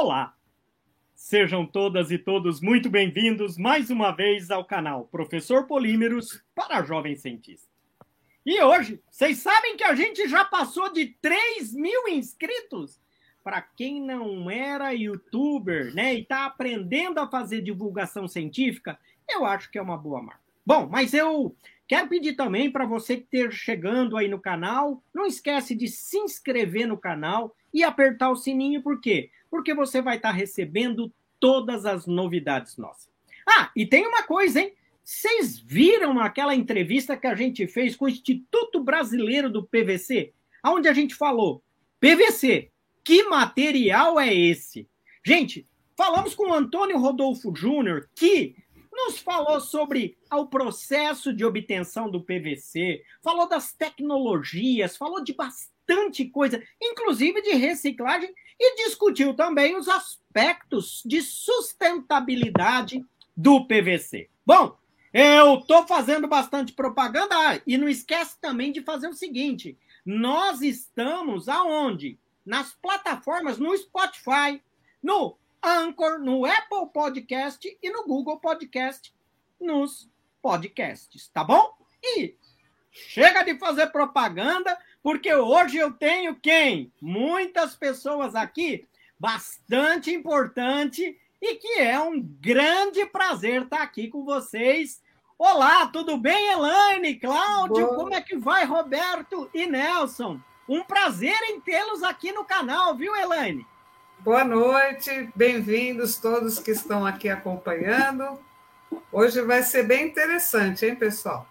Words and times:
Olá! 0.00 0.32
Sejam 1.12 1.66
todas 1.66 2.12
e 2.12 2.18
todos 2.18 2.60
muito 2.60 2.88
bem-vindos 2.88 3.58
mais 3.58 3.90
uma 3.90 4.12
vez 4.12 4.48
ao 4.48 4.64
canal 4.64 5.08
Professor 5.08 5.66
Polímeros 5.66 6.40
para 6.54 6.84
Jovem 6.84 7.16
Cientista. 7.16 7.68
E 8.46 8.62
hoje, 8.62 9.02
vocês 9.10 9.38
sabem 9.38 9.76
que 9.76 9.82
a 9.82 9.96
gente 9.96 10.28
já 10.28 10.44
passou 10.44 10.92
de 10.92 11.06
3 11.20 11.74
mil 11.74 12.06
inscritos? 12.06 13.00
Para 13.42 13.60
quem 13.60 14.00
não 14.00 14.48
era 14.48 14.92
youtuber, 14.92 15.92
né, 15.92 16.14
e 16.14 16.20
está 16.20 16.46
aprendendo 16.46 17.18
a 17.18 17.28
fazer 17.28 17.60
divulgação 17.60 18.28
científica, 18.28 18.96
eu 19.28 19.44
acho 19.44 19.68
que 19.68 19.78
é 19.78 19.82
uma 19.82 19.98
boa 19.98 20.22
marca. 20.22 20.40
Bom, 20.64 20.86
mas 20.88 21.12
eu 21.12 21.56
Quero 21.88 22.06
pedir 22.06 22.34
também 22.34 22.70
para 22.70 22.84
você 22.84 23.16
que 23.16 23.22
esteja 23.22 23.50
chegando 23.50 24.18
aí 24.18 24.28
no 24.28 24.38
canal, 24.38 25.02
não 25.12 25.24
esquece 25.24 25.74
de 25.74 25.88
se 25.88 26.18
inscrever 26.18 26.86
no 26.86 26.98
canal 26.98 27.56
e 27.78 27.84
apertar 27.84 28.30
o 28.30 28.36
sininho, 28.36 28.82
por 28.82 29.00
quê? 29.00 29.30
Porque 29.50 29.72
você 29.72 30.02
vai 30.02 30.16
estar 30.16 30.30
tá 30.30 30.34
recebendo 30.34 31.12
todas 31.38 31.86
as 31.86 32.06
novidades 32.06 32.76
nossas. 32.76 33.08
Ah, 33.48 33.70
e 33.74 33.86
tem 33.86 34.06
uma 34.06 34.24
coisa, 34.24 34.60
hein? 34.60 34.74
Vocês 35.04 35.58
viram 35.58 36.20
aquela 36.20 36.54
entrevista 36.54 37.16
que 37.16 37.26
a 37.26 37.34
gente 37.34 37.66
fez 37.66 37.96
com 37.96 38.04
o 38.04 38.08
Instituto 38.08 38.82
Brasileiro 38.82 39.48
do 39.48 39.64
PVC? 39.64 40.34
Onde 40.64 40.88
a 40.88 40.92
gente 40.92 41.14
falou, 41.14 41.62
PVC, 42.00 42.70
que 43.02 43.22
material 43.22 44.20
é 44.20 44.34
esse? 44.34 44.86
Gente, 45.24 45.66
falamos 45.96 46.34
com 46.34 46.50
o 46.50 46.54
Antônio 46.54 46.98
Rodolfo 46.98 47.54
Júnior, 47.54 48.10
que 48.14 48.56
nos 48.92 49.18
falou 49.18 49.60
sobre 49.60 50.18
o 50.30 50.46
processo 50.46 51.32
de 51.32 51.44
obtenção 51.44 52.10
do 52.10 52.20
PVC, 52.20 53.02
falou 53.22 53.48
das 53.48 53.72
tecnologias, 53.72 54.96
falou 54.96 55.22
de 55.22 55.32
bastante 55.32 55.77
coisa, 56.32 56.62
inclusive 56.80 57.42
de 57.42 57.52
reciclagem, 57.52 58.32
e 58.58 58.84
discutiu 58.84 59.34
também 59.34 59.76
os 59.76 59.88
aspectos 59.88 61.02
de 61.04 61.22
sustentabilidade 61.22 63.04
do 63.36 63.66
PVC. 63.66 64.28
Bom, 64.44 64.76
eu 65.12 65.58
estou 65.58 65.86
fazendo 65.86 66.26
bastante 66.26 66.72
propaganda 66.72 67.34
ah, 67.34 67.60
e 67.66 67.78
não 67.78 67.88
esquece 67.88 68.36
também 68.40 68.72
de 68.72 68.82
fazer 68.82 69.08
o 69.08 69.14
seguinte: 69.14 69.78
nós 70.04 70.60
estamos 70.60 71.48
aonde? 71.48 72.18
Nas 72.44 72.72
plataformas, 72.74 73.58
no 73.58 73.76
Spotify, 73.76 74.62
no 75.02 75.36
Anchor, 75.62 76.18
no 76.18 76.46
Apple 76.46 76.90
Podcast 76.92 77.78
e 77.82 77.90
no 77.90 78.04
Google 78.04 78.40
Podcast 78.40 79.14
nos 79.60 80.08
podcasts, 80.40 81.28
tá 81.28 81.44
bom? 81.44 81.74
E 82.02 82.36
chega 82.90 83.42
de 83.42 83.58
fazer 83.58 83.88
propaganda, 83.88 84.78
porque 85.08 85.34
hoje 85.34 85.78
eu 85.78 85.90
tenho 85.90 86.34
quem? 86.34 86.92
Muitas 87.00 87.74
pessoas 87.74 88.34
aqui, 88.34 88.86
bastante 89.18 90.10
importante 90.10 91.18
e 91.40 91.54
que 91.54 91.80
é 91.80 91.98
um 91.98 92.20
grande 92.20 93.06
prazer 93.06 93.62
estar 93.62 93.80
aqui 93.80 94.08
com 94.08 94.22
vocês. 94.22 95.00
Olá, 95.38 95.86
tudo 95.86 96.18
bem, 96.18 96.52
Elaine, 96.52 97.14
Cláudio? 97.14 97.86
Boa. 97.86 97.96
Como 97.96 98.12
é 98.12 98.20
que 98.20 98.36
vai, 98.36 98.66
Roberto 98.66 99.48
e 99.54 99.64
Nelson? 99.64 100.38
Um 100.68 100.84
prazer 100.84 101.38
em 101.44 101.58
tê-los 101.58 102.02
aqui 102.02 102.30
no 102.30 102.44
canal, 102.44 102.94
viu, 102.94 103.16
Elaine? 103.16 103.66
Boa 104.18 104.44
noite, 104.44 105.30
bem-vindos 105.34 106.18
todos 106.18 106.58
que 106.58 106.72
estão 106.72 107.06
aqui 107.06 107.30
acompanhando. 107.30 108.38
Hoje 109.10 109.40
vai 109.40 109.62
ser 109.62 109.84
bem 109.84 110.08
interessante, 110.08 110.84
hein, 110.84 110.94
pessoal? 110.94 111.48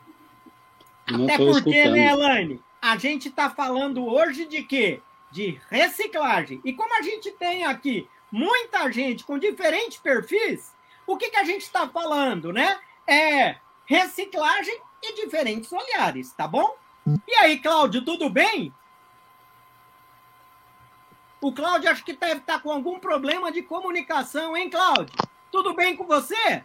Até 1.07 1.37
porque, 1.37 1.71
escutando. 1.71 1.93
né, 1.93 2.11
Elaine? 2.11 2.66
A 2.81 2.97
gente 2.97 3.29
está 3.29 3.49
falando 3.49 4.05
hoje 4.05 4.45
de 4.45 4.63
quê? 4.63 5.01
De 5.31 5.59
reciclagem. 5.69 6.61
E 6.63 6.73
como 6.73 6.97
a 6.97 7.01
gente 7.01 7.31
tem 7.31 7.65
aqui 7.65 8.07
muita 8.31 8.91
gente 8.91 9.23
com 9.23 9.37
diferentes 9.37 9.97
perfis, 9.97 10.75
o 11.05 11.17
que, 11.17 11.29
que 11.29 11.37
a 11.37 11.43
gente 11.43 11.61
está 11.61 11.87
falando, 11.87 12.51
né? 12.51 12.79
É 13.07 13.57
reciclagem 13.85 14.79
e 15.01 15.15
diferentes 15.15 15.71
olhares, 15.71 16.33
tá 16.33 16.47
bom? 16.47 16.75
E 17.27 17.33
aí, 17.35 17.59
Cláudio, 17.59 18.03
tudo 18.03 18.29
bem? 18.29 18.73
O 21.39 21.53
Cláudio 21.53 21.89
acho 21.89 22.03
que 22.03 22.13
deve 22.13 22.41
estar 22.41 22.59
com 22.61 22.71
algum 22.71 22.99
problema 22.99 23.51
de 23.51 23.61
comunicação, 23.61 24.57
hein, 24.57 24.69
Cláudio? 24.69 25.15
Tudo 25.51 25.73
bem 25.73 25.95
com 25.95 26.05
você? 26.05 26.63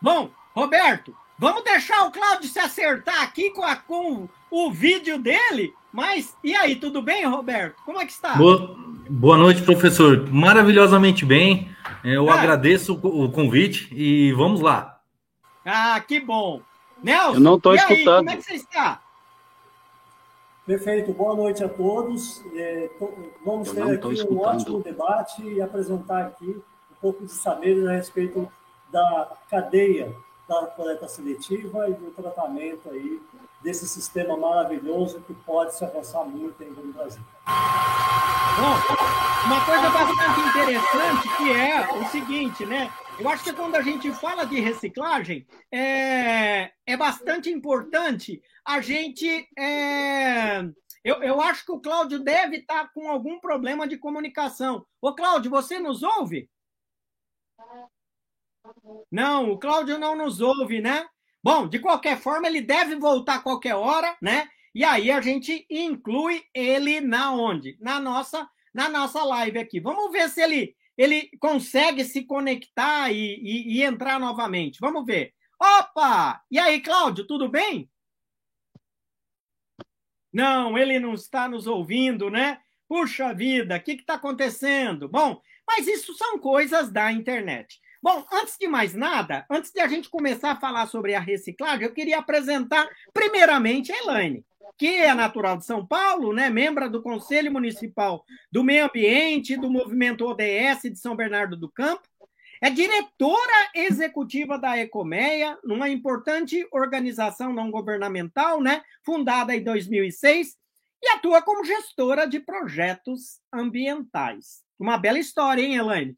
Bom, 0.00 0.30
Roberto, 0.54 1.16
vamos 1.40 1.64
deixar 1.64 2.06
o 2.06 2.10
Cláudio 2.12 2.48
se 2.48 2.58
acertar 2.58 3.22
aqui 3.22 3.50
com, 3.50 3.64
a, 3.64 3.74
com 3.74 4.28
o 4.50 4.70
vídeo 4.70 5.18
dele. 5.18 5.72
Mas, 5.90 6.36
e 6.44 6.54
aí, 6.54 6.76
tudo 6.76 7.00
bem, 7.00 7.24
Roberto? 7.24 7.82
Como 7.84 8.00
é 8.00 8.04
que 8.04 8.12
está? 8.12 8.34
Boa, 8.34 8.76
boa 9.08 9.36
noite, 9.38 9.62
professor. 9.62 10.30
Maravilhosamente 10.30 11.24
bem. 11.24 11.74
Eu 12.04 12.30
ah. 12.30 12.34
agradeço 12.34 12.92
o 12.92 13.32
convite 13.32 13.88
e 13.92 14.32
vamos 14.32 14.60
lá. 14.60 15.00
Ah, 15.64 15.98
que 16.00 16.20
bom. 16.20 16.60
Nelson, 17.02 17.36
Eu 17.36 17.40
não 17.40 17.56
estou 17.56 17.74
escutando. 17.74 17.98
Aí, 17.98 18.04
como 18.04 18.30
é 18.30 18.36
que 18.36 18.42
você 18.42 18.54
está? 18.54 19.00
Perfeito, 20.66 21.12
boa 21.12 21.34
noite 21.34 21.64
a 21.64 21.68
todos. 21.68 22.44
É, 22.54 22.90
vamos 23.44 23.72
ter 23.72 23.82
aqui 23.82 24.22
um 24.30 24.38
ótimo 24.40 24.80
debate 24.80 25.42
e 25.42 25.60
apresentar 25.60 26.26
aqui 26.26 26.50
um 26.50 26.94
pouco 27.00 27.24
de 27.24 27.32
saberes 27.32 27.86
a 27.86 27.92
respeito 27.92 28.46
da 28.92 29.32
cadeia 29.50 30.14
da 30.50 30.66
coleta 30.66 31.06
seletiva 31.06 31.88
e 31.88 31.94
do 31.94 32.10
tratamento 32.10 32.90
aí 32.90 33.22
desse 33.62 33.86
sistema 33.86 34.36
maravilhoso 34.36 35.20
que 35.20 35.32
pode 35.32 35.76
se 35.76 35.84
avançar 35.84 36.24
muito 36.24 36.60
ainda 36.60 36.80
no 36.80 36.92
Brasil. 36.92 37.22
Bom, 38.56 39.46
uma 39.46 39.64
coisa 39.64 39.90
bastante 39.90 40.40
interessante 40.48 41.36
que 41.36 41.52
é 41.52 41.98
o 41.98 42.04
seguinte, 42.06 42.66
né? 42.66 42.92
Eu 43.20 43.28
acho 43.28 43.44
que 43.44 43.52
quando 43.52 43.76
a 43.76 43.82
gente 43.82 44.12
fala 44.12 44.44
de 44.44 44.58
reciclagem, 44.58 45.46
é, 45.70 46.72
é 46.84 46.96
bastante 46.96 47.48
importante 47.48 48.42
a 48.64 48.80
gente. 48.80 49.48
É, 49.56 50.62
eu, 51.04 51.22
eu 51.22 51.40
acho 51.40 51.64
que 51.64 51.72
o 51.72 51.80
Cláudio 51.80 52.18
deve 52.18 52.56
estar 52.56 52.92
com 52.92 53.08
algum 53.08 53.38
problema 53.38 53.86
de 53.86 53.96
comunicação. 53.96 54.84
Ô, 55.00 55.14
Cláudio, 55.14 55.50
você 55.50 55.78
nos 55.78 56.02
ouve? 56.02 56.50
Não, 59.10 59.50
o 59.50 59.58
Cláudio 59.58 59.98
não 59.98 60.16
nos 60.16 60.40
ouve, 60.40 60.80
né? 60.80 61.06
Bom, 61.42 61.66
de 61.66 61.78
qualquer 61.78 62.18
forma, 62.18 62.46
ele 62.46 62.60
deve 62.60 62.96
voltar 62.96 63.36
a 63.36 63.40
qualquer 63.40 63.74
hora, 63.74 64.16
né? 64.20 64.48
E 64.74 64.84
aí 64.84 65.10
a 65.10 65.20
gente 65.20 65.66
inclui 65.70 66.42
ele 66.54 67.00
na 67.00 67.32
onde? 67.32 67.76
Na 67.80 67.98
nossa, 67.98 68.48
na 68.72 68.88
nossa 68.88 69.24
live 69.24 69.58
aqui. 69.58 69.80
Vamos 69.80 70.12
ver 70.12 70.28
se 70.28 70.40
ele 70.40 70.76
ele 71.00 71.30
consegue 71.38 72.04
se 72.04 72.24
conectar 72.24 73.10
e, 73.10 73.16
e, 73.16 73.78
e 73.78 73.82
entrar 73.82 74.20
novamente. 74.20 74.78
Vamos 74.80 75.06
ver. 75.06 75.32
Opa! 75.58 76.42
E 76.50 76.58
aí, 76.58 76.82
Cláudio, 76.82 77.26
tudo 77.26 77.48
bem? 77.48 77.90
Não, 80.30 80.76
ele 80.76 81.00
não 81.00 81.14
está 81.14 81.48
nos 81.48 81.66
ouvindo, 81.66 82.28
né? 82.28 82.60
Puxa 82.86 83.32
vida, 83.32 83.76
o 83.76 83.80
que 83.80 83.92
está 83.92 84.14
acontecendo? 84.14 85.08
Bom, 85.08 85.40
mas 85.66 85.86
isso 85.86 86.12
são 86.14 86.38
coisas 86.38 86.92
da 86.92 87.10
internet. 87.10 87.80
Bom, 88.02 88.24
antes 88.32 88.56
de 88.58 88.66
mais 88.66 88.94
nada, 88.94 89.44
antes 89.50 89.70
de 89.70 89.80
a 89.80 89.86
gente 89.86 90.08
começar 90.08 90.52
a 90.52 90.60
falar 90.60 90.86
sobre 90.86 91.14
a 91.14 91.20
reciclagem, 91.20 91.84
eu 91.84 91.92
queria 91.92 92.18
apresentar 92.18 92.88
primeiramente 93.12 93.92
a 93.92 93.98
Elaine 93.98 94.44
que 94.80 94.86
é 94.86 95.12
natural 95.12 95.58
de 95.58 95.66
São 95.66 95.86
Paulo, 95.86 96.32
né, 96.32 96.48
membro 96.48 96.88
do 96.88 97.02
Conselho 97.02 97.52
Municipal 97.52 98.24
do 98.50 98.64
Meio 98.64 98.86
Ambiente 98.86 99.54
do 99.54 99.70
Movimento 99.70 100.24
ODS 100.24 100.84
de 100.84 100.96
São 100.96 101.14
Bernardo 101.14 101.54
do 101.54 101.68
Campo, 101.68 102.08
é 102.62 102.70
diretora 102.70 103.70
executiva 103.74 104.58
da 104.58 104.78
Ecomeia, 104.78 105.58
uma 105.64 105.90
importante 105.90 106.66
organização 106.72 107.52
não 107.52 107.70
governamental, 107.70 108.58
né, 108.62 108.82
fundada 109.04 109.54
em 109.54 109.62
2006, 109.62 110.56
e 111.02 111.08
atua 111.10 111.42
como 111.42 111.62
gestora 111.62 112.26
de 112.26 112.40
projetos 112.40 113.38
ambientais. 113.52 114.62
Uma 114.78 114.96
bela 114.96 115.18
história, 115.18 115.60
hein, 115.60 115.76
Elaine? 115.76 116.16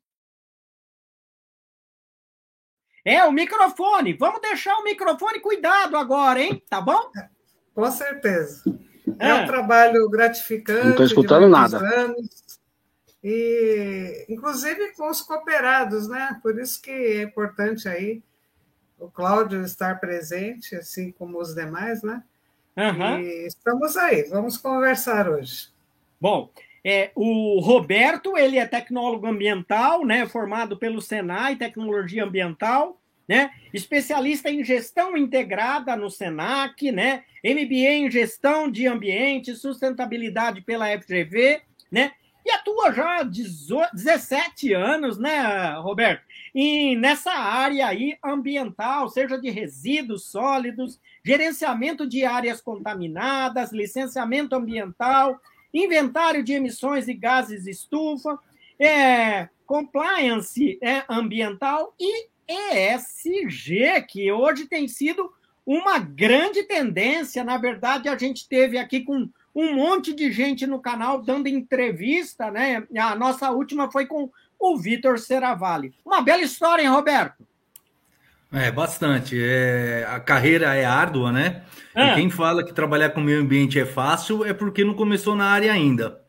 É, 3.04 3.24
o 3.24 3.32
microfone. 3.32 4.12
Vamos 4.14 4.40
deixar 4.40 4.74
o 4.76 4.84
microfone 4.84 5.40
cuidado 5.40 5.96
agora, 5.96 6.40
hein? 6.40 6.62
Tá 6.68 6.80
bom? 6.80 7.10
Com 7.74 7.90
certeza. 7.90 8.62
É, 9.18 9.28
é 9.28 9.34
um 9.34 9.46
trabalho 9.46 10.08
gratificante. 10.08 10.84
Não 10.84 10.90
estou 10.90 11.06
escutando 11.06 11.48
nada. 11.48 11.78
Anos, 11.78 12.42
e, 13.22 14.26
inclusive 14.28 14.94
com 14.96 15.08
os 15.08 15.22
cooperados, 15.22 16.08
né? 16.08 16.38
Por 16.42 16.58
isso 16.58 16.82
que 16.82 16.90
é 16.90 17.22
importante 17.22 17.88
aí 17.88 18.22
o 18.98 19.08
Cláudio 19.08 19.62
estar 19.62 20.00
presente, 20.00 20.74
assim 20.74 21.12
como 21.12 21.40
os 21.40 21.54
demais, 21.54 22.02
né? 22.02 22.22
Uhum. 22.76 23.20
E 23.20 23.46
estamos 23.46 23.96
aí, 23.96 24.24
vamos 24.24 24.56
conversar 24.56 25.28
hoje. 25.28 25.68
Bom, 26.20 26.50
é, 26.84 27.10
o 27.14 27.60
Roberto, 27.60 28.36
ele 28.36 28.58
é 28.58 28.66
tecnólogo 28.66 29.26
ambiental, 29.26 30.04
né? 30.04 30.26
Formado 30.26 30.76
pelo 30.76 31.00
Senai, 31.00 31.56
Tecnologia 31.56 32.24
Ambiental 32.24 32.98
né? 33.28 33.50
Especialista 33.72 34.50
em 34.50 34.64
gestão 34.64 35.16
integrada 35.16 35.96
no 35.96 36.10
Senac, 36.10 36.90
né? 36.90 37.24
MBA 37.44 37.92
em 37.92 38.10
gestão 38.10 38.70
de 38.70 38.86
ambiente, 38.86 39.54
sustentabilidade 39.54 40.60
pela 40.60 40.86
FGV, 40.98 41.62
né? 41.90 42.12
e 42.44 42.50
atua 42.50 42.92
já 42.92 43.20
há 43.20 43.22
17 43.22 44.74
anos, 44.74 45.16
né, 45.16 45.74
Roberto? 45.78 46.24
E 46.54 46.96
nessa 46.96 47.32
área 47.32 47.86
aí 47.86 48.18
ambiental, 48.22 49.08
seja 49.08 49.38
de 49.38 49.48
resíduos 49.48 50.26
sólidos, 50.26 51.00
gerenciamento 51.24 52.06
de 52.06 52.24
áreas 52.24 52.60
contaminadas, 52.60 53.72
licenciamento 53.72 54.56
ambiental, 54.56 55.40
inventário 55.72 56.42
de 56.42 56.52
emissões 56.52 57.06
de 57.06 57.14
gases 57.14 57.66
estufa, 57.66 58.38
é, 58.78 59.48
compliance 59.66 60.78
é, 60.82 61.04
ambiental 61.08 61.94
e 61.98 62.28
ESG, 62.48 64.02
que 64.08 64.30
hoje 64.30 64.66
tem 64.66 64.86
sido 64.88 65.32
uma 65.64 65.98
grande 65.98 66.64
tendência. 66.64 67.44
Na 67.44 67.56
verdade, 67.56 68.08
a 68.08 68.16
gente 68.16 68.48
teve 68.48 68.78
aqui 68.78 69.00
com 69.00 69.28
um 69.54 69.74
monte 69.74 70.12
de 70.12 70.32
gente 70.32 70.66
no 70.66 70.80
canal 70.80 71.22
dando 71.22 71.46
entrevista, 71.46 72.50
né? 72.50 72.86
A 72.98 73.14
nossa 73.14 73.50
última 73.50 73.90
foi 73.90 74.06
com 74.06 74.30
o 74.58 74.76
Vitor 74.76 75.18
Seravalli. 75.18 75.94
Uma 76.04 76.22
bela 76.22 76.42
história, 76.42 76.82
hein, 76.82 76.88
Roberto? 76.88 77.46
É, 78.52 78.70
bastante. 78.70 79.36
É, 79.42 80.06
a 80.08 80.20
carreira 80.20 80.74
é 80.74 80.84
árdua, 80.84 81.32
né? 81.32 81.62
É. 81.94 82.12
E 82.12 82.14
quem 82.16 82.30
fala 82.30 82.64
que 82.64 82.72
trabalhar 82.72 83.10
com 83.10 83.20
meio 83.20 83.40
ambiente 83.40 83.80
é 83.80 83.86
fácil 83.86 84.44
é 84.44 84.52
porque 84.52 84.84
não 84.84 84.94
começou 84.94 85.34
na 85.34 85.46
área 85.46 85.72
ainda. 85.72 86.20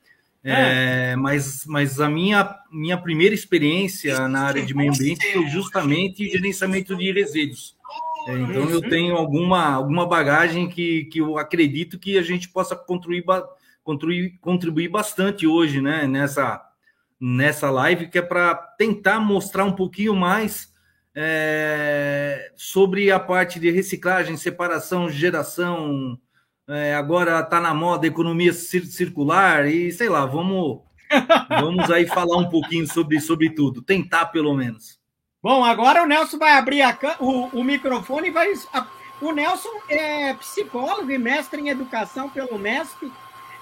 É. 0.43 1.11
É, 1.11 1.15
mas, 1.15 1.65
mas 1.65 2.01
a 2.01 2.09
minha, 2.09 2.57
minha 2.71 2.97
primeira 2.97 3.33
experiência 3.33 4.27
na 4.27 4.41
área 4.41 4.65
de 4.65 4.73
meio 4.73 4.91
ambiente 4.91 5.31
foi 5.31 5.47
justamente 5.47 6.29
gerenciamento 6.29 6.95
de 6.95 7.11
resíduos. 7.11 7.75
É, 8.27 8.33
então 8.33 8.69
eu 8.69 8.81
tenho 8.81 9.15
alguma, 9.15 9.73
alguma 9.73 10.05
bagagem 10.05 10.67
que, 10.67 11.05
que 11.05 11.19
eu 11.19 11.37
acredito 11.37 11.99
que 11.99 12.17
a 12.17 12.21
gente 12.21 12.49
possa 12.49 12.75
contribuir, 12.75 13.23
contribuir, 13.83 14.37
contribuir 14.39 14.89
bastante 14.89 15.47
hoje 15.47 15.81
né, 15.81 16.07
nessa, 16.07 16.61
nessa 17.19 17.69
live, 17.69 18.07
que 18.07 18.17
é 18.17 18.21
para 18.21 18.55
tentar 18.55 19.19
mostrar 19.19 19.63
um 19.65 19.73
pouquinho 19.73 20.15
mais 20.15 20.72
é, 21.15 22.51
sobre 22.55 23.11
a 23.11 23.19
parte 23.19 23.59
de 23.59 23.69
reciclagem, 23.69 24.37
separação, 24.37 25.09
geração. 25.09 26.17
É, 26.67 26.95
agora 26.95 27.39
está 27.39 27.59
na 27.59 27.73
moda 27.73 28.07
economia 28.07 28.53
circular 28.53 29.67
e 29.67 29.91
sei 29.91 30.09
lá, 30.09 30.25
vamos, 30.25 30.81
vamos 31.49 31.91
aí 31.91 32.07
falar 32.07 32.37
um 32.37 32.49
pouquinho 32.49 32.87
sobre, 32.87 33.19
sobre 33.19 33.49
tudo, 33.49 33.81
tentar 33.81 34.27
pelo 34.27 34.53
menos. 34.53 34.99
Bom, 35.41 35.63
agora 35.63 36.03
o 36.03 36.07
Nelson 36.07 36.37
vai 36.37 36.53
abrir 36.53 36.81
a, 36.81 36.97
o, 37.19 37.59
o 37.59 37.63
microfone 37.63 38.29
e 38.29 38.31
vai. 38.31 38.53
A, 38.73 38.87
o 39.21 39.31
Nelson 39.31 39.69
é 39.89 40.33
psicólogo 40.35 41.11
e 41.11 41.17
mestre 41.17 41.61
em 41.61 41.69
educação 41.69 42.29
pelo 42.29 42.57
MESP, 42.57 43.11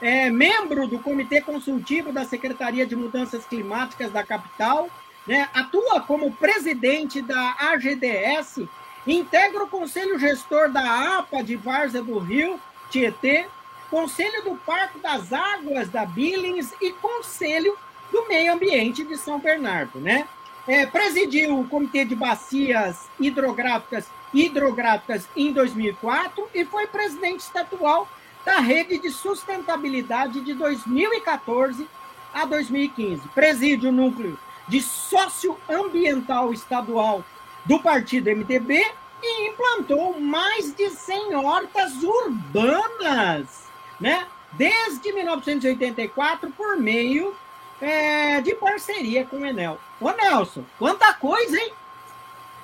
é 0.01 0.29
membro 0.29 0.87
do 0.87 0.99
Comitê 0.99 1.41
Consultivo 1.41 2.11
da 2.11 2.23
Secretaria 2.23 2.85
de 2.85 2.95
Mudanças 2.95 3.45
Climáticas 3.45 4.11
da 4.11 4.23
capital, 4.23 4.89
né, 5.31 5.47
atua 5.53 6.01
como 6.01 6.33
presidente 6.33 7.21
da 7.21 7.55
AGDS, 7.57 8.67
integra 9.07 9.63
o 9.63 9.67
Conselho 9.67 10.19
Gestor 10.19 10.69
da 10.69 11.19
APA 11.19 11.41
de 11.41 11.55
Várzea 11.55 12.03
do 12.03 12.19
Rio, 12.19 12.59
Tietê, 12.89 13.47
Conselho 13.89 14.43
do 14.43 14.57
Parque 14.57 14.99
das 14.99 15.31
Águas 15.31 15.87
da 15.87 16.05
Billings 16.05 16.73
e 16.81 16.91
Conselho 16.91 17.77
do 18.11 18.27
Meio 18.27 18.51
Ambiente 18.51 19.05
de 19.05 19.15
São 19.15 19.39
Bernardo, 19.39 20.01
né? 20.01 20.27
É, 20.67 20.85
presidiu 20.85 21.57
o 21.57 21.65
Comitê 21.65 22.03
de 22.03 22.13
Bacias 22.13 23.07
Hidrográficas, 23.17 24.07
Hidrográficas 24.33 25.29
em 25.33 25.53
2004 25.53 26.49
e 26.53 26.65
foi 26.65 26.87
presidente 26.87 27.39
estatual 27.39 28.05
da 28.45 28.59
Rede 28.59 28.97
de 28.97 29.09
Sustentabilidade 29.09 30.41
de 30.41 30.53
2014 30.53 31.87
a 32.33 32.43
2015. 32.43 33.29
Preside 33.29 33.87
o 33.87 33.93
núcleo 33.93 34.37
de 34.71 34.81
socioambiental 34.81 36.53
estadual 36.53 37.25
do 37.65 37.77
partido 37.79 38.29
MTB 38.29 38.81
e 39.21 39.49
implantou 39.49 40.17
mais 40.17 40.73
de 40.73 40.89
100 40.89 41.35
hortas 41.35 42.01
urbanas, 42.01 43.65
né? 43.99 44.25
Desde 44.53 45.11
1984, 45.11 46.49
por 46.51 46.77
meio 46.77 47.35
é, 47.81 48.39
de 48.39 48.55
parceria 48.55 49.25
com 49.25 49.39
o 49.39 49.45
Enel. 49.45 49.77
Ô 49.99 50.09
Nelson, 50.09 50.63
quanta 50.79 51.13
coisa, 51.15 51.59
hein? 51.59 51.73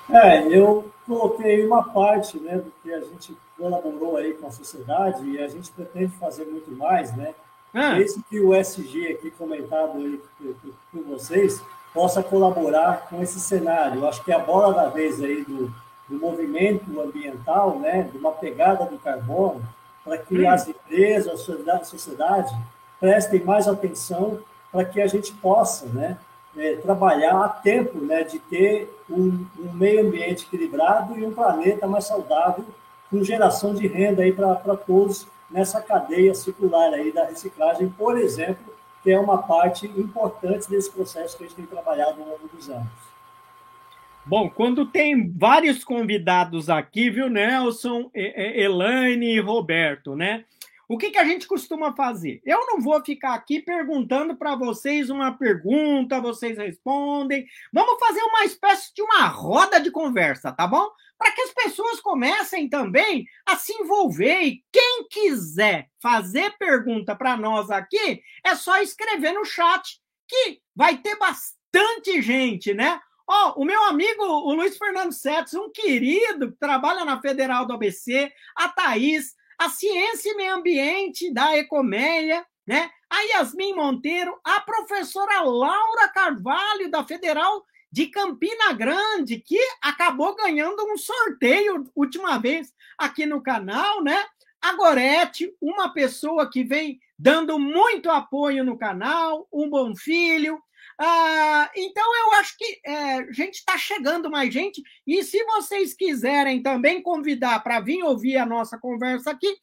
É, 0.08 0.46
eu 0.48 0.90
coloquei 1.06 1.66
uma 1.66 1.82
parte 1.92 2.38
né, 2.38 2.56
do 2.56 2.72
que 2.82 2.90
a 2.90 3.00
gente 3.00 3.36
colaborou 3.54 4.16
aí 4.16 4.32
com 4.32 4.46
a 4.46 4.50
sociedade 4.50 5.28
e 5.28 5.38
a 5.38 5.46
gente 5.46 5.70
pretende 5.72 6.16
fazer 6.16 6.46
muito 6.46 6.70
mais, 6.72 7.14
né? 7.14 7.34
Ah. 7.74 8.00
Esse 8.00 8.22
que 8.22 8.40
o 8.40 8.54
SG 8.54 9.12
aqui 9.12 9.30
comentado 9.30 9.98
aí 9.98 10.18
por, 10.90 11.02
vocês 11.04 11.62
possa 11.92 12.22
colaborar 12.22 13.06
com 13.08 13.22
esse 13.22 13.40
cenário. 13.40 14.02
Eu 14.02 14.08
acho 14.08 14.22
que 14.24 14.32
é 14.32 14.34
a 14.34 14.38
bola 14.38 14.74
da 14.74 14.88
vez 14.88 15.22
aí 15.22 15.44
do, 15.44 15.72
do 16.08 16.18
movimento 16.18 17.00
ambiental, 17.00 17.78
né, 17.78 18.08
de 18.10 18.18
uma 18.18 18.32
pegada 18.32 18.84
do 18.86 18.98
carbono, 18.98 19.62
para 20.04 20.18
que 20.18 20.40
hum. 20.40 20.50
as 20.50 20.68
empresas, 20.68 21.32
a 21.68 21.84
sociedade 21.84 22.54
prestem 23.00 23.42
mais 23.44 23.68
atenção 23.68 24.38
para 24.72 24.84
que 24.84 25.00
a 25.00 25.06
gente 25.06 25.32
possa 25.32 25.86
né, 25.86 26.18
é, 26.56 26.76
trabalhar 26.76 27.44
a 27.44 27.48
tempo 27.48 27.98
né, 27.98 28.24
de 28.24 28.38
ter 28.38 28.92
um, 29.08 29.46
um, 29.58 29.72
meio 29.72 30.06
ambiente 30.06 30.44
equilibrado 30.46 31.18
e 31.18 31.24
um 31.24 31.32
planeta 31.32 31.86
mais 31.86 32.04
saudável, 32.04 32.64
com 33.10 33.24
geração 33.24 33.74
de 33.74 33.86
renda 33.86 34.22
para 34.32 34.76
todos 34.76 35.26
nessa 35.50 35.80
cadeia 35.80 36.34
circular 36.34 36.92
aí 36.92 37.10
da 37.10 37.24
reciclagem, 37.24 37.88
por 37.88 38.18
exemplo, 38.18 38.74
é 39.10 39.18
uma 39.18 39.38
parte 39.38 39.86
importante 39.86 40.68
desse 40.68 40.90
processo 40.90 41.36
que 41.36 41.44
a 41.44 41.46
gente 41.46 41.56
tem 41.56 41.66
trabalhado 41.66 42.20
ao 42.22 42.28
longo 42.28 42.48
dos 42.48 42.68
anos. 42.68 43.08
Bom, 44.24 44.50
quando 44.50 44.84
tem 44.84 45.32
vários 45.32 45.82
convidados 45.82 46.68
aqui, 46.68 47.08
viu, 47.08 47.30
Nelson, 47.30 48.10
Elaine 48.14 49.34
e 49.34 49.40
Roberto, 49.40 50.14
né? 50.14 50.44
O 50.88 50.96
que, 50.96 51.10
que 51.10 51.18
a 51.18 51.24
gente 51.24 51.46
costuma 51.46 51.94
fazer? 51.94 52.40
Eu 52.46 52.66
não 52.66 52.80
vou 52.80 53.04
ficar 53.04 53.34
aqui 53.34 53.60
perguntando 53.60 54.34
para 54.34 54.56
vocês 54.56 55.10
uma 55.10 55.36
pergunta, 55.36 56.18
vocês 56.18 56.56
respondem. 56.56 57.46
Vamos 57.70 58.00
fazer 58.00 58.22
uma 58.22 58.46
espécie 58.46 58.94
de 58.94 59.02
uma 59.02 59.26
roda 59.26 59.78
de 59.78 59.90
conversa, 59.90 60.50
tá 60.50 60.66
bom? 60.66 60.88
Para 61.18 61.32
que 61.32 61.42
as 61.42 61.52
pessoas 61.52 62.00
comecem 62.00 62.70
também 62.70 63.26
a 63.44 63.54
se 63.56 63.74
envolver. 63.74 64.40
E 64.40 64.64
quem 64.72 65.06
quiser 65.10 65.90
fazer 66.00 66.56
pergunta 66.56 67.14
para 67.14 67.36
nós 67.36 67.70
aqui, 67.70 68.22
é 68.42 68.54
só 68.54 68.80
escrever 68.80 69.32
no 69.32 69.44
chat, 69.44 70.00
que 70.26 70.58
vai 70.74 70.96
ter 70.96 71.18
bastante 71.18 72.22
gente, 72.22 72.72
né? 72.72 72.98
Ó, 73.30 73.52
oh, 73.56 73.60
o 73.60 73.64
meu 73.66 73.82
amigo, 73.84 74.24
o 74.24 74.54
Luiz 74.54 74.78
Fernando 74.78 75.12
Setos, 75.12 75.52
um 75.52 75.70
querido, 75.70 76.50
que 76.50 76.58
trabalha 76.58 77.04
na 77.04 77.20
Federal 77.20 77.66
do 77.66 77.74
ABC, 77.74 78.32
a 78.56 78.70
Thaís, 78.70 79.36
a 79.58 79.68
Ciência 79.68 80.30
e 80.30 80.36
Meio 80.36 80.54
Ambiente 80.54 81.32
da 81.32 81.56
Ecoméia, 81.56 82.46
né? 82.66 82.90
a 83.10 83.20
Yasmin 83.22 83.74
Monteiro, 83.74 84.38
a 84.44 84.60
professora 84.60 85.40
Laura 85.42 86.08
Carvalho, 86.08 86.90
da 86.90 87.02
Federal 87.04 87.64
de 87.90 88.06
Campina 88.06 88.72
Grande, 88.72 89.40
que 89.40 89.58
acabou 89.82 90.36
ganhando 90.36 90.84
um 90.84 90.96
sorteio 90.96 91.90
última 91.96 92.38
vez 92.38 92.72
aqui 92.98 93.24
no 93.24 93.42
canal, 93.42 94.02
né? 94.02 94.24
A 94.60 94.74
Gorete, 94.74 95.54
uma 95.60 95.92
pessoa 95.92 96.50
que 96.50 96.62
vem 96.62 97.00
dando 97.18 97.58
muito 97.58 98.10
apoio 98.10 98.62
no 98.62 98.76
canal, 98.76 99.48
um 99.52 99.70
bom 99.70 99.96
filho, 99.96 100.60
ah, 101.00 101.70
então, 101.76 102.04
eu 102.24 102.32
acho 102.32 102.56
que 102.58 102.80
é, 102.84 103.32
gente 103.32 103.54
está 103.54 103.78
chegando 103.78 104.28
mais 104.28 104.52
gente. 104.52 104.82
E 105.06 105.22
se 105.22 105.42
vocês 105.44 105.94
quiserem 105.94 106.60
também 106.60 107.00
convidar 107.00 107.62
para 107.62 107.78
vir 107.78 108.02
ouvir 108.02 108.36
a 108.36 108.44
nossa 108.44 108.76
conversa 108.76 109.30
aqui, 109.30 109.56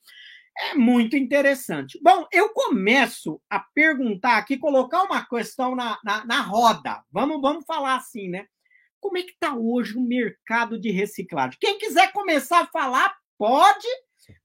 é 0.58 0.74
muito 0.76 1.18
interessante. 1.18 2.00
Bom, 2.02 2.26
eu 2.32 2.50
começo 2.54 3.42
a 3.50 3.60
perguntar 3.60 4.38
aqui, 4.38 4.58
colocar 4.58 5.04
uma 5.04 5.26
questão 5.26 5.76
na, 5.76 6.00
na, 6.06 6.26
na 6.26 6.42
roda. 6.42 7.04
Vamos, 7.12 7.42
vamos 7.42 7.66
falar 7.66 7.98
assim, 7.98 8.30
né? 8.30 8.46
Como 9.02 9.18
é 9.18 9.22
que 9.22 9.32
está 9.32 9.54
hoje 9.54 9.98
o 9.98 10.02
mercado 10.02 10.80
de 10.80 10.90
reciclagem? 10.90 11.60
Quem 11.60 11.78
quiser 11.78 12.14
começar 12.14 12.62
a 12.62 12.68
falar, 12.68 13.14
pode. 13.38 13.88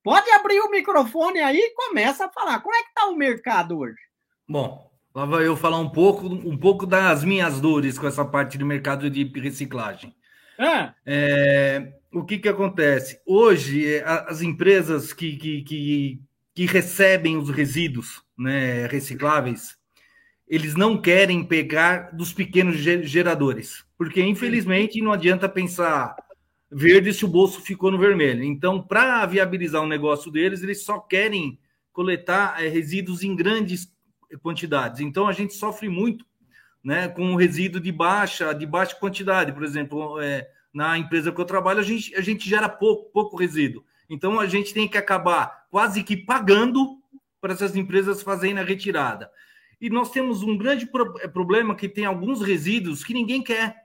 Pode 0.02 0.28
abrir 0.32 0.60
o 0.60 0.70
microfone 0.70 1.38
aí 1.38 1.56
e 1.56 1.74
começa 1.74 2.26
a 2.26 2.32
falar. 2.32 2.60
Como 2.60 2.74
é 2.74 2.82
que 2.82 2.88
está 2.88 3.06
o 3.06 3.16
mercado 3.16 3.78
hoje? 3.78 4.00
Bom, 4.46 4.89
Lá 5.14 5.24
vai 5.24 5.46
eu 5.46 5.56
falar 5.56 5.78
um 5.78 5.88
pouco, 5.88 6.26
um 6.26 6.56
pouco 6.56 6.86
das 6.86 7.24
minhas 7.24 7.60
dores 7.60 7.98
com 7.98 8.06
essa 8.06 8.24
parte 8.24 8.56
do 8.56 8.64
mercado 8.64 9.10
de 9.10 9.24
reciclagem. 9.24 10.14
Ah. 10.56 10.94
É, 11.04 11.94
o 12.12 12.24
que, 12.24 12.38
que 12.38 12.48
acontece? 12.48 13.20
Hoje, 13.26 13.86
é, 13.86 14.04
as 14.04 14.40
empresas 14.40 15.12
que, 15.12 15.36
que, 15.36 15.62
que, 15.62 16.20
que 16.54 16.66
recebem 16.66 17.36
os 17.36 17.50
resíduos 17.50 18.22
né, 18.38 18.86
recicláveis, 18.86 19.76
eles 20.46 20.74
não 20.74 21.00
querem 21.00 21.42
pegar 21.42 22.14
dos 22.14 22.32
pequenos 22.32 22.76
geradores, 22.76 23.84
porque 23.96 24.22
infelizmente 24.22 25.00
não 25.00 25.12
adianta 25.12 25.48
pensar 25.48 26.14
verde 26.70 27.12
se 27.12 27.24
o 27.24 27.28
bolso 27.28 27.60
ficou 27.60 27.90
no 27.90 27.98
vermelho. 27.98 28.44
Então, 28.44 28.80
para 28.82 29.26
viabilizar 29.26 29.82
o 29.82 29.88
negócio 29.88 30.30
deles, 30.30 30.62
eles 30.62 30.84
só 30.84 30.98
querem 30.98 31.58
coletar 31.92 32.62
é, 32.62 32.68
resíduos 32.68 33.24
em 33.24 33.34
grandes 33.34 33.92
quantidades. 34.38 35.00
Então 35.00 35.26
a 35.26 35.32
gente 35.32 35.54
sofre 35.54 35.88
muito 35.88 36.24
né, 36.82 37.08
com 37.08 37.34
resíduo 37.36 37.80
de 37.80 37.92
baixa, 37.92 38.52
de 38.52 38.66
baixa 38.66 38.94
quantidade. 38.94 39.52
Por 39.52 39.62
exemplo, 39.62 40.20
é, 40.20 40.48
na 40.72 40.98
empresa 40.98 41.32
que 41.32 41.40
eu 41.40 41.44
trabalho, 41.44 41.80
a 41.80 41.84
gente, 41.84 42.14
a 42.14 42.20
gente 42.20 42.48
gera 42.48 42.68
pouco, 42.68 43.10
pouco 43.12 43.36
resíduo. 43.36 43.84
Então 44.08 44.40
a 44.40 44.46
gente 44.46 44.74
tem 44.74 44.88
que 44.88 44.98
acabar 44.98 45.66
quase 45.70 46.02
que 46.02 46.16
pagando 46.16 46.98
para 47.40 47.52
essas 47.52 47.76
empresas 47.76 48.22
fazerem 48.22 48.58
a 48.58 48.64
retirada. 48.64 49.30
E 49.80 49.88
nós 49.88 50.10
temos 50.10 50.42
um 50.42 50.58
grande 50.58 50.88
é, 51.22 51.28
problema 51.28 51.74
que 51.74 51.88
tem 51.88 52.04
alguns 52.04 52.42
resíduos 52.42 53.04
que 53.04 53.14
ninguém 53.14 53.42
quer. 53.42 53.76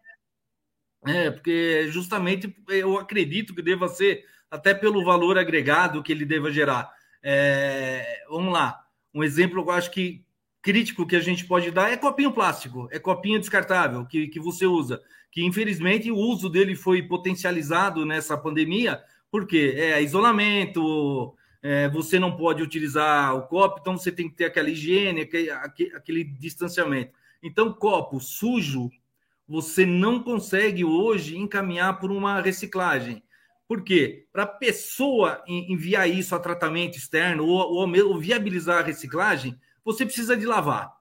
É, 1.06 1.30
porque 1.30 1.88
justamente 1.90 2.56
eu 2.68 2.98
acredito 2.98 3.54
que 3.54 3.62
deva 3.62 3.88
ser 3.88 4.26
até 4.50 4.74
pelo 4.74 5.06
valor 5.06 5.38
agregado 5.38 6.02
que 6.02 6.12
ele 6.12 6.26
deva 6.26 6.52
gerar. 6.52 6.92
É, 7.22 8.24
vamos 8.30 8.52
lá, 8.52 8.84
um 9.14 9.24
exemplo 9.24 9.62
eu 9.62 9.72
acho 9.72 9.92
que 9.92 10.25
crítico 10.66 11.06
que 11.06 11.16
a 11.16 11.20
gente 11.20 11.46
pode 11.46 11.70
dar 11.70 11.92
é 11.92 11.96
copinho 11.96 12.32
plástico, 12.32 12.90
é 12.92 12.98
copinho 12.98 13.40
descartável 13.40 14.04
que, 14.04 14.28
que 14.28 14.40
você 14.40 14.66
usa, 14.66 15.00
que 15.32 15.46
infelizmente 15.46 16.10
o 16.10 16.18
uso 16.18 16.50
dele 16.50 16.74
foi 16.74 17.04
potencializado 17.04 18.04
nessa 18.04 18.36
pandemia, 18.36 19.00
porque 19.30 19.76
é 19.78 20.02
isolamento, 20.02 21.36
é, 21.62 21.88
você 21.90 22.18
não 22.18 22.36
pode 22.36 22.64
utilizar 22.64 23.36
o 23.36 23.44
copo, 23.44 23.78
então 23.80 23.96
você 23.96 24.12
tem 24.12 24.28
que 24.28 24.34
ter 24.34 24.46
aquela 24.46 24.68
higiene, 24.68 25.22
aquele, 25.22 25.52
aquele 25.52 26.24
distanciamento. 26.24 27.12
Então, 27.44 27.72
copo 27.72 28.20
sujo, 28.20 28.90
você 29.48 29.86
não 29.86 30.24
consegue 30.24 30.84
hoje 30.84 31.38
encaminhar 31.38 32.00
por 32.00 32.12
uma 32.12 32.42
reciclagem. 32.42 33.22
Por 33.68 33.84
quê? 33.84 34.26
Para 34.34 34.44
a 34.44 34.48
pessoa 34.48 35.44
enviar 35.48 36.10
isso 36.10 36.34
a 36.34 36.40
tratamento 36.40 36.98
externo 36.98 37.46
ou, 37.46 37.72
ou, 37.72 38.08
ou, 38.08 38.20
viabilizar 38.20 38.80
a 38.80 38.88
reciclagem, 38.88 39.60
você 39.86 40.06
precisa 40.06 40.36
de 40.36 40.46
lavar. 40.46 40.92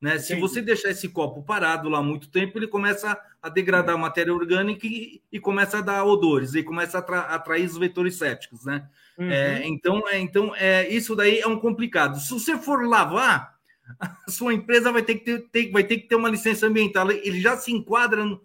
Né? 0.00 0.18
Se 0.18 0.34
você 0.34 0.60
deixar 0.60 0.90
esse 0.90 1.08
copo 1.08 1.44
parado 1.44 1.88
lá 1.88 2.02
muito 2.02 2.28
tempo, 2.28 2.58
ele 2.58 2.66
começa 2.66 3.16
a 3.40 3.48
degradar 3.48 3.94
a 3.94 3.98
matéria 3.98 4.34
orgânica 4.34 4.84
e, 4.84 5.22
e 5.30 5.38
começa 5.38 5.78
a 5.78 5.80
dar 5.80 6.04
odores, 6.04 6.54
e 6.54 6.62
começa 6.64 6.98
a 6.98 7.34
atrair 7.36 7.64
os 7.64 7.78
vetores 7.78 8.16
sépticos. 8.16 8.64
Né? 8.64 8.84
Uhum. 9.16 9.30
É, 9.30 9.64
então, 9.68 10.08
é, 10.08 10.18
então 10.18 10.56
é, 10.56 10.88
isso 10.88 11.14
daí 11.14 11.38
é 11.38 11.46
um 11.46 11.56
complicado. 11.56 12.18
Se 12.18 12.32
você 12.32 12.58
for 12.58 12.84
lavar, 12.84 13.54
a 14.00 14.28
sua 14.28 14.52
empresa 14.52 14.90
vai 14.90 15.02
ter 15.02 15.16
que 15.16 15.24
ter, 15.24 15.38
ter 15.52 15.70
vai 15.70 15.84
ter 15.84 15.98
que 15.98 16.08
ter 16.08 16.16
uma 16.16 16.28
licença 16.28 16.66
ambiental. 16.66 17.08
Ele 17.12 17.40
já 17.40 17.56
se 17.56 17.70
enquadra 17.70 18.24
no, 18.24 18.42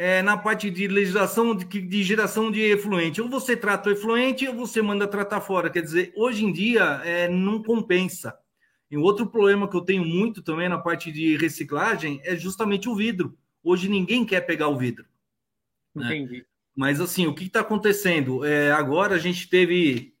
é, 0.00 0.22
na 0.22 0.34
parte 0.34 0.70
de 0.70 0.88
legislação 0.88 1.54
de, 1.54 1.66
de, 1.66 2.02
geração 2.02 2.50
de 2.50 2.58
efluente. 2.62 3.20
Ou 3.20 3.28
você 3.28 3.54
trata 3.54 3.90
o 3.90 3.92
efluente 3.92 4.48
ou 4.48 4.54
você 4.54 4.80
manda 4.80 5.06
tratar 5.06 5.42
fora. 5.42 5.68
Quer 5.68 5.82
dizer, 5.82 6.10
hoje 6.16 6.42
em 6.42 6.50
dia 6.50 7.02
é, 7.04 7.28
não 7.28 7.62
compensa. 7.62 8.34
E 8.90 8.96
outro 8.96 9.26
problema 9.26 9.68
que 9.68 9.76
eu 9.76 9.82
tenho 9.82 10.02
muito 10.02 10.40
também 10.40 10.70
na 10.70 10.78
parte 10.78 11.12
de 11.12 11.36
reciclagem 11.36 12.18
é 12.24 12.34
justamente 12.34 12.88
o 12.88 12.96
vidro. 12.96 13.36
Hoje 13.62 13.90
ninguém 13.90 14.24
quer 14.24 14.40
pegar 14.40 14.68
o 14.68 14.78
vidro. 14.78 15.04
Né? 15.94 16.06
Entendi. 16.16 16.38
Né? 16.38 16.44
Mas 16.74 16.98
assim, 16.98 17.26
o 17.26 17.34
que 17.34 17.44
está 17.44 17.60
acontecendo? 17.60 18.42
É, 18.42 18.72
agora 18.72 19.16
a 19.16 19.18
gente 19.18 19.50
teve, 19.50 20.14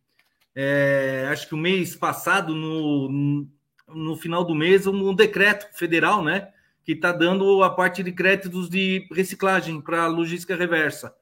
é, 0.54 1.26
acho 1.30 1.48
que 1.48 1.54
o 1.54 1.58
mês 1.58 1.96
passado, 1.96 2.54
no, 2.54 3.48
no 3.88 4.14
final 4.18 4.44
do 4.44 4.54
mês, 4.54 4.86
um 4.86 5.14
decreto 5.14 5.74
federal, 5.74 6.22
né? 6.22 6.52
Que 6.84 6.92
está 6.92 7.12
dando 7.12 7.62
a 7.62 7.70
parte 7.70 8.02
de 8.02 8.12
créditos 8.12 8.68
de 8.68 9.06
reciclagem 9.12 9.80
para 9.80 10.06
logística 10.06 10.56
reversa. 10.56 11.14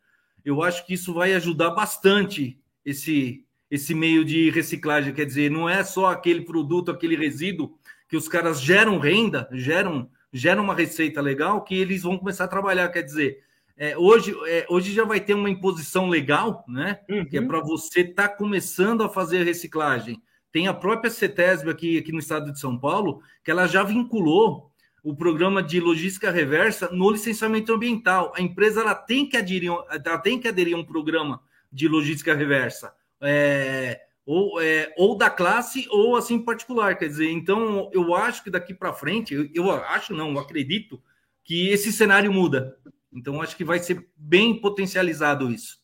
Eu 0.44 0.62
acho 0.62 0.86
que 0.86 0.94
isso 0.94 1.12
vai 1.12 1.34
ajudar 1.34 1.70
bastante 1.70 2.58
esse, 2.84 3.44
esse 3.70 3.94
meio 3.94 4.24
de 4.24 4.50
reciclagem. 4.50 5.12
Quer 5.12 5.26
dizer, 5.26 5.50
não 5.50 5.68
é 5.68 5.82
só 5.84 6.06
aquele 6.06 6.42
produto, 6.42 6.90
aquele 6.90 7.16
resíduo 7.16 7.78
que 8.08 8.16
os 8.16 8.28
caras 8.28 8.60
geram 8.60 8.98
renda, 8.98 9.48
geram, 9.52 10.08
geram 10.32 10.64
uma 10.64 10.74
receita 10.74 11.20
legal 11.20 11.62
que 11.62 11.74
eles 11.74 12.02
vão 12.02 12.16
começar 12.16 12.44
a 12.44 12.48
trabalhar. 12.48 12.88
Quer 12.88 13.02
dizer, 13.02 13.42
é, 13.76 13.96
hoje, 13.96 14.34
é, 14.46 14.66
hoje 14.68 14.92
já 14.92 15.04
vai 15.04 15.20
ter 15.20 15.34
uma 15.34 15.50
imposição 15.50 16.08
legal, 16.08 16.64
né? 16.66 17.00
Uhum. 17.08 17.24
Que 17.24 17.38
é 17.38 17.42
para 17.42 17.60
você 17.60 18.00
estar 18.00 18.28
tá 18.28 18.34
começando 18.34 19.02
a 19.02 19.08
fazer 19.08 19.44
reciclagem. 19.44 20.22
Tem 20.50 20.66
a 20.66 20.74
própria 20.74 21.10
CETESB 21.10 21.70
aqui, 21.70 21.98
aqui 21.98 22.10
no 22.10 22.18
estado 22.18 22.50
de 22.50 22.58
São 22.58 22.78
Paulo, 22.78 23.22
que 23.44 23.50
ela 23.50 23.66
já 23.66 23.82
vinculou 23.82 24.72
o 25.02 25.14
programa 25.14 25.62
de 25.62 25.80
logística 25.80 26.30
reversa 26.30 26.90
no 26.90 27.10
licenciamento 27.10 27.72
ambiental. 27.72 28.32
A 28.36 28.42
empresa 28.42 28.80
ela 28.80 28.94
tem 28.94 29.28
que 29.28 29.36
aderir, 29.36 29.70
ela 29.70 30.18
tem 30.18 30.38
que 30.38 30.48
aderir 30.48 30.74
a 30.74 30.78
um 30.78 30.84
programa 30.84 31.42
de 31.72 31.88
logística 31.88 32.34
reversa. 32.34 32.94
É, 33.20 34.00
ou, 34.24 34.60
é, 34.60 34.92
ou 34.96 35.16
da 35.16 35.30
classe 35.30 35.86
ou 35.90 36.16
assim 36.16 36.38
particular, 36.38 36.98
quer 36.98 37.08
dizer, 37.08 37.30
então 37.30 37.90
eu 37.92 38.14
acho 38.14 38.44
que 38.44 38.50
daqui 38.50 38.74
para 38.74 38.92
frente, 38.92 39.34
eu, 39.34 39.48
eu, 39.54 39.70
acho 39.70 40.12
não, 40.14 40.32
eu 40.32 40.38
acredito 40.38 41.02
que 41.42 41.68
esse 41.70 41.92
cenário 41.92 42.32
muda. 42.32 42.78
Então 43.12 43.40
acho 43.40 43.56
que 43.56 43.64
vai 43.64 43.78
ser 43.78 44.08
bem 44.14 44.60
potencializado 44.60 45.50
isso. 45.50 45.78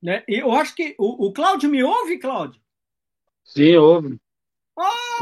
Né? 0.00 0.24
Eu 0.26 0.52
acho 0.52 0.74
que 0.74 0.94
o, 0.98 1.26
o 1.26 1.32
Cláudio 1.32 1.68
me 1.68 1.82
ouve, 1.82 2.18
Cláudio? 2.18 2.60
Sim, 3.44 3.76
ouve. 3.76 4.20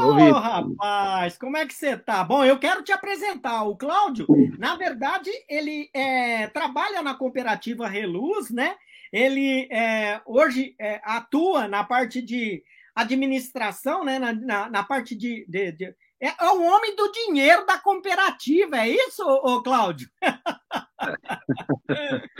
Ô, 0.01 0.13
oh, 0.13 0.33
rapaz, 0.33 1.37
como 1.37 1.57
é 1.57 1.65
que 1.65 1.73
você 1.73 1.95
tá? 1.95 2.23
Bom, 2.23 2.43
eu 2.43 2.57
quero 2.57 2.83
te 2.83 2.91
apresentar. 2.91 3.63
O 3.63 3.75
Cláudio, 3.75 4.25
na 4.57 4.75
verdade, 4.75 5.29
ele 5.47 5.89
é, 5.93 6.47
trabalha 6.47 7.01
na 7.01 7.13
cooperativa 7.13 7.87
Reluz, 7.87 8.49
né? 8.49 8.75
Ele 9.11 9.67
é, 9.71 10.21
hoje 10.25 10.75
é, 10.79 11.01
atua 11.03 11.67
na 11.67 11.83
parte 11.83 12.21
de 12.21 12.63
administração, 12.95 14.03
né? 14.03 14.19
Na, 14.19 14.33
na, 14.33 14.69
na 14.69 14.83
parte 14.83 15.15
de, 15.15 15.45
de, 15.47 15.71
de, 15.71 15.85
é, 16.19 16.27
é, 16.27 16.49
o 16.51 16.61
homem 16.61 16.95
do 16.95 17.11
dinheiro 17.11 17.65
da 17.65 17.79
cooperativa, 17.79 18.77
é 18.77 18.89
isso, 18.89 19.23
ô, 19.23 19.61
Cláudio? 19.61 20.09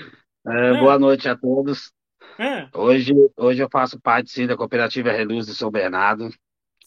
É, 0.43 0.79
boa 0.79 0.97
noite 0.97 1.29
a 1.29 1.37
todos. 1.37 1.93
É. 2.39 2.67
Hoje, 2.73 3.13
hoje 3.37 3.61
eu 3.61 3.69
faço 3.71 4.01
parte 4.01 4.31
sim 4.31 4.47
da 4.47 4.57
cooperativa 4.57 5.11
Reluz 5.11 5.45
de 5.45 5.53
São 5.53 5.69
Bernardo. 5.69 6.31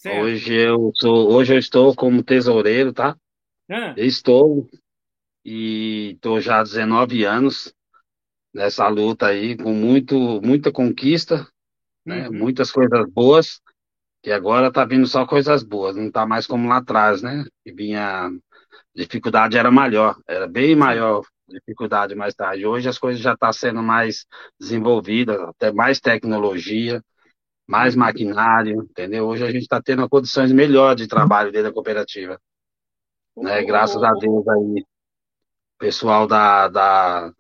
Certo. 0.04 0.22
Hoje 0.22 0.52
eu 0.54 0.92
sou, 0.96 1.32
hoje 1.32 1.54
eu 1.54 1.58
estou 1.58 1.96
como 1.96 2.22
tesoureiro, 2.22 2.92
tá? 2.92 3.16
Ah. 3.70 3.94
Estou 3.96 4.68
e 5.42 6.10
estou 6.16 6.42
já 6.42 6.60
há 6.60 6.62
19 6.62 7.24
anos 7.24 7.74
nessa 8.52 8.86
luta 8.86 9.28
aí, 9.28 9.56
com 9.56 9.72
muito, 9.72 10.42
muita 10.42 10.70
conquista, 10.70 11.48
né? 12.04 12.28
Uhum. 12.28 12.36
Muitas 12.36 12.70
coisas 12.70 13.10
boas, 13.10 13.62
que 14.22 14.30
agora 14.30 14.70
tá 14.70 14.84
vindo 14.84 15.06
só 15.06 15.24
coisas 15.24 15.62
boas, 15.62 15.96
não 15.96 16.10
tá 16.10 16.26
mais 16.26 16.46
como 16.46 16.68
lá 16.68 16.76
atrás, 16.76 17.22
né? 17.22 17.42
Que 17.64 17.72
vinha 17.72 18.30
dificuldade 18.94 19.56
era 19.56 19.70
maior, 19.70 20.18
era 20.28 20.46
bem 20.46 20.76
maior 20.76 21.22
dificuldade 21.48 22.14
mais 22.14 22.34
tarde. 22.34 22.66
Hoje 22.66 22.90
as 22.90 22.98
coisas 22.98 23.22
já 23.22 23.32
estão 23.32 23.48
tá 23.48 23.52
sendo 23.54 23.82
mais 23.82 24.26
desenvolvidas, 24.60 25.40
até 25.40 25.72
mais 25.72 25.98
tecnologia 25.98 27.02
mais 27.66 27.94
maquinário, 27.94 28.82
entendeu? 28.82 29.26
Hoje 29.26 29.44
a 29.44 29.50
gente 29.50 29.62
está 29.62 29.80
tendo 29.82 30.08
condições 30.08 30.52
melhores 30.52 31.02
de 31.02 31.08
trabalho 31.08 31.50
dentro 31.50 31.68
da 31.68 31.74
cooperativa. 31.74 32.40
Né? 33.36 33.62
Graças 33.64 34.02
a 34.02 34.12
Deus 34.12 34.46
aí, 34.48 34.84
pessoal 35.78 36.26
da, 36.26 36.68
da, 36.68 37.32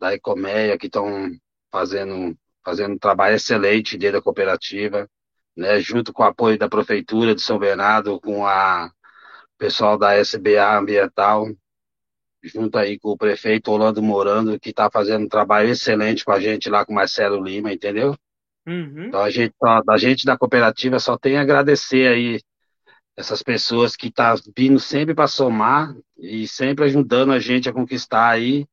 da 0.00 0.14
Ecomeia 0.14 0.76
que 0.76 0.86
estão 0.86 1.30
fazendo, 1.70 2.36
fazendo 2.64 2.94
um 2.94 2.98
trabalho 2.98 3.36
excelente 3.36 3.96
dentro 3.96 4.18
da 4.18 4.22
cooperativa, 4.22 5.08
né? 5.56 5.80
junto 5.80 6.12
com 6.12 6.22
o 6.22 6.26
apoio 6.26 6.58
da 6.58 6.68
Prefeitura 6.68 7.34
de 7.34 7.40
São 7.42 7.58
Bernardo, 7.58 8.20
com 8.20 8.46
a 8.46 8.90
pessoal 9.56 9.96
da 9.96 10.16
SBA 10.16 10.76
Ambiental, 10.76 11.46
junto 12.42 12.76
aí 12.76 12.98
com 12.98 13.10
o 13.10 13.16
prefeito 13.16 13.70
Orlando 13.70 14.02
Morando, 14.02 14.58
que 14.58 14.70
está 14.70 14.90
fazendo 14.90 15.24
um 15.24 15.28
trabalho 15.28 15.68
excelente 15.68 16.24
com 16.24 16.32
a 16.32 16.40
gente 16.40 16.68
lá 16.68 16.84
com 16.84 16.92
o 16.92 16.96
Marcelo 16.96 17.42
Lima, 17.42 17.72
entendeu? 17.72 18.16
Uhum. 18.66 19.06
Então 19.06 19.20
a 19.20 19.30
gente, 19.30 19.54
a 19.60 19.98
gente 19.98 20.24
da 20.24 20.38
cooperativa 20.38 20.98
só 20.98 21.18
tem 21.18 21.36
a 21.36 21.42
agradecer 21.42 22.06
aí 22.06 22.40
essas 23.16 23.42
pessoas 23.42 23.96
que 23.96 24.08
estão 24.08 24.36
tá 24.36 24.42
vindo 24.56 24.78
sempre 24.78 25.14
para 25.14 25.26
somar 25.26 25.94
e 26.16 26.46
sempre 26.46 26.84
ajudando 26.84 27.32
a 27.32 27.38
gente 27.38 27.68
a 27.68 27.72
conquistar 27.72 28.30
aí 28.30 28.66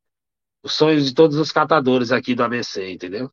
os 0.64 0.74
sonhos 0.74 1.08
de 1.08 1.14
todos 1.14 1.38
os 1.38 1.52
catadores 1.52 2.12
aqui 2.12 2.36
do 2.36 2.44
ABC, 2.44 2.92
entendeu? 2.92 3.32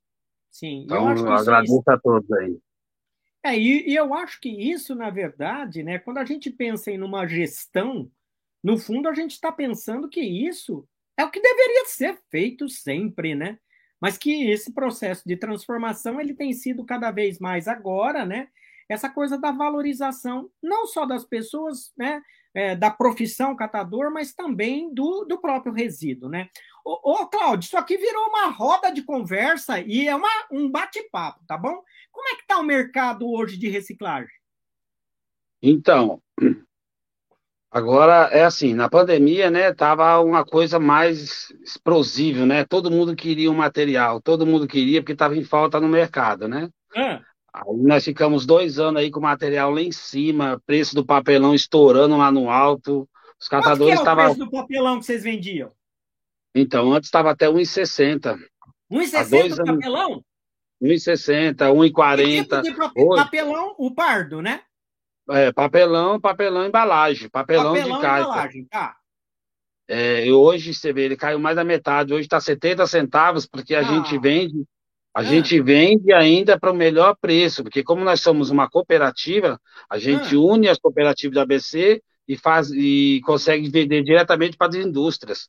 Sim. 0.51 0.85
Então 0.85 1.11
eu, 1.11 1.27
eu 1.27 1.33
agradeço 1.33 1.83
a 1.87 1.99
todos 1.99 2.31
aí. 2.33 2.59
É, 3.45 3.57
e, 3.57 3.91
e, 3.91 3.95
eu 3.95 4.13
acho 4.15 4.41
que 4.41 4.49
isso, 4.49 4.95
na 4.95 5.09
verdade, 5.09 5.83
né, 5.83 6.01
quando 6.01 6.19
a 6.19 6.25
gente 6.25 6.51
pensa 6.51 6.91
em 6.91 7.01
uma 7.01 7.29
gestão, 7.29 8.11
no 8.63 8.77
fundo 8.77 9.09
a 9.09 9.15
gente 9.15 9.33
está 9.33 9.53
pensando 9.53 10.09
que 10.09 10.21
isso 10.21 10.89
é 11.17 11.25
o 11.25 11.31
que 11.31 11.41
deveria 11.41 11.85
ser 11.85 12.19
feito 12.31 12.69
sempre, 12.69 13.37
né? 13.37 13.59
Mas 14.01 14.19
que 14.19 14.51
esse 14.51 14.73
processo 14.73 15.23
de 15.27 15.37
transformação 15.37 16.21
ele 16.21 16.35
tem 16.35 16.53
sido 16.53 16.85
cada 16.85 17.11
vez 17.11 17.39
mais 17.39 17.67
agora, 17.69 18.25
né? 18.25 18.49
Essa 18.89 19.11
coisa 19.11 19.37
da 19.37 19.51
valorização 19.51 20.49
não 20.63 20.87
só 20.87 21.05
das 21.05 21.25
pessoas, 21.25 21.93
né? 21.97 22.23
É, 22.55 22.75
da 22.75 22.91
profissão 22.91 23.55
catador, 23.55 24.11
mas 24.11 24.33
também 24.33 24.93
do, 24.95 25.25
do 25.25 25.39
próprio 25.39 25.75
resíduo, 25.75 26.29
né? 26.29 26.49
Ô, 26.85 27.23
ô 27.23 27.27
Cláudio, 27.27 27.67
isso 27.67 27.77
aqui 27.77 27.99
virou 27.99 28.29
uma 28.29 28.47
roda 28.47 28.91
de 28.91 29.03
conversa 29.03 29.81
e 29.81 30.09
é 30.09 30.15
uma, 30.15 30.31
um 30.51 30.71
bate-papo, 30.71 31.45
tá 31.47 31.59
bom? 31.59 31.83
Como 32.11 32.29
é 32.29 32.37
que 32.37 32.43
está 32.43 32.59
o 32.59 32.63
mercado 32.63 33.31
hoje 33.31 33.59
de 33.59 33.69
reciclagem? 33.69 34.33
Então, 35.61 36.23
agora 37.71 38.29
é 38.33 38.45
assim, 38.45 38.75
na 38.75 38.89
pandemia, 38.89 39.51
né, 39.51 39.73
tava 39.73 40.21
uma 40.21 40.45
coisa 40.45 40.79
mais 40.79 41.53
explosiva, 41.63 42.47
né? 42.47 42.65
Todo 42.65 42.91
mundo 42.91 43.15
queria 43.15 43.51
um 43.51 43.55
material, 43.55 44.21
todo 44.21 44.47
mundo 44.47 44.67
queria 44.67 45.01
porque 45.01 45.13
estava 45.13 45.37
em 45.37 45.45
falta 45.45 45.81
no 45.81 45.89
mercado, 45.89 46.49
né? 46.49 46.69
É. 46.95 47.21
Aí 47.53 47.77
nós 47.79 48.05
ficamos 48.05 48.45
dois 48.45 48.79
anos 48.79 49.01
aí 49.01 49.11
com 49.11 49.19
o 49.19 49.23
material 49.23 49.71
lá 49.71 49.81
em 49.81 49.93
cima, 49.93 50.61
preço 50.67 50.95
do 50.95 51.05
papelão 51.05 51.55
estourando 51.55 52.17
lá 52.17 52.31
no 52.31 52.51
alto. 52.51 53.09
Os 53.41 53.49
catadores 53.49 53.99
estavam. 53.99 54.25
Qual 54.25 54.29
é 54.29 54.33
o 54.33 54.35
preço 54.35 54.51
do 54.51 54.51
papelão 54.51 54.99
que 54.99 55.07
vocês 55.07 55.23
vendiam? 55.23 55.73
Então, 56.55 56.93
antes 56.93 57.09
estava 57.09 57.31
até 57.31 57.47
1,60. 57.47 58.37
1,60 58.91 59.53
o 59.53 59.65
papelão? 59.65 60.25
1,60, 60.83 61.57
1,40. 61.57 62.63
Tipo 62.63 63.15
papelão, 63.17 63.75
o 63.79 63.95
pardo, 63.95 64.43
né? 64.43 64.63
É, 65.31 65.53
papelão, 65.53 66.21
papelão, 66.21 66.67
embalagem. 66.67 67.29
Papelão, 67.29 67.75
papelão 67.75 67.97
de 67.97 68.03
caixa. 68.03 68.23
embalagem, 68.23 68.65
tá. 68.67 68.97
É, 69.89 70.33
hoje, 70.33 70.75
você 70.75 70.93
vê, 70.93 71.03
ele 71.03 71.17
caiu 71.17 71.39
mais 71.39 71.57
da 71.57 71.65
metade. 71.65 72.13
Hoje 72.13 72.27
está 72.27 72.41
70 72.41 72.87
centavos, 72.87 73.47
porque 73.47 73.75
a 73.75 73.81
ah. 73.81 73.83
gente 73.83 74.19
vende, 74.19 74.65
a 75.15 75.21
ah. 75.21 75.25
gente 75.25 75.61
vende 75.61 76.13
ainda 76.13 76.59
para 76.59 76.73
o 76.73 76.77
melhor 76.77 77.17
preço, 77.21 77.63
porque 77.63 77.83
como 77.85 78.05
nós 78.05 78.21
somos 78.21 78.51
uma 78.51 78.69
cooperativa, 78.69 79.61
a 79.89 79.99
gente 79.99 80.35
ah. 80.35 80.41
une 80.41 80.69
as 80.69 80.79
cooperativas 80.79 81.35
da 81.35 81.43
ABC 81.43 82.03
e 82.29 82.37
faz 82.37 82.71
e 82.71 83.21
consegue 83.25 83.69
vender 83.71 84.03
diretamente 84.03 84.57
para 84.57 84.69
as 84.69 84.75
indústrias. 84.75 85.49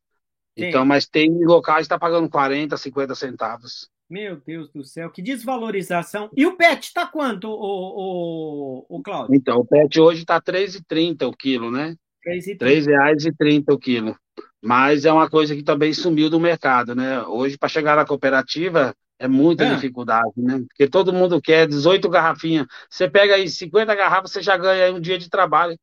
Sim. 0.58 0.66
Então, 0.66 0.86
mas 0.86 1.08
tem 1.08 1.32
locais 1.44 1.80
que 1.80 1.94
está 1.94 2.00
pagando 2.00 2.30
40, 2.30 2.78
50 2.78 3.16
centavos. 3.16 3.90
Meu 4.10 4.38
Deus 4.38 4.70
do 4.72 4.84
céu, 4.84 5.10
que 5.10 5.22
desvalorização. 5.22 6.30
E 6.36 6.46
o 6.46 6.56
PET 6.56 6.88
está 6.88 7.06
quanto, 7.06 7.50
o, 7.50 8.86
o, 8.88 8.98
o 8.98 9.04
Cláudio? 9.04 9.36
Então, 9.36 9.58
o 9.60 9.66
PET 9.66 10.00
hoje 10.00 10.22
está 10.22 10.36
R$ 10.36 10.42
3,30 10.42 11.28
o 11.28 11.36
quilo, 11.36 11.70
né? 11.70 11.96
R$ 12.26 12.40
3,30 12.40 13.64
o 13.70 13.78
quilo. 13.78 14.18
Mas 14.62 15.06
é 15.06 15.12
uma 15.12 15.30
coisa 15.30 15.56
que 15.56 15.64
também 15.64 15.94
sumiu 15.94 16.30
do 16.30 16.40
mercado, 16.40 16.96
né? 16.96 17.22
Hoje, 17.24 17.58
para 17.58 17.68
chegar 17.68 17.96
na 17.98 18.06
cooperativa, 18.06 18.96
é 19.20 19.28
muita 19.28 19.66
é. 19.66 19.76
dificuldade, 19.76 20.32
né? 20.38 20.60
Porque 20.68 20.88
todo 20.88 21.14
mundo 21.14 21.42
quer 21.42 21.68
18 21.68 22.10
garrafinhas. 22.10 22.66
Você 22.90 23.10
pega 23.10 23.36
aí 23.36 23.50
50 23.50 23.94
garrafas, 23.94 24.32
você 24.32 24.42
já 24.42 24.56
ganha 24.56 24.94
um 24.94 25.02
dia 25.02 25.18
de 25.18 25.30
trabalho. 25.30 25.78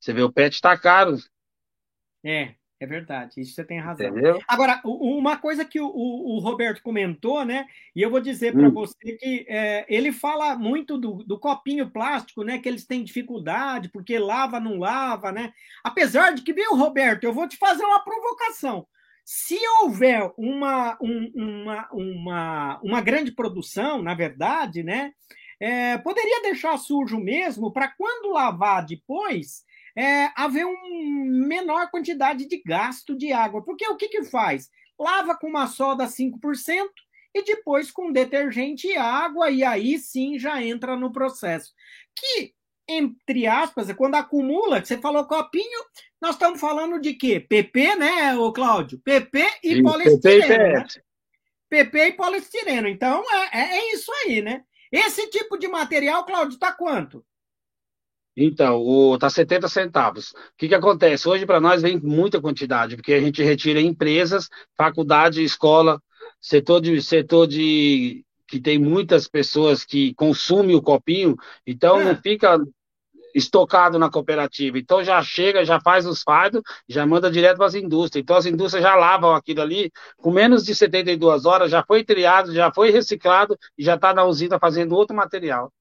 Você 0.00 0.12
vê, 0.12 0.22
o 0.22 0.32
PET 0.32 0.54
está 0.54 0.76
caro. 0.76 1.16
É, 2.24 2.54
é 2.80 2.86
verdade, 2.86 3.40
isso 3.40 3.54
você 3.54 3.64
tem 3.64 3.80
razão. 3.80 4.06
Entendeu? 4.06 4.40
Agora, 4.46 4.80
uma 4.84 5.36
coisa 5.36 5.64
que 5.64 5.80
o, 5.80 5.88
o 5.88 6.38
Roberto 6.38 6.80
comentou, 6.80 7.44
né? 7.44 7.66
E 7.94 8.00
eu 8.00 8.08
vou 8.08 8.20
dizer 8.20 8.52
para 8.52 8.68
hum. 8.68 8.72
você 8.72 9.12
que 9.14 9.44
é, 9.48 9.84
ele 9.88 10.12
fala 10.12 10.54
muito 10.54 10.96
do, 10.96 11.24
do, 11.24 11.38
copinho 11.40 11.90
plástico, 11.90 12.44
né? 12.44 12.58
Que 12.58 12.68
eles 12.68 12.86
têm 12.86 13.02
dificuldade, 13.02 13.88
porque 13.88 14.16
lava, 14.16 14.60
não 14.60 14.78
lava, 14.78 15.32
né? 15.32 15.52
Apesar 15.82 16.32
de 16.32 16.42
que, 16.42 16.52
viu, 16.52 16.76
Roberto, 16.76 17.24
eu 17.24 17.32
vou 17.32 17.48
te 17.48 17.56
fazer 17.56 17.82
uma 17.82 18.04
provocação. 18.04 18.86
Se 19.24 19.58
houver 19.82 20.32
uma, 20.38 20.96
um, 21.02 21.32
uma, 21.34 21.88
uma, 21.92 22.80
uma 22.80 23.00
grande 23.00 23.32
produção, 23.32 24.00
na 24.02 24.14
verdade, 24.14 24.84
né? 24.84 25.12
É, 25.60 25.98
poderia 25.98 26.42
deixar 26.42 26.78
sujo 26.78 27.18
mesmo 27.18 27.72
para 27.72 27.88
quando 27.88 28.32
lavar 28.32 28.86
depois 28.86 29.64
é, 29.98 30.30
haver 30.36 30.64
uma 30.64 31.48
menor 31.48 31.90
quantidade 31.90 32.46
de 32.46 32.62
gasto 32.64 33.16
de 33.16 33.32
água. 33.32 33.64
Porque 33.64 33.84
o 33.88 33.96
que, 33.96 34.08
que 34.08 34.22
faz? 34.22 34.70
Lava 34.96 35.36
com 35.36 35.48
uma 35.48 35.66
soda 35.66 36.06
5% 36.06 36.38
e 37.34 37.42
depois 37.42 37.90
com 37.90 38.12
detergente 38.12 38.86
e 38.86 38.96
água, 38.96 39.50
e 39.50 39.64
aí 39.64 39.98
sim 39.98 40.38
já 40.38 40.62
entra 40.62 40.94
no 40.94 41.12
processo. 41.12 41.72
Que, 42.14 42.54
entre 42.88 43.48
aspas, 43.48 43.90
é 43.90 43.94
quando 43.94 44.14
acumula, 44.14 44.80
que 44.80 44.86
você 44.86 44.98
falou 44.98 45.26
copinho, 45.26 45.84
nós 46.22 46.36
estamos 46.36 46.60
falando 46.60 47.00
de 47.00 47.14
quê? 47.14 47.40
PP, 47.40 47.96
né, 47.96 48.36
ô 48.36 48.52
Cláudio? 48.52 49.00
PP 49.00 49.44
e 49.64 49.74
sim, 49.74 49.82
poliestireno. 49.82 50.46
PP 50.46 50.54
e, 50.54 50.74
né? 50.74 50.86
PP 51.68 51.98
e 51.98 52.12
poliestireno. 52.12 52.88
Então, 52.88 53.24
é, 53.32 53.58
é, 53.58 53.78
é 53.78 53.94
isso 53.94 54.12
aí, 54.24 54.42
né? 54.42 54.62
Esse 54.92 55.28
tipo 55.28 55.58
de 55.58 55.66
material, 55.66 56.24
Cláudio, 56.24 56.54
está 56.54 56.72
quanto? 56.72 57.24
Então, 58.40 58.80
o, 58.80 59.18
tá 59.18 59.28
70 59.28 59.66
centavos. 59.68 60.30
O 60.30 60.34
que, 60.56 60.68
que 60.68 60.74
acontece? 60.74 61.28
Hoje, 61.28 61.44
para 61.44 61.60
nós, 61.60 61.82
vem 61.82 61.98
muita 61.98 62.40
quantidade, 62.40 62.94
porque 62.94 63.12
a 63.12 63.20
gente 63.20 63.42
retira 63.42 63.80
empresas, 63.80 64.48
faculdade, 64.76 65.42
escola, 65.42 66.00
setor 66.40 66.80
de, 66.80 67.02
setor 67.02 67.48
de 67.48 68.24
que 68.46 68.60
tem 68.60 68.78
muitas 68.78 69.26
pessoas 69.26 69.84
que 69.84 70.14
consumem 70.14 70.76
o 70.76 70.80
copinho, 70.80 71.36
então 71.66 72.00
é. 72.00 72.04
não 72.04 72.16
fica 72.16 72.58
estocado 73.34 73.98
na 73.98 74.08
cooperativa. 74.08 74.78
Então 74.78 75.02
já 75.02 75.20
chega, 75.22 75.64
já 75.64 75.80
faz 75.80 76.06
os 76.06 76.22
fardos, 76.22 76.62
já 76.88 77.04
manda 77.04 77.30
direto 77.30 77.56
para 77.56 77.66
as 77.66 77.74
indústrias. 77.74 78.22
Então 78.22 78.36
as 78.36 78.46
indústrias 78.46 78.84
já 78.84 78.94
lavam 78.94 79.34
aquilo 79.34 79.62
ali, 79.62 79.90
com 80.16 80.30
menos 80.30 80.64
de 80.64 80.74
72 80.74 81.44
horas, 81.44 81.70
já 81.70 81.84
foi 81.84 82.04
triado, 82.04 82.54
já 82.54 82.72
foi 82.72 82.90
reciclado 82.90 83.58
e 83.76 83.82
já 83.84 83.96
está 83.96 84.14
na 84.14 84.24
usina 84.24 84.58
fazendo 84.60 84.94
outro 84.94 85.14
material. 85.14 85.72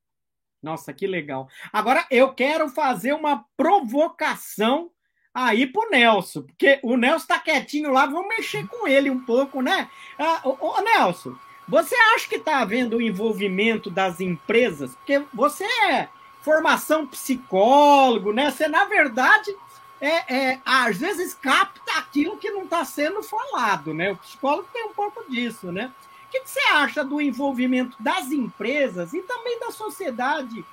Nossa, 0.68 0.92
que 0.92 1.08
legal. 1.08 1.48
Agora 1.72 2.06
eu 2.12 2.34
quero 2.34 2.68
fazer 2.68 3.14
uma 3.14 3.46
provocação 3.56 4.92
aí 5.34 5.66
pro 5.66 5.90
Nelson, 5.90 6.42
porque 6.42 6.78
o 6.84 6.98
Nelson 6.98 7.26
tá 7.26 7.40
quietinho 7.40 7.90
lá, 7.90 8.06
vamos 8.06 8.28
mexer 8.28 8.68
com 8.68 8.86
ele 8.86 9.10
um 9.10 9.24
pouco, 9.24 9.62
né? 9.62 9.90
Ah, 10.20 10.42
ô, 10.44 10.58
ô, 10.60 10.82
Nelson, 10.82 11.34
você 11.66 11.96
acha 12.14 12.28
que 12.28 12.38
tá 12.38 12.58
havendo 12.58 12.98
o 12.98 13.02
envolvimento 13.02 13.90
das 13.90 14.20
empresas? 14.20 14.94
Porque 14.96 15.24
você 15.34 15.64
é 15.64 16.10
formação 16.42 17.08
psicólogo, 17.08 18.34
né? 18.34 18.52
Você, 18.52 18.68
na 18.68 18.84
verdade, 18.84 19.56
é, 20.02 20.36
é, 20.36 20.62
às 20.66 20.98
vezes 20.98 21.34
capta 21.34 21.98
aquilo 21.98 22.36
que 22.36 22.52
não 22.52 22.64
está 22.64 22.84
sendo 22.84 23.24
falado, 23.24 23.94
né? 23.94 24.12
O 24.12 24.18
psicólogo 24.18 24.68
tem 24.74 24.84
um 24.84 24.94
pouco 24.94 25.32
disso, 25.32 25.72
né? 25.72 25.94
O 26.38 26.44
que, 26.44 26.50
você 26.50 26.60
acha 26.72 27.04
do 27.04 27.20
envolvimento 27.20 27.96
das 28.00 28.32
empresas 28.32 29.14
e 29.14 29.22
também 29.22 29.60
da 29.60 29.72
sociedade 29.72 30.64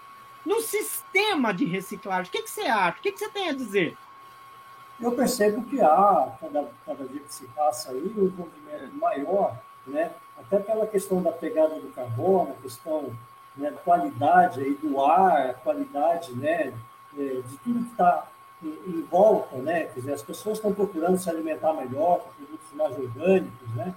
no 0.45 0.61
sistema 0.61 1.53
de 1.53 1.65
reciclagem? 1.65 2.29
O 2.29 2.33
que, 2.33 2.47
você 2.47 2.63
acha? 2.63 2.99
O 2.99 3.03
que, 3.03 3.17
você 3.17 3.29
tem 3.29 3.49
a 3.49 3.55
dizer? 3.55 3.97
Eu 5.01 5.13
percebo 5.13 5.65
que 5.65 5.81
há, 5.81 6.37
cada, 6.41 6.69
cada 6.87 7.05
dia 7.05 7.21
que 7.21 7.35
se 7.35 7.47
passa 7.49 7.91
aí, 7.91 8.03
um 8.17 8.25
envolvimento 8.25 8.95
maior, 8.95 9.57
né? 9.87 10.13
até 10.39 10.59
pela 10.59 10.87
questão 10.87 11.23
da 11.23 11.33
pegada 11.33 11.75
do 11.81 11.93
carbono, 11.93 12.53
a 12.53 12.63
questão 12.63 13.13
né, 13.57 13.71
da 13.71 13.79
qualidade 13.79 14.61
aí 14.61 14.75
do 14.75 15.01
ar, 15.01 15.51
a 15.51 15.55
qualidade 15.55 16.33
né, 16.33 16.73
é, 17.17 17.41
de 17.41 17.57
tudo 17.59 17.85
que 17.85 17.91
está 17.93 18.29
em, 18.63 19.03
volta, 19.11 19.57
né? 19.57 19.85
Quer 19.85 20.01
dizer, 20.01 20.13
as 20.15 20.23
pessoas 20.23 20.57
estão 20.57 20.73
procurando 20.73 21.19
se 21.19 21.29
alimentar 21.29 21.75
melhor, 21.75 22.21
com 22.21 22.31
produtos 22.33 22.73
mais 22.73 22.99
orgânicos, 22.99 23.75
né? 23.75 23.95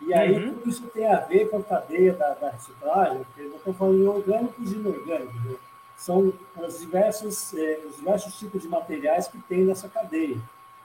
E 0.00 0.14
aí 0.14 0.32
uhum. 0.32 0.54
tudo 0.54 0.70
isso 0.70 0.86
tem 0.88 1.06
a 1.06 1.20
ver 1.20 1.50
com 1.50 1.58
a 1.58 1.62
cadeia 1.62 2.12
da, 2.12 2.34
da 2.34 2.50
reciclagem, 2.50 3.24
porque 3.24 3.42
eu 3.42 3.56
estou 3.56 3.74
falando 3.74 3.98
de 3.98 4.06
orgânicos 4.06 4.72
e 4.72 4.76
inorgânicos. 4.76 5.44
Né? 5.44 5.56
São 5.96 6.32
as 6.62 6.78
diversas, 6.78 7.52
eh, 7.54 7.80
os 7.88 7.96
diversos 7.96 8.38
tipos 8.38 8.62
de 8.62 8.68
materiais 8.68 9.26
que 9.26 9.38
tem 9.42 9.64
nessa 9.64 9.88
cadeia. 9.88 10.38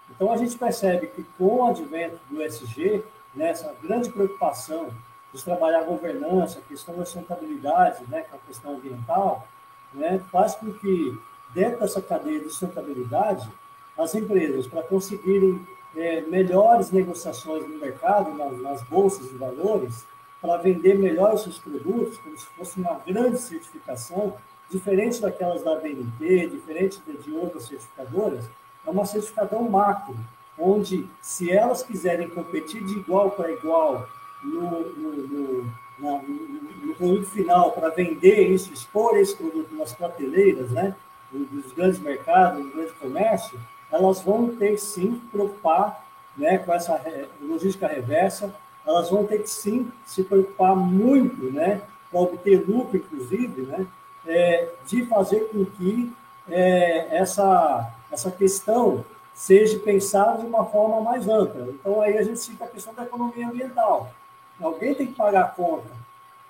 Então 0.10 0.32
a 0.32 0.38
gente 0.38 0.58
percebe 0.58 1.08
que 1.08 1.24
com 1.38 1.60
o 1.60 1.66
advento 1.66 2.20
do 2.30 2.42
SG, 2.42 3.04
nessa 3.36 3.68
né, 3.68 3.76
grande 3.82 4.10
preocupação 4.10 4.90
de 5.34 5.44
trabalhar 5.44 5.80
a 5.80 5.84
governança, 5.84 6.60
a 6.60 6.62
questão 6.62 6.96
da 6.96 7.06
sustentabilidade, 7.06 8.04
né, 8.08 8.22
com 8.22 8.36
a 8.36 8.40
questão 8.40 8.76
ambiental, 8.76 9.48
né, 9.94 10.22
faz 10.32 10.56
com 10.56 10.72
que 10.74 11.18
dentro 11.54 11.80
dessa 11.80 12.02
cadeia 12.02 12.40
de 12.40 12.50
sustentabilidade, 12.50 13.50
as 13.98 14.14
empresas, 14.16 14.68
para 14.68 14.84
conseguirem 14.84 15.66
é, 15.96 16.22
melhores 16.22 16.92
negociações 16.92 17.68
no 17.68 17.78
mercado, 17.78 18.34
nas, 18.34 18.60
nas 18.60 18.84
bolsas 18.84 19.30
de 19.30 19.36
valores, 19.36 20.06
para 20.42 20.58
vender 20.58 20.98
melhor 20.98 21.34
os 21.34 21.44
seus 21.44 21.58
produtos, 21.58 22.18
como 22.18 22.38
se 22.38 22.46
fosse 22.48 22.80
uma 22.80 23.00
grande 23.06 23.38
certificação, 23.40 24.36
diferente 24.70 25.22
daquelas 25.22 25.64
da 25.64 25.76
BNT, 25.76 26.48
diferente 26.48 27.02
de, 27.24 27.32
outras 27.32 27.68
certificadoras, 27.68 28.44
é 28.86 28.90
uma 28.90 29.06
certificação 29.06 29.64
macro, 29.70 30.16
onde, 30.58 31.08
se 31.22 31.52
elas 31.52 31.84
quiserem 31.84 32.30
competir 32.30 32.84
de 32.84 32.94
igual 32.94 33.32
para 33.32 33.52
igual 33.52 34.08
no, 34.44 34.82
no, 34.82 35.12
no, 35.28 35.74
na, 36.00 36.22
no 36.22 36.96
produto 36.96 37.26
final 37.28 37.72
para 37.72 37.90
vender 37.90 38.50
isso, 38.50 38.74
expor 38.74 39.18
esse 39.18 39.36
produto 39.36 39.74
nas 39.76 39.94
prateleiras, 39.94 40.70
né, 40.72 40.96
dos 41.32 41.72
grandes 41.74 42.00
mercados, 42.00 42.64
do 42.64 42.72
grande 42.72 42.92
comércio, 42.94 43.60
elas 43.94 44.22
vão 44.22 44.56
ter 44.56 44.76
sim 44.80 45.20
que 45.20 45.28
preocupar 45.28 46.04
né, 46.36 46.58
com 46.58 46.74
essa 46.74 47.00
logística 47.40 47.88
reversa, 47.88 48.54
elas 48.86 49.10
vão 49.10 49.24
ter 49.24 49.44
que 49.44 49.50
sim 49.50 49.92
se 50.04 50.24
preocupar 50.24 50.76
muito, 50.76 51.52
né, 51.52 51.80
para 52.10 52.20
obter 52.20 52.68
lucro, 52.68 52.98
inclusive, 52.98 53.62
né, 53.62 53.86
é, 54.26 54.70
de 54.88 55.06
fazer 55.06 55.42
com 55.50 55.64
que 55.64 56.12
é, 56.50 57.16
essa, 57.16 57.94
essa 58.12 58.32
questão 58.32 59.06
seja 59.32 59.78
pensada 59.80 60.40
de 60.40 60.46
uma 60.48 60.66
forma 60.66 61.00
mais 61.00 61.28
ampla. 61.28 61.68
Então, 61.70 62.02
aí 62.02 62.18
a 62.18 62.24
gente 62.24 62.40
cita 62.40 62.66
a 62.66 62.68
questão 62.68 62.96
da 62.96 63.04
economia 63.04 63.48
ambiental. 63.48 64.12
Alguém 64.60 64.96
tem 64.96 65.08
que 65.08 65.14
pagar 65.14 65.42
a 65.42 65.50
conta. 65.50 65.90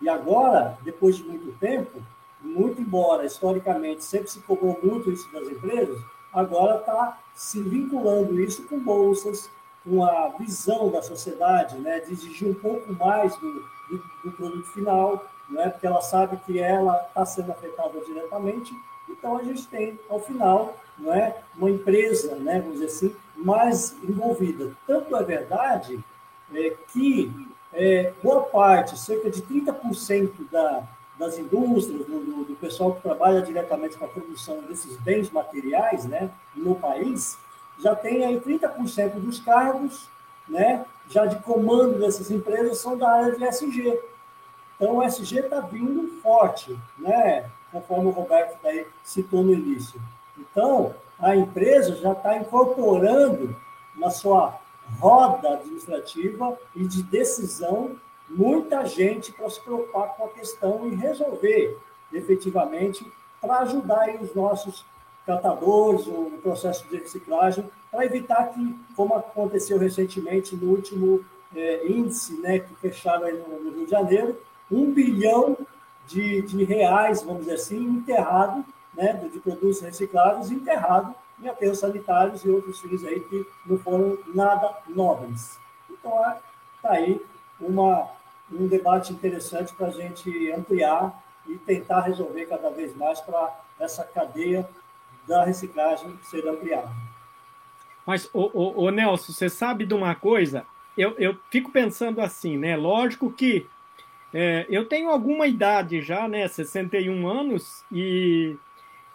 E 0.01 0.08
agora, 0.08 0.77
depois 0.82 1.17
de 1.17 1.23
muito 1.23 1.58
tempo, 1.60 2.01
muito 2.41 2.82
embora 2.82 3.25
historicamente 3.25 4.03
sempre 4.03 4.29
se 4.29 4.39
cobrou 4.41 4.79
muito 4.82 5.12
isso 5.12 5.32
das 5.32 5.47
empresas, 5.47 5.97
agora 6.34 6.80
está 6.80 7.17
se 7.34 7.62
vinculando 7.62 8.39
isso 8.41 8.63
com 8.67 8.80
bolsas, 8.80 9.50
com 9.84 10.04
a 10.04 10.30
visão 10.30 10.89
da 10.89 11.02
sociedade, 11.02 11.78
né, 11.78 12.00
de 12.00 12.13
exigir 12.13 12.48
um 12.48 12.54
pouco 12.54 12.93
mais 12.93 13.36
do, 13.38 13.52
do, 13.52 14.04
do 14.26 14.32
produto 14.32 14.67
final, 14.74 15.26
né, 15.50 15.69
porque 15.69 15.86
ela 15.86 16.02
sabe 16.02 16.38
que 16.46 16.60
ela 16.60 17.06
está 17.08 17.26
sendo 17.26 17.52
afetada 17.52 18.00
diretamente. 18.02 18.74
Então 19.10 19.38
a 19.38 19.43
gente 19.43 19.67
tem, 19.67 20.00
ao 20.10 20.19
final, 20.19 20.78
não 20.98 21.13
é, 21.13 21.38
uma 21.56 21.69
empresa, 21.69 22.36
né, 22.36 22.60
vamos 22.60 22.80
dizer 22.80 22.86
assim, 22.86 23.15
mais 23.36 23.96
envolvida. 24.04 24.72
Tanto 24.88 25.15
é 25.15 25.24
verdade 25.24 26.04
é, 26.54 26.76
que 26.91 27.32
é, 27.74 28.13
boa 28.24 28.43
parte, 28.43 28.98
cerca 28.98 29.30
de 29.30 29.41
30% 29.41 30.50
da, 30.52 30.84
das 31.23 31.38
indústrias, 31.38 32.05
do, 32.05 32.43
do, 32.43 32.55
pessoal 32.55 32.93
que 32.93 33.01
trabalha 33.01 33.41
diretamente 33.41 33.97
com 33.97 34.05
a 34.05 34.09
produção 34.09 34.62
desses 34.63 34.97
bens 34.97 35.31
materiais 35.31 36.03
né, 36.05 36.29
no 36.53 36.75
país, 36.75 37.38
já 37.79 37.95
tem 37.95 38.25
aí 38.25 38.39
30% 38.39 39.13
dos 39.15 39.39
cargos 39.39 40.09
né, 40.47 40.86
já 41.09 41.25
de 41.25 41.38
comando 41.38 41.99
dessas 41.99 42.29
empresas 42.29 42.79
são 42.79 42.97
da 42.97 43.09
área 43.09 43.36
de 43.38 43.43
SG. 43.45 43.99
Então, 44.75 44.97
o 44.97 45.03
SG 45.03 45.39
está 45.39 45.62
vindo 45.62 46.21
forte, 46.21 46.77
né, 46.97 47.49
conforme 47.71 48.07
o 48.07 48.12
Roberto 48.12 48.57
daí 48.62 48.86
citou 49.03 49.43
no 49.43 49.53
início. 49.53 50.01
Então, 50.38 50.93
a 51.19 51.36
empresa 51.36 51.95
já 51.95 52.12
está 52.12 52.38
incorporando 52.38 53.55
na 53.95 54.09
sua 54.09 54.59
roda 54.99 55.53
administrativa 55.53 56.57
e 56.75 56.86
de 56.86 57.01
decisão 57.01 57.95
muita 58.36 58.86
gente 58.86 59.32
para 59.32 59.50
se 59.50 59.62
preocupar 59.62 60.15
com 60.15 60.26
a 60.26 60.30
questão 60.30 60.88
e 60.88 60.96
resolver 60.96 61.78
efetivamente 62.12 63.06
para 63.41 63.60
ajudar 63.60 64.10
os 64.22 64.34
nossos 64.34 64.86
catadores, 65.26 66.06
o 66.08 66.39
processo 66.41 66.88
de 66.88 66.98
reciclagem, 66.98 67.69
para 67.91 68.06
evitar 68.06 68.50
que, 68.54 68.80
como 68.96 69.15
aconteceu 69.15 69.78
recentemente 69.78 70.56
no 70.56 70.72
último 70.72 71.24
é, 71.56 71.88
índice 71.88 72.34
né, 72.41 72.60
que 72.60 72.74
fecharam 72.76 73.32
no, 73.32 73.60
no, 73.60 73.72
Rio 73.72 73.86
de 73.86 73.91
Janeiro, 73.91 74.39
um 74.72 74.91
bilhão 74.91 75.58
de, 76.08 76.41
de 76.41 76.63
reais, 76.63 77.22
vamos 77.22 77.41
dizer 77.41 77.56
assim, 77.56 77.78
enterrado, 77.78 78.65
né, 78.93 79.13
de 79.32 79.39
produtos 79.39 79.82
recicláveis 79.82 80.52
enterrado 80.52 81.15
em 81.41 81.48
aterros 81.48 81.80
sanitários 81.80 82.43
e 82.43 82.50
outros 82.50 82.80
fins 82.80 83.04
aí 83.04 83.19
que 83.19 83.46
não 83.65 83.78
foram 83.78 84.17
nada 84.34 84.78
nobres. 84.88 85.58
Então, 85.89 86.13
está 86.76 86.91
aí 86.91 87.22
uma, 87.60 88.10
um 88.54 88.68
debate 88.68 89.12
interessante 89.12 89.74
para 89.74 89.88
a 89.88 89.92
gente 89.92 90.52
ampliar 90.52 91.24
e 91.48 91.56
tentar 91.58 92.02
resolver 92.02 92.46
cada 92.46 92.70
vez 92.70 92.96
mais 92.96 93.20
para 93.20 93.60
essa 93.80 94.04
cadeia 94.04 94.68
da 95.28 95.44
reciclagem 95.44 96.18
ser 96.24 96.48
ampliada. 96.48 96.89
Mas, 98.06 98.30
ô, 98.34 98.89
Nelson, 98.92 99.32
você 99.32 99.50
sabe 99.50 99.86
de 99.86 99.94
uma 99.94 100.13
coisa? 100.13 100.66
Eu, 100.98 101.16
eu 101.18 101.38
fico 101.50 101.72
pensando 101.72 102.20
assim, 102.20 102.58
né? 102.58 102.76
Lógico 102.76 103.32
que 103.32 103.66
é, 104.34 104.66
eu 104.70 104.86
tenho 104.86 105.10
alguma 105.10 105.48
idade 105.48 106.02
já, 106.02 106.28
né? 106.28 106.48
61 106.48 107.28
anos, 107.28 107.84
e, 107.92 108.58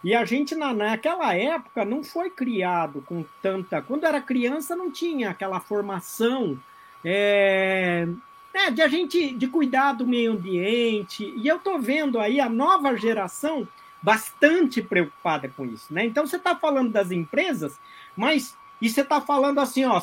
e 0.03 0.15
a 0.15 0.25
gente 0.25 0.55
na, 0.55 0.73
naquela 0.73 1.35
época 1.35 1.85
não 1.85 2.03
foi 2.03 2.29
criado 2.29 3.03
com 3.05 3.23
tanta. 3.41 3.81
Quando 3.81 4.05
era 4.05 4.21
criança, 4.21 4.75
não 4.75 4.91
tinha 4.91 5.29
aquela 5.29 5.59
formação 5.59 6.59
é, 7.05 8.07
né, 8.53 8.71
de 8.71 8.81
a 8.81 8.87
gente 8.87 9.33
de 9.33 9.47
cuidar 9.47 9.93
do 9.93 10.07
meio 10.07 10.33
ambiente. 10.33 11.33
E 11.35 11.47
eu 11.47 11.59
tô 11.59 11.79
vendo 11.79 12.19
aí 12.19 12.39
a 12.39 12.49
nova 12.49 12.95
geração 12.95 13.67
bastante 14.01 14.81
preocupada 14.81 15.49
com 15.49 15.65
isso, 15.65 15.93
né? 15.93 16.05
Então 16.05 16.25
você 16.25 16.37
está 16.37 16.55
falando 16.55 16.91
das 16.91 17.11
empresas, 17.11 17.79
mas 18.15 18.55
e 18.81 18.89
você 18.89 19.01
está 19.01 19.19
falando 19.19 19.59
assim, 19.59 19.83
ó, 19.85 20.01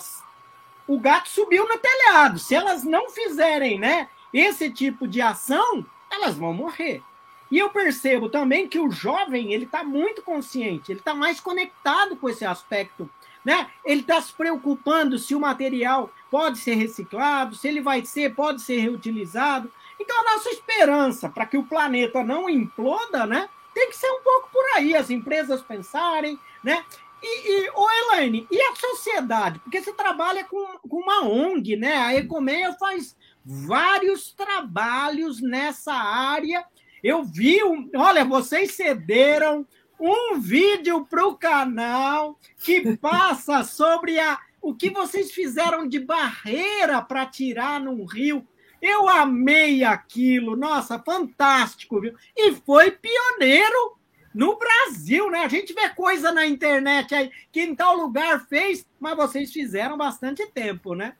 o 0.86 1.00
gato 1.00 1.28
subiu 1.28 1.66
no 1.66 1.78
telhado. 1.78 2.38
Se 2.38 2.54
elas 2.54 2.84
não 2.84 3.10
fizerem, 3.10 3.78
né, 3.78 4.08
esse 4.32 4.70
tipo 4.70 5.08
de 5.08 5.20
ação, 5.20 5.84
elas 6.10 6.36
vão 6.36 6.52
morrer. 6.52 7.02
E 7.50 7.58
eu 7.58 7.70
percebo 7.70 8.28
também 8.28 8.68
que 8.68 8.78
o 8.78 8.90
jovem 8.90 9.52
ele 9.52 9.64
está 9.64 9.84
muito 9.84 10.20
consciente, 10.22 10.90
ele 10.90 10.98
está 10.98 11.14
mais 11.14 11.40
conectado 11.40 12.16
com 12.16 12.28
esse 12.28 12.44
aspecto, 12.44 13.08
né? 13.46 13.70
Ele 13.84 14.00
está 14.00 14.20
se 14.20 14.32
preocupando 14.32 15.20
se 15.20 15.32
o 15.32 15.38
material 15.38 16.12
pode 16.28 16.58
ser 16.58 16.74
reciclado, 16.74 17.54
se 17.54 17.68
ele 17.68 17.80
vai 17.80 18.04
ser, 18.04 18.34
pode 18.34 18.60
ser 18.60 18.80
reutilizado. 18.80 19.72
Então 20.00 20.18
a 20.18 20.34
nossa 20.34 20.50
esperança 20.50 21.28
para 21.28 21.46
que 21.46 21.56
o 21.56 21.62
planeta 21.62 22.24
não 22.24 22.50
imploda, 22.50 23.24
né? 23.24 23.48
Tem 23.72 23.88
que 23.88 23.96
ser 23.96 24.10
um 24.10 24.20
pouco 24.20 24.50
por 24.52 24.64
aí, 24.74 24.96
as 24.96 25.10
empresas 25.10 25.62
pensarem, 25.62 26.36
né? 26.60 26.84
E, 27.22 27.48
e 27.48 27.70
ô 27.70 27.88
Elaine, 27.88 28.48
e 28.50 28.60
a 28.60 28.74
sociedade? 28.74 29.60
Porque 29.60 29.80
você 29.80 29.92
trabalha 29.92 30.42
com, 30.42 30.66
com 30.80 30.96
uma 30.96 31.22
ONG, 31.22 31.76
né? 31.76 31.98
A 31.98 32.14
Ecomeia 32.16 32.72
faz 32.72 33.16
vários 33.44 34.32
trabalhos 34.32 35.40
nessa 35.40 35.94
área. 35.94 36.64
Eu 37.00 37.22
vi, 37.22 37.62
um, 37.62 37.88
olha, 37.94 38.24
vocês 38.24 38.74
cederam 38.74 39.64
um 39.98 40.38
vídeo 40.38 41.06
para 41.06 41.26
o 41.26 41.36
canal 41.36 42.38
que 42.58 42.96
passa 42.96 43.64
sobre 43.64 44.18
a, 44.18 44.38
o 44.60 44.74
que 44.74 44.90
vocês 44.90 45.32
fizeram 45.32 45.88
de 45.88 45.98
barreira 45.98 47.00
para 47.02 47.26
tirar 47.26 47.80
num 47.80 48.04
rio 48.04 48.46
eu 48.80 49.08
amei 49.08 49.84
aquilo, 49.84 50.56
nossa, 50.56 50.98
fantástico, 50.98 52.00
viu? 52.00 52.14
E 52.36 52.52
foi 52.54 52.90
pioneiro 52.90 53.96
no 54.34 54.58
Brasil, 54.58 55.30
né? 55.30 55.40
A 55.40 55.48
gente 55.48 55.72
vê 55.72 55.88
coisa 55.88 56.30
na 56.30 56.46
internet 56.46 57.14
aí 57.14 57.30
que 57.50 57.62
em 57.62 57.74
tal 57.74 57.96
lugar 57.96 58.46
fez, 58.46 58.86
mas 59.00 59.16
vocês 59.16 59.52
fizeram 59.52 59.96
bastante 59.96 60.46
tempo, 60.46 60.94
né? 60.94 61.14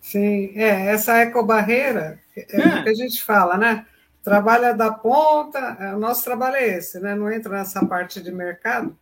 Sim, 0.00 0.52
é, 0.54 0.86
essa 0.86 1.20
ecobarreira, 1.20 2.18
é, 2.34 2.56
é. 2.56 2.80
o 2.80 2.82
que 2.84 2.88
a 2.88 2.94
gente 2.94 3.22
fala, 3.22 3.58
né? 3.58 3.86
Trabalha 4.22 4.74
da 4.74 4.92
ponta, 4.92 5.58
é, 5.80 5.94
o 5.94 5.98
nosso 5.98 6.24
trabalho 6.24 6.56
é 6.56 6.76
esse, 6.76 7.00
né? 7.00 7.14
Não 7.14 7.30
entra 7.32 7.56
nessa 7.56 7.84
parte 7.86 8.22
de 8.22 8.30
mercado, 8.30 8.96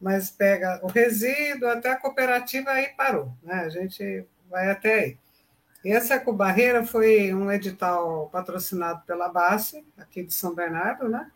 mas 0.00 0.30
pega 0.30 0.80
o 0.82 0.86
resíduo 0.86 1.68
até 1.68 1.90
a 1.90 1.96
cooperativa 1.96 2.70
aí 2.70 2.88
parou, 2.88 3.32
né? 3.42 3.62
A 3.64 3.68
gente 3.70 4.24
vai 4.50 4.70
até 4.70 4.94
aí. 4.94 5.18
Essa 5.84 6.16
ecobarreira 6.16 6.84
foi 6.84 7.32
um 7.32 7.50
edital 7.50 8.28
patrocinado 8.30 9.02
pela 9.06 9.30
BASE, 9.30 9.82
aqui 9.96 10.22
de 10.22 10.34
São 10.34 10.54
Bernardo, 10.54 11.08
né? 11.08 11.30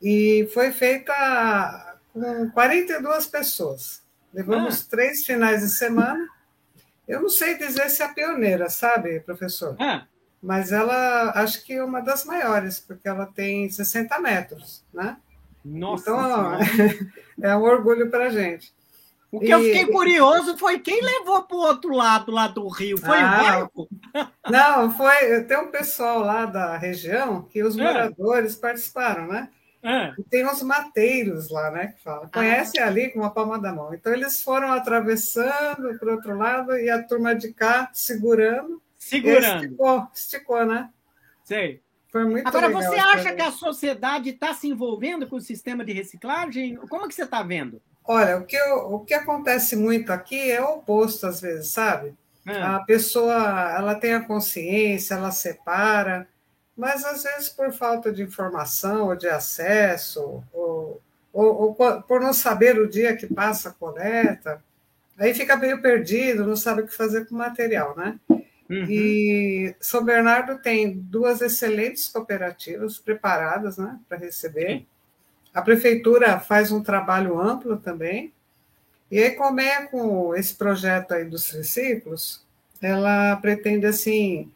E 0.00 0.48
foi 0.54 0.70
feita 0.70 1.98
com 2.12 2.50
42 2.50 3.26
pessoas. 3.26 4.02
Levamos 4.32 4.82
ah. 4.82 4.86
três 4.88 5.24
finais 5.24 5.62
de 5.62 5.68
semana. 5.68 6.28
Eu 7.08 7.20
não 7.20 7.28
sei 7.28 7.58
dizer 7.58 7.90
se 7.90 8.02
é 8.02 8.06
a 8.06 8.14
pioneira, 8.14 8.70
sabe, 8.70 9.18
professor? 9.20 9.74
Ah. 9.80 10.06
Mas 10.42 10.72
ela, 10.72 11.32
acho 11.34 11.64
que 11.64 11.74
é 11.74 11.84
uma 11.84 12.00
das 12.00 12.24
maiores, 12.24 12.80
porque 12.80 13.06
ela 13.06 13.26
tem 13.26 13.68
60 13.68 14.18
metros, 14.20 14.82
né? 14.92 15.16
Nossa! 15.64 16.02
Então, 16.02 16.58
é 17.42 17.56
um 17.56 17.62
orgulho 17.62 18.10
para 18.10 18.26
a 18.26 18.30
gente. 18.30 18.72
O 19.30 19.38
que 19.38 19.46
e... 19.46 19.50
eu 19.50 19.60
fiquei 19.60 19.86
curioso 19.86 20.56
foi 20.56 20.80
quem 20.80 21.00
levou 21.00 21.42
para 21.42 21.56
o 21.56 21.60
outro 21.60 21.94
lado 21.94 22.32
lá 22.32 22.48
do 22.48 22.66
rio. 22.68 22.98
Foi 22.98 23.18
ah, 23.18 23.26
o 23.26 23.44
barco? 23.44 23.88
Não, 24.50 24.90
foi. 24.90 25.44
Tem 25.44 25.58
um 25.58 25.70
pessoal 25.70 26.20
lá 26.20 26.46
da 26.46 26.76
região 26.76 27.42
que 27.42 27.62
os 27.62 27.78
é. 27.78 27.82
moradores 27.82 28.56
participaram, 28.56 29.28
né? 29.28 29.48
É. 29.82 30.12
E 30.18 30.22
tem 30.24 30.46
uns 30.46 30.62
mateiros 30.62 31.48
lá, 31.48 31.70
né? 31.70 31.94
Que 31.96 32.02
fala. 32.02 32.28
Conhece 32.32 32.78
ah. 32.80 32.86
ali 32.86 33.10
com 33.10 33.22
a 33.22 33.30
palma 33.30 33.58
da 33.58 33.72
mão. 33.72 33.94
Então 33.94 34.12
eles 34.12 34.42
foram 34.42 34.72
atravessando 34.72 35.96
para 35.98 36.08
o 36.08 36.12
outro 36.16 36.36
lado 36.36 36.76
e 36.76 36.90
a 36.90 37.02
turma 37.02 37.34
de 37.34 37.52
cá 37.52 37.88
segurando. 37.92 38.82
Segurando. 39.10 39.64
Esticou, 39.64 40.08
esticou, 40.14 40.66
né? 40.66 40.88
Sei. 41.44 41.82
Foi 42.10 42.24
muito 42.24 42.46
Agora, 42.46 42.68
legal, 42.68 42.82
você 42.82 42.98
acha 42.98 43.34
que 43.34 43.42
a 43.42 43.52
sociedade 43.52 44.30
está 44.30 44.54
se 44.54 44.68
envolvendo 44.68 45.28
com 45.28 45.36
o 45.36 45.40
sistema 45.40 45.84
de 45.84 45.92
reciclagem? 45.92 46.76
Como 46.76 47.08
que 47.08 47.14
você 47.14 47.24
está 47.24 47.42
vendo? 47.42 47.80
Olha, 48.04 48.38
o 48.38 48.44
que, 48.44 48.56
eu, 48.56 48.94
o 48.94 49.00
que 49.00 49.14
acontece 49.14 49.76
muito 49.76 50.10
aqui 50.10 50.50
é 50.50 50.60
o 50.60 50.76
oposto, 50.76 51.26
às 51.26 51.40
vezes, 51.40 51.68
sabe? 51.68 52.14
É. 52.46 52.60
A 52.62 52.80
pessoa 52.80 53.74
ela 53.76 53.94
tem 53.94 54.14
a 54.14 54.24
consciência, 54.24 55.14
ela 55.14 55.30
separa, 55.30 56.26
mas 56.76 57.04
às 57.04 57.22
vezes 57.22 57.48
por 57.48 57.72
falta 57.72 58.12
de 58.12 58.22
informação 58.22 59.08
ou 59.08 59.14
de 59.14 59.28
acesso, 59.28 60.42
ou, 60.52 61.00
ou, 61.32 61.76
ou 61.78 62.02
por 62.02 62.20
não 62.20 62.32
saber 62.32 62.78
o 62.80 62.88
dia 62.88 63.16
que 63.16 63.26
passa 63.26 63.68
a 63.68 63.72
coleta, 63.72 64.62
aí 65.18 65.34
fica 65.34 65.56
meio 65.56 65.80
perdido, 65.80 66.46
não 66.46 66.56
sabe 66.56 66.82
o 66.82 66.86
que 66.86 66.94
fazer 66.94 67.26
com 67.26 67.34
o 67.34 67.38
material, 67.38 67.94
né? 67.96 68.18
Uhum. 68.70 68.84
E 68.88 69.74
São 69.80 70.04
Bernardo 70.04 70.56
tem 70.58 70.92
duas 70.96 71.40
excelentes 71.40 72.06
cooperativas 72.06 72.98
preparadas 72.98 73.76
né, 73.76 73.98
para 74.08 74.16
receber. 74.16 74.78
Sim. 74.78 74.86
A 75.52 75.60
prefeitura 75.60 76.38
faz 76.38 76.70
um 76.70 76.80
trabalho 76.80 77.40
amplo 77.40 77.76
também. 77.76 78.32
E 79.10 79.20
aí, 79.20 79.32
como 79.32 79.60
é 79.60 79.86
com 79.86 80.36
esse 80.36 80.54
projeto 80.54 81.12
aí 81.12 81.24
dos 81.24 81.48
triciclos, 81.48 82.46
ela 82.80 83.34
pretende, 83.36 83.86
assim, 83.86 84.52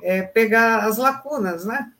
é, 0.00 0.22
pegar 0.22 0.84
as 0.84 0.96
lacunas, 0.96 1.64
né? 1.64 1.92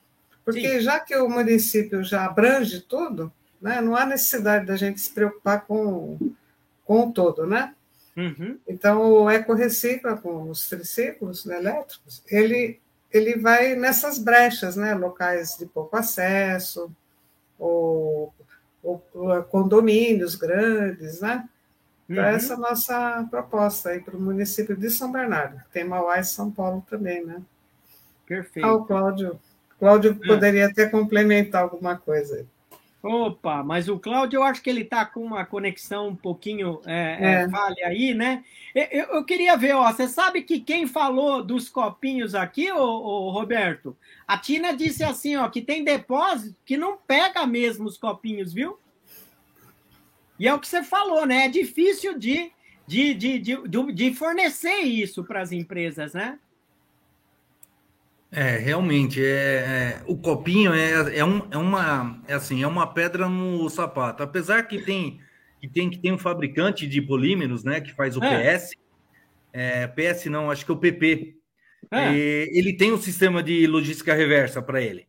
Porque 0.45 0.79
Sim. 0.79 0.81
já 0.81 1.01
que 1.01 1.17
o 1.17 1.29
município 1.29 2.05
já 2.05 2.25
abrange 2.25 2.81
tudo, 2.81 3.33
né, 3.61 3.81
não 3.81 3.97
há 3.97 4.07
necessidade 4.07 4.67
da 4.67 4.77
gente 4.77 5.01
se 5.01 5.11
preocupar 5.11 5.63
com, 5.63 6.17
com 6.85 7.09
o 7.09 7.13
todo, 7.13 7.45
né? 7.45 7.75
Uhum. 8.17 8.59
Então, 8.67 9.03
o 9.13 9.31
eco-recicla 9.31 10.17
com 10.17 10.49
os 10.49 10.69
triciclos 10.69 11.45
elétricos, 11.45 12.23
ele, 12.29 12.81
ele 13.13 13.37
vai 13.39 13.75
nessas 13.75 14.19
brechas, 14.19 14.75
né, 14.75 14.95
locais 14.95 15.57
de 15.59 15.67
pouco 15.67 15.97
acesso, 15.97 16.91
ou, 17.59 18.33
ou 18.83 19.03
condomínios 19.51 20.35
grandes, 20.35 21.21
né? 21.21 21.49
Então, 22.09 22.25
uhum. 22.25 22.31
essa 22.31 22.55
é 22.55 22.57
a 22.57 22.61
nossa 22.61 23.29
proposta 23.31 23.91
aí 23.91 24.01
para 24.01 24.17
o 24.17 24.21
município 24.21 24.77
de 24.77 24.89
São 24.91 25.13
Bernardo. 25.13 25.61
Tem 25.73 25.85
Mauá 25.85 26.19
e 26.19 26.25
São 26.25 26.51
Paulo 26.51 26.85
também, 26.89 27.25
né? 27.25 27.43
Perfeito. 28.27 28.67
Ah, 28.67 28.75
o 28.75 28.85
Cláudio 28.85 29.39
Cláudio 29.79 30.19
é. 30.23 30.27
poderia 30.27 30.67
até 30.67 30.87
complementar 30.87 31.63
alguma 31.63 31.97
coisa. 31.97 32.47
Opa, 33.07 33.63
mas 33.63 33.89
o 33.89 34.01
Cláudio, 34.01 34.39
eu 34.39 34.43
acho 34.43 34.61
que 34.61 34.69
ele 34.69 34.81
está 34.81 35.07
com 35.07 35.23
uma 35.23 35.45
conexão 35.45 36.09
um 36.09 36.17
pouquinho 36.17 36.81
é, 36.85 37.19
é. 37.21 37.33
é. 37.43 37.49
falha 37.49 37.87
aí, 37.87 38.13
né? 38.13 38.45
Eu, 38.75 39.05
eu, 39.05 39.25
queria 39.25 39.57
ver, 39.57 39.77
ó, 39.77 39.93
você 39.93 40.09
sabe 40.09 40.43
que 40.43 40.59
quem 40.59 40.89
falou 40.89 41.41
dos 41.41 41.69
copinhos 41.69 42.35
aqui, 42.35 42.71
ô, 42.73 42.83
ô, 42.83 43.31
Roberto? 43.31 43.97
A 44.27 44.37
Tina 44.37 44.73
disse 44.77 45.05
assim, 45.05 45.37
ó, 45.37 45.49
que 45.49 45.63
tem 45.63 45.85
depósito 45.85 46.57
que 46.65 46.77
não 46.77 46.97
pega 46.97 47.47
mesmo 47.47 47.87
os 47.87 47.97
copinhos, 47.97 48.53
viu? 48.53 48.77
E 50.37 50.49
é 50.49 50.53
o 50.53 50.59
que 50.59 50.67
você 50.67 50.83
falou, 50.83 51.25
né? 51.25 51.47
É 51.47 51.49
difícil 51.49 52.19
de, 52.19 52.51
de, 52.89 53.15
de, 53.15 53.39
de, 53.39 53.93
de 53.93 54.15
fornecer 54.15 54.81
isso 54.81 55.23
para 55.23 55.41
as 55.41 55.53
empresas, 55.53 56.13
né? 56.13 56.41
É, 58.31 58.57
realmente, 58.59 59.25
é, 59.25 59.29
é, 59.29 60.03
o 60.07 60.17
copinho 60.17 60.75
é, 60.75 61.19
é, 61.19 61.25
um, 61.25 61.47
é 61.51 61.57
uma 61.57 62.21
é 62.27 62.35
assim, 62.35 62.63
é 62.63 62.67
uma 62.67 62.87
pedra 62.87 63.29
no 63.29 63.69
sapato. 63.71 64.23
Apesar 64.23 64.65
que 64.65 64.83
tem 64.83 65.21
que 65.61 65.69
tem 65.69 65.89
que 65.89 65.99
tem 65.99 66.13
um 66.13 66.19
fabricante 66.19 66.87
de 66.87 67.01
polímeros, 67.01 67.65
né, 67.65 67.81
que 67.81 67.95
faz 67.95 68.17
o 68.17 68.25
é. 68.25 68.59
PS, 68.59 68.73
é, 69.53 69.87
PS 69.87 70.27
não, 70.27 70.51
acho 70.51 70.65
que 70.65 70.71
é 70.71 70.75
o 70.75 70.79
PP. 70.79 71.37
É. 71.89 72.13
ele 72.51 72.77
tem 72.77 72.93
um 72.93 73.01
sistema 73.01 73.41
de 73.43 73.65
logística 73.67 74.13
reversa 74.13 74.61
para 74.61 74.83
ele, 74.83 75.07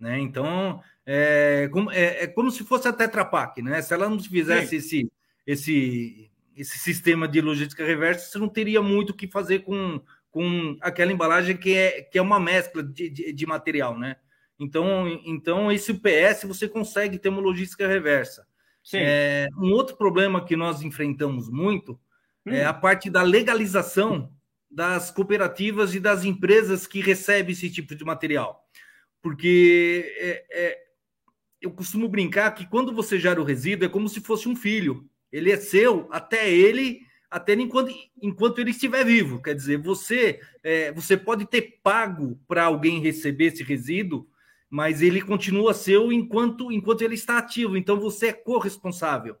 né? 0.00 0.18
Então 0.18 0.80
é 1.04 1.68
como, 1.70 1.90
é, 1.92 2.24
é, 2.24 2.26
como 2.26 2.50
se 2.50 2.64
fosse 2.64 2.88
a 2.88 2.92
Tetra 2.92 3.24
Pak, 3.24 3.60
né? 3.60 3.82
Se 3.82 3.92
ela 3.92 4.08
não 4.08 4.18
fizesse 4.18 4.76
esse 4.76 5.12
esse 5.46 6.30
esse 6.56 6.78
sistema 6.78 7.28
de 7.28 7.42
logística 7.42 7.84
reversa, 7.84 8.30
você 8.30 8.38
não 8.38 8.48
teria 8.48 8.80
muito 8.80 9.10
o 9.10 9.14
que 9.14 9.28
fazer 9.28 9.58
com 9.60 10.00
com 10.36 10.76
aquela 10.82 11.10
embalagem 11.10 11.56
que 11.56 11.74
é, 11.74 12.02
que 12.02 12.18
é 12.18 12.20
uma 12.20 12.38
mescla 12.38 12.82
de, 12.82 13.08
de, 13.08 13.32
de 13.32 13.46
material, 13.46 13.98
né? 13.98 14.16
Então, 14.60 15.08
então, 15.24 15.72
esse 15.72 15.94
PS 15.94 16.44
você 16.44 16.68
consegue 16.68 17.18
ter 17.18 17.30
uma 17.30 17.40
logística 17.40 17.88
reversa. 17.88 18.46
É, 18.92 19.48
um 19.56 19.72
outro 19.72 19.96
problema 19.96 20.44
que 20.44 20.54
nós 20.54 20.82
enfrentamos 20.82 21.48
muito 21.48 21.98
hum. 22.44 22.52
é 22.52 22.66
a 22.66 22.74
parte 22.74 23.08
da 23.08 23.22
legalização 23.22 24.30
das 24.70 25.10
cooperativas 25.10 25.94
e 25.94 26.00
das 26.00 26.22
empresas 26.22 26.86
que 26.86 27.00
recebem 27.00 27.52
esse 27.52 27.70
tipo 27.70 27.94
de 27.94 28.04
material. 28.04 28.62
Porque 29.22 30.14
é, 30.18 30.44
é, 30.50 30.78
eu 31.62 31.70
costumo 31.70 32.10
brincar 32.10 32.50
que 32.50 32.68
quando 32.68 32.92
você 32.92 33.18
gera 33.18 33.40
o 33.40 33.44
resíduo 33.44 33.86
é 33.86 33.90
como 33.90 34.06
se 34.06 34.20
fosse 34.20 34.50
um 34.50 34.54
filho. 34.54 35.08
Ele 35.32 35.50
é 35.50 35.56
seu 35.56 36.06
até 36.12 36.52
ele 36.52 37.05
até 37.36 37.52
enquanto, 37.52 37.94
enquanto 38.22 38.58
ele 38.60 38.70
estiver 38.70 39.04
vivo. 39.04 39.42
Quer 39.42 39.54
dizer, 39.54 39.76
você, 39.76 40.40
é, 40.62 40.90
você 40.90 41.18
pode 41.18 41.44
ter 41.44 41.80
pago 41.82 42.40
para 42.48 42.64
alguém 42.64 42.98
receber 42.98 43.48
esse 43.48 43.62
resíduo, 43.62 44.26
mas 44.70 45.02
ele 45.02 45.20
continua 45.20 45.74
seu 45.74 46.10
enquanto, 46.10 46.72
enquanto 46.72 47.02
ele 47.02 47.14
está 47.14 47.36
ativo. 47.36 47.76
Então 47.76 48.00
você 48.00 48.28
é 48.28 48.32
corresponsável. 48.32 49.36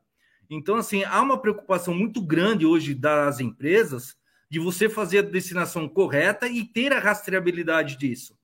Então, 0.50 0.76
assim, 0.76 1.04
há 1.04 1.22
uma 1.22 1.40
preocupação 1.40 1.94
muito 1.94 2.20
grande 2.20 2.66
hoje 2.66 2.94
das 2.94 3.40
empresas 3.40 4.14
de 4.50 4.60
você 4.60 4.90
fazer 4.90 5.20
a 5.20 5.22
destinação 5.22 5.88
correta 5.88 6.46
e 6.46 6.64
ter 6.64 6.92
a 6.92 7.00
rastreabilidade 7.00 7.96
disso. 7.96 8.38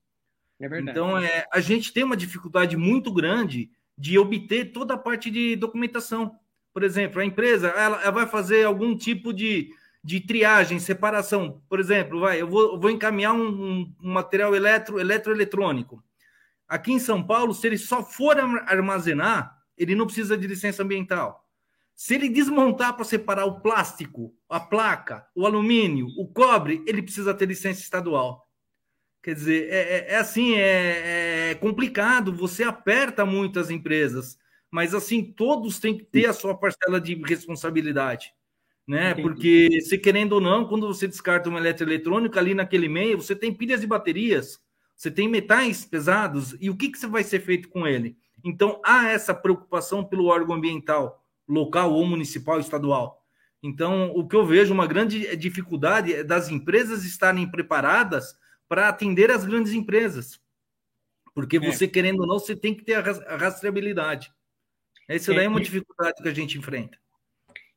É 0.59 0.67
verdade. 0.67 0.99
Então, 0.99 1.19
é, 1.19 1.47
a 1.53 1.61
gente 1.61 1.93
tem 1.93 2.05
uma 2.05 2.17
dificuldade 2.17 2.75
muito 2.75 3.13
grande 3.13 3.71
de 3.99 4.19
obter 4.19 4.73
toda 4.73 4.95
a 4.95 4.99
parte 4.99 5.31
de 5.31 5.57
documentação. 5.57 6.39
Por 6.73 6.83
exemplo, 6.83 7.21
a 7.21 7.25
empresa 7.25 7.69
ela, 7.69 8.03
ela 8.03 8.11
vai 8.11 8.27
fazer 8.27 8.65
algum 8.65 8.97
tipo 8.97 9.33
de, 9.33 9.71
de 10.03 10.21
triagem, 10.21 10.79
separação. 10.79 11.63
Por 11.69 11.79
exemplo, 11.79 12.21
vai, 12.21 12.41
eu 12.41 12.49
vou, 12.49 12.75
eu 12.75 12.81
vou 12.81 12.91
encaminhar 12.91 13.35
um, 13.35 13.83
um, 13.83 13.95
material 14.01 14.55
eletro, 14.55 14.99
eletroeletrônico. 14.99 16.03
Aqui 16.67 16.93
em 16.93 16.99
São 16.99 17.23
Paulo, 17.23 17.53
se 17.53 17.67
ele 17.67 17.77
só 17.77 18.03
for 18.03 18.39
armazenar, 18.39 19.55
ele 19.77 19.95
não 19.95 20.07
precisa 20.07 20.37
de 20.37 20.47
licença 20.47 20.83
ambiental. 20.83 21.47
Se 21.95 22.15
ele 22.15 22.29
desmontar 22.29 22.95
para 22.95 23.05
separar 23.05 23.45
o 23.45 23.61
plástico, 23.61 24.35
a 24.49 24.59
placa, 24.59 25.27
o 25.35 25.47
alumínio, 25.47 26.07
o 26.17 26.27
cobre, 26.27 26.83
ele 26.87 27.03
precisa 27.03 27.35
ter 27.35 27.47
licença 27.47 27.81
estadual. 27.81 28.49
Quer 29.23 29.35
dizer, 29.35 29.69
é, 29.71 29.77
é, 29.77 30.13
é 30.15 30.17
assim, 30.17 30.55
é, 30.55 31.51
é, 31.51 31.55
complicado, 31.57 32.33
você 32.33 32.65
aperta 32.65 33.25
muito 33.25 33.61
as 33.61 33.71
empresas 33.71 34.37
mas 34.73 34.95
assim, 34.95 35.23
todos 35.23 35.79
têm 35.79 35.99
que 35.99 36.05
ter 36.05 36.25
a 36.25 36.33
sua 36.33 36.57
parcela 36.57 36.99
de 36.99 37.15
responsabilidade, 37.15 38.33
né? 38.89 39.11
Entendi. 39.11 39.23
Porque, 39.23 39.81
se 39.83 39.99
querendo 39.99 40.33
ou 40.33 40.41
não, 40.41 40.67
quando 40.67 40.87
você 40.87 41.07
descarta 41.07 41.51
uma 41.51 41.59
eletroeletrônica 41.59 42.41
ali 42.41 42.55
naquele 42.55 42.89
meio, 42.89 43.21
você 43.21 43.37
tem 43.37 43.53
pilhas 43.53 43.83
e 43.83 43.87
baterias, 43.87 44.59
você 44.97 45.11
tem 45.11 45.29
metais 45.29 45.85
pesados, 45.85 46.57
e 46.59 46.71
o 46.71 46.77
que, 46.77 46.89
que 46.89 47.07
vai 47.07 47.23
ser 47.23 47.41
feito 47.41 47.69
com 47.69 47.87
ele? 47.87 48.17
Então, 48.43 48.81
há 48.83 49.11
essa 49.11 49.35
preocupação 49.35 50.03
pelo 50.03 50.25
órgão 50.25 50.57
ambiental, 50.57 51.23
local 51.47 51.93
ou 51.93 52.07
municipal, 52.07 52.59
estadual. 52.59 53.23
Então, 53.63 54.11
o 54.15 54.27
que 54.27 54.35
eu 54.35 54.47
vejo 54.47 54.73
uma 54.73 54.87
grande 54.87 55.37
dificuldade 55.37 56.15
é 56.15 56.25
das 56.25 56.49
empresas 56.49 57.05
estarem 57.05 57.49
preparadas 57.49 58.35
para 58.67 58.89
atender 58.89 59.31
as 59.31 59.45
grandes 59.45 59.75
empresas. 59.75 60.41
Porque 61.35 61.59
é. 61.59 61.61
você, 61.61 61.85
é. 61.85 61.89
querendo 61.89 62.21
ou 62.21 62.27
não, 62.27 62.39
você 62.39 62.57
tem 62.57 62.75
que 62.75 62.83
ter 62.83 62.95
a 62.95 63.37
rastreabilidade. 63.37 64.33
Essa 65.15 65.35
daí 65.35 65.45
é 65.45 65.49
uma 65.49 65.61
dificuldade 65.61 66.23
que 66.23 66.29
a 66.29 66.35
gente 66.35 66.59
enfrenta. 66.59 66.99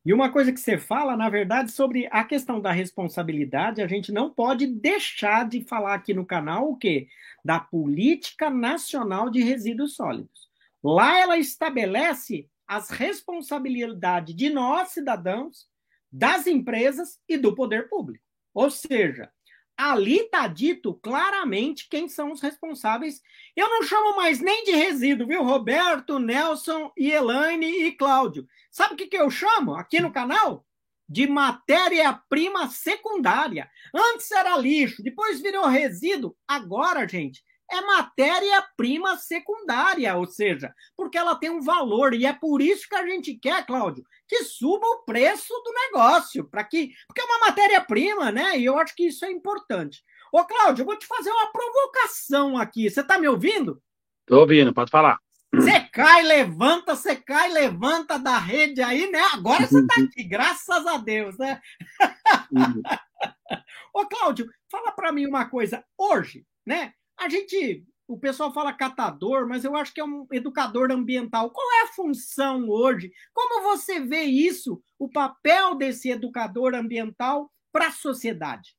E 0.06 0.13
uma 0.13 0.32
coisa 0.32 0.54
que 0.54 0.60
você 0.60 0.78
fala, 0.78 1.17
na 1.17 1.28
verdade, 1.30 1.71
sobre 1.71 2.08
a 2.12 2.24
questão 2.24 2.62
da 2.62 2.71
responsabilidade, 2.71 3.82
a 3.82 3.88
gente 3.88 4.12
não 4.12 4.30
pode 4.30 4.67
deixar 4.67 5.50
de 5.50 5.63
falar 5.63 5.95
aqui 5.95 6.13
no 6.13 6.26
canal 6.26 6.69
o 6.69 6.78
quê? 6.78 7.08
Da 7.43 7.60
Política 7.60 8.52
Nacional 8.52 9.32
de 9.32 9.41
Resíduos 9.41 9.95
Sólidos. 9.95 10.50
Lá 10.84 11.19
ela 11.19 11.38
estabelece 11.39 12.48
as 12.67 12.91
responsabilidades 12.91 14.36
de 14.36 14.50
nós, 14.52 14.89
cidadãos, 14.89 15.67
das 16.12 16.45
empresas 16.45 17.19
e 17.28 17.36
do 17.36 17.56
poder 17.56 17.89
público. 17.89 18.24
Ou 18.54 18.69
seja, 18.69 19.32
ali 19.78 20.18
está 20.22 20.48
dito 20.48 20.94
claramente 20.96 21.88
quem 21.90 22.08
são 22.08 22.32
os 22.32 22.42
responsáveis. 22.42 23.22
Eu 23.56 23.70
não 23.70 23.84
chamo 23.84 24.16
mais 24.16 24.40
nem 24.40 24.64
de 24.64 24.72
resíduo, 24.72 25.28
viu? 25.28 25.44
Roberto, 25.44 26.20
Nelson, 26.20 26.92
e 26.98 27.12
Elaine 27.12 27.68
e 27.68 27.92
Cláudio. 27.92 28.48
Sabe 28.72 28.94
o 28.94 28.98
que, 28.98 29.08
que 29.08 29.18
eu 29.18 29.30
chamo 29.30 29.76
aqui 29.76 30.00
no 30.00 30.12
canal? 30.12 30.66
De 31.08 31.28
matéria-prima 31.28 32.68
secundária. 32.70 33.70
Antes 33.94 34.32
era 34.32 34.58
lixo, 34.58 35.04
depois 35.04 35.40
virou 35.40 35.68
resíduo. 35.68 36.36
Agora, 36.48 37.08
gente, 37.08 37.44
é 37.71 37.82
matéria-prima 37.82 39.17
secundária, 39.17 40.15
ou 40.15 40.25
seja, 40.25 40.73
porque 40.95 41.17
ela 41.17 41.36
tem 41.36 41.49
um 41.49 41.62
valor 41.62 42.13
e 42.13 42.25
é 42.25 42.34
por 42.34 42.62
isso 42.62 42.88
que 42.88 42.95
a 42.95 43.06
gente 43.06 43.36
quer, 43.36 43.65
Cláudio, 43.65 44.06
que 44.28 44.43
suba 44.43 44.86
o 44.86 45.04
preço 45.04 45.54
do 45.63 45.71
negócio, 45.73 46.47
para 46.49 46.63
que 46.63 46.91
porque 47.08 47.21
é 47.21 47.25
uma 47.25 47.47
matéria-prima, 47.47 48.32
né? 48.32 48.58
E 48.58 48.65
eu 48.65 48.78
acho 48.78 48.95
que 48.95 49.08
isso 49.08 49.25
é 49.25 49.32
importante. 49.32 50.04
Ô, 50.32 50.43
Cláudio, 50.43 50.84
eu 50.84 50.86
vou 50.86 50.97
te 50.97 51.08
fazer 51.08 51.32
uma 51.32 51.51
provocação 51.51 52.58
aqui. 52.58 52.89
Você 52.89 53.01
está 53.01 53.17
me 53.17 53.28
ouvindo? 53.28 53.82
Estou 54.21 54.41
ouvindo, 54.41 54.73
pode 54.73 54.91
falar. 54.91 55.17
Você 55.54 55.80
cai, 55.80 56.23
levanta, 56.23 56.95
você 56.95 57.15
cai, 57.15 57.49
levanta 57.49 58.19
da 58.19 58.38
rede 58.38 58.82
aí, 58.82 59.10
né? 59.10 59.21
Agora 59.34 59.65
você 59.65 59.80
está 59.80 60.01
aqui, 60.01 60.23
graças 60.23 60.86
a 60.86 60.97
Deus, 60.97 61.38
né? 61.38 61.62
Ô, 63.93 64.06
Cláudio, 64.06 64.49
fala 64.69 64.91
para 64.91 65.12
mim 65.13 65.25
uma 65.25 65.45
coisa. 65.45 65.84
Hoje, 65.97 66.45
né? 66.65 66.93
A 67.17 67.30
gente, 67.30 67.86
o 68.08 68.17
pessoal 68.17 68.54
fala 68.54 68.73
catador, 68.73 69.47
mas 69.47 69.63
eu 69.63 69.75
acho 69.75 69.93
que 69.93 69.99
é 69.99 70.04
um 70.04 70.28
educador 70.32 70.91
ambiental. 70.91 71.49
Qual 71.49 71.65
é 71.80 71.84
a 71.84 71.93
função 71.93 72.69
hoje? 72.69 73.12
Como 73.34 73.63
você 73.63 73.99
vê 73.99 74.23
isso, 74.23 74.82
o 74.99 75.10
papel 75.10 75.75
desse 75.75 76.10
educador 76.10 76.75
ambiental 76.75 77.51
para 77.71 77.88
a 77.88 77.91
sociedade? 77.91 78.75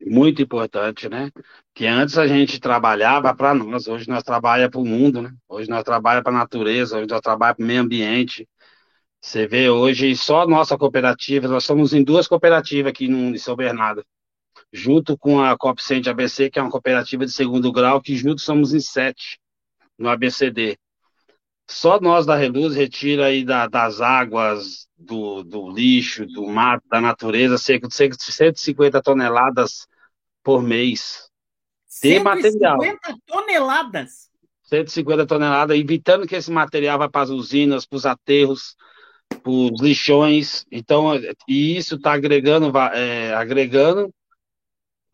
Muito 0.00 0.42
importante, 0.42 1.08
né? 1.08 1.30
Que 1.74 1.86
antes 1.86 2.18
a 2.18 2.26
gente 2.26 2.60
trabalhava 2.60 3.34
para 3.34 3.54
nós, 3.54 3.88
hoje 3.88 4.06
nós 4.08 4.22
trabalhamos 4.22 4.70
para 4.72 4.80
o 4.80 4.86
mundo, 4.86 5.22
né? 5.22 5.34
Hoje 5.48 5.70
nós 5.70 5.82
trabalhamos 5.82 6.24
para 6.24 6.36
a 6.36 6.38
natureza, 6.38 6.98
hoje 6.98 7.08
nós 7.08 7.20
trabalhamos 7.22 7.56
para 7.56 7.64
o 7.64 7.66
meio 7.66 7.80
ambiente. 7.80 8.46
Você 9.20 9.46
vê 9.46 9.70
hoje 9.70 10.14
só 10.14 10.46
nossa 10.46 10.76
cooperativa, 10.76 11.48
nós 11.48 11.64
somos 11.64 11.94
em 11.94 12.04
duas 12.04 12.28
cooperativas 12.28 12.90
aqui 12.90 13.08
no, 13.08 13.34
em 13.34 13.38
São 13.38 13.56
Bernardo 13.56 14.04
junto 14.72 15.16
com 15.16 15.40
a 15.40 15.56
Copcent 15.56 16.06
ABC, 16.06 16.50
que 16.50 16.58
é 16.58 16.62
uma 16.62 16.70
cooperativa 16.70 17.24
de 17.24 17.32
segundo 17.32 17.72
grau, 17.72 18.00
que 18.00 18.16
juntos 18.16 18.44
somos 18.44 18.74
em 18.74 18.80
sete. 18.80 19.38
no 19.98 20.08
ABCD. 20.08 20.76
Só 21.68 22.00
nós 22.00 22.26
da 22.26 22.36
Reluz 22.36 22.76
retira 22.76 23.26
aí 23.26 23.44
da, 23.44 23.66
das 23.66 24.00
águas, 24.00 24.86
do, 24.96 25.42
do 25.42 25.68
lixo, 25.70 26.26
do 26.26 26.46
mar, 26.46 26.80
da 26.88 27.00
natureza, 27.00 27.58
cerca 27.58 27.88
de 27.88 27.94
150 27.94 29.02
toneladas 29.02 29.86
por 30.44 30.62
mês 30.62 31.26
de 32.02 32.20
150 32.20 32.24
material. 32.24 32.80
150 32.80 33.18
toneladas? 33.26 34.30
150 34.62 35.26
toneladas, 35.26 35.78
evitando 35.78 36.26
que 36.26 36.36
esse 36.36 36.50
material 36.50 36.98
vá 36.98 37.08
para 37.08 37.22
as 37.22 37.30
usinas, 37.30 37.86
para 37.86 37.96
os 37.96 38.06
aterros, 38.06 38.76
para 39.28 39.50
os 39.50 39.80
lixões. 39.80 40.66
Então, 40.70 41.12
e 41.48 41.76
isso 41.76 41.96
está 41.96 42.12
agregando, 42.12 42.76
é, 42.92 43.32
agregando 43.34 44.12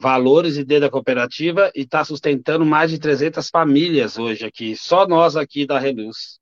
valores 0.02 0.56
e 0.56 0.64
dentro 0.64 0.82
da 0.82 0.90
cooperativa 0.90 1.70
e 1.76 1.82
está 1.82 2.04
sustentando 2.04 2.66
mais 2.66 2.90
de 2.90 2.98
300 2.98 3.48
famílias 3.48 4.18
hoje 4.18 4.44
aqui, 4.44 4.76
só 4.76 5.06
nós 5.06 5.36
aqui 5.36 5.64
da 5.64 5.78
Reluz. 5.78 6.40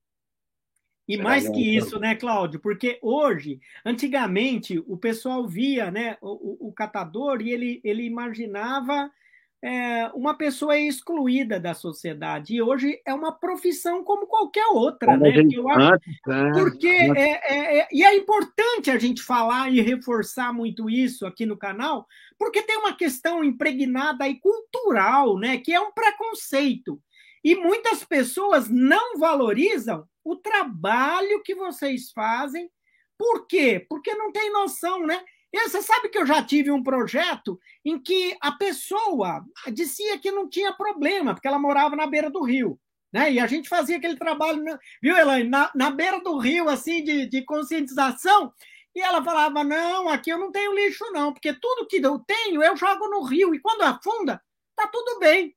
E 1.07 1.17
mais 1.17 1.47
que 1.47 1.75
isso, 1.75 1.99
né, 1.99 2.15
Cláudio? 2.15 2.59
Porque 2.59 2.97
hoje, 3.01 3.59
antigamente, 3.85 4.79
o 4.87 4.97
pessoal 4.97 5.47
via 5.47 5.91
né, 5.91 6.17
o, 6.21 6.69
o 6.69 6.73
catador 6.73 7.41
e 7.41 7.51
ele, 7.51 7.81
ele 7.83 8.03
imaginava 8.03 9.11
é, 9.63 10.07
uma 10.15 10.33
pessoa 10.33 10.77
excluída 10.77 11.59
da 11.59 11.73
sociedade. 11.73 12.55
E 12.55 12.61
hoje 12.61 12.99
é 13.05 13.13
uma 13.13 13.31
profissão 13.31 14.03
como 14.03 14.25
qualquer 14.25 14.65
outra, 14.67 15.07
como 15.07 15.23
né? 15.23 15.29
Acho, 15.29 16.31
é, 16.31 16.51
porque 16.53 16.87
é, 16.87 17.19
é, 17.19 17.79
é, 17.79 17.87
e 17.91 18.03
é 18.03 18.15
importante 18.15 18.89
a 18.89 18.97
gente 18.97 19.21
falar 19.21 19.71
e 19.71 19.79
reforçar 19.81 20.51
muito 20.51 20.89
isso 20.89 21.25
aqui 21.27 21.45
no 21.45 21.57
canal, 21.57 22.07
porque 22.39 22.63
tem 22.63 22.77
uma 22.77 22.95
questão 22.95 23.43
impregnada 23.43 24.27
e 24.27 24.39
cultural, 24.39 25.37
né? 25.37 25.57
Que 25.57 25.73
é 25.73 25.79
um 25.79 25.91
preconceito. 25.91 26.99
E 27.43 27.55
muitas 27.55 28.03
pessoas 28.03 28.67
não 28.69 29.17
valorizam 29.17 30.07
o 30.23 30.35
trabalho 30.35 31.41
que 31.43 31.53
vocês 31.55 32.11
fazem. 32.11 32.69
Por 33.17 33.45
quê? 33.45 33.85
Porque 33.87 34.13
não 34.15 34.31
tem 34.31 34.51
noção, 34.51 35.05
né? 35.05 35.23
E 35.53 35.59
você 35.67 35.81
sabe 35.81 36.09
que 36.09 36.17
eu 36.17 36.25
já 36.25 36.41
tive 36.43 36.71
um 36.71 36.81
projeto 36.81 37.59
em 37.83 37.99
que 38.01 38.37
a 38.39 38.53
pessoa 38.53 39.43
dizia 39.73 40.17
que 40.17 40.31
não 40.31 40.49
tinha 40.49 40.71
problema, 40.73 41.33
porque 41.33 41.47
ela 41.47 41.59
morava 41.59 41.95
na 41.95 42.07
beira 42.07 42.29
do 42.29 42.41
rio. 42.41 42.79
Né? 43.11 43.33
E 43.33 43.39
a 43.39 43.47
gente 43.47 43.67
fazia 43.67 43.97
aquele 43.97 44.15
trabalho, 44.15 44.63
viu, 45.01 45.17
Elaine, 45.17 45.49
na, 45.49 45.69
na 45.75 45.89
beira 45.89 46.21
do 46.21 46.37
rio, 46.37 46.69
assim, 46.69 47.03
de, 47.03 47.25
de 47.25 47.43
conscientização, 47.43 48.53
e 48.95 49.01
ela 49.01 49.23
falava: 49.23 49.63
não, 49.63 50.07
aqui 50.07 50.29
eu 50.29 50.37
não 50.37 50.51
tenho 50.51 50.73
lixo, 50.73 51.03
não, 51.11 51.33
porque 51.33 51.53
tudo 51.53 51.87
que 51.87 51.97
eu 51.97 52.19
tenho 52.19 52.63
eu 52.63 52.75
jogo 52.77 53.09
no 53.09 53.23
rio, 53.23 53.53
e 53.53 53.59
quando 53.59 53.81
afunda, 53.81 54.41
tá 54.75 54.87
tudo 54.87 55.19
bem. 55.19 55.55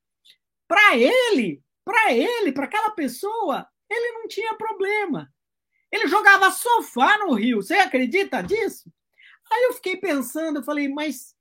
Para 0.67 0.97
ele, 0.97 1.63
para 1.85 2.13
ele, 2.13 2.51
para 2.53 2.65
aquela 2.65 2.91
pessoa, 2.91 3.69
ele 3.89 4.13
não 4.13 4.27
tinha 4.27 4.55
problema. 4.55 5.31
Ele 5.93 6.09
jogava 6.09 6.51
sofá 6.51 7.19
no 7.19 7.35
rio. 7.35 7.63
Você 7.63 7.75
acredita 7.75 8.43
disso? 8.43 8.91
Aí 9.53 9.65
eu 9.65 9.73
fiquei 9.75 9.97
pensando, 9.97 10.59
eu 10.59 10.65
falei, 10.65 10.89
mas 10.89 11.35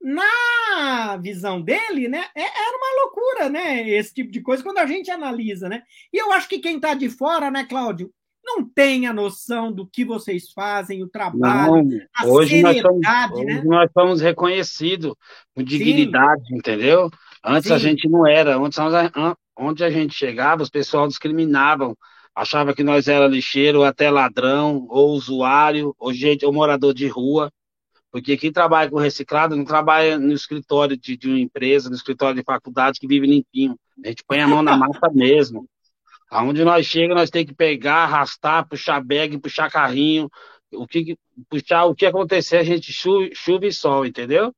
na 0.00 1.16
visão 1.16 1.60
dele, 1.60 2.08
né, 2.08 2.24
é, 2.34 2.42
era 2.42 2.76
uma 2.76 3.02
loucura, 3.02 3.48
né, 3.48 3.88
esse 3.88 4.14
tipo 4.14 4.30
de 4.30 4.40
coisa 4.40 4.62
quando 4.62 4.78
a 4.78 4.86
gente 4.86 5.10
analisa, 5.10 5.68
né? 5.68 5.82
E 6.12 6.18
eu 6.18 6.32
acho 6.32 6.48
que 6.48 6.60
quem 6.60 6.76
está 6.76 6.94
de 6.94 7.10
fora, 7.10 7.50
né, 7.50 7.64
Cláudio, 7.64 8.12
não 8.44 8.64
tem 8.64 9.06
a 9.06 9.12
noção 9.12 9.70
do 9.70 9.86
que 9.86 10.04
vocês 10.04 10.52
fazem, 10.52 11.02
o 11.02 11.08
trabalho, 11.08 11.84
não, 11.84 12.00
a 12.14 12.26
hoje 12.26 12.62
seriedade, 12.62 12.82
nós 12.82 13.28
somos, 13.28 13.44
né? 13.44 13.54
Hoje 13.58 13.68
nós 13.68 13.90
somos 13.92 14.20
reconhecidos 14.20 15.14
com 15.54 15.62
dignidade, 15.62 16.46
Sim. 16.46 16.56
entendeu? 16.56 17.10
Antes 17.44 17.68
Sim. 17.68 17.74
a 17.74 17.78
gente 17.78 18.08
não 18.08 18.26
era, 18.26 18.56
antes, 18.56 18.78
onde 19.56 19.84
a 19.84 19.90
gente 19.90 20.14
chegava, 20.14 20.62
os 20.62 20.70
pessoal 20.70 21.06
discriminavam, 21.06 21.96
achava 22.38 22.72
que 22.72 22.84
nós 22.84 23.08
era 23.08 23.26
lixeiro, 23.26 23.82
até 23.82 24.10
ladrão, 24.10 24.86
ou 24.88 25.10
usuário, 25.10 25.94
ou 25.98 26.12
gente, 26.12 26.46
ou 26.46 26.52
morador 26.52 26.94
de 26.94 27.08
rua, 27.08 27.52
porque 28.12 28.36
quem 28.36 28.52
trabalha 28.52 28.88
com 28.88 28.96
reciclado 28.96 29.56
não 29.56 29.64
trabalha 29.64 30.18
no 30.18 30.32
escritório 30.32 30.96
de, 30.96 31.16
de 31.16 31.28
uma 31.28 31.40
empresa, 31.40 31.90
no 31.90 31.96
escritório 31.96 32.36
de 32.36 32.44
faculdade 32.44 33.00
que 33.00 33.08
vive 33.08 33.26
limpinho. 33.26 33.76
A 34.04 34.08
gente 34.08 34.22
põe 34.24 34.40
a 34.40 34.46
mão 34.46 34.62
na 34.62 34.76
massa 34.76 35.10
mesmo. 35.12 35.68
Aonde 36.30 36.64
nós 36.64 36.86
chegamos, 36.86 37.16
nós 37.16 37.30
temos 37.30 37.48
que 37.48 37.54
pegar, 37.54 38.04
arrastar, 38.04 38.68
puxar 38.68 39.02
bag, 39.02 39.36
puxar 39.38 39.70
carrinho. 39.70 40.30
O 40.72 40.86
que 40.86 41.16
puxar, 41.50 41.86
o 41.86 41.94
que 41.94 42.06
acontecer, 42.06 42.58
a 42.58 42.62
gente 42.62 42.92
chuva, 42.92 43.28
chuva 43.34 43.66
e 43.66 43.72
sol, 43.72 44.06
entendeu? 44.06 44.54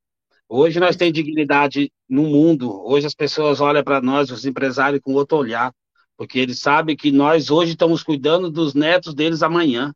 Hoje 0.49 0.79
nós 0.79 0.97
temos 0.97 1.14
dignidade 1.14 1.90
no 2.09 2.25
mundo. 2.25 2.71
Hoje 2.85 3.07
as 3.07 3.14
pessoas 3.14 3.61
olham 3.61 3.83
para 3.83 4.03
nós, 4.03 4.31
os 4.31 4.45
empresários, 4.45 5.01
com 5.03 5.14
outro 5.14 5.38
olhar 5.38 5.73
porque 6.20 6.38
eles 6.38 6.59
sabem 6.59 6.94
que 6.94 7.11
nós 7.11 7.50
hoje 7.50 7.72
estamos 7.72 8.02
cuidando 8.02 8.50
dos 8.50 8.74
netos 8.74 9.14
deles 9.14 9.42
amanhã. 9.42 9.94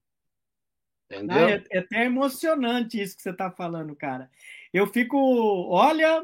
Entendeu? 1.05 1.49
É, 1.49 1.65
é 1.71 1.79
até 1.81 2.07
emocionante 2.07 2.99
isso 2.99 3.15
que 3.15 3.23
você 3.23 3.29
está 3.29 3.51
falando, 3.51 3.95
cara. 3.95 4.31
Eu 4.73 4.87
fico, 4.87 5.19
olha, 5.69 6.23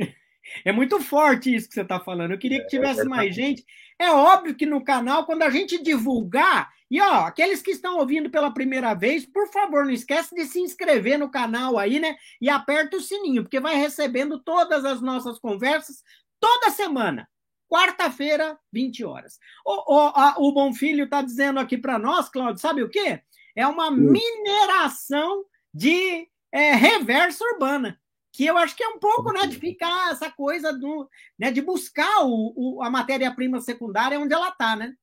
é 0.64 0.72
muito 0.72 0.98
forte 0.98 1.54
isso 1.54 1.68
que 1.68 1.74
você 1.74 1.82
está 1.82 2.00
falando. 2.00 2.32
Eu 2.32 2.38
queria 2.38 2.60
que 2.60 2.66
tivesse 2.66 3.02
é 3.02 3.04
mais 3.04 3.32
gente. 3.32 3.64
É 4.00 4.10
óbvio 4.10 4.56
que 4.56 4.66
no 4.66 4.82
canal, 4.82 5.24
quando 5.24 5.42
a 5.42 5.50
gente 5.50 5.80
divulgar, 5.80 6.72
e 6.90 7.00
ó, 7.00 7.20
aqueles 7.20 7.62
que 7.62 7.70
estão 7.70 7.98
ouvindo 7.98 8.28
pela 8.30 8.52
primeira 8.52 8.94
vez, 8.94 9.24
por 9.24 9.46
favor, 9.52 9.84
não 9.84 9.92
esquece 9.92 10.34
de 10.34 10.44
se 10.44 10.58
inscrever 10.58 11.20
no 11.20 11.30
canal 11.30 11.78
aí, 11.78 12.00
né? 12.00 12.16
E 12.40 12.50
aperta 12.50 12.96
o 12.96 13.00
sininho, 13.00 13.44
porque 13.44 13.60
vai 13.60 13.76
recebendo 13.76 14.40
todas 14.40 14.84
as 14.84 15.00
nossas 15.00 15.38
conversas 15.38 16.02
toda 16.40 16.70
semana 16.70 17.28
quarta-feira, 17.74 18.56
20 18.72 19.04
horas. 19.04 19.40
O, 19.66 19.94
o, 19.94 19.98
a, 20.14 20.36
o 20.38 20.52
Bom 20.52 20.72
Filho 20.72 21.04
está 21.04 21.20
dizendo 21.20 21.58
aqui 21.58 21.76
para 21.76 21.98
nós, 21.98 22.28
Cláudio, 22.28 22.60
sabe 22.60 22.84
o 22.84 22.88
quê? 22.88 23.20
É 23.56 23.66
uma 23.66 23.88
hum. 23.88 24.12
mineração 24.12 25.44
de 25.72 26.28
é, 26.52 26.74
reversa 26.74 27.44
urbana. 27.52 27.98
Que 28.32 28.46
eu 28.46 28.56
acho 28.56 28.76
que 28.76 28.82
é 28.82 28.88
um 28.88 28.98
pouco 28.98 29.32
né, 29.32 29.46
de 29.46 29.56
ficar 29.58 30.12
essa 30.12 30.30
coisa 30.30 30.72
do, 30.72 31.08
né, 31.38 31.50
de 31.50 31.60
buscar 31.60 32.24
o, 32.24 32.52
o 32.56 32.82
a 32.82 32.90
matéria-prima 32.90 33.60
secundária 33.60 34.18
onde 34.18 34.32
ela 34.32 34.48
está, 34.48 34.76
né? 34.76 34.94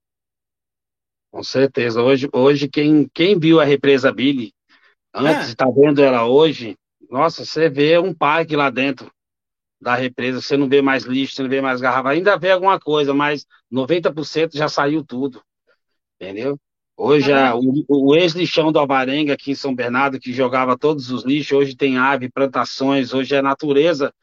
Com 1.30 1.44
certeza. 1.44 2.02
Hoje, 2.02 2.30
hoje 2.34 2.70
quem, 2.70 3.10
quem 3.14 3.40
viu 3.40 3.60
a 3.60 3.66
represa 3.66 4.12
Billy, 4.14 4.54
antes 5.14 5.50
está 5.50 5.66
é. 5.66 5.72
vendo 5.72 6.02
ela 6.02 6.26
hoje, 6.26 6.78
nossa, 7.10 7.44
você 7.46 7.70
vê 7.70 7.98
um 7.98 8.14
parque 8.14 8.56
lá 8.56 8.70
dentro 8.70 9.12
da 9.82 9.96
represa, 9.96 10.40
você 10.40 10.56
não 10.56 10.70
vê 10.70 10.82
mais 10.82 11.04
lixo, 11.04 11.36
você 11.36 11.42
não 11.42 11.50
vê 11.50 11.60
mais 11.60 11.82
garrafa, 11.82 12.10
ainda 12.10 12.38
vê 12.38 12.52
alguma 12.52 12.80
coisa, 12.80 13.14
mas 13.14 13.48
90% 13.70 14.56
já 14.56 14.70
saiu 14.70 15.04
tudo, 15.04 15.42
entendeu? 16.20 16.60
Hoje, 16.96 17.32
o, 17.90 18.12
o 18.12 18.16
ex-lixão 18.16 18.72
do 18.72 18.78
Alvarenga, 18.78 19.34
aqui 19.34 19.52
em 19.52 19.56
São 19.56 19.74
Bernardo, 19.74 20.20
que 20.20 20.32
jogava 20.32 20.78
todos 20.78 21.10
os 21.10 21.26
lixos, 21.26 21.58
hoje 21.58 21.76
tem 21.76 21.98
ave, 21.98 22.30
plantações, 22.30 23.12
hoje 23.12 23.34
é 23.34 23.42
natureza. 23.42 24.14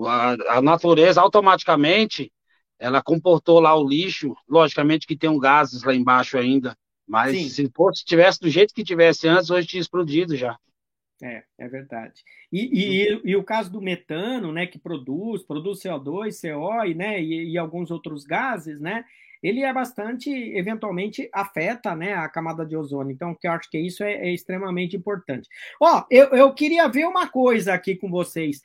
A, 0.00 0.56
a 0.56 0.62
natureza, 0.62 1.20
automaticamente, 1.20 2.32
ela 2.80 3.00
comportou 3.00 3.60
lá 3.60 3.76
o 3.76 3.88
lixo, 3.88 4.34
logicamente 4.48 5.06
que 5.06 5.16
tem 5.16 5.30
um 5.30 5.38
gases 5.38 5.84
lá 5.84 5.94
embaixo 5.94 6.36
ainda, 6.36 6.76
mas 7.06 7.36
Sim. 7.36 7.48
se 7.48 7.70
fosse, 7.72 8.04
tivesse 8.04 8.40
do 8.40 8.50
jeito 8.50 8.74
que 8.74 8.82
tivesse 8.82 9.28
antes, 9.28 9.48
hoje 9.48 9.68
tinha 9.68 9.80
explodido 9.80 10.34
já. 10.34 10.58
É, 11.22 11.44
é 11.58 11.68
verdade. 11.68 12.22
E, 12.52 13.04
e, 13.04 13.20
e, 13.24 13.36
o 13.36 13.42
caso 13.42 13.72
do 13.72 13.80
metano, 13.80 14.52
né, 14.52 14.66
que 14.66 14.78
produz, 14.78 15.42
produz 15.42 15.80
CO2, 15.82 16.40
CO 16.40 16.84
e, 16.84 16.94
né, 16.94 17.22
e, 17.22 17.52
e, 17.52 17.58
alguns 17.58 17.90
outros 17.90 18.24
gases, 18.24 18.78
né, 18.78 19.02
ele 19.42 19.62
é 19.62 19.72
bastante, 19.72 20.30
eventualmente, 20.30 21.28
afeta, 21.32 21.96
né, 21.96 22.14
a 22.14 22.28
camada 22.28 22.66
de 22.66 22.76
ozônio. 22.76 23.12
Então, 23.12 23.34
que 23.34 23.48
eu 23.48 23.52
acho 23.52 23.70
que 23.70 23.78
isso 23.78 24.04
é, 24.04 24.12
é 24.12 24.32
extremamente 24.32 24.94
importante. 24.94 25.48
Ó, 25.80 26.04
eu, 26.10 26.26
eu 26.28 26.52
queria 26.52 26.86
ver 26.88 27.06
uma 27.06 27.28
coisa 27.28 27.72
aqui 27.72 27.96
com 27.96 28.10
vocês. 28.10 28.60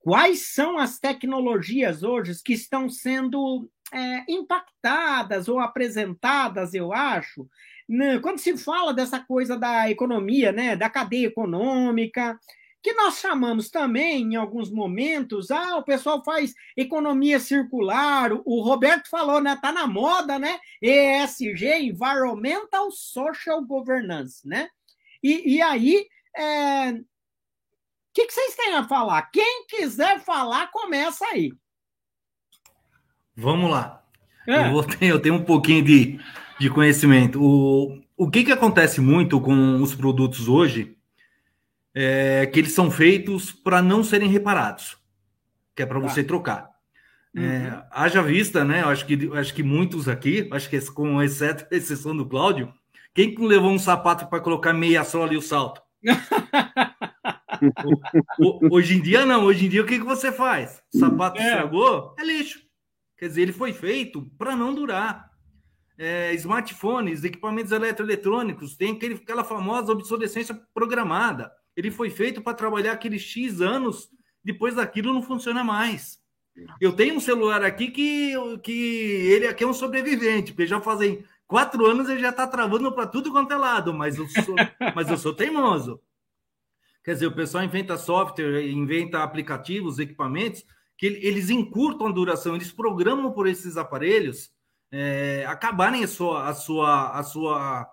Quais 0.00 0.52
são 0.52 0.76
as 0.78 0.98
tecnologias 0.98 2.02
hoje 2.02 2.32
que 2.44 2.54
estão 2.54 2.88
sendo 2.88 3.70
é, 3.92 4.24
impactadas 4.28 5.48
ou 5.48 5.60
apresentadas, 5.60 6.74
eu 6.74 6.92
acho, 6.92 7.48
quando 8.22 8.38
se 8.38 8.56
fala 8.56 8.92
dessa 8.94 9.20
coisa 9.20 9.58
da 9.58 9.90
economia, 9.90 10.52
né, 10.52 10.76
da 10.76 10.88
cadeia 10.88 11.26
econômica, 11.26 12.38
que 12.82 12.92
nós 12.92 13.18
chamamos 13.18 13.70
também, 13.70 14.22
em 14.22 14.36
alguns 14.36 14.70
momentos, 14.70 15.50
ah, 15.50 15.78
o 15.78 15.82
pessoal 15.82 16.22
faz 16.22 16.54
economia 16.76 17.40
circular, 17.40 18.30
o 18.44 18.60
Roberto 18.60 19.08
falou, 19.08 19.40
né, 19.40 19.56
tá 19.60 19.72
na 19.72 19.86
moda, 19.86 20.38
né, 20.38 20.58
ESG, 20.82 21.66
Environmental 21.80 22.90
Social 22.90 23.64
Governance, 23.64 24.46
né, 24.46 24.68
e, 25.22 25.56
e 25.56 25.62
aí, 25.62 26.06
é... 26.36 26.90
o 26.90 27.04
que, 28.12 28.26
que 28.26 28.32
vocês 28.34 28.54
têm 28.54 28.74
a 28.74 28.84
falar? 28.84 29.22
Quem 29.32 29.66
quiser 29.66 30.20
falar, 30.20 30.70
começa 30.70 31.24
aí. 31.24 31.50
Vamos 33.34 33.70
lá. 33.70 34.04
É. 34.46 34.68
Eu, 34.68 34.72
vou 34.72 34.86
eu 35.00 35.22
tenho 35.22 35.36
um 35.36 35.44
pouquinho 35.44 35.82
de, 35.82 36.20
de 36.58 36.70
conhecimento. 36.70 37.42
O, 37.42 38.00
o 38.16 38.30
que, 38.30 38.44
que 38.44 38.52
acontece 38.52 39.00
muito 39.00 39.40
com 39.40 39.82
os 39.82 39.94
produtos 39.94 40.48
hoje 40.48 40.96
é 41.94 42.46
que 42.46 42.58
eles 42.58 42.72
são 42.72 42.90
feitos 42.90 43.52
para 43.52 43.80
não 43.80 44.02
serem 44.02 44.28
reparados, 44.28 44.96
que 45.74 45.82
é 45.82 45.86
para 45.86 46.00
tá. 46.00 46.08
você 46.08 46.24
trocar. 46.24 46.70
É, 47.36 47.40
uhum. 47.40 47.82
haja 47.90 48.22
vista, 48.22 48.64
né? 48.64 48.82
Eu 48.82 48.88
acho 48.88 49.06
que, 49.06 49.30
acho 49.34 49.54
que 49.54 49.62
muitos 49.62 50.08
aqui, 50.08 50.48
acho 50.52 50.70
que 50.70 50.80
com 50.92 51.20
exceto 51.20 51.66
exceção 51.74 52.16
do 52.16 52.26
Cláudio, 52.26 52.72
quem 53.12 53.36
levou 53.38 53.70
um 53.70 53.78
sapato 53.78 54.26
para 54.26 54.40
colocar 54.40 54.72
meia 54.72 55.04
sola 55.04 55.34
e 55.34 55.36
o 55.36 55.42
salto? 55.42 55.82
hoje 58.70 58.96
em 58.96 59.00
dia, 59.00 59.24
não. 59.24 59.44
Hoje 59.44 59.66
em 59.66 59.68
dia, 59.68 59.82
o 59.82 59.86
que, 59.86 59.98
que 59.98 60.04
você 60.04 60.30
faz? 60.30 60.82
O 60.92 60.98
sapato 60.98 61.40
é. 61.40 61.44
estragou? 61.44 62.14
É 62.18 62.24
lixo. 62.24 62.60
Quer 63.16 63.28
dizer, 63.28 63.42
ele 63.42 63.52
foi 63.52 63.72
feito 63.72 64.22
para 64.36 64.56
não 64.56 64.74
durar. 64.74 65.30
É, 65.96 66.34
smartphones, 66.34 67.22
equipamentos 67.22 67.70
eletroeletrônicos, 67.70 68.76
tem 68.76 68.92
aquele, 68.92 69.14
aquela 69.14 69.44
famosa 69.44 69.92
obsolescência 69.92 70.60
programada. 70.74 71.52
Ele 71.76 71.90
foi 71.90 72.10
feito 72.10 72.42
para 72.42 72.54
trabalhar 72.54 72.92
aqueles 72.92 73.22
X 73.22 73.60
anos, 73.60 74.10
depois 74.42 74.74
daquilo 74.74 75.12
não 75.12 75.22
funciona 75.22 75.62
mais. 75.62 76.18
Eu 76.80 76.92
tenho 76.92 77.16
um 77.16 77.20
celular 77.20 77.64
aqui 77.64 77.90
que, 77.90 78.32
que 78.62 78.72
ele 78.72 79.46
aqui 79.46 79.64
é 79.64 79.66
um 79.66 79.72
sobrevivente, 79.72 80.52
porque 80.52 80.66
já 80.66 80.80
fazem 80.80 81.24
quatro 81.46 81.84
anos 81.86 82.08
ele 82.08 82.20
já 82.20 82.30
está 82.30 82.46
travando 82.46 82.92
para 82.92 83.06
tudo 83.06 83.32
quanto 83.32 83.52
é 83.52 83.56
lado, 83.56 83.92
mas 83.92 84.16
eu 84.16 84.28
sou, 84.28 84.54
mas 84.94 85.08
eu 85.10 85.18
sou 85.18 85.34
teimoso. 85.34 86.00
Quer 87.02 87.14
dizer, 87.14 87.26
o 87.26 87.34
pessoal 87.34 87.64
inventa 87.64 87.98
software, 87.98 88.66
inventa 88.66 89.22
aplicativos, 89.22 89.98
equipamentos, 89.98 90.64
que 90.96 91.06
eles 91.06 91.50
encurtam 91.50 92.06
a 92.06 92.12
duração, 92.12 92.54
eles 92.54 92.72
programam 92.72 93.32
por 93.32 93.46
esses 93.46 93.76
aparelhos 93.76 94.50
é, 94.96 95.44
acabarem 95.46 96.04
a 96.04 96.08
sua, 96.08 96.48
a 96.48 96.54
sua, 96.54 97.18
a 97.18 97.22
sua, 97.24 97.90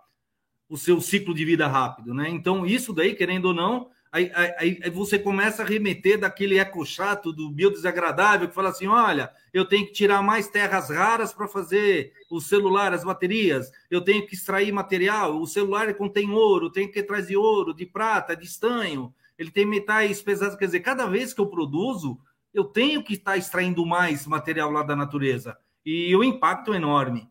o 0.70 0.78
seu 0.78 1.02
ciclo 1.02 1.34
de 1.34 1.44
vida 1.44 1.68
rápido, 1.68 2.14
né? 2.14 2.30
Então, 2.30 2.64
isso 2.64 2.94
daí, 2.94 3.16
querendo 3.16 3.46
ou 3.46 3.54
não, 3.54 3.90
Aí, 4.14 4.30
aí, 4.36 4.78
aí, 4.84 4.90
você 4.90 5.18
começa 5.18 5.64
a 5.64 5.66
remeter 5.66 6.20
daquele 6.20 6.60
eco 6.60 6.86
chato 6.86 7.32
do 7.32 7.50
biodesagradável 7.50 8.50
que 8.50 8.54
fala 8.54 8.68
assim: 8.68 8.86
olha, 8.86 9.32
eu 9.54 9.64
tenho 9.64 9.86
que 9.86 9.94
tirar 9.94 10.22
mais 10.22 10.50
terras 10.50 10.90
raras 10.90 11.32
para 11.34 11.48
fazer 11.48 12.12
o 12.30 12.42
celular, 12.42 12.94
as 12.94 13.06
baterias, 13.06 13.72
eu 13.90 14.02
tenho 14.02 14.28
que 14.28 14.36
extrair 14.36 14.70
material, 14.74 15.40
o 15.40 15.48
celular 15.48 15.94
contém 15.94 16.30
ouro, 16.30 16.70
tem 16.70 16.92
que 16.92 17.02
trazer 17.02 17.38
ouro, 17.38 17.74
de 17.74 17.86
prata, 17.86 18.36
de 18.36 18.46
estanho, 18.46 19.14
ele 19.40 19.50
tem 19.50 19.66
metais 19.66 20.22
pesados. 20.22 20.58
Quer 20.58 20.66
dizer, 20.66 20.82
cada 20.82 21.06
vez 21.06 21.34
que 21.34 21.40
eu 21.40 21.48
produzo, 21.48 22.20
eu 22.54 22.66
tenho 22.66 23.02
que 23.02 23.14
estar 23.14 23.38
extraindo 23.38 23.86
mais 23.86 24.28
material 24.28 24.70
lá 24.72 24.84
da 24.84 24.94
natureza. 24.96 25.58
E 25.86 26.16
o 26.16 26.24
impacto 26.24 26.74
é 26.74 26.78
enorme. 26.78 27.30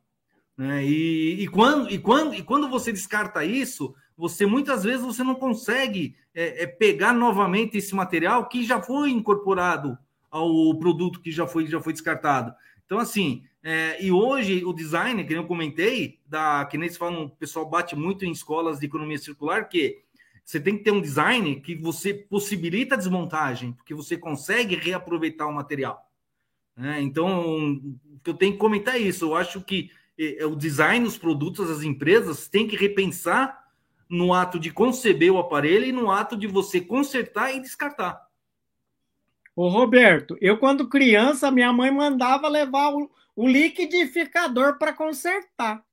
Né? 0.57 0.85
E, 0.85 1.43
e, 1.43 1.49
quando, 1.49 1.91
e, 1.91 1.99
quando, 1.99 2.35
e 2.35 2.43
quando 2.43 2.69
você 2.69 2.93
descarta 2.93 3.45
isso, 3.45 3.95
você 4.17 4.45
muitas 4.45 4.85
vezes 4.85 5.05
você 5.05 5.25
não 5.25 5.35
consegue 5.35 6.15
é, 6.35 6.65
é, 6.65 6.67
pegar 6.67 7.13
novamente 7.13 7.79
esse 7.79 7.95
material 7.95 8.47
que 8.49 8.63
já 8.63 8.81
foi 8.81 9.11
incorporado 9.11 9.97
ao 10.31 10.79
produto 10.79 11.21
que 11.21 11.33
já 11.33 11.47
foi, 11.47 11.67
já 11.67 11.81
foi 11.81 11.93
descartado. 11.93 12.55
Então, 12.85 12.99
assim, 12.99 13.43
é, 13.63 14.03
e 14.05 14.13
hoje 14.13 14.65
o 14.65 14.73
design, 14.73 15.25
que 15.25 15.33
eu 15.33 15.47
comentei, 15.47 16.19
da, 16.27 16.65
que 16.67 16.79
nem 16.79 16.89
se 16.89 16.99
fala, 16.99 17.21
o 17.21 17.31
pessoal 17.31 17.69
bate 17.69 17.97
muito 17.97 18.25
em 18.25 18.31
escolas 18.31 18.79
de 18.79 18.87
economia 18.87 19.19
circular, 19.19 19.69
que 19.69 20.03
você 20.45 20.61
tem 20.61 20.77
que 20.77 20.85
ter 20.85 20.91
um 20.91 21.01
design 21.01 21.61
que 21.61 21.75
você 21.77 22.13
possibilita 22.13 22.95
a 22.95 22.99
desmontagem, 22.99 23.73
porque 23.73 23.95
você 23.95 24.17
consegue 24.19 24.77
reaproveitar 24.77 25.47
o 25.47 25.53
material. 25.53 26.10
Né? 26.81 27.03
Então, 27.03 27.79
eu 28.27 28.33
tenho 28.33 28.55
que 28.55 28.59
comentar 28.59 28.99
isso. 28.99 29.27
Eu 29.27 29.35
acho 29.37 29.61
que 29.61 29.91
é, 30.19 30.47
o 30.47 30.57
design, 30.57 31.07
os 31.07 31.19
produtos, 31.19 31.71
as 31.71 31.83
empresas 31.83 32.49
têm 32.49 32.67
que 32.67 32.75
repensar 32.75 33.69
no 34.09 34.33
ato 34.33 34.59
de 34.59 34.73
conceber 34.73 35.31
o 35.31 35.39
aparelho 35.39 35.85
e 35.85 35.93
no 35.93 36.11
ato 36.11 36.37
de 36.39 36.47
você 36.47 36.81
consertar 36.81 37.55
e 37.55 37.61
descartar. 37.61 38.27
Ô 39.55 39.69
Roberto, 39.69 40.39
eu 40.41 40.59
quando 40.59 40.89
criança, 40.89 41.51
minha 41.51 41.71
mãe 41.71 41.91
mandava 41.91 42.49
levar 42.49 42.95
o, 42.95 43.11
o 43.37 43.47
liquidificador 43.47 44.79
para 44.79 44.95
consertar. 44.95 45.85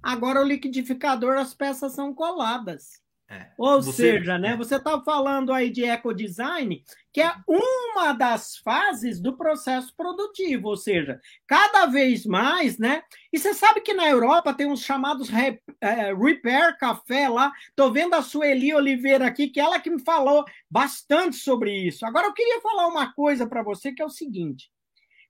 Agora 0.00 0.40
o 0.40 0.46
liquidificador, 0.46 1.36
as 1.36 1.52
peças 1.52 1.92
são 1.92 2.14
coladas. 2.14 3.02
É. 3.30 3.50
Ou 3.58 3.82
você, 3.82 4.12
seja, 4.12 4.38
né, 4.38 4.52
é. 4.52 4.56
você 4.56 4.76
está 4.76 4.98
falando 5.02 5.52
aí 5.52 5.68
de 5.68 5.84
ecodesign, 5.84 6.82
que 7.12 7.20
é 7.20 7.30
uma 7.46 8.14
das 8.14 8.56
fases 8.56 9.20
do 9.20 9.36
processo 9.36 9.94
produtivo, 9.94 10.68
ou 10.68 10.76
seja, 10.78 11.20
cada 11.46 11.84
vez 11.84 12.24
mais, 12.24 12.78
né? 12.78 13.02
E 13.30 13.38
você 13.38 13.52
sabe 13.52 13.82
que 13.82 13.92
na 13.92 14.08
Europa 14.08 14.54
tem 14.54 14.66
uns 14.66 14.80
chamados 14.80 15.28
é, 15.30 16.14
Repair 16.14 16.78
Café 16.78 17.28
lá. 17.28 17.52
Estou 17.68 17.92
vendo 17.92 18.14
a 18.14 18.22
Sueli 18.22 18.74
Oliveira 18.74 19.26
aqui, 19.26 19.48
que 19.48 19.60
ela 19.60 19.78
que 19.78 19.90
me 19.90 20.02
falou 20.02 20.46
bastante 20.70 21.36
sobre 21.36 21.86
isso. 21.86 22.06
Agora 22.06 22.28
eu 22.28 22.32
queria 22.32 22.62
falar 22.62 22.86
uma 22.86 23.12
coisa 23.12 23.46
para 23.46 23.62
você 23.62 23.92
que 23.92 24.00
é 24.00 24.06
o 24.06 24.10
seguinte. 24.10 24.70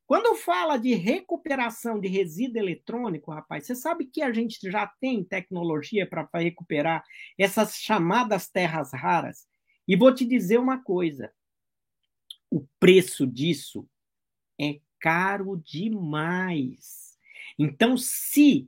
Quando 0.08 0.34
fala 0.36 0.78
de 0.78 0.94
recuperação 0.94 2.00
de 2.00 2.08
resíduo 2.08 2.56
eletrônico, 2.56 3.30
rapaz, 3.30 3.66
você 3.66 3.74
sabe 3.74 4.06
que 4.06 4.22
a 4.22 4.32
gente 4.32 4.58
já 4.70 4.86
tem 4.86 5.22
tecnologia 5.22 6.08
para 6.08 6.26
recuperar 6.32 7.04
essas 7.36 7.74
chamadas 7.74 8.48
terras 8.48 8.90
raras? 8.94 9.46
E 9.86 9.94
vou 9.94 10.14
te 10.14 10.24
dizer 10.24 10.58
uma 10.58 10.82
coisa: 10.82 11.30
o 12.50 12.66
preço 12.80 13.26
disso 13.26 13.86
é 14.58 14.80
caro 14.98 15.58
demais. 15.62 17.18
Então, 17.58 17.94
se 17.98 18.66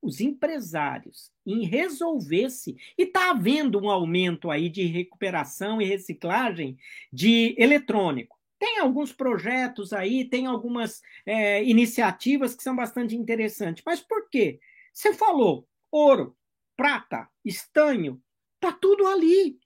os 0.00 0.20
empresários 0.20 1.32
em 1.44 1.66
resolvesse 1.66 2.76
e 2.96 3.02
está 3.02 3.32
havendo 3.32 3.80
um 3.80 3.90
aumento 3.90 4.52
aí 4.52 4.68
de 4.68 4.84
recuperação 4.84 5.82
e 5.82 5.84
reciclagem 5.84 6.78
de 7.12 7.56
eletrônico 7.58 8.35
tem 8.58 8.78
alguns 8.78 9.12
projetos 9.12 9.92
aí, 9.92 10.24
tem 10.28 10.46
algumas 10.46 11.02
é, 11.24 11.62
iniciativas 11.64 12.54
que 12.54 12.62
são 12.62 12.74
bastante 12.74 13.14
interessantes. 13.14 13.82
Mas 13.84 14.00
por 14.00 14.28
quê? 14.28 14.58
Você 14.92 15.12
falou 15.12 15.68
ouro, 15.90 16.36
prata, 16.76 17.28
estanho, 17.44 18.22
tá 18.60 18.72
tudo 18.72 19.06
ali. 19.06 19.58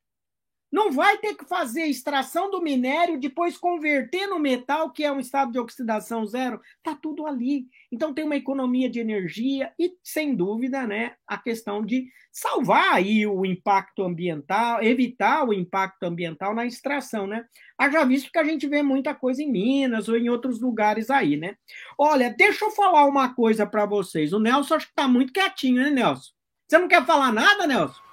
Não 0.70 0.92
vai 0.92 1.18
ter 1.18 1.34
que 1.34 1.44
fazer 1.44 1.82
extração 1.82 2.50
do 2.50 2.62
minério, 2.62 3.18
depois 3.18 3.56
converter 3.56 4.26
no 4.26 4.38
metal, 4.38 4.90
que 4.90 5.04
é 5.04 5.10
um 5.10 5.18
estado 5.18 5.50
de 5.50 5.58
oxidação 5.58 6.24
zero. 6.24 6.60
Tá 6.82 6.94
tudo 6.94 7.26
ali. 7.26 7.66
Então 7.90 8.14
tem 8.14 8.24
uma 8.24 8.36
economia 8.36 8.88
de 8.88 9.00
energia 9.00 9.72
e, 9.78 9.92
sem 10.02 10.34
dúvida, 10.34 10.86
né, 10.86 11.14
a 11.26 11.36
questão 11.36 11.84
de 11.84 12.06
salvar 12.32 12.94
aí 12.94 13.26
o 13.26 13.44
impacto 13.44 14.04
ambiental, 14.04 14.82
evitar 14.82 15.44
o 15.44 15.52
impacto 15.52 16.04
ambiental 16.04 16.54
na 16.54 16.64
extração, 16.64 17.26
né? 17.26 17.44
Haja 17.76 18.04
visto 18.04 18.30
que 18.30 18.38
a 18.38 18.44
gente 18.44 18.68
vê 18.68 18.82
muita 18.82 19.14
coisa 19.14 19.42
em 19.42 19.50
Minas 19.50 20.08
ou 20.08 20.16
em 20.16 20.28
outros 20.28 20.60
lugares 20.60 21.10
aí, 21.10 21.36
né? 21.36 21.56
Olha, 21.98 22.30
deixa 22.30 22.64
eu 22.64 22.70
falar 22.70 23.04
uma 23.06 23.34
coisa 23.34 23.66
para 23.66 23.84
vocês. 23.84 24.32
O 24.32 24.38
Nelson 24.38 24.74
acho 24.74 24.86
que 24.86 24.94
tá 24.94 25.08
muito 25.08 25.32
quietinho, 25.32 25.82
né, 25.82 25.90
Nelson? 25.90 26.30
Você 26.68 26.78
não 26.78 26.86
quer 26.86 27.04
falar 27.04 27.32
nada, 27.32 27.66
Nelson? 27.66 28.09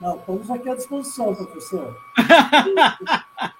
Não, 0.00 0.16
estamos 0.16 0.50
aqui 0.50 0.70
à 0.70 0.74
disposição, 0.74 1.34
professor. 1.34 1.94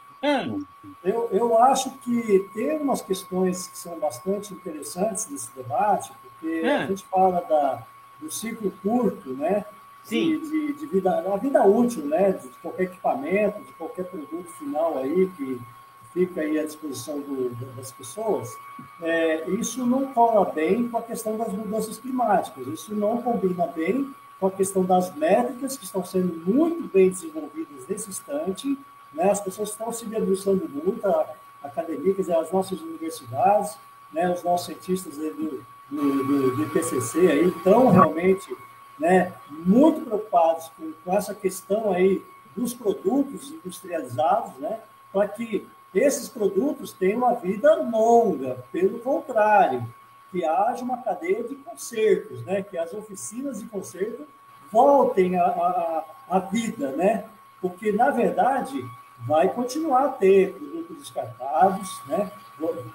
eu, 1.04 1.28
eu 1.30 1.58
acho 1.58 1.90
que 1.98 2.48
tem 2.54 2.78
umas 2.78 3.02
questões 3.02 3.66
que 3.66 3.76
são 3.76 3.98
bastante 3.98 4.54
interessantes 4.54 5.28
nesse 5.28 5.54
debate, 5.54 6.10
porque 6.22 6.62
é. 6.64 6.76
a 6.76 6.86
gente 6.86 7.04
fala 7.04 7.42
da, 7.42 7.82
do 8.18 8.30
ciclo 8.30 8.72
curto, 8.82 9.34
né? 9.34 9.66
Sim. 10.02 10.38
De, 10.38 10.50
de, 10.50 10.72
de, 10.72 10.86
vida, 10.86 11.30
a 11.30 11.36
vida 11.36 11.62
útil, 11.62 12.06
né? 12.06 12.32
De 12.32 12.48
qualquer 12.62 12.84
equipamento, 12.84 13.62
de 13.62 13.72
qualquer 13.74 14.06
produto 14.06 14.50
final 14.58 14.96
aí 14.96 15.30
que 15.36 15.60
fica 16.14 16.40
aí 16.40 16.58
à 16.58 16.64
disposição 16.64 17.20
do, 17.20 17.50
das 17.76 17.92
pessoas, 17.92 18.56
é, 19.02 19.48
isso 19.50 19.86
não 19.86 20.12
cola 20.12 20.50
bem 20.50 20.88
com 20.88 20.98
a 20.98 21.02
questão 21.02 21.36
das 21.36 21.52
mudanças 21.52 21.98
climáticas, 21.98 22.66
isso 22.66 22.94
não 22.94 23.22
combina 23.22 23.66
bem 23.66 24.12
com 24.40 24.46
a 24.46 24.50
questão 24.50 24.82
das 24.84 25.14
métricas, 25.14 25.76
que 25.76 25.84
estão 25.84 26.04
sendo 26.04 26.34
muito 26.50 26.90
bem 26.92 27.10
desenvolvidas 27.10 27.86
nesse 27.86 28.08
instante. 28.08 28.78
Né? 29.12 29.30
As 29.30 29.40
pessoas 29.40 29.68
estão 29.68 29.92
se 29.92 30.06
debruçando 30.06 30.66
muito, 30.68 31.06
a 31.06 31.26
academia, 31.62 32.14
quer 32.14 32.22
dizer, 32.22 32.36
as 32.36 32.50
nossas 32.50 32.80
universidades, 32.80 33.76
né? 34.10 34.32
os 34.32 34.42
nossos 34.42 34.66
cientistas 34.66 35.16
do, 35.16 35.62
do, 35.90 36.24
do, 36.24 36.56
do 36.56 36.62
IPCC 36.64 37.18
aí, 37.18 37.48
estão 37.48 37.90
realmente 37.90 38.56
né, 39.00 39.32
muito 39.50 40.02
preocupados 40.02 40.70
com, 40.76 40.92
com 41.04 41.16
essa 41.16 41.34
questão 41.34 41.92
aí 41.92 42.22
dos 42.54 42.74
produtos 42.74 43.50
industrializados, 43.50 44.54
né, 44.58 44.78
para 45.10 45.26
que 45.26 45.66
esses 45.94 46.28
produtos 46.28 46.92
tenham 46.92 47.18
uma 47.18 47.34
vida 47.34 47.74
longa. 47.76 48.62
Pelo 48.70 48.98
contrário, 49.00 49.82
que 50.30 50.44
haja 50.44 50.84
uma 50.84 50.98
cadeia 50.98 51.42
de 51.42 51.54
consertos, 51.56 52.44
né? 52.44 52.62
que 52.62 52.78
as 52.78 52.92
oficinas 52.92 53.60
de 53.60 53.66
conserto 53.66 54.26
voltem 54.70 55.36
à, 55.36 56.38
vida, 56.52 56.92
né? 56.92 57.24
porque, 57.60 57.90
na 57.90 58.10
verdade, 58.10 58.84
vai 59.26 59.48
continuar 59.48 60.04
a 60.04 60.08
ter 60.10 60.52
produtos 60.52 60.96
descartados, 60.98 62.00
né? 62.06 62.30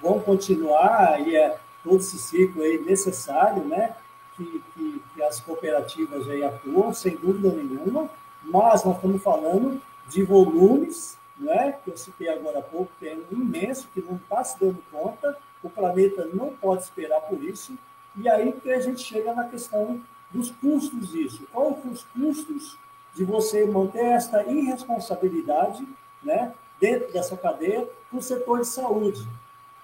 vão 0.02 0.20
continuar 0.20 1.12
aí, 1.12 1.36
é, 1.36 1.58
todo 1.84 1.98
esse 1.98 2.18
ciclo 2.18 2.62
aí 2.62 2.78
necessário 2.78 3.62
né? 3.64 3.94
que, 4.34 4.62
que, 4.74 5.02
que 5.14 5.22
as 5.22 5.40
cooperativas 5.40 6.28
aí 6.28 6.42
atuam, 6.42 6.92
sem 6.94 7.16
dúvida 7.16 7.50
nenhuma, 7.50 8.08
mas 8.42 8.84
nós 8.84 8.96
estamos 8.96 9.22
falando 9.22 9.80
de 10.08 10.22
volumes, 10.22 11.18
né? 11.36 11.76
que 11.84 11.90
eu 11.90 11.96
citei 11.98 12.30
agora 12.30 12.60
há 12.60 12.62
pouco, 12.62 12.90
que 12.98 13.06
é 13.06 13.14
um 13.30 13.36
imenso, 13.36 13.88
que 13.92 14.00
não 14.00 14.16
está 14.16 14.42
se 14.42 14.58
dando 14.58 14.82
conta, 14.90 15.36
o 15.66 15.70
planeta 15.70 16.28
não 16.32 16.50
pode 16.50 16.82
esperar 16.82 17.20
por 17.22 17.42
isso, 17.42 17.76
e 18.16 18.28
aí 18.28 18.52
que 18.52 18.70
a 18.70 18.80
gente 18.80 19.02
chega 19.02 19.34
na 19.34 19.44
questão 19.44 20.00
dos 20.30 20.50
custos 20.50 21.10
disso. 21.10 21.46
Quais 21.52 21.76
os 21.84 22.04
custos 22.04 22.78
de 23.14 23.24
você 23.24 23.64
manter 23.66 24.04
esta 24.04 24.42
irresponsabilidade 24.44 25.86
né, 26.22 26.52
dentro 26.80 27.12
dessa 27.12 27.36
cadeia 27.36 27.88
para 28.10 28.18
o 28.18 28.22
setor 28.22 28.60
de 28.60 28.66
saúde? 28.66 29.26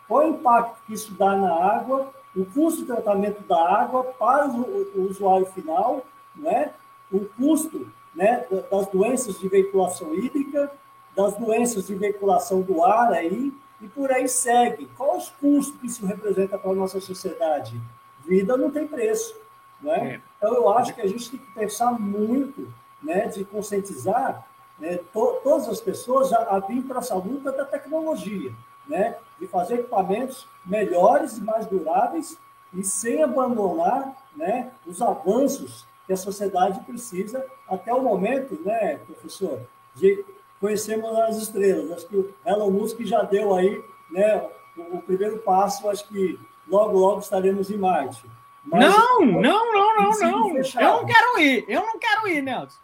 Qual 0.09 0.23
é 0.23 0.27
o 0.27 0.31
impacto 0.31 0.83
que 0.87 0.95
isso 0.95 1.13
dá 1.15 1.37
na 1.37 1.53
água, 1.53 2.13
o 2.35 2.45
custo 2.47 2.81
de 2.81 2.87
tratamento 2.87 3.43
da 3.43 3.59
água 3.59 4.05
para 4.05 4.49
o 4.49 5.09
usuário 5.09 5.47
final, 5.47 6.05
né, 6.35 6.73
o 7.11 7.21
custo 7.21 7.87
né, 8.15 8.47
das 8.71 8.87
doenças 8.89 9.39
de 9.39 9.49
veiculação 9.49 10.15
hídrica, 10.15 10.71
das 11.15 11.37
doenças 11.37 11.87
de 11.87 11.95
veiculação 11.95 12.63
do 12.63 12.83
ar 12.85 13.13
aí, 13.13 13.53
e 13.83 13.89
por 13.89 14.11
aí 14.13 14.29
segue. 14.29 14.89
Quais 14.97 15.25
os 15.25 15.31
custos 15.31 15.81
que 15.81 15.87
isso 15.89 16.07
representa 16.07 16.57
para 16.57 16.71
a 16.71 16.75
nossa 16.75 17.01
sociedade? 17.01 17.79
Vida 18.25 18.57
não 18.57 18.71
tem 18.71 18.87
preço. 18.87 19.35
Né? 19.81 20.15
É. 20.15 20.21
Então, 20.39 20.55
eu 20.55 20.69
acho 20.71 20.95
que 20.95 21.01
a 21.01 21.07
gente 21.09 21.29
tem 21.29 21.41
que 21.41 21.53
pensar 21.53 21.93
muito 21.99 22.73
né, 23.03 23.27
de 23.27 23.45
conscientizar 23.45 24.47
né, 24.79 24.99
to 25.13 25.41
todas 25.43 25.69
as 25.69 25.81
pessoas 25.81 26.33
a, 26.33 26.57
a 26.57 26.61
vir 26.61 26.83
para 26.83 27.01
essa 27.01 27.17
luta 27.17 27.51
da 27.51 27.65
tecnologia, 27.65 28.53
né, 28.87 29.17
de 29.39 29.47
fazer 29.47 29.75
equipamentos 29.75 30.47
melhores 30.65 31.37
e 31.37 31.41
mais 31.41 31.67
duráveis 31.67 32.39
e 32.73 32.85
sem 32.85 33.23
abandonar 33.23 34.15
né, 34.37 34.71
os 34.87 35.03
avanços 35.03 35.85
que 36.07 36.13
a 36.13 36.17
sociedade 36.17 36.81
precisa 36.81 37.45
até 37.69 37.93
o 37.93 38.03
momento, 38.03 38.61
né, 38.65 38.97
professor, 39.07 39.61
de 39.95 40.25
conhecermos 40.63 41.19
as 41.19 41.37
estrelas. 41.39 41.91
Acho 41.91 42.07
que 42.07 42.17
o 42.17 42.35
Elon 42.47 42.71
Musk 42.71 43.01
já 43.01 43.23
deu 43.23 43.53
aí 43.53 43.83
né, 44.13 44.49
o, 44.77 44.99
o 44.99 45.03
primeiro 45.03 45.39
passo, 45.39 45.91
acho 45.91 46.07
que 46.09 46.39
logo, 46.69 46.97
logo 46.97 47.21
estaremos 47.21 47.69
em 47.69 47.77
Marte. 47.77 48.25
Mas, 48.65 48.81
não, 48.81 49.21
não, 49.27 49.73
não, 49.73 49.97
não, 49.97 50.19
não. 50.21 50.57
Eu 50.57 50.93
não 50.93 51.05
quero 51.05 51.41
ir, 51.41 51.65
eu 51.67 51.81
não 51.81 51.99
quero 51.99 52.29
ir, 52.29 52.43
Nelson. 52.43 52.79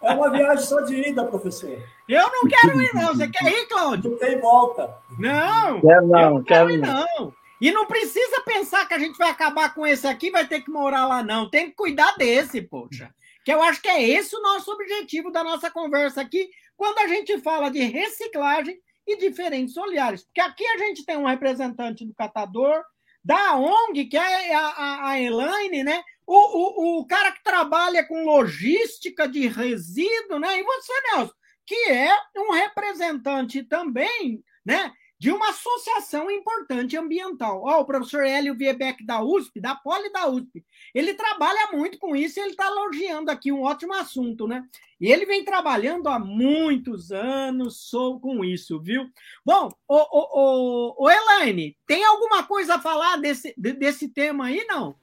É 0.00 0.12
uma 0.12 0.30
viagem 0.30 0.64
só 0.64 0.80
de 0.80 1.08
ida, 1.08 1.24
professor. 1.24 1.78
Eu 2.08 2.30
não 2.30 2.48
quero 2.48 2.80
ir, 2.80 2.94
não. 2.94 3.08
Você 3.08 3.28
quer 3.28 3.46
ir, 3.46 3.66
Cláudio? 3.66 4.10
Não 4.10 4.18
tem 4.18 4.40
volta. 4.40 4.96
Não. 5.18 5.80
Quero 5.80 6.06
não, 6.06 6.34
não 6.34 6.42
quero 6.42 6.70
ir, 6.70 6.78
não. 6.78 7.32
E 7.60 7.72
não 7.72 7.86
precisa 7.86 8.42
pensar 8.42 8.86
que 8.86 8.94
a 8.94 8.98
gente 8.98 9.16
vai 9.16 9.30
acabar 9.30 9.74
com 9.74 9.86
esse 9.86 10.06
aqui 10.06 10.30
vai 10.30 10.46
ter 10.46 10.60
que 10.60 10.70
morar 10.70 11.06
lá, 11.06 11.22
não. 11.22 11.48
Tem 11.48 11.70
que 11.70 11.76
cuidar 11.76 12.14
desse, 12.16 12.60
poxa. 12.60 13.10
Que 13.44 13.52
eu 13.52 13.62
acho 13.62 13.82
que 13.82 13.88
é 13.88 14.02
esse 14.02 14.34
o 14.34 14.42
nosso 14.42 14.70
objetivo 14.72 15.30
da 15.30 15.44
nossa 15.44 15.70
conversa 15.70 16.20
aqui, 16.20 16.48
quando 16.76 16.98
a 16.98 17.08
gente 17.08 17.38
fala 17.40 17.70
de 17.70 17.80
reciclagem 17.80 18.78
e 19.06 19.16
diferentes 19.16 19.76
olhares. 19.76 20.24
Porque 20.24 20.40
aqui 20.40 20.66
a 20.66 20.78
gente 20.78 21.04
tem 21.04 21.16
um 21.16 21.26
representante 21.26 22.04
do 22.04 22.14
catador, 22.14 22.82
da 23.22 23.56
ONG, 23.56 24.06
que 24.06 24.16
é 24.16 24.54
a, 24.54 24.66
a, 24.66 25.08
a 25.10 25.20
Elaine, 25.20 25.84
né? 25.84 26.02
O, 26.26 26.36
o, 26.36 27.00
o 27.00 27.06
cara 27.06 27.32
que 27.32 27.42
trabalha 27.42 28.06
com 28.06 28.24
logística 28.24 29.28
de 29.28 29.46
resíduo, 29.46 30.38
né? 30.38 30.58
E 30.58 30.62
você, 30.62 30.92
Nelson, 31.02 31.32
que 31.66 31.90
é 31.90 32.16
um 32.36 32.52
representante 32.52 33.62
também, 33.62 34.42
né? 34.64 34.92
de 35.18 35.30
uma 35.30 35.48
associação 35.48 36.30
importante 36.30 36.98
ambiental. 36.98 37.62
Ó, 37.64 37.80
o 37.80 37.86
professor 37.86 38.26
Hélio 38.26 38.54
Viebeck 38.54 39.02
da 39.06 39.22
USP, 39.22 39.58
da 39.58 39.74
Poli 39.74 40.12
da 40.12 40.28
USP, 40.28 40.62
ele 40.94 41.14
trabalha 41.14 41.72
muito 41.72 41.98
com 41.98 42.14
isso 42.14 42.38
e 42.38 42.42
ele 42.42 42.52
está 42.52 42.66
elogiando 42.66 43.30
aqui 43.30 43.50
um 43.50 43.62
ótimo 43.62 43.94
assunto, 43.94 44.46
né? 44.46 44.64
E 45.00 45.10
ele 45.10 45.26
vem 45.26 45.44
trabalhando 45.44 46.08
há 46.08 46.18
muitos 46.18 47.10
anos 47.10 47.88
sou 47.88 48.20
com 48.20 48.44
isso, 48.44 48.80
viu? 48.80 49.10
Bom, 49.44 49.70
o, 49.88 51.04
o 51.04 51.10
Elaine, 51.10 51.76
tem 51.86 52.04
alguma 52.04 52.44
coisa 52.44 52.76
a 52.76 52.80
falar 52.80 53.16
desse, 53.16 53.52
desse 53.56 54.08
tema 54.08 54.46
aí, 54.46 54.64
não? 54.68 54.94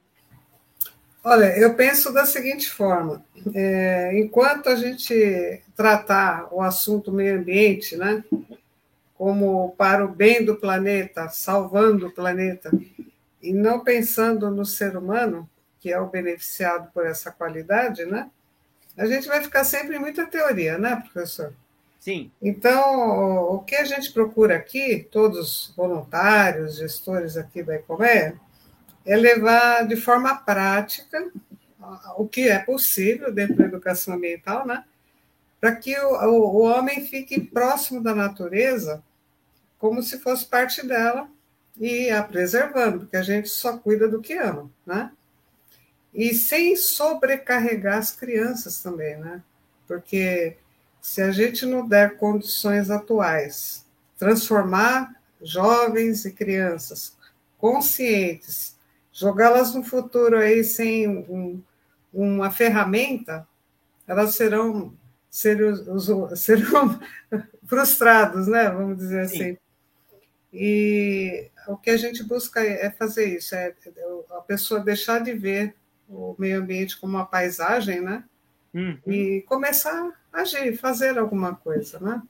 Olha, 1.24 1.56
eu 1.58 1.76
penso 1.76 2.12
da 2.12 2.26
seguinte 2.26 2.70
forma: 2.70 3.24
é, 3.54 4.18
enquanto 4.18 4.70
a 4.70 4.76
gente 4.76 5.62
tratar 5.76 6.48
o 6.52 6.62
assunto 6.62 7.12
meio 7.12 7.38
ambiente, 7.38 7.96
né, 7.96 8.24
como 9.16 9.76
para 9.78 10.04
o 10.04 10.08
bem 10.08 10.44
do 10.44 10.56
planeta, 10.56 11.30
salvando 11.30 12.08
o 12.08 12.12
planeta, 12.12 12.72
e 13.42 13.54
não 13.54 13.84
pensando 13.84 14.50
no 14.50 14.66
ser 14.66 14.98
humano, 14.98 15.48
que 15.82 15.92
é 15.92 16.00
o 16.00 16.08
beneficiado 16.08 16.90
por 16.94 17.06
essa 17.06 17.32
qualidade, 17.32 18.06
né? 18.06 18.30
A 18.96 19.06
gente 19.08 19.28
vai 19.28 19.42
ficar 19.42 19.64
sempre 19.64 19.96
em 19.98 20.00
muita 20.00 20.28
teoria, 20.28 20.78
né, 20.78 20.96
professor? 20.96 21.54
Sim. 22.00 22.32
Então, 22.42 23.54
o 23.54 23.60
que 23.60 23.76
a 23.76 23.84
gente 23.84 24.12
procura 24.12 24.56
aqui, 24.56 25.08
todos 25.12 25.74
voluntários, 25.76 26.78
gestores 26.78 27.36
aqui 27.36 27.64
da 27.64 27.76
Ecoméia, 27.76 28.40
é 29.06 29.16
levar 29.16 29.88
de 29.88 29.96
forma 29.96 30.36
prática 30.36 31.32
o 32.16 32.28
que 32.28 32.48
é 32.48 32.60
possível 32.60 33.34
dentro 33.34 33.56
da 33.56 33.66
educação 33.66 34.14
ambiental, 34.14 34.66
né? 34.66 34.84
Para 35.60 35.76
que 35.76 35.98
o, 36.00 36.14
o, 36.14 36.58
o 36.58 36.62
homem 36.62 37.06
fique 37.06 37.40
próximo 37.40 38.02
da 38.02 38.14
natureza 38.14 39.04
como 39.80 40.04
se 40.04 40.20
fosse 40.20 40.46
parte 40.46 40.86
dela 40.86 41.28
e 41.80 42.12
a 42.12 42.22
preservando, 42.22 43.00
porque 43.00 43.18
a 43.18 43.24
gente 43.24 43.50
só 43.50 43.78
cuida 43.78 44.08
do 44.08 44.22
que 44.22 44.34
ama, 44.34 44.70
né? 44.86 45.12
E 46.14 46.34
sem 46.34 46.76
sobrecarregar 46.76 47.98
as 47.98 48.12
crianças 48.12 48.82
também, 48.82 49.18
né? 49.18 49.42
Porque 49.88 50.58
se 51.02 51.22
a 51.22 51.32
gente 51.32 51.66
não 51.66 51.88
der 51.88 52.18
condições 52.18 52.90
atuais, 52.90 53.86
transformar 54.18 55.16
jovens 55.42 56.26
e 56.26 56.32
crianças 56.32 57.16
conscientes, 57.58 58.76
jogá-las 59.12 59.74
no 59.74 59.84
futuro 59.84 60.38
aí 60.38 60.64
sem 60.64 61.08
um, 61.08 61.62
uma 62.14 62.52
ferramenta, 62.52 63.48
elas 64.08 64.36
serão, 64.36 64.94
serão, 65.30 66.36
serão 66.36 67.00
frustrados, 67.66 68.48
né? 68.48 68.70
Vamos 68.70 68.98
dizer 68.98 69.28
Sim. 69.28 69.36
assim. 69.36 69.58
E 70.54 71.50
o 71.68 71.78
que 71.78 71.90
a 71.90 71.98
gente 71.98 72.24
busca 72.24 72.62
é 72.62 72.92
fazer 72.92 73.26
isso, 73.26 73.56
é 73.56 73.74
a 74.32 74.42
pessoa 74.42 74.82
deixar 74.82 75.20
de 75.20 75.34
ver 75.34 75.76
o 76.12 76.36
meio 76.38 76.60
ambiente 76.60 77.00
como 77.00 77.18
uma 77.18 77.26
paisagem, 77.26 78.02
né? 78.02 78.24
Uhum. 78.74 78.98
E 79.08 79.44
começar 79.48 80.12
a 80.32 80.42
agir, 80.42 80.78
fazer 80.78 81.18
alguma 81.18 81.56
coisa, 81.56 82.00
né? 82.00 82.22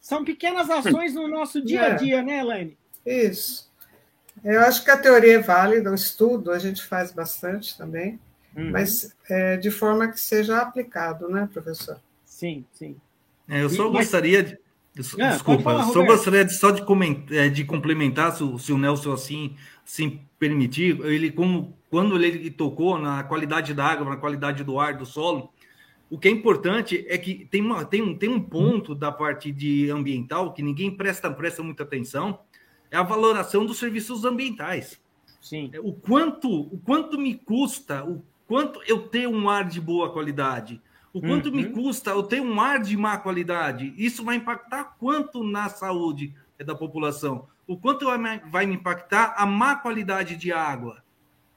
São 0.00 0.24
pequenas 0.24 0.70
ações 0.70 1.14
no 1.14 1.28
nosso 1.28 1.62
dia 1.62 1.82
a 1.82 1.88
é. 1.88 1.94
dia, 1.94 2.18
é. 2.18 2.22
né, 2.22 2.38
Elaine? 2.40 2.78
Isso. 3.04 3.68
Eu 4.44 4.60
acho 4.60 4.84
que 4.84 4.90
a 4.90 4.96
teoria 4.96 5.34
é 5.34 5.40
válida, 5.40 5.90
o 5.90 5.94
estudo 5.94 6.52
a 6.52 6.58
gente 6.58 6.82
faz 6.84 7.12
bastante 7.12 7.76
também, 7.76 8.20
uhum. 8.56 8.70
mas 8.70 9.14
é, 9.28 9.56
de 9.56 9.70
forma 9.70 10.08
que 10.08 10.20
seja 10.20 10.58
aplicado, 10.58 11.28
né, 11.28 11.48
professor? 11.52 12.00
Sim, 12.24 12.64
sim. 12.72 12.96
É, 13.48 13.62
eu 13.62 13.70
só 13.70 13.88
e, 13.88 13.92
gostaria 13.92 14.42
de 14.42 14.58
é, 15.18 15.30
Desculpa, 15.30 15.62
falar, 15.62 15.84
só 15.84 16.04
gostaria 16.04 16.44
de, 16.44 16.54
só 16.54 16.70
de, 16.72 16.84
comentar, 16.84 17.36
é, 17.36 17.48
de 17.48 17.64
complementar, 17.64 18.34
se 18.34 18.42
o, 18.42 18.58
se 18.58 18.72
o 18.72 18.78
Nelson 18.78 19.12
assim, 19.12 19.56
assim 19.86 20.20
permitir, 20.38 21.00
ele 21.04 21.30
como 21.30 21.76
quando 21.90 22.22
ele 22.22 22.50
tocou 22.50 22.98
na 22.98 23.22
qualidade 23.24 23.72
da 23.74 23.86
água, 23.86 24.08
na 24.08 24.16
qualidade 24.16 24.62
do 24.62 24.78
ar, 24.78 24.96
do 24.96 25.06
solo, 25.06 25.50
o 26.10 26.18
que 26.18 26.28
é 26.28 26.30
importante 26.30 27.04
é 27.08 27.18
que 27.18 27.46
tem, 27.46 27.60
uma, 27.60 27.84
tem, 27.84 28.02
um, 28.02 28.16
tem 28.16 28.28
um 28.28 28.40
ponto 28.40 28.94
da 28.94 29.12
parte 29.12 29.52
de 29.52 29.90
ambiental 29.90 30.52
que 30.52 30.62
ninguém 30.62 30.90
presta, 30.90 31.30
presta 31.30 31.62
muita 31.62 31.82
atenção, 31.82 32.40
é 32.90 32.96
a 32.96 33.02
valoração 33.02 33.66
dos 33.66 33.78
serviços 33.78 34.24
ambientais. 34.24 35.00
Sim. 35.40 35.70
O 35.82 35.92
quanto, 35.92 36.50
o 36.50 36.78
quanto 36.78 37.18
me 37.18 37.34
custa, 37.34 38.04
o 38.04 38.22
quanto 38.46 38.80
eu 38.86 39.08
ter 39.08 39.28
um 39.28 39.48
ar 39.48 39.64
de 39.64 39.80
boa 39.80 40.10
qualidade, 40.10 40.80
o 41.12 41.20
quanto 41.20 41.46
uhum. 41.46 41.56
me 41.56 41.64
custa 41.66 42.10
eu 42.10 42.22
ter 42.22 42.40
um 42.40 42.60
ar 42.60 42.80
de 42.80 42.96
má 42.96 43.18
qualidade? 43.18 43.92
Isso 43.96 44.24
vai 44.24 44.36
impactar 44.36 44.96
quanto 44.98 45.42
na 45.42 45.68
saúde 45.68 46.34
da 46.64 46.74
população? 46.74 47.48
O 47.68 47.76
quanto 47.76 48.06
vai 48.50 48.64
me 48.64 48.74
impactar 48.74 49.34
a 49.36 49.44
má 49.44 49.76
qualidade 49.76 50.36
de 50.36 50.50
água? 50.50 51.04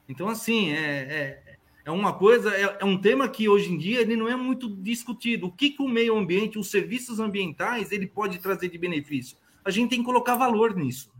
Então, 0.06 0.28
assim, 0.28 0.70
é, 0.70 0.76
é, 0.76 1.56
é 1.86 1.90
uma 1.90 2.12
coisa, 2.12 2.54
é, 2.54 2.76
é, 2.80 2.84
um 2.84 3.00
tema 3.00 3.26
que 3.30 3.48
hoje 3.48 3.72
em 3.72 3.78
dia 3.78 4.02
ele 4.02 4.14
não 4.14 4.28
é 4.28 4.36
muito 4.36 4.68
discutido. 4.68 5.46
O 5.46 5.50
que, 5.50 5.70
que 5.70 5.82
o 5.82 5.88
meio 5.88 6.14
ambiente, 6.14 6.58
os 6.58 6.70
serviços 6.70 7.18
ambientais, 7.18 7.90
ele 7.90 8.06
pode 8.06 8.38
trazer 8.40 8.68
de 8.68 8.76
benefício? 8.76 9.38
A 9.64 9.70
gente 9.70 9.88
tem 9.88 10.00
que 10.00 10.04
colocar 10.04 10.36
valor 10.36 10.76
nisso. 10.76 11.10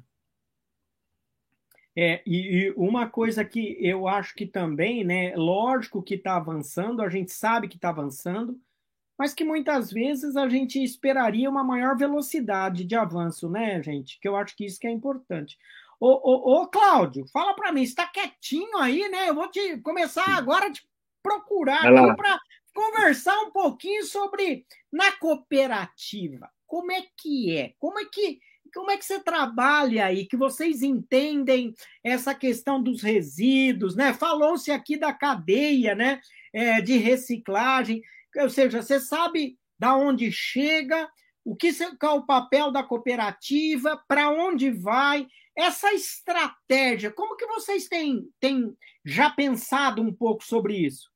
É, 1.97 2.23
e, 2.27 2.67
e, 2.67 2.75
uma 2.77 3.09
coisa 3.09 3.43
que 3.47 3.79
eu 3.81 4.07
acho 4.07 4.35
que 4.35 4.45
também, 4.45 5.05
né, 5.05 5.35
lógico 5.37 6.03
que 6.03 6.17
está 6.17 6.37
avançando, 6.37 7.01
a 7.01 7.09
gente 7.09 7.33
sabe 7.33 7.67
que 7.67 7.77
está 7.77 7.89
avançando, 7.89 8.61
mas 9.19 9.35
que 9.35 9.45
muitas 9.45 9.91
vezes 9.91 10.37
a 10.37 10.49
gente 10.49 10.83
esperaria 10.83 11.49
uma 11.49 11.65
maior 11.65 11.97
velocidade 11.97 12.85
de 12.85 12.95
avanço, 12.97 13.49
né, 13.49 13.83
gente? 13.83 14.19
Que 14.21 14.29
eu 14.29 14.37
acho 14.37 14.57
que 14.57 14.65
isso 14.65 14.81
que 14.81 14.87
é 14.87 14.91
importante. 14.91 15.59
Ô, 16.01 16.09
ô, 16.09 16.63
ô 16.63 16.67
Cláudio, 16.67 17.27
fala 17.33 17.55
para 17.55 17.73
mim, 17.73 17.83
está 17.83 18.07
quietinho 18.07 18.77
aí, 18.79 19.09
né? 19.09 19.29
Eu 19.29 19.35
vou 19.35 19.49
te 19.49 19.79
começar 19.79 20.29
agora 20.37 20.67
a 20.67 20.73
te 20.73 20.83
procurar 21.23 21.83
para 22.17 22.41
conversar 22.75 23.39
um 23.41 23.51
pouquinho 23.51 24.05
sobre 24.05 24.67
na 24.91 25.13
cooperativa. 25.13 26.51
Como 26.67 26.91
é 26.91 27.05
que 27.17 27.57
é? 27.57 27.75
Como 27.79 27.99
é 28.01 28.05
que 28.05 28.41
como 28.75 28.91
é 28.91 28.97
que 28.97 29.05
você 29.05 29.21
trabalha 29.21 30.07
aí, 30.07 30.25
que 30.25 30.37
vocês 30.37 30.83
entendem 30.83 31.75
essa 32.03 32.35
questão 32.35 32.83
dos 32.83 33.03
resíduos, 33.03 33.95
né? 33.95 34.15
Falou-se 34.15 34.71
aqui 34.71 34.97
da 34.97 35.13
cadeia, 35.13 35.95
né? 35.95 36.21
É, 36.53 36.81
de 36.81 36.97
reciclagem, 36.97 38.03
ou 38.37 38.51
seja, 38.51 38.83
você 38.83 39.01
sabe 39.01 39.57
da 39.79 39.97
onde 39.97 40.31
chega, 40.31 41.09
o 41.45 41.57
que 41.57 41.69
é 41.69 42.09
o 42.09 42.27
papel 42.27 42.71
da 42.71 42.83
cooperativa, 42.83 44.01
para 44.07 44.31
onde 44.31 44.71
vai, 44.71 45.27
essa 45.57 45.93
estratégia, 45.93 47.11
como 47.11 47.37
que 47.37 47.47
vocês 47.47 47.89
têm, 47.89 48.29
têm 48.41 48.75
já 49.05 49.29
pensado 49.31 50.01
um 50.01 50.13
pouco 50.13 50.45
sobre 50.45 50.77
isso? 50.77 51.11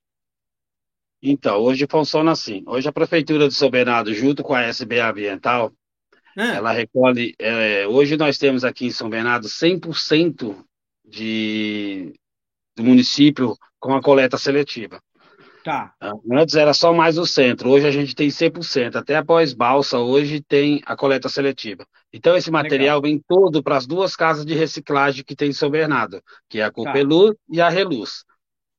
Então, 1.21 1.59
hoje 1.59 1.87
funciona 1.89 2.31
assim. 2.31 2.63
Hoje 2.67 2.87
a 2.87 2.91
Prefeitura 2.91 3.47
de 3.47 3.55
São 3.55 3.69
Bernardo, 3.69 4.13
junto 4.13 4.43
com 4.43 4.53
a 4.53 4.67
SBA 4.67 5.09
Ambiental, 5.09 5.73
ah. 6.37 6.53
ela 6.53 6.71
recolhe. 6.71 7.33
É, 7.39 7.87
hoje 7.87 8.15
nós 8.15 8.37
temos 8.37 8.63
aqui 8.63 8.85
em 8.85 8.91
São 8.91 9.09
Bernardo 9.09 9.47
100% 9.47 10.55
de, 11.03 12.13
do 12.75 12.83
município 12.83 13.57
com 13.79 13.95
a 13.95 14.01
coleta 14.01 14.37
seletiva. 14.37 15.01
Tá. 15.67 15.93
Antes 16.31 16.55
era 16.55 16.73
só 16.73 16.93
mais 16.93 17.17
o 17.17 17.25
centro, 17.25 17.69
hoje 17.69 17.85
a 17.85 17.91
gente 17.91 18.15
tem 18.15 18.29
100%. 18.29 18.95
Até 18.95 19.17
após 19.17 19.51
balsa, 19.51 19.99
hoje 19.99 20.39
tem 20.39 20.81
a 20.85 20.95
coleta 20.95 21.27
seletiva. 21.27 21.85
Então, 22.13 22.37
esse 22.37 22.49
material 22.49 23.01
Legal. 23.01 23.01
vem 23.01 23.21
todo 23.27 23.61
para 23.61 23.75
as 23.75 23.85
duas 23.85 24.15
casas 24.15 24.45
de 24.45 24.53
reciclagem 24.53 25.25
que 25.25 25.35
tem 25.35 25.49
em 25.49 25.53
São 25.53 25.69
Bernardo, 25.69 26.23
que 26.47 26.61
é 26.61 26.63
a 26.63 26.71
Copelu 26.71 27.33
tá. 27.33 27.39
e 27.49 27.59
a 27.59 27.67
Reluz. 27.67 28.23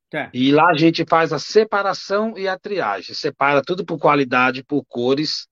Tá. 0.08 0.30
E 0.32 0.50
lá 0.50 0.70
a 0.70 0.78
gente 0.78 1.04
faz 1.06 1.30
a 1.30 1.38
separação 1.38 2.32
e 2.38 2.48
a 2.48 2.58
triagem. 2.58 3.14
Separa 3.14 3.60
tudo 3.60 3.84
por 3.84 3.98
qualidade, 3.98 4.64
por 4.64 4.82
cores, 4.88 5.46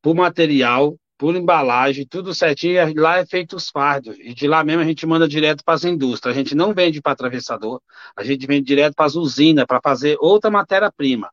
por 0.00 0.14
material 0.14 0.96
por 1.18 1.34
embalagem, 1.34 2.06
tudo 2.06 2.34
certinho. 2.34 2.92
Lá 3.00 3.18
é 3.18 3.26
feito 3.26 3.56
os 3.56 3.70
fardos. 3.70 4.16
E 4.18 4.34
de 4.34 4.46
lá 4.46 4.62
mesmo 4.62 4.82
a 4.82 4.84
gente 4.84 5.06
manda 5.06 5.26
direto 5.26 5.64
para 5.64 5.74
as 5.74 5.84
indústrias. 5.84 6.36
A 6.36 6.38
gente 6.38 6.54
não 6.54 6.74
vende 6.74 7.00
para 7.00 7.12
atravessador, 7.12 7.80
a 8.14 8.22
gente 8.22 8.46
vende 8.46 8.66
direto 8.66 8.94
para 8.94 9.06
as 9.06 9.14
usinas 9.14 9.64
para 9.66 9.80
fazer 9.82 10.16
outra 10.20 10.50
matéria-prima. 10.50 11.30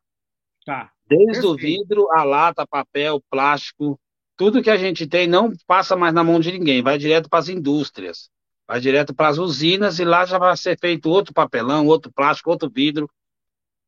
Tá. 0.65 0.91
Desde 1.07 1.41
Perfeito. 1.41 1.49
o 1.49 1.55
vidro, 1.55 2.07
a 2.11 2.23
lata, 2.23 2.65
papel, 2.65 3.21
plástico, 3.29 3.99
tudo 4.37 4.63
que 4.63 4.69
a 4.69 4.77
gente 4.77 5.05
tem 5.05 5.27
não 5.27 5.51
passa 5.67 5.95
mais 5.95 6.13
na 6.13 6.23
mão 6.23 6.39
de 6.39 6.51
ninguém, 6.51 6.81
vai 6.81 6.97
direto 6.97 7.29
para 7.29 7.39
as 7.39 7.49
indústrias, 7.49 8.29
vai 8.67 8.79
direto 8.79 9.13
para 9.13 9.27
as 9.27 9.37
usinas 9.37 9.99
e 9.99 10.05
lá 10.05 10.25
já 10.25 10.37
vai 10.37 10.55
ser 10.57 10.77
feito 10.79 11.09
outro 11.09 11.33
papelão, 11.33 11.85
outro 11.85 12.11
plástico, 12.11 12.49
outro 12.49 12.69
vidro. 12.69 13.09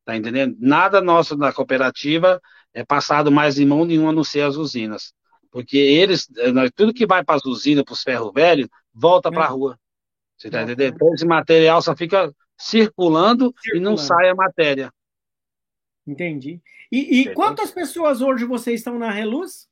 Tá 0.04 0.16
entendendo? 0.16 0.56
Nada 0.60 1.02
nosso 1.02 1.36
da 1.36 1.52
cooperativa 1.52 2.40
é 2.74 2.86
passado 2.86 3.32
mais 3.32 3.58
em 3.58 3.66
mão 3.66 3.86
nenhuma 3.86 4.10
a 4.10 4.14
não 4.14 4.24
ser 4.24 4.42
as 4.42 4.56
usinas. 4.56 5.14
Porque 5.56 5.78
eles, 5.78 6.28
eh, 6.38 6.70
tudo 6.76 6.94
que 6.94 7.08
vai 7.08 7.24
para 7.24 7.36
as 7.36 7.46
usinas, 7.46 7.86
para 7.86 7.94
os 7.94 8.04
ferro 8.04 8.30
velho, 8.30 8.70
volta 8.94 9.32
para 9.32 9.46
a 9.46 9.48
rua. 9.48 9.80
Você 10.38 10.50
está 10.50 10.64
entendendo? 10.64 10.96
Então, 10.96 11.14
esse 11.14 11.26
material 11.26 11.82
só 11.82 11.96
fica 11.96 12.30
circulando, 12.58 13.54
circulando, 13.58 13.74
e 13.74 13.80
não 13.80 13.96
sai 13.96 14.28
a 14.28 14.36
matéria. 14.36 14.92
Entendi. 16.06 16.62
E, 16.92 17.22
e 17.22 17.34
quantas 17.34 17.72
pessoas 17.72 18.20
hoje 18.20 18.44
vocês 18.44 18.82
estão 18.82 19.00
na 19.00 19.10
Reluz? 19.10 19.70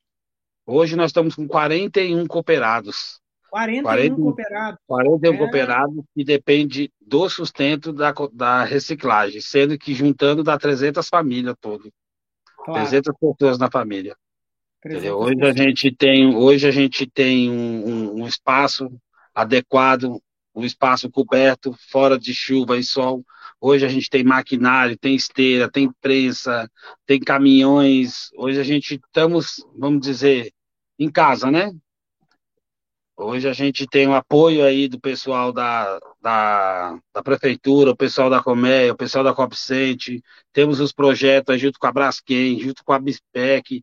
Hoje 0.65 0.95
nós 0.95 1.07
estamos 1.09 1.36
com 1.36 1.45
41 1.45 2.27
cooperados. 2.27 3.19
41 3.49 3.84
40, 3.84 4.15
cooperados. 4.15 4.79
41 4.88 5.34
é. 5.34 5.38
cooperados 5.38 6.05
que 6.15 6.23
depende 6.23 6.93
do 7.01 7.27
sustento 7.27 7.91
da, 7.91 8.13
da 8.31 8.63
reciclagem, 8.63 9.41
sendo 9.41 9.77
que 9.77 9.93
juntando 9.93 10.45
dá 10.45 10.57
300 10.57 11.09
famílias 11.09 11.57
todo. 11.59 11.91
Claro. 12.55 12.88
300 12.88 13.13
pessoas 13.19 13.57
na 13.57 13.69
família. 13.69 14.15
Hoje 14.86 15.41
a 15.45 15.53
gente 15.53 15.95
tem, 15.95 16.36
hoje 16.36 16.67
a 16.67 16.71
gente 16.71 17.07
tem 17.07 17.49
um, 17.49 17.88
um, 17.88 18.21
um, 18.21 18.27
espaço 18.27 18.91
adequado, 19.34 20.21
um 20.53 20.65
espaço 20.65 21.09
coberto, 21.09 21.73
fora 21.89 22.19
de 22.19 22.34
chuva 22.34 22.77
e 22.77 22.84
sol. 22.84 23.23
Hoje 23.61 23.86
a 23.86 23.89
gente 23.89 24.09
tem 24.09 24.25
maquinário, 24.25 24.97
tem 24.97 25.15
esteira, 25.15 25.71
tem 25.71 25.89
prensa, 26.01 26.69
tem 27.05 27.17
caminhões. 27.17 28.29
Hoje 28.36 28.59
a 28.59 28.63
gente 28.63 28.95
estamos, 28.95 29.65
vamos 29.77 30.01
dizer, 30.01 30.51
em 30.99 31.09
casa, 31.09 31.49
né? 31.49 31.71
Hoje 33.15 33.47
a 33.47 33.53
gente 33.53 33.88
tem 33.88 34.05
o 34.07 34.13
apoio 34.13 34.65
aí 34.65 34.89
do 34.89 34.99
pessoal 34.99 35.53
da, 35.53 35.97
da, 36.21 36.99
da 37.13 37.23
prefeitura, 37.23 37.91
o 37.91 37.95
pessoal 37.95 38.29
da 38.29 38.43
Coméia, 38.43 38.91
o 38.91 38.97
pessoal 38.97 39.23
da 39.23 39.34
Copcente, 39.34 40.21
temos 40.51 40.81
os 40.81 40.91
projetos 40.91 41.61
junto 41.61 41.79
com 41.79 41.88
a 41.88 41.91
Braskem, 41.91 42.59
junto 42.59 42.84
com 42.84 42.91
a 42.91 42.99
Bispec, 42.99 43.81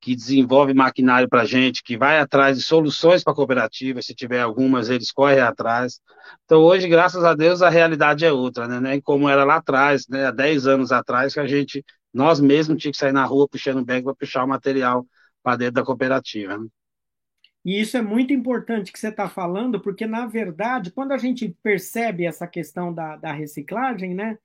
que 0.00 0.14
desenvolve 0.14 0.72
maquinário 0.72 1.28
para 1.28 1.42
a 1.42 1.44
gente, 1.44 1.82
que 1.82 1.96
vai 1.96 2.18
atrás 2.18 2.56
de 2.56 2.62
soluções 2.62 3.24
para 3.24 3.32
a 3.32 3.36
cooperativa, 3.36 4.00
se 4.00 4.14
tiver 4.14 4.40
algumas, 4.40 4.88
eles 4.88 5.10
correm 5.10 5.40
atrás. 5.40 6.00
Então, 6.44 6.60
hoje, 6.60 6.88
graças 6.88 7.24
a 7.24 7.34
Deus, 7.34 7.62
a 7.62 7.68
realidade 7.68 8.24
é 8.24 8.32
outra, 8.32 8.68
né? 8.68 8.80
Nem 8.80 9.00
como 9.00 9.28
era 9.28 9.44
lá 9.44 9.56
atrás, 9.56 10.06
né? 10.08 10.26
há 10.26 10.30
10 10.30 10.66
anos 10.66 10.92
atrás, 10.92 11.34
que 11.34 11.40
a 11.40 11.46
gente, 11.46 11.84
nós 12.12 12.40
mesmos, 12.40 12.78
tínhamos 12.80 12.98
que 12.98 13.04
sair 13.04 13.12
na 13.12 13.24
rua 13.24 13.48
puxando 13.48 13.84
bag 13.84 14.04
para 14.04 14.14
puxar 14.14 14.44
o 14.44 14.48
material 14.48 15.06
para 15.42 15.56
dentro 15.56 15.74
da 15.74 15.84
cooperativa. 15.84 16.58
Né? 16.58 16.66
E 17.64 17.80
isso 17.80 17.96
é 17.96 18.02
muito 18.02 18.32
importante 18.32 18.92
que 18.92 18.98
você 18.98 19.08
está 19.08 19.28
falando, 19.28 19.80
porque, 19.80 20.06
na 20.06 20.26
verdade, 20.26 20.92
quando 20.92 21.12
a 21.12 21.18
gente 21.18 21.54
percebe 21.62 22.24
essa 22.24 22.46
questão 22.46 22.94
da, 22.94 23.16
da 23.16 23.32
reciclagem, 23.32 24.14
né? 24.14 24.38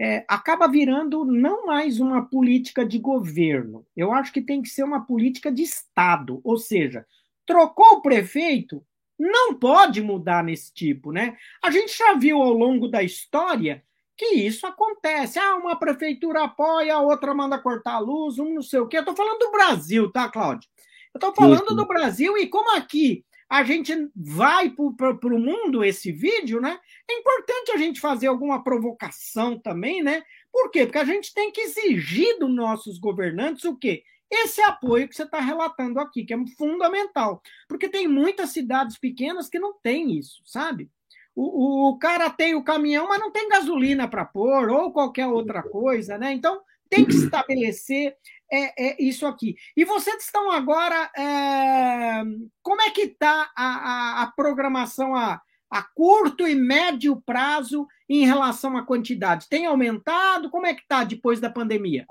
É, 0.00 0.24
acaba 0.28 0.66
virando 0.66 1.24
não 1.24 1.66
mais 1.66 2.00
uma 2.00 2.24
política 2.24 2.84
de 2.84 2.98
governo. 2.98 3.86
Eu 3.96 4.12
acho 4.12 4.32
que 4.32 4.40
tem 4.40 4.62
que 4.62 4.68
ser 4.68 4.82
uma 4.82 5.04
política 5.04 5.50
de 5.50 5.62
Estado. 5.62 6.40
Ou 6.42 6.56
seja, 6.56 7.06
trocou 7.46 7.98
o 7.98 8.02
prefeito, 8.02 8.84
não 9.18 9.54
pode 9.54 10.00
mudar 10.02 10.42
nesse 10.42 10.72
tipo, 10.72 11.12
né? 11.12 11.36
A 11.62 11.70
gente 11.70 11.96
já 11.96 12.14
viu 12.14 12.42
ao 12.42 12.52
longo 12.52 12.88
da 12.88 13.02
história 13.02 13.84
que 14.16 14.34
isso 14.34 14.66
acontece. 14.66 15.38
Ah, 15.38 15.56
uma 15.56 15.76
prefeitura 15.76 16.44
apoia, 16.44 16.94
a 16.94 17.00
outra 17.00 17.34
manda 17.34 17.58
cortar 17.58 17.94
a 17.94 17.98
luz, 17.98 18.38
um 18.38 18.54
não 18.54 18.62
sei 18.62 18.80
o 18.80 18.88
quê. 18.88 18.96
Eu 18.96 19.00
estou 19.00 19.16
falando 19.16 19.38
do 19.38 19.50
Brasil, 19.50 20.10
tá, 20.10 20.28
Cláudio? 20.28 20.68
Eu 21.14 21.18
estou 21.18 21.34
falando 21.34 21.74
do 21.76 21.86
Brasil 21.86 22.38
e 22.38 22.46
como 22.46 22.76
aqui 22.76 23.24
a 23.52 23.64
gente 23.64 23.94
vai 24.16 24.70
para 24.70 25.34
o 25.34 25.38
mundo 25.38 25.84
esse 25.84 26.10
vídeo, 26.10 26.58
né? 26.58 26.80
É 27.06 27.18
importante 27.18 27.70
a 27.70 27.76
gente 27.76 28.00
fazer 28.00 28.28
alguma 28.28 28.64
provocação 28.64 29.58
também, 29.58 30.02
né? 30.02 30.22
Por 30.50 30.70
quê? 30.70 30.86
Porque 30.86 30.98
a 30.98 31.04
gente 31.04 31.34
tem 31.34 31.52
que 31.52 31.60
exigir 31.60 32.38
dos 32.38 32.48
nossos 32.48 32.98
governantes 32.98 33.66
o 33.66 33.76
quê? 33.76 34.04
Esse 34.30 34.62
apoio 34.62 35.06
que 35.06 35.14
você 35.14 35.24
está 35.24 35.38
relatando 35.38 36.00
aqui, 36.00 36.24
que 36.24 36.32
é 36.32 36.38
fundamental. 36.56 37.42
Porque 37.68 37.90
tem 37.90 38.08
muitas 38.08 38.52
cidades 38.52 38.96
pequenas 38.96 39.50
que 39.50 39.58
não 39.58 39.74
tem 39.82 40.16
isso, 40.16 40.40
sabe? 40.46 40.90
O, 41.34 41.90
o, 41.90 41.98
cara 41.98 42.30
tem 42.30 42.54
o 42.54 42.64
caminhão, 42.64 43.06
mas 43.06 43.20
não 43.20 43.30
tem 43.30 43.50
gasolina 43.50 44.08
para 44.08 44.24
pôr, 44.24 44.70
ou 44.70 44.94
qualquer 44.94 45.26
outra 45.26 45.62
coisa, 45.62 46.16
né? 46.16 46.32
Então, 46.32 46.62
tem 46.92 47.06
que 47.06 47.16
estabelecer 47.24 48.14
é, 48.52 48.90
é 48.90 49.02
isso 49.02 49.26
aqui. 49.26 49.56
E 49.74 49.84
vocês 49.84 50.22
estão 50.22 50.50
agora. 50.50 51.10
É, 51.16 52.22
como 52.62 52.82
é 52.82 52.90
que 52.90 53.02
está 53.02 53.50
a, 53.56 53.64
a, 53.64 54.22
a, 54.22 54.32
programação 54.36 55.14
a, 55.14 55.40
a 55.70 55.82
curto 55.82 56.46
e 56.46 56.54
médio 56.54 57.20
prazo 57.24 57.86
em 58.08 58.26
relação 58.26 58.76
à 58.76 58.84
quantidade? 58.84 59.48
Tem 59.48 59.64
aumentado? 59.64 60.50
Como 60.50 60.66
é 60.66 60.74
que 60.74 60.82
está 60.82 61.02
depois 61.02 61.40
da 61.40 61.48
pandemia? 61.48 62.04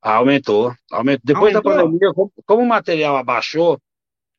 Aumentou. 0.00 0.72
aumentou. 0.92 1.22
Depois 1.24 1.56
aumentou? 1.56 1.72
da 1.74 1.82
pandemia, 1.82 2.14
como, 2.14 2.32
como 2.46 2.62
o 2.62 2.68
material 2.68 3.16
abaixou, 3.16 3.80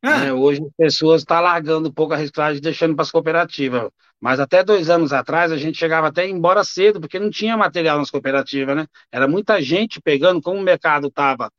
ah. 0.07 0.25
né, 0.25 0.33
hoje 0.33 0.61
as 0.61 0.71
pessoas 0.77 1.21
estão 1.21 1.37
tá 1.37 1.41
largando 1.41 1.89
um 1.89 1.91
pouco 1.91 2.13
a 2.13 2.17
reciclagem 2.17 2.61
deixando 2.61 2.95
para 2.95 3.03
as 3.03 3.11
cooperativas. 3.11 3.89
Mas 4.19 4.39
até 4.39 4.63
dois 4.63 4.89
anos 4.89 5.13
atrás 5.13 5.51
a 5.51 5.57
gente 5.57 5.77
chegava 5.77 6.07
até 6.07 6.27
embora 6.27 6.63
cedo, 6.63 6.99
porque 6.99 7.19
não 7.19 7.29
tinha 7.29 7.57
material 7.57 7.97
nas 7.97 8.09
cooperativas, 8.09 8.75
né? 8.75 8.87
Era 9.11 9.27
muita 9.27 9.61
gente 9.61 10.01
pegando, 10.01 10.41
como 10.41 10.59
o 10.59 10.63
mercado 10.63 11.07
estava 11.07 11.51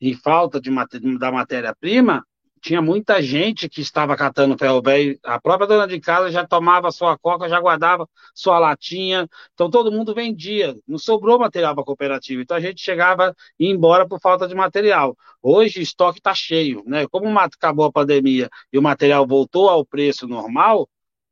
em 0.00 0.14
falta 0.14 0.60
de, 0.60 0.70
da 1.18 1.30
matéria-prima, 1.30 2.24
tinha 2.60 2.82
muita 2.82 3.22
gente 3.22 3.68
que 3.68 3.80
estava 3.80 4.16
catando 4.16 4.56
ferro 4.58 4.82
velho. 4.82 5.18
A 5.24 5.40
própria 5.40 5.66
dona 5.66 5.86
de 5.86 5.98
casa 5.98 6.30
já 6.30 6.46
tomava 6.46 6.90
sua 6.90 7.16
coca, 7.18 7.48
já 7.48 7.58
guardava 7.60 8.08
sua 8.34 8.58
latinha. 8.58 9.28
Então 9.54 9.70
todo 9.70 9.90
mundo 9.90 10.14
vendia. 10.14 10.76
Não 10.86 10.98
sobrou 10.98 11.38
material 11.38 11.74
para 11.74 11.82
a 11.82 11.86
cooperativa. 11.86 12.42
Então 12.42 12.56
a 12.56 12.60
gente 12.60 12.82
chegava 12.82 13.34
e 13.58 13.66
ia 13.66 13.72
embora 13.72 14.06
por 14.06 14.20
falta 14.20 14.46
de 14.46 14.54
material. 14.54 15.16
Hoje 15.42 15.80
o 15.80 15.82
estoque 15.82 16.18
está 16.18 16.34
cheio. 16.34 16.82
Né? 16.86 17.06
Como 17.08 17.26
acabou 17.38 17.86
a 17.86 17.92
pandemia 17.92 18.48
e 18.72 18.78
o 18.78 18.82
material 18.82 19.26
voltou 19.26 19.68
ao 19.68 19.84
preço 19.84 20.28
normal, 20.28 20.88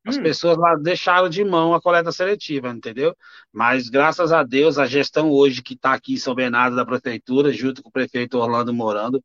as 0.07 0.17
hum. 0.17 0.23
pessoas 0.23 0.57
lá 0.57 0.75
deixaram 0.77 1.29
de 1.29 1.45
mão 1.45 1.75
a 1.75 1.81
coleta 1.81 2.11
seletiva, 2.11 2.71
entendeu? 2.71 3.15
Mas 3.53 3.91
graças 3.91 4.33
a 4.33 4.43
Deus, 4.43 4.79
a 4.79 4.87
gestão 4.87 5.31
hoje 5.31 5.63
que 5.63 5.75
está 5.75 5.93
aqui 5.93 6.15
em 6.15 6.17
São 6.17 6.35
Bernardo 6.35 6.77
da 6.77 6.87
Prefeitura, 6.87 7.53
junto 7.53 7.83
com 7.83 7.91
o 7.91 7.93
prefeito 7.93 8.39
Orlando 8.39 8.73
Morando, 8.73 9.23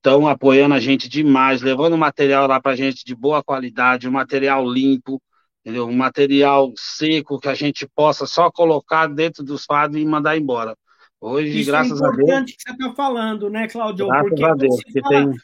estão 0.00 0.26
apoiando 0.26 0.74
a 0.74 0.80
gente 0.80 1.08
demais, 1.08 1.60
levando 1.60 1.96
material 1.96 2.48
lá 2.48 2.58
para 2.58 2.72
a 2.72 2.76
gente 2.76 3.04
de 3.04 3.14
boa 3.14 3.44
qualidade, 3.44 4.08
um 4.08 4.12
material 4.12 4.66
limpo, 4.66 5.22
entendeu? 5.60 5.86
Um 5.86 5.96
material 5.96 6.72
seco 6.76 7.38
que 7.38 7.48
a 7.48 7.54
gente 7.54 7.86
possa 7.86 8.26
só 8.26 8.50
colocar 8.50 9.06
dentro 9.06 9.44
dos 9.44 9.64
fardos 9.64 10.00
e 10.00 10.04
mandar 10.04 10.38
embora. 10.38 10.74
Hoje, 11.20 11.60
Isso 11.60 11.68
é 11.68 11.72
graças 11.72 12.00
é 12.00 12.04
importante 12.06 12.30
a 12.30 12.40
Deus. 12.40 12.52
que 12.52 12.62
você 12.62 12.70
está 12.70 12.94
falando, 12.94 13.50
né, 13.50 13.68
Cláudio? 13.68 14.06
Graças 14.06 14.28
porque 14.30 14.44
a 14.44 14.54
Deus, 14.54 14.76
fala, 15.02 15.26
tem... 15.26 15.34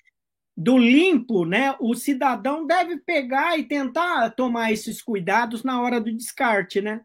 do 0.57 0.79
limpo, 0.79 1.45
né? 1.45 1.77
O 1.79 1.95
cidadão 1.95 2.67
deve 2.67 2.97
pegar 2.97 3.59
e 3.59 3.65
tentar 3.65 4.31
tomar 4.31 4.73
esses 4.73 5.03
cuidados 5.03 5.63
na 5.63 5.83
hora 5.83 6.01
do 6.01 6.11
descarte, 6.11 6.81
né? 6.81 7.03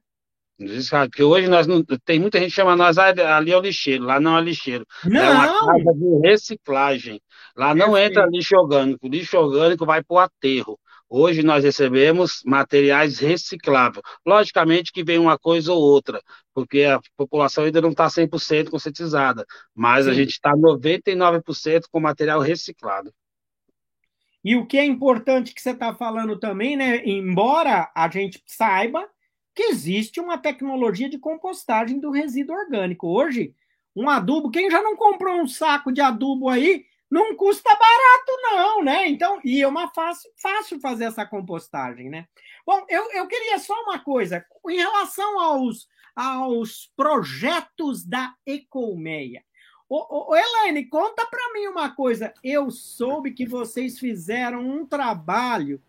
Porque 0.90 1.24
hoje 1.24 1.48
nós 1.48 1.68
não, 1.68 1.84
tem 2.06 2.20
muita 2.20 2.40
gente 2.40 2.50
que 2.50 2.56
chama 2.56 2.76
nós 2.76 2.98
ali 2.98 3.52
é 3.52 3.58
o 3.58 3.62
lixeiro, 3.62 4.04
lá 4.04 4.20
não 4.20 4.38
é 4.38 4.42
lixeiro. 4.42 4.86
Não. 5.06 5.22
É 5.22 5.32
uma 5.32 5.84
casa 5.84 5.98
de 5.98 6.28
reciclagem. 6.28 7.22
Lá 7.56 7.76
não 7.76 7.98
entra 7.98 8.26
lixo 8.28 8.56
orgânico, 8.56 9.08
o 9.08 9.10
lixo 9.10 9.38
orgânico 9.38 9.86
vai 9.86 10.04
para 10.04 10.16
o 10.16 10.20
aterro. 10.20 10.80
Hoje 11.14 11.44
nós 11.44 11.66
recebemos 11.66 12.42
materiais 12.46 13.20
recicláveis. 13.20 14.02
Logicamente 14.26 14.94
que 14.94 15.04
vem 15.04 15.20
uma 15.20 15.38
coisa 15.38 15.74
ou 15.74 15.82
outra, 15.82 16.22
porque 16.54 16.84
a 16.84 17.02
população 17.18 17.66
ainda 17.66 17.82
não 17.82 17.90
está 17.90 18.08
100% 18.08 18.70
conscientizada, 18.70 19.46
mas 19.76 20.06
Sim. 20.06 20.12
a 20.12 20.14
gente 20.14 20.32
está 20.32 20.54
99% 20.54 21.84
com 21.92 22.00
material 22.00 22.40
reciclado. 22.40 23.12
E 24.44 24.56
o 24.56 24.66
que 24.66 24.78
é 24.78 24.86
importante 24.86 25.54
que 25.54 25.62
você 25.62 25.72
está 25.72 25.94
falando 25.94 26.40
também, 26.40 26.78
né? 26.78 27.06
Embora 27.06 27.92
a 27.94 28.10
gente 28.10 28.42
saiba 28.46 29.08
que 29.54 29.64
existe 29.64 30.20
uma 30.20 30.38
tecnologia 30.38 31.10
de 31.10 31.18
compostagem 31.18 32.00
do 32.00 32.12
resíduo 32.12 32.56
orgânico. 32.56 33.08
Hoje, 33.08 33.56
um 33.96 34.10
adubo, 34.10 34.52
quem 34.52 34.70
já 34.70 34.82
não 34.82 34.96
comprou 34.96 35.42
um 35.42 35.48
saco 35.48 35.92
de 35.92 36.02
adubo 36.02 36.50
aí, 36.50 36.86
não 37.10 37.36
custa 37.36 37.70
barato, 37.70 38.42
não, 38.44 38.84
né? 38.84 39.10
Então, 39.10 39.40
e 39.44 39.62
é 39.62 39.68
uma 39.68 39.90
fácil, 39.90 40.32
fácil 40.42 40.80
fazer 40.80 41.06
essa 41.06 41.26
compostagem, 41.26 42.10
né? 42.10 42.26
Bom, 42.66 42.86
eu, 42.88 43.12
eu 43.12 43.28
queria 43.28 43.60
só 43.60 43.74
uma 43.84 44.00
coisa, 44.00 44.46
em 44.70 44.78
relação 44.78 45.40
aos, 45.40 45.90
aos 46.16 46.90
projetos 46.96 48.06
da 48.06 48.34
Ecolmeia. 48.46 49.44
Ô, 49.90 50.30
ô, 50.32 50.36
Elaine, 50.38 50.86
conta 50.86 51.26
para 51.26 51.54
mim 51.54 51.68
uma 51.68 51.94
coisa. 51.94 52.34
Eu 52.42 52.72
soube 52.72 53.32
que 53.32 53.46
vocês 53.46 54.00
fizeram 54.00 54.62
um 54.62 54.86
trabalho 54.86 55.82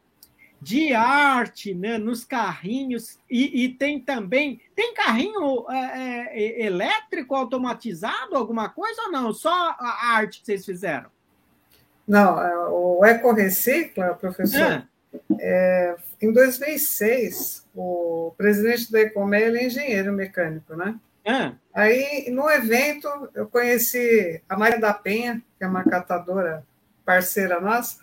de 0.63 0.95
arte 0.95 1.75
né, 1.75 1.99
nos 1.99 2.25
carrinhos 2.25 3.19
e, 3.29 3.65
e 3.65 3.69
tem 3.71 3.99
também 3.99 4.61
tem 4.77 4.95
carrinho 4.95 5.69
é, 5.69 6.39
é, 6.39 6.67
elétrico 6.67 7.35
automatizado 7.35 8.37
alguma 8.37 8.69
coisa 8.69 9.03
ou 9.03 9.11
não 9.11 9.33
só 9.33 9.51
a 9.51 10.13
arte 10.15 10.39
que 10.39 10.47
vocês 10.47 10.65
fizeram 10.65 11.11
não 12.07 12.41
é, 12.41 12.69
o 12.69 13.05
Eco 13.05 13.33
Recicla 13.33 14.15
professor 14.15 14.61
é. 14.61 14.87
É, 15.41 15.97
em 16.21 16.33
2006 16.33 17.67
o 17.75 18.33
presidente 18.39 18.91
da 18.93 19.01
Ecomé 19.01 19.43
é 19.43 19.67
engenheiro 19.67 20.13
mecânico 20.13 20.77
né 20.77 20.95
é. 21.25 21.53
aí 21.75 22.31
no 22.31 22.49
evento 22.49 23.09
eu 23.35 23.49
conheci 23.49 24.41
a 24.49 24.57
Maria 24.57 24.79
da 24.79 24.95
Penha 24.95 25.43
que 25.59 25.65
é 25.65 25.67
uma 25.67 25.83
catadora 25.83 26.65
parceira 27.05 27.61
nossa 27.61 27.99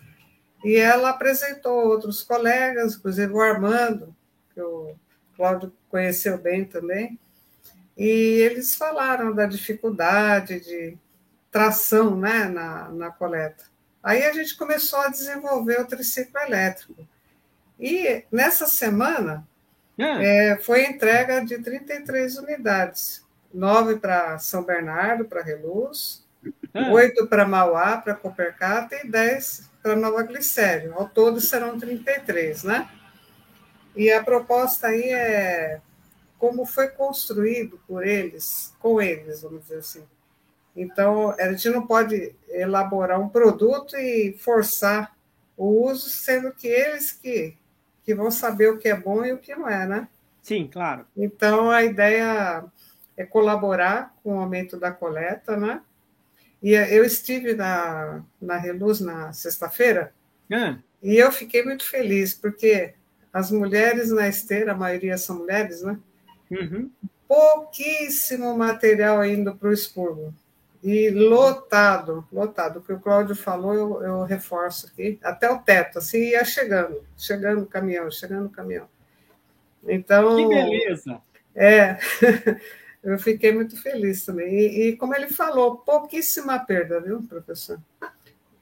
e 0.64 0.76
ela 0.76 1.10
apresentou 1.10 1.88
outros 1.88 2.22
colegas, 2.22 2.94
inclusive 2.94 3.32
o 3.32 3.40
Armando, 3.40 4.14
que 4.54 4.60
o 4.60 4.94
Cláudio 5.36 5.72
conheceu 5.88 6.36
bem 6.38 6.64
também, 6.64 7.18
e 7.96 8.06
eles 8.06 8.74
falaram 8.74 9.34
da 9.34 9.46
dificuldade 9.46 10.60
de 10.60 10.96
tração 11.50 12.16
né, 12.16 12.44
na, 12.44 12.88
na 12.88 13.10
coleta. 13.10 13.64
Aí 14.02 14.22
a 14.24 14.32
gente 14.32 14.56
começou 14.56 15.00
a 15.00 15.08
desenvolver 15.08 15.80
o 15.80 15.86
triciclo 15.86 16.40
elétrico. 16.40 17.06
E 17.78 18.24
nessa 18.30 18.66
semana 18.66 19.46
é. 19.98 20.52
É, 20.52 20.56
foi 20.56 20.86
entrega 20.86 21.44
de 21.44 21.58
33 21.58 22.38
unidades, 22.38 23.24
nove 23.52 23.96
para 23.96 24.38
São 24.38 24.62
Bernardo, 24.62 25.26
para 25.26 25.42
Reluz, 25.42 26.24
é. 26.72 26.90
oito 26.90 27.26
para 27.26 27.46
Mauá, 27.46 27.98
para 27.98 28.14
Copercata 28.14 28.96
e 28.96 29.08
dez 29.08 29.69
para 29.82 29.96
Nova 29.96 30.22
Glicério. 30.22 30.94
Ao 30.94 31.08
todo 31.08 31.40
serão 31.40 31.78
33, 31.78 32.64
né? 32.64 32.88
E 33.96 34.10
a 34.10 34.22
proposta 34.22 34.88
aí 34.88 35.10
é 35.10 35.80
como 36.38 36.64
foi 36.64 36.88
construído 36.88 37.78
por 37.86 38.06
eles, 38.06 38.74
com 38.78 39.00
eles, 39.00 39.42
vamos 39.42 39.62
dizer 39.62 39.78
assim. 39.78 40.04
Então, 40.74 41.30
a 41.38 41.52
gente 41.52 41.68
não 41.68 41.86
pode 41.86 42.34
elaborar 42.48 43.20
um 43.20 43.28
produto 43.28 43.96
e 43.96 44.32
forçar 44.38 45.14
o 45.56 45.86
uso, 45.86 46.08
sendo 46.08 46.52
que 46.52 46.66
eles 46.66 47.12
que, 47.12 47.56
que 48.02 48.14
vão 48.14 48.30
saber 48.30 48.70
o 48.70 48.78
que 48.78 48.88
é 48.88 48.96
bom 48.96 49.24
e 49.24 49.32
o 49.32 49.38
que 49.38 49.54
não 49.54 49.68
é, 49.68 49.86
né? 49.86 50.08
Sim, 50.40 50.68
claro. 50.72 51.04
Então, 51.14 51.70
a 51.70 51.82
ideia 51.82 52.64
é 53.16 53.26
colaborar 53.26 54.14
com 54.22 54.36
o 54.36 54.40
aumento 54.40 54.78
da 54.78 54.90
coleta, 54.90 55.56
né? 55.56 55.82
E 56.62 56.72
eu 56.72 57.04
estive 57.04 57.54
na, 57.54 58.22
na 58.40 58.56
Reluz 58.56 59.00
na 59.00 59.32
sexta-feira 59.32 60.12
é. 60.50 60.76
e 61.02 61.16
eu 61.16 61.32
fiquei 61.32 61.64
muito 61.64 61.88
feliz, 61.88 62.34
porque 62.34 62.92
as 63.32 63.50
mulheres 63.50 64.10
na 64.10 64.28
esteira, 64.28 64.72
a 64.72 64.76
maioria 64.76 65.16
são 65.16 65.38
mulheres, 65.38 65.82
né? 65.82 65.98
Uhum. 66.50 66.90
Pouquíssimo 67.26 68.56
material 68.58 69.24
indo 69.24 69.54
para 69.54 69.68
o 69.68 69.72
expurgo. 69.72 70.34
E 70.82 71.10
lotado, 71.10 72.26
lotado. 72.32 72.78
O 72.78 72.82
que 72.82 72.92
o 72.92 73.00
Cláudio 73.00 73.36
falou, 73.36 73.74
eu, 73.74 74.02
eu 74.02 74.22
reforço 74.24 74.86
aqui, 74.86 75.18
até 75.22 75.50
o 75.50 75.58
teto, 75.58 75.98
assim, 75.98 76.30
ia 76.30 76.44
chegando, 76.44 77.04
chegando 77.16 77.62
o 77.62 77.66
caminhão, 77.66 78.10
chegando 78.10 78.46
o 78.46 78.50
caminhão. 78.50 78.88
Então. 79.86 80.36
Que 80.36 80.48
beleza! 80.48 81.20
É. 81.54 81.98
eu 83.02 83.18
fiquei 83.18 83.52
muito 83.52 83.80
feliz 83.80 84.24
também. 84.24 84.48
E, 84.48 84.88
e, 84.88 84.96
como 84.96 85.14
ele 85.14 85.28
falou, 85.28 85.78
pouquíssima 85.78 86.58
perda, 86.58 87.00
viu, 87.00 87.22
professor? 87.22 87.78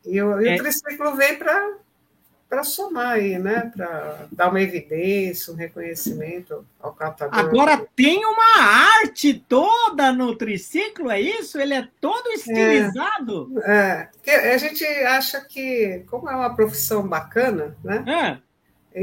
E, 0.05 0.21
o, 0.23 0.41
e 0.41 0.49
é. 0.49 0.55
o 0.55 0.59
triciclo 0.59 1.17
vem 1.17 1.37
para 1.37 2.63
somar 2.63 3.15
aí, 3.15 3.37
né? 3.37 3.73
Para 3.75 4.27
dar 4.31 4.49
uma 4.49 4.61
evidência, 4.61 5.53
um 5.53 5.57
reconhecimento 5.57 6.65
ao 6.79 6.93
catador. 6.93 7.37
Agora 7.37 7.85
tem 7.97 8.25
uma 8.25 8.63
arte 8.63 9.35
toda 9.49 10.13
no 10.13 10.37
triciclo, 10.37 11.11
é 11.11 11.21
isso? 11.21 11.59
Ele 11.59 11.75
é 11.75 11.89
todo 12.01 12.29
estilizado? 12.29 13.53
É, 13.65 14.09
é. 14.25 14.55
a 14.55 14.59
gente 14.59 14.85
acha 14.85 15.41
que, 15.41 16.05
como 16.09 16.31
é 16.31 16.37
uma 16.37 16.55
profissão 16.55 17.07
bacana, 17.07 17.77
né? 17.83 18.05
É. 18.07 18.49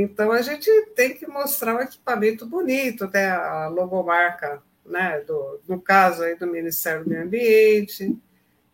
Então 0.02 0.32
a 0.32 0.42
gente 0.42 0.70
tem 0.96 1.14
que 1.14 1.28
mostrar 1.28 1.76
um 1.76 1.82
equipamento 1.82 2.46
bonito, 2.46 3.04
até 3.04 3.30
a 3.30 3.68
logomarca 3.68 4.62
né, 4.86 5.20
do, 5.22 5.60
no 5.68 5.82
caso 5.82 6.24
aí 6.24 6.36
do 6.36 6.48
Ministério 6.48 7.04
do 7.04 7.10
Meio 7.10 7.24
Ambiente, 7.24 8.18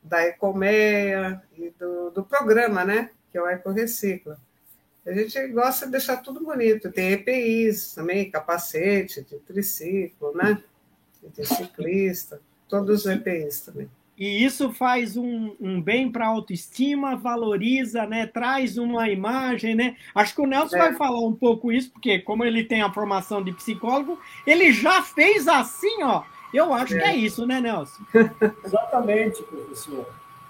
da 0.04 0.26
Ecomeia 0.26 1.42
e 1.58 1.70
do, 1.72 2.12
do 2.12 2.24
programa, 2.24 2.84
né, 2.84 3.12
que 3.32 3.38
é 3.38 3.42
o 3.42 3.50
Ecorecicla. 3.50 4.40
A 5.06 5.12
gente 5.14 5.48
gosta 5.48 5.86
de 5.86 5.94
deixar 5.94 6.18
tudo 6.18 6.44
bonito. 6.44 6.92
Tem 6.92 7.14
EPIs 7.14 7.96
também, 7.96 8.30
capacete 8.30 9.24
de 9.24 9.40
triciclo, 9.40 10.36
né? 10.36 10.64
De 11.36 11.46
ciclista, 11.46 12.40
todos 12.68 13.02
os 13.02 13.06
EPIs 13.08 13.62
também. 13.62 13.90
E 14.22 14.46
isso 14.46 14.72
faz 14.72 15.18
um, 15.18 15.56
um 15.60 15.82
bem 15.82 16.12
para 16.12 16.28
a 16.28 16.30
autoestima, 16.30 17.16
valoriza, 17.16 18.06
né? 18.06 18.28
traz 18.28 18.78
uma 18.78 19.10
imagem. 19.10 19.74
Né? 19.74 19.98
Acho 20.14 20.36
que 20.36 20.42
o 20.42 20.46
Nelson 20.46 20.76
é. 20.76 20.80
vai 20.80 20.94
falar 20.94 21.22
um 21.22 21.34
pouco 21.34 21.72
isso, 21.72 21.90
porque 21.90 22.20
como 22.20 22.44
ele 22.44 22.64
tem 22.64 22.84
a 22.84 22.94
formação 22.94 23.44
de 23.44 23.52
psicólogo, 23.52 24.20
ele 24.46 24.72
já 24.72 25.02
fez 25.02 25.48
assim, 25.48 26.04
ó. 26.04 26.22
Eu 26.54 26.72
acho 26.72 26.94
é. 26.98 27.00
que 27.00 27.04
é 27.04 27.16
isso, 27.16 27.48
né, 27.48 27.60
Nelson? 27.60 28.04
Exatamente, 28.64 29.42
professor. 29.42 30.06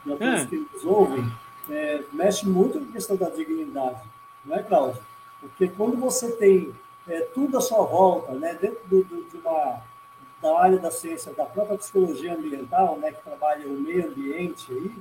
E 0.06 0.10
todos 0.10 0.42
é. 0.42 0.46
que 0.48 0.58
nos 0.58 0.84
ouvem, 0.84 1.32
é, 1.70 2.02
mexe 2.12 2.46
muito 2.46 2.78
com 2.78 2.90
a 2.90 2.92
questão 2.92 3.16
da 3.16 3.30
dignidade, 3.30 4.02
não 4.44 4.54
é, 4.54 4.64
Cláudio? 4.64 5.02
Porque 5.40 5.70
quando 5.70 5.96
você 5.96 6.30
tem 6.34 6.74
é, 7.08 7.22
tudo 7.34 7.58
à 7.58 7.62
sua 7.62 7.86
volta, 7.86 8.34
né, 8.34 8.54
dentro 8.62 8.82
do, 8.90 9.02
do, 9.06 9.30
de 9.30 9.38
uma 9.38 9.82
da 10.42 10.60
área 10.60 10.78
da 10.78 10.92
ciência 10.92 11.34
da 11.34 11.46
própria 11.46 11.78
psicologia 11.78 12.34
ambiental, 12.34 12.98
né, 12.98 13.12
que 13.12 13.22
trabalha 13.24 13.68
o 13.68 13.72
meio 13.72 14.08
ambiente 14.08 14.72
aí, 14.72 14.92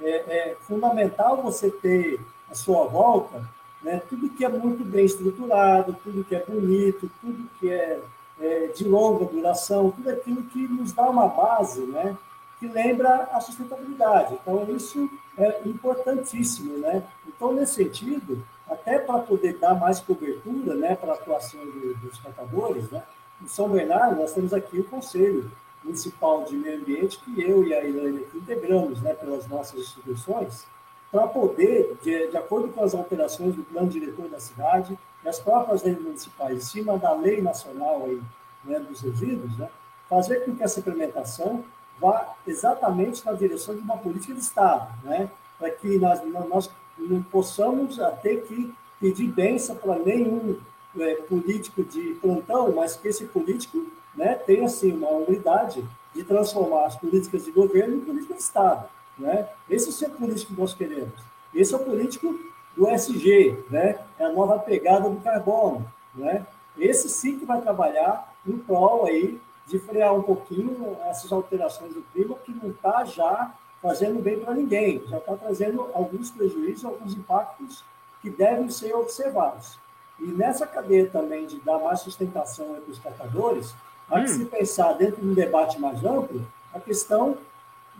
é, 0.00 0.10
é 0.10 0.56
fundamental 0.60 1.42
você 1.42 1.70
ter 1.70 2.20
à 2.50 2.54
sua 2.54 2.86
volta 2.86 3.42
né, 3.82 4.02
tudo 4.08 4.28
que 4.30 4.44
é 4.44 4.48
muito 4.48 4.84
bem 4.84 5.04
estruturado, 5.04 5.96
tudo 6.04 6.24
que 6.24 6.34
é 6.34 6.44
bonito, 6.44 7.10
tudo 7.20 7.48
que 7.58 7.70
é, 7.70 8.00
é 8.40 8.66
de 8.68 8.84
longa 8.84 9.24
duração, 9.24 9.90
tudo 9.90 10.10
aquilo 10.10 10.42
que 10.44 10.68
nos 10.68 10.92
dá 10.92 11.08
uma 11.08 11.28
base, 11.28 11.80
né, 11.82 12.16
que 12.58 12.68
lembra 12.68 13.28
a 13.32 13.40
sustentabilidade. 13.40 14.34
Então, 14.34 14.66
isso 14.70 15.08
é 15.38 15.62
importantíssimo, 15.64 16.76
né? 16.76 17.02
Então, 17.26 17.54
nesse 17.54 17.74
sentido, 17.74 18.44
até 18.68 18.98
para 18.98 19.20
poder 19.20 19.56
dar 19.56 19.74
mais 19.74 19.98
cobertura, 19.98 20.74
né, 20.74 20.94
para 20.94 21.12
a 21.12 21.14
atuação 21.14 21.64
do, 21.64 21.94
dos 21.94 22.18
catadores, 22.18 22.90
né, 22.90 23.02
em 23.42 23.48
São 23.48 23.68
Bernardo, 23.68 24.20
nós 24.20 24.32
temos 24.32 24.52
aqui 24.52 24.80
o 24.80 24.84
Conselho 24.84 25.50
Municipal 25.82 26.44
de 26.44 26.56
Meio 26.56 26.80
Ambiente, 26.80 27.18
que 27.18 27.42
eu 27.42 27.64
e 27.64 27.72
a 27.72 27.82
Ilane 27.82 28.26
integramos 28.34 29.00
né, 29.00 29.14
pelas 29.14 29.46
nossas 29.48 29.80
instituições, 29.80 30.66
para 31.10 31.26
poder, 31.26 31.96
de, 32.02 32.28
de, 32.28 32.36
acordo 32.36 32.68
com 32.68 32.84
as 32.84 32.94
alterações 32.94 33.54
do 33.54 33.64
plano 33.64 33.88
diretor 33.88 34.28
da 34.28 34.38
cidade 34.38 34.96
e 35.24 35.28
as 35.28 35.40
próprias 35.40 35.82
leis 35.82 36.00
municipais, 36.00 36.56
em 36.56 36.60
cima 36.60 36.98
da 36.98 37.12
lei 37.14 37.40
nacional 37.40 38.04
aí, 38.04 38.20
né, 38.64 38.78
dos 38.78 39.00
resíduos, 39.00 39.56
né, 39.58 39.68
fazer 40.08 40.44
com 40.44 40.54
que 40.54 40.62
essa 40.62 40.80
implementação 40.80 41.64
vá 41.98 42.34
exatamente 42.46 43.24
na 43.24 43.32
direção 43.32 43.74
de 43.74 43.80
uma 43.80 43.96
política 43.96 44.34
de 44.34 44.40
Estado, 44.40 44.88
né, 45.02 45.30
para 45.58 45.70
que 45.70 45.98
nós, 45.98 46.20
nós 46.48 46.70
não 46.98 47.22
possamos 47.22 47.98
ter 48.22 48.42
que 48.42 48.72
pedir 49.00 49.28
bênção 49.28 49.74
para 49.76 49.98
nenhum 49.98 50.58
é, 50.98 51.14
político 51.16 51.82
de 51.82 52.14
plantão, 52.14 52.72
mas 52.72 52.96
que 52.96 53.08
esse 53.08 53.24
político 53.26 53.86
né, 54.14 54.34
tenha, 54.34 54.66
assim, 54.66 54.92
uma 54.92 55.10
unidade 55.10 55.84
de 56.14 56.24
transformar 56.24 56.86
as 56.86 56.96
políticas 56.96 57.44
de 57.44 57.52
governo 57.52 57.96
em 57.96 58.00
política 58.00 58.34
de 58.34 58.40
Estado. 58.40 58.88
Né? 59.18 59.48
Esse 59.68 60.04
é 60.04 60.08
o 60.08 60.10
político 60.12 60.54
que 60.54 60.60
nós 60.60 60.74
queremos. 60.74 61.12
Esse 61.54 61.74
é 61.74 61.76
o 61.76 61.80
político 61.80 62.38
do 62.76 62.88
SG, 62.88 63.56
né? 63.70 63.98
é 64.18 64.24
a 64.24 64.32
nova 64.32 64.58
pegada 64.58 65.08
do 65.08 65.20
carbono. 65.20 65.86
Né? 66.14 66.46
Esse 66.78 67.08
sim 67.08 67.38
que 67.38 67.44
vai 67.44 67.60
trabalhar 67.60 68.32
em 68.46 68.56
prol 68.56 69.06
aí 69.06 69.40
de 69.66 69.78
frear 69.78 70.14
um 70.14 70.22
pouquinho 70.22 70.96
essas 71.08 71.30
alterações 71.30 71.94
do 71.94 72.02
clima 72.12 72.34
que 72.44 72.52
não 72.52 72.70
está 72.70 73.04
já 73.04 73.54
fazendo 73.80 74.20
bem 74.20 74.38
para 74.38 74.52
ninguém, 74.52 75.02
já 75.06 75.18
está 75.18 75.36
trazendo 75.36 75.88
alguns 75.94 76.30
prejuízos, 76.30 76.84
alguns 76.84 77.14
impactos 77.14 77.84
que 78.20 78.28
devem 78.28 78.68
ser 78.68 78.94
observados. 78.94 79.78
E 80.20 80.26
nessa 80.26 80.66
cadeia 80.66 81.08
também 81.08 81.46
de 81.46 81.58
dar 81.60 81.78
mais 81.78 82.00
sustentação 82.00 82.74
para 82.74 82.90
os 82.90 82.98
catadores, 82.98 83.74
há 84.08 84.18
hum. 84.18 84.24
que 84.24 84.30
se 84.30 84.44
pensar 84.44 84.92
dentro 84.94 85.20
de 85.20 85.28
um 85.28 85.34
debate 85.34 85.80
mais 85.80 86.04
amplo 86.04 86.44
a 86.74 86.78
questão 86.78 87.36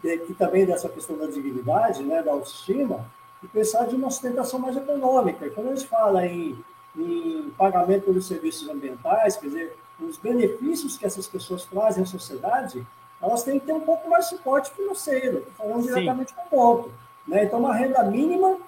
de, 0.02 0.18
que 0.18 0.34
também 0.34 0.66
dessa 0.66 0.88
questão 0.88 1.16
da 1.16 1.26
dignidade, 1.26 2.02
né, 2.02 2.22
da 2.22 2.32
autoestima, 2.32 3.04
e 3.42 3.48
pensar 3.48 3.86
de 3.86 3.94
uma 3.94 4.10
sustentação 4.10 4.60
mais 4.60 4.76
econômica. 4.76 5.46
E 5.46 5.50
quando 5.50 5.68
a 5.68 5.74
gente 5.74 5.88
fala 5.88 6.26
em, 6.26 6.62
em 6.96 7.50
pagamento 7.56 8.04
pelos 8.04 8.26
serviços 8.26 8.68
ambientais, 8.68 9.36
quer 9.36 9.46
dizer, 9.46 9.76
os 9.98 10.16
benefícios 10.16 10.96
que 10.96 11.06
essas 11.06 11.26
pessoas 11.26 11.64
trazem 11.64 12.02
à 12.02 12.06
sociedade, 12.06 12.86
elas 13.20 13.42
têm 13.42 13.58
que 13.58 13.66
ter 13.66 13.72
um 13.72 13.80
pouco 13.80 14.08
mais 14.08 14.24
de 14.24 14.36
suporte 14.36 14.70
financeiro, 14.70 15.46
falando 15.56 15.82
Sim. 15.82 15.88
diretamente 15.88 16.34
com 16.34 16.42
o 16.42 16.46
ponto. 16.46 16.92
Né? 17.26 17.44
Então, 17.44 17.60
uma 17.60 17.74
renda 17.74 18.02
mínima 18.04 18.58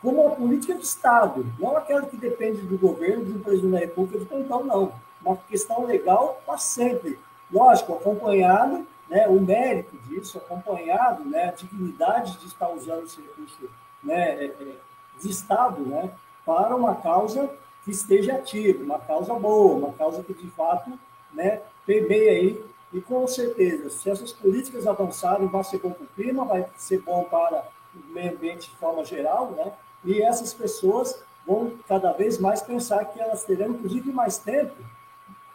como 0.00 0.22
uma 0.22 0.36
política 0.36 0.74
de 0.74 0.84
Estado, 0.84 1.46
não 1.58 1.76
aquela 1.76 2.06
que 2.06 2.16
depende 2.16 2.62
do 2.62 2.78
governo, 2.78 3.24
do 3.24 3.38
presidente 3.40 3.72
da 3.72 3.78
República, 3.78 4.18
de 4.18 4.24
plantão, 4.26 4.64
não. 4.64 4.92
Uma 5.22 5.36
questão 5.36 5.86
legal 5.86 6.40
para 6.44 6.58
sempre. 6.58 7.18
Lógico, 7.50 7.94
acompanhado, 7.94 8.86
né, 9.08 9.26
o 9.28 9.40
mérito 9.40 9.96
disso, 10.08 10.38
acompanhado, 10.38 11.24
né, 11.24 11.48
a 11.48 11.52
dignidade 11.52 12.38
de 12.38 12.46
estar 12.46 12.68
usando 12.68 13.04
esse 13.04 13.20
recurso 13.20 13.70
né, 14.02 14.44
é, 14.44 14.44
é, 14.46 14.74
de 15.20 15.30
Estado 15.30 15.80
né, 15.80 16.10
para 16.44 16.74
uma 16.76 16.96
causa 16.96 17.50
que 17.84 17.90
esteja 17.90 18.34
ativa, 18.34 18.82
uma 18.82 18.98
causa 18.98 19.34
boa, 19.34 19.76
uma 19.76 19.92
causa 19.92 20.22
que 20.22 20.34
de 20.34 20.50
fato 20.50 20.98
né, 21.32 21.60
permeia 21.86 22.32
aí. 22.32 22.64
E 22.92 23.00
com 23.00 23.26
certeza, 23.26 23.90
se 23.90 24.08
essas 24.08 24.32
políticas 24.32 24.86
avançarem, 24.86 25.48
vai 25.48 25.64
ser 25.64 25.78
bom 25.78 25.90
para 25.90 26.04
o 26.04 26.08
clima, 26.08 26.44
vai 26.44 26.66
ser 26.76 27.00
bom 27.00 27.24
para 27.24 27.64
meio 28.08 28.32
ambiente 28.32 28.70
de 28.70 28.76
forma 28.76 29.04
geral, 29.04 29.50
né? 29.52 29.72
E 30.04 30.22
essas 30.22 30.52
pessoas 30.52 31.18
vão 31.46 31.72
cada 31.88 32.12
vez 32.12 32.38
mais 32.38 32.62
pensar 32.62 33.04
que 33.06 33.20
elas 33.20 33.44
terão, 33.44 33.70
inclusive, 33.70 34.12
mais 34.12 34.38
tempo 34.38 34.74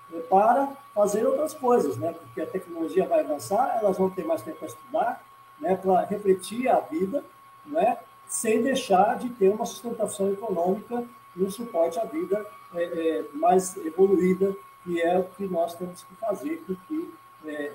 né, 0.09 0.19
para 0.29 0.69
fazer 0.93 1.25
outras 1.25 1.53
coisas, 1.53 1.97
né? 1.97 2.13
Porque 2.13 2.41
a 2.41 2.47
tecnologia 2.47 3.07
vai 3.07 3.21
avançar, 3.21 3.79
elas 3.81 3.97
vão 3.97 4.09
ter 4.09 4.25
mais 4.25 4.41
tempo 4.41 4.59
para 4.59 4.67
estudar, 4.67 5.23
né? 5.59 5.75
Para 5.75 6.05
refletir 6.05 6.67
a 6.67 6.79
vida, 6.79 7.23
né? 7.65 7.97
Sem 8.27 8.61
deixar 8.61 9.17
de 9.17 9.29
ter 9.29 9.49
uma 9.49 9.65
sustentação 9.65 10.31
econômica 10.31 11.03
e 11.35 11.43
um 11.43 11.49
suporte 11.49 11.99
à 11.99 12.05
vida 12.05 12.45
é, 12.75 12.83
é, 12.83 13.25
mais 13.33 13.75
evoluída, 13.77 14.55
que 14.83 15.01
é 15.01 15.17
o 15.17 15.23
que 15.23 15.45
nós 15.47 15.73
temos 15.73 16.03
que 16.03 16.15
fazer, 16.15 16.63
porque 16.65 17.09
é, 17.45 17.71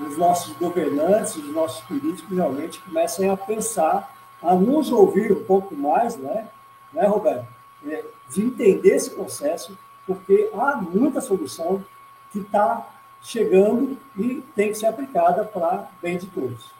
os 0.00 0.16
nossos 0.16 0.56
governantes, 0.56 1.36
os 1.36 1.52
nossos 1.52 1.80
políticos 1.84 2.36
realmente 2.36 2.80
comecem 2.80 3.30
a 3.30 3.36
pensar, 3.36 4.14
a 4.42 4.54
nos 4.54 4.90
ouvir 4.90 5.32
um 5.32 5.44
pouco 5.44 5.74
mais, 5.74 6.16
né, 6.16 6.48
né 6.92 7.06
Roberto? 7.06 7.46
É, 7.86 8.04
de 8.30 8.42
entender 8.42 8.96
esse 8.96 9.10
processo, 9.10 9.78
porque 10.06 10.50
há 10.54 10.76
muita 10.76 11.20
solução 11.20 11.84
que 12.32 12.40
está 12.40 12.86
chegando 13.22 13.98
e 14.16 14.42
tem 14.54 14.68
que 14.68 14.74
ser 14.74 14.86
aplicada 14.86 15.44
para 15.44 15.88
bem 16.02 16.18
de 16.18 16.26
todos. 16.26 16.70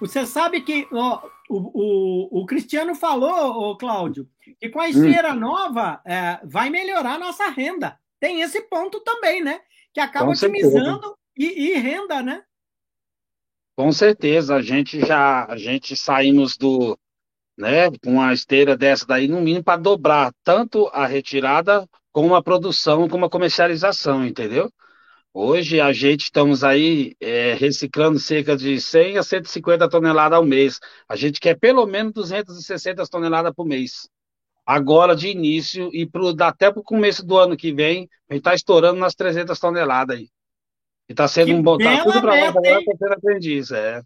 Você 0.00 0.26
sabe 0.26 0.60
que 0.60 0.86
ó, 0.92 1.20
o, 1.48 2.38
o, 2.38 2.42
o, 2.42 2.46
Cristiano 2.46 2.94
falou, 2.94 3.70
ô, 3.70 3.76
Cláudio, 3.76 4.28
que 4.60 4.68
com 4.68 4.80
a 4.80 4.88
esteira 4.88 5.32
hum. 5.32 5.40
nova 5.40 6.00
é, 6.04 6.38
vai 6.44 6.70
melhorar 6.70 7.14
a 7.14 7.18
nossa 7.18 7.48
renda. 7.48 7.98
Tem 8.20 8.40
esse 8.42 8.60
ponto 8.62 9.00
também, 9.00 9.42
né? 9.42 9.60
Que 9.92 10.00
acaba 10.00 10.30
otimizando 10.30 11.15
e, 11.36 11.70
e, 11.70 11.74
renda, 11.74 12.22
né? 12.22 12.42
Com 13.76 13.92
certeza, 13.92 14.56
a 14.56 14.62
gente 14.62 15.00
já 15.00 15.44
a 15.44 15.56
gente 15.56 15.94
saímos 15.94 16.56
do, 16.56 16.98
né, 17.56 17.90
com 18.02 18.12
uma 18.12 18.32
esteira 18.32 18.76
dessa 18.76 19.06
daí, 19.06 19.28
no 19.28 19.40
mínimo, 19.40 19.64
para 19.64 19.80
dobrar 19.80 20.32
tanto 20.42 20.88
a 20.88 21.06
retirada 21.06 21.86
como 22.12 22.34
a 22.34 22.42
produção, 22.42 23.08
como 23.08 23.26
a 23.26 23.30
comercialização, 23.30 24.26
entendeu? 24.26 24.70
Hoje 25.34 25.80
a 25.80 25.92
gente 25.92 26.22
estamos 26.24 26.64
aí 26.64 27.14
é, 27.20 27.52
reciclando 27.52 28.18
cerca 28.18 28.56
de 28.56 28.80
100 28.80 29.18
a 29.18 29.22
150 29.22 29.86
toneladas 29.90 30.38
ao 30.38 30.44
mês. 30.44 30.80
A 31.06 31.14
gente 31.14 31.38
quer 31.38 31.58
pelo 31.58 31.86
menos 31.86 32.14
260 32.14 33.06
toneladas 33.06 33.52
por 33.54 33.66
mês. 33.66 34.08
Agora, 34.64 35.14
de 35.14 35.28
início, 35.28 35.90
e 35.92 36.06
pro, 36.06 36.34
até 36.42 36.72
para 36.72 36.80
o 36.80 36.82
começo 36.82 37.24
do 37.24 37.36
ano 37.36 37.56
que 37.56 37.72
vem, 37.72 38.08
a 38.30 38.34
gente 38.34 38.40
está 38.40 38.54
estourando 38.54 38.98
nas 38.98 39.14
300 39.14 39.58
toneladas 39.58 40.16
aí. 40.16 40.30
E 41.08 41.12
está 41.12 41.28
sendo 41.28 41.46
que 41.46 41.54
um 41.54 41.62
bom. 41.62 41.78
Tá 41.78 42.02
tudo 42.02 42.20
para 42.20 42.36
nós 42.36 42.56
agora, 42.56 42.78
está 42.80 42.96
sendo 42.96 43.12
aprendiz, 43.12 43.70
é. 43.70 44.02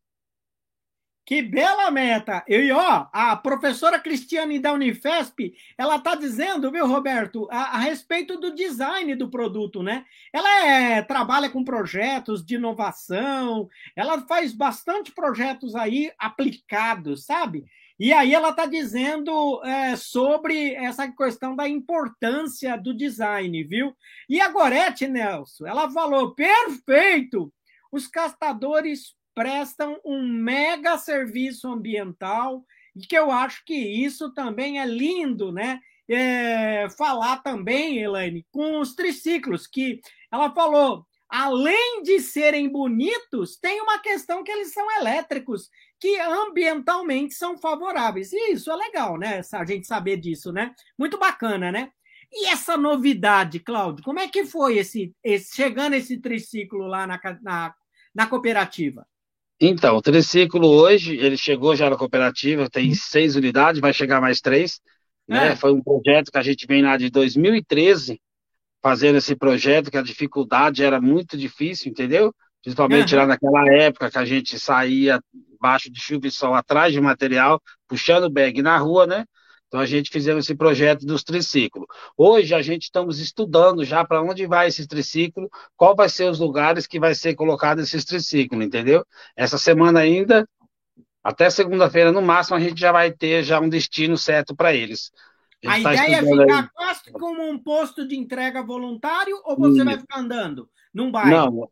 Que 1.30 1.42
bela 1.42 1.92
meta! 1.92 2.44
E 2.48 2.72
ó, 2.72 3.06
a 3.12 3.36
professora 3.36 4.00
Cristiane 4.00 4.58
da 4.58 4.72
Unifesp, 4.72 5.54
ela 5.78 5.94
está 5.94 6.16
dizendo, 6.16 6.72
viu, 6.72 6.88
Roberto, 6.88 7.46
a, 7.52 7.76
a, 7.76 7.78
respeito 7.78 8.36
do 8.36 8.52
design 8.52 9.14
do 9.14 9.30
produto, 9.30 9.80
né? 9.80 10.04
Ela 10.32 10.66
é, 10.66 11.02
trabalha 11.02 11.48
com 11.48 11.62
projetos 11.62 12.44
de 12.44 12.56
inovação, 12.56 13.68
ela 13.94 14.22
faz 14.22 14.52
bastante 14.52 15.12
projetos 15.12 15.76
aí 15.76 16.10
aplicados, 16.18 17.24
sabe? 17.24 17.64
E 18.00 18.14
aí 18.14 18.32
ela 18.32 18.48
está 18.48 18.64
dizendo 18.64 19.62
é, 19.62 19.94
sobre 19.94 20.72
essa 20.72 21.06
questão 21.06 21.54
da 21.54 21.68
importância 21.68 22.74
do 22.78 22.94
design, 22.94 23.62
viu? 23.62 23.94
E 24.26 24.40
a 24.40 24.48
Gorete, 24.48 25.06
Nelson, 25.06 25.66
ela 25.66 25.90
falou, 25.90 26.34
perfeito! 26.34 27.52
Os 27.92 28.06
castadores 28.06 29.14
prestam 29.34 30.00
um 30.02 30.26
mega 30.26 30.96
serviço 30.96 31.68
ambiental 31.68 32.64
e 32.96 33.00
que 33.00 33.16
eu 33.16 33.30
acho 33.30 33.62
que 33.66 33.74
isso 33.74 34.32
também 34.32 34.80
é 34.80 34.86
lindo, 34.86 35.52
né? 35.52 35.78
É, 36.08 36.88
falar 36.96 37.42
também, 37.42 37.98
Elaine, 37.98 38.46
com 38.50 38.80
os 38.80 38.94
triciclos, 38.94 39.66
que 39.66 40.00
ela 40.32 40.50
falou, 40.54 41.04
além 41.28 42.02
de 42.02 42.18
serem 42.18 42.66
bonitos, 42.66 43.58
tem 43.58 43.78
uma 43.82 43.98
questão 43.98 44.42
que 44.42 44.50
eles 44.50 44.72
são 44.72 44.90
elétricos, 44.90 45.68
que 46.00 46.18
ambientalmente 46.18 47.34
são 47.34 47.58
favoráveis. 47.58 48.32
E 48.32 48.52
isso 48.52 48.70
é 48.70 48.76
legal, 48.76 49.18
né? 49.18 49.42
A 49.52 49.64
gente 49.64 49.86
saber 49.86 50.16
disso, 50.16 50.50
né? 50.50 50.74
Muito 50.98 51.18
bacana, 51.18 51.70
né? 51.70 51.90
E 52.32 52.48
essa 52.48 52.76
novidade, 52.76 53.58
Cláudio, 53.58 54.04
como 54.04 54.20
é 54.20 54.28
que 54.28 54.46
foi 54.46 54.78
esse, 54.78 55.12
esse 55.22 55.54
chegando 55.54 55.94
esse 55.94 56.18
triciclo 56.18 56.86
lá 56.86 57.06
na, 57.06 57.20
na, 57.42 57.74
na 58.14 58.26
cooperativa? 58.26 59.06
Então, 59.60 59.96
o 59.96 60.02
triciclo 60.02 60.66
hoje, 60.66 61.16
ele 61.16 61.36
chegou 61.36 61.76
já 61.76 61.90
na 61.90 61.96
cooperativa, 61.96 62.70
tem 62.70 62.88
uhum. 62.88 62.94
seis 62.94 63.36
unidades, 63.36 63.80
vai 63.80 63.92
chegar 63.92 64.20
mais 64.20 64.40
três. 64.40 64.80
Né? 65.28 65.48
É. 65.48 65.56
Foi 65.56 65.72
um 65.72 65.82
projeto 65.82 66.30
que 66.30 66.38
a 66.38 66.42
gente 66.42 66.66
vem 66.66 66.82
lá 66.82 66.96
de 66.96 67.10
2013, 67.10 68.18
fazendo 68.80 69.18
esse 69.18 69.36
projeto, 69.36 69.90
que 69.90 69.98
a 69.98 70.02
dificuldade 70.02 70.82
era 70.82 70.98
muito 70.98 71.36
difícil, 71.36 71.90
entendeu? 71.90 72.34
Principalmente 72.62 73.14
uhum. 73.14 73.20
lá 73.20 73.26
naquela 73.26 73.72
época 73.74 74.10
que 74.10 74.18
a 74.18 74.24
gente 74.24 74.58
saía 74.58 75.20
baixo 75.60 75.90
de 75.90 76.00
chuva 76.00 76.26
e 76.26 76.30
sol 76.30 76.54
atrás 76.54 76.92
de 76.92 77.00
material, 77.00 77.60
puxando 77.86 78.30
bag 78.30 78.62
na 78.62 78.76
rua, 78.78 79.06
né? 79.06 79.24
Então 79.70 79.78
a 79.78 79.86
gente 79.86 80.10
fizemos 80.10 80.44
esse 80.44 80.54
projeto 80.56 81.06
dos 81.06 81.22
triciclos. 81.22 81.86
Hoje 82.16 82.52
a 82.52 82.60
gente 82.60 82.84
estamos 82.84 83.20
estudando 83.20 83.84
já 83.84 84.04
para 84.04 84.20
onde 84.20 84.44
vai 84.44 84.66
esse 84.66 84.84
triciclo, 84.84 85.48
qual 85.76 85.94
vai 85.94 86.08
ser 86.08 86.28
os 86.28 86.40
lugares 86.40 86.88
que 86.88 86.98
vai 86.98 87.14
ser 87.14 87.36
colocado 87.36 87.80
esses 87.80 88.04
triciclos, 88.04 88.64
entendeu? 88.64 89.06
Essa 89.36 89.58
semana 89.58 90.00
ainda, 90.00 90.44
até 91.22 91.48
segunda-feira 91.48 92.10
no 92.10 92.20
máximo, 92.20 92.56
a 92.56 92.60
gente 92.60 92.80
já 92.80 92.90
vai 92.90 93.12
ter 93.12 93.44
já 93.44 93.60
um 93.60 93.68
destino 93.68 94.18
certo 94.18 94.56
para 94.56 94.74
eles. 94.74 95.12
A, 95.64 95.76
a 95.76 95.82
tá 95.82 95.94
ideia 95.94 96.16
é 96.16 96.22
ficar 96.22 96.62
aí. 96.62 96.68
quase 96.74 97.12
como 97.12 97.48
um 97.48 97.58
posto 97.58 98.08
de 98.08 98.16
entrega 98.16 98.64
voluntário 98.64 99.40
ou 99.44 99.56
você 99.56 99.84
vai 99.84 99.98
ficar 99.98 100.18
andando 100.18 100.68
num 100.92 101.12
bairro? 101.12 101.30
Não, 101.30 101.68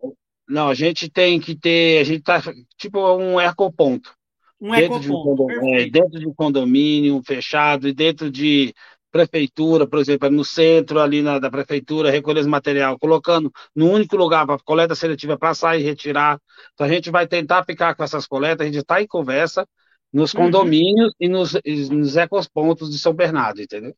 não, 0.49 0.68
a 0.68 0.74
gente 0.74 1.11
tem 1.11 1.38
que 1.38 1.55
ter, 1.55 2.01
a 2.01 2.05
gente 2.05 2.22
tá 2.22 2.40
tipo 2.76 3.16
um 3.16 3.40
ecoponto. 3.40 4.16
Um 4.61 4.72
dentro, 4.72 4.99
de 4.99 5.12
um 5.12 5.76
é, 5.76 5.88
dentro 5.88 6.18
de 6.18 6.26
um 6.26 6.34
condomínio 6.34 7.22
fechado 7.24 7.86
e 7.86 7.92
dentro 7.92 8.28
de 8.28 8.74
prefeitura, 9.11 9.86
por 9.86 10.01
exemplo, 10.01 10.28
no 10.30 10.44
centro 10.44 11.01
ali 11.01 11.22
na, 11.22 11.38
da 11.38 11.51
prefeitura, 11.51 12.11
recolher 12.11 12.40
esse 12.40 12.49
material, 12.49 12.99
colocando 12.99 13.53
no 13.74 13.90
único 13.90 14.16
lugar 14.16 14.46
para 14.46 14.59
coleta 14.59 14.94
seletiva 14.94 15.38
para 15.38 15.55
sair 15.55 15.80
e 15.80 15.84
retirar. 15.84 16.40
Então 16.74 16.86
a 16.86 16.90
gente 16.90 17.11
vai 17.11 17.26
tentar 17.26 17.64
ficar 17.64 17.94
com 17.94 18.03
essas 18.03 18.26
coletas, 18.26 18.62
a 18.62 18.70
gente 18.70 18.80
está 18.80 19.01
em 19.01 19.07
conversa 19.07 19.66
nos 20.12 20.34
uhum. 20.34 20.44
condomínios 20.44 21.09
uhum. 21.09 21.14
e 21.20 21.28
nos, 21.28 21.53
nos 21.90 22.16
ecospontos 22.16 22.90
de 22.90 22.99
São 22.99 23.12
Bernardo, 23.12 23.62
entendeu? 23.62 23.94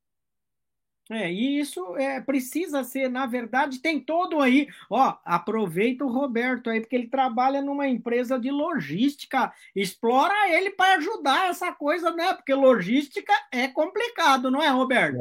É, 1.11 1.30
e 1.30 1.58
isso 1.58 1.96
é, 1.96 2.20
precisa 2.20 2.84
ser, 2.84 3.11
na 3.11 3.26
verdade, 3.26 3.80
tem 3.80 3.98
todo 3.98 4.40
aí. 4.40 4.68
Ó, 4.88 5.12
aproveita 5.24 6.04
o 6.04 6.12
Roberto 6.12 6.70
aí, 6.70 6.80
porque 6.80 6.94
ele 6.94 7.08
trabalha 7.08 7.61
numa 7.61 7.88
empresa 7.88 8.38
de 8.38 8.48
logística. 8.48 9.52
Explora 9.74 10.32
ele 10.48 10.70
para 10.70 10.94
ajudar 10.98 11.48
essa 11.48 11.72
coisa, 11.72 12.12
né? 12.12 12.32
Porque 12.34 12.54
logística 12.54 13.32
é 13.50 13.66
complicado, 13.66 14.52
não 14.52 14.62
é, 14.62 14.68
Roberto? 14.68 15.18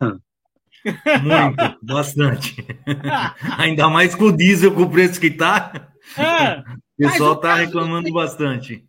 É. 0.00 0.06
Muito, 1.18 1.78
bastante. 1.82 2.64
Ainda 3.58 3.88
mais 3.88 4.14
com 4.14 4.26
o 4.26 4.36
diesel, 4.36 4.72
com 4.72 4.82
o 4.82 4.90
preço 4.90 5.20
que 5.20 5.26
está. 5.26 5.88
É, 6.16 6.60
o 6.60 7.10
pessoal 7.10 7.34
está 7.34 7.56
reclamando 7.56 8.12
bastante. 8.12 8.84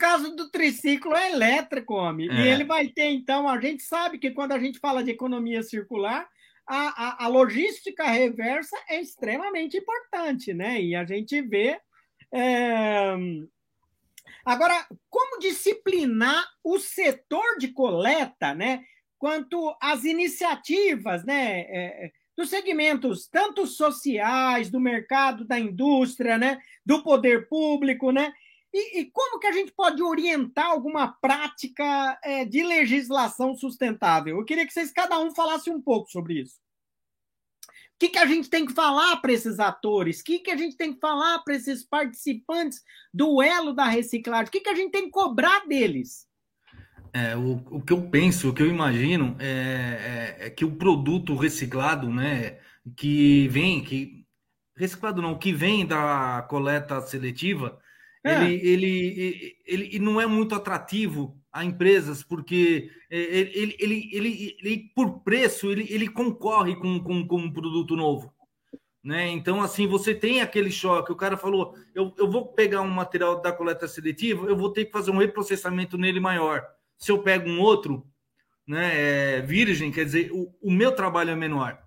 Caso 0.00 0.34
do 0.34 0.48
triciclo 0.48 1.14
é 1.14 1.30
elétrico, 1.30 1.92
homem. 1.92 2.26
É. 2.30 2.32
E 2.32 2.48
ele 2.48 2.64
vai 2.64 2.88
ter, 2.88 3.10
então, 3.10 3.46
a 3.46 3.60
gente 3.60 3.82
sabe 3.82 4.18
que 4.18 4.30
quando 4.30 4.52
a 4.52 4.58
gente 4.58 4.78
fala 4.78 5.04
de 5.04 5.10
economia 5.10 5.62
circular, 5.62 6.26
a, 6.66 7.24
a, 7.24 7.24
a, 7.26 7.28
logística 7.28 8.04
reversa 8.06 8.74
é 8.88 8.98
extremamente 8.98 9.76
importante, 9.76 10.54
né? 10.54 10.80
E 10.80 10.96
a 10.96 11.04
gente 11.04 11.42
vê. 11.42 11.78
É... 12.32 13.14
Agora, 14.42 14.86
como 15.10 15.38
disciplinar 15.38 16.46
o 16.64 16.78
setor 16.78 17.58
de 17.58 17.68
coleta, 17.68 18.54
né? 18.54 18.82
Quanto 19.18 19.76
às 19.82 20.04
iniciativas, 20.04 21.26
né? 21.26 21.60
É, 21.68 22.12
dos 22.34 22.48
segmentos 22.48 23.28
tanto 23.28 23.66
sociais, 23.66 24.70
do 24.70 24.80
mercado, 24.80 25.44
da 25.44 25.58
indústria, 25.58 26.38
né? 26.38 26.58
Do 26.86 27.02
poder 27.02 27.50
público, 27.50 28.10
né? 28.10 28.32
E, 28.72 29.00
e, 29.00 29.10
como 29.10 29.40
que 29.40 29.48
a 29.48 29.52
gente 29.52 29.72
pode 29.72 30.00
orientar 30.02 30.66
alguma 30.66 31.08
prática 31.08 32.18
é, 32.22 32.44
de 32.44 32.62
legislação 32.62 33.56
sustentável? 33.56 34.38
Eu 34.38 34.44
queria 34.44 34.66
que 34.66 34.72
vocês 34.72 34.92
cada 34.92 35.18
um 35.18 35.34
falasse 35.34 35.68
um 35.70 35.80
pouco 35.80 36.08
sobre 36.10 36.40
isso. 36.40 36.56
O 37.66 37.98
que, 37.98 38.10
que 38.10 38.18
a 38.18 38.26
gente 38.26 38.48
tem 38.48 38.64
que 38.64 38.72
falar 38.72 39.16
para 39.16 39.32
esses 39.32 39.58
atores? 39.58 40.20
O 40.20 40.24
que, 40.24 40.38
que 40.38 40.50
a 40.50 40.56
gente 40.56 40.76
tem 40.76 40.94
que 40.94 41.00
falar 41.00 41.40
para 41.40 41.54
esses 41.54 41.84
participantes 41.84 42.82
do 43.12 43.42
elo 43.42 43.74
da 43.74 43.86
reciclagem? 43.86 44.46
O 44.46 44.50
que, 44.50 44.60
que 44.60 44.70
a 44.70 44.74
gente 44.74 44.92
tem 44.92 45.04
que 45.04 45.10
cobrar 45.10 45.66
deles? 45.66 46.26
É, 47.12 47.36
o, 47.36 47.56
o 47.70 47.82
que 47.82 47.92
eu 47.92 48.08
penso, 48.08 48.48
o 48.48 48.54
que 48.54 48.62
eu 48.62 48.68
imagino 48.68 49.36
é, 49.40 50.36
é, 50.38 50.46
é 50.46 50.50
que 50.50 50.64
o 50.64 50.76
produto 50.76 51.34
reciclado, 51.34 52.08
né, 52.08 52.58
que 52.96 53.48
vem, 53.48 53.82
que 53.82 54.24
reciclado 54.76 55.20
não, 55.20 55.36
que 55.36 55.52
vem 55.52 55.84
da 55.84 56.46
coleta 56.48 57.00
seletiva, 57.02 57.79
é. 58.24 58.44
Ele, 58.44 58.54
ele, 58.68 59.56
ele, 59.66 59.84
ele 59.86 59.98
não 59.98 60.20
é 60.20 60.26
muito 60.26 60.54
atrativo 60.54 61.38
a 61.52 61.64
empresas, 61.64 62.22
porque 62.22 62.90
é, 63.10 63.16
ele, 63.18 63.76
ele, 63.78 64.10
ele, 64.12 64.56
ele, 64.60 64.92
por 64.94 65.20
preço, 65.20 65.70
ele, 65.70 65.86
ele 65.90 66.08
concorre 66.08 66.76
com, 66.76 67.00
com, 67.00 67.26
com 67.26 67.36
um 67.38 67.52
produto 67.52 67.96
novo. 67.96 68.32
Né? 69.02 69.28
Então, 69.28 69.62
assim, 69.62 69.86
você 69.86 70.14
tem 70.14 70.42
aquele 70.42 70.70
choque. 70.70 71.10
O 71.10 71.16
cara 71.16 71.36
falou: 71.36 71.74
eu, 71.94 72.14
eu 72.18 72.30
vou 72.30 72.48
pegar 72.52 72.82
um 72.82 72.90
material 72.90 73.40
da 73.40 73.52
coleta 73.52 73.88
seletiva, 73.88 74.46
eu 74.46 74.56
vou 74.56 74.70
ter 74.70 74.84
que 74.84 74.92
fazer 74.92 75.10
um 75.10 75.18
reprocessamento 75.18 75.96
nele 75.96 76.20
maior. 76.20 76.64
Se 76.98 77.10
eu 77.10 77.22
pego 77.22 77.48
um 77.48 77.60
outro, 77.60 78.06
né, 78.66 79.38
é, 79.38 79.40
virgem, 79.40 79.90
quer 79.90 80.04
dizer, 80.04 80.30
o, 80.32 80.54
o 80.60 80.70
meu 80.70 80.92
trabalho 80.92 81.30
é 81.30 81.34
menor. 81.34 81.78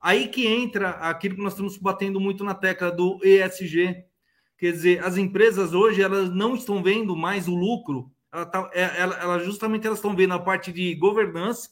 Aí 0.00 0.26
que 0.28 0.46
entra 0.46 0.90
aquilo 0.90 1.36
que 1.36 1.42
nós 1.42 1.52
estamos 1.52 1.76
batendo 1.76 2.18
muito 2.18 2.42
na 2.42 2.54
tecla 2.54 2.90
do 2.90 3.20
ESG, 3.22 4.04
Quer 4.62 4.70
dizer, 4.70 5.04
as 5.04 5.16
empresas 5.16 5.72
hoje 5.72 6.00
elas 6.00 6.30
não 6.30 6.54
estão 6.54 6.80
vendo 6.84 7.16
mais 7.16 7.48
o 7.48 7.54
lucro, 7.56 8.12
ela, 8.32 8.46
tá, 8.46 8.70
é, 8.72 9.00
ela, 9.00 9.16
ela 9.16 9.38
justamente 9.40 9.88
elas 9.88 9.98
estão 9.98 10.14
vendo 10.14 10.34
a 10.34 10.38
parte 10.38 10.72
de 10.72 10.94
governança, 10.94 11.68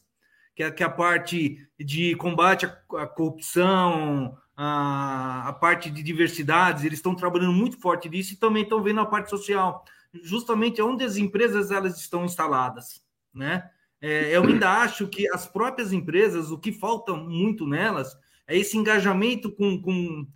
que 0.56 0.64
é, 0.64 0.72
que 0.72 0.82
é 0.82 0.86
a 0.86 0.90
parte 0.90 1.64
de 1.78 2.16
combate 2.16 2.66
à, 2.66 2.76
à 2.98 3.06
corrupção, 3.06 4.36
a, 4.56 5.50
a, 5.50 5.52
parte 5.52 5.88
de 5.88 6.02
diversidades, 6.02 6.82
eles 6.82 6.98
estão 6.98 7.14
trabalhando 7.14 7.52
muito 7.52 7.80
forte 7.80 8.08
nisso 8.08 8.32
e 8.32 8.36
também 8.36 8.64
estão 8.64 8.82
vendo 8.82 9.00
a 9.00 9.06
parte 9.06 9.30
social, 9.30 9.84
justamente 10.24 10.82
onde 10.82 11.04
as 11.04 11.16
empresas 11.16 11.70
elas 11.70 11.96
estão 11.96 12.24
instaladas, 12.24 13.00
né? 13.32 13.70
É, 14.00 14.36
eu 14.36 14.42
ainda 14.42 14.68
acho 14.68 15.06
que 15.06 15.32
as 15.32 15.46
próprias 15.46 15.92
empresas, 15.92 16.50
o 16.50 16.58
que 16.58 16.72
falta 16.72 17.14
muito 17.14 17.68
nelas 17.68 18.18
é 18.48 18.58
esse 18.58 18.76
engajamento 18.76 19.48
com, 19.52 19.80
com 19.80 20.26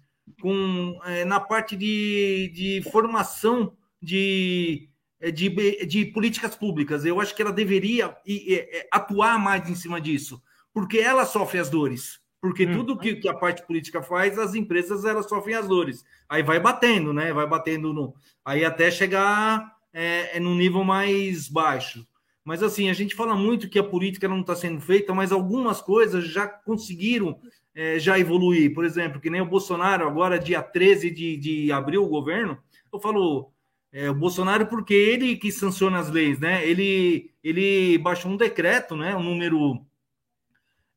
com, 0.41 0.99
é, 1.05 1.25
na 1.25 1.41
parte 1.41 1.77
de, 1.77 2.51
de 2.55 2.91
formação 2.91 3.77
de, 4.01 4.89
é, 5.21 5.31
de, 5.31 5.49
de 5.87 6.05
políticas 6.07 6.55
públicas. 6.55 7.05
Eu 7.05 7.21
acho 7.21 7.35
que 7.35 7.43
ela 7.43 7.53
deveria 7.53 8.17
é, 8.27 8.87
atuar 8.91 9.39
mais 9.39 9.69
em 9.69 9.75
cima 9.75 10.01
disso, 10.01 10.43
porque 10.73 10.99
ela 10.99 11.25
sofre 11.25 11.59
as 11.59 11.71
dores. 11.71 12.21
Porque 12.41 12.67
hum. 12.67 12.75
tudo 12.75 12.99
que, 12.99 13.17
que, 13.17 13.29
a 13.29 13.33
parte 13.33 13.67
política 13.67 14.03
faz, 14.03 14.39
as 14.39 14.55
empresas 14.55 15.07
elas 15.07 15.27
sofrem 15.27 15.55
as 15.55 15.67
dores. 15.67 16.05
Aí 16.29 16.43
vai 16.43 16.61
batendo, 16.61 17.11
né? 17.11 17.33
Vai 17.33 17.47
batendo 17.47 17.91
no. 17.91 18.15
Aí 18.45 18.67
até 18.67 18.91
chegar 18.91 19.75
é, 19.95 20.37
é 20.37 20.41
no 20.41 20.55
nível 20.55 20.85
mais 20.85 21.49
baixo. 21.49 22.07
Mas 22.45 22.63
assim, 22.63 22.91
a 22.91 22.93
gente 22.93 23.15
fala 23.15 23.35
muito 23.35 23.71
que 23.71 23.79
a 23.79 23.83
política 23.83 24.29
não 24.29 24.43
está 24.43 24.55
sendo 24.55 24.79
feita, 24.79 25.15
mas 25.15 25.33
algumas 25.33 25.81
coisas 25.81 26.27
já 26.29 26.47
conseguiram 26.47 27.41
é, 27.75 27.99
já 27.99 28.19
evoluir. 28.19 28.73
Por 28.73 28.85
exemplo, 28.85 29.21
que 29.21 29.31
nem 29.31 29.41
o 29.41 29.47
Bolsonaro, 29.47 30.07
agora, 30.07 30.39
dia 30.39 30.63
13 30.63 31.11
de, 31.11 31.37
de 31.37 31.73
abril, 31.73 32.05
o 32.05 32.09
governo, 32.09 32.59
eu 32.93 33.01
falo, 33.01 33.51
é, 33.93 34.09
o 34.11 34.15
Bolsonaro, 34.15 34.67
porque 34.67 34.95
ele 34.95 35.37
que 35.37 35.53
sanciona 35.53 35.99
as 35.99 36.11
leis, 36.11 36.39
né? 36.39 36.67
Ele, 36.67 37.33
ele 37.43 37.99
baixou 37.99 38.31
um 38.31 38.37
decreto, 38.37 38.97
né? 38.97 39.17
O 39.17 39.23
número 39.23 39.85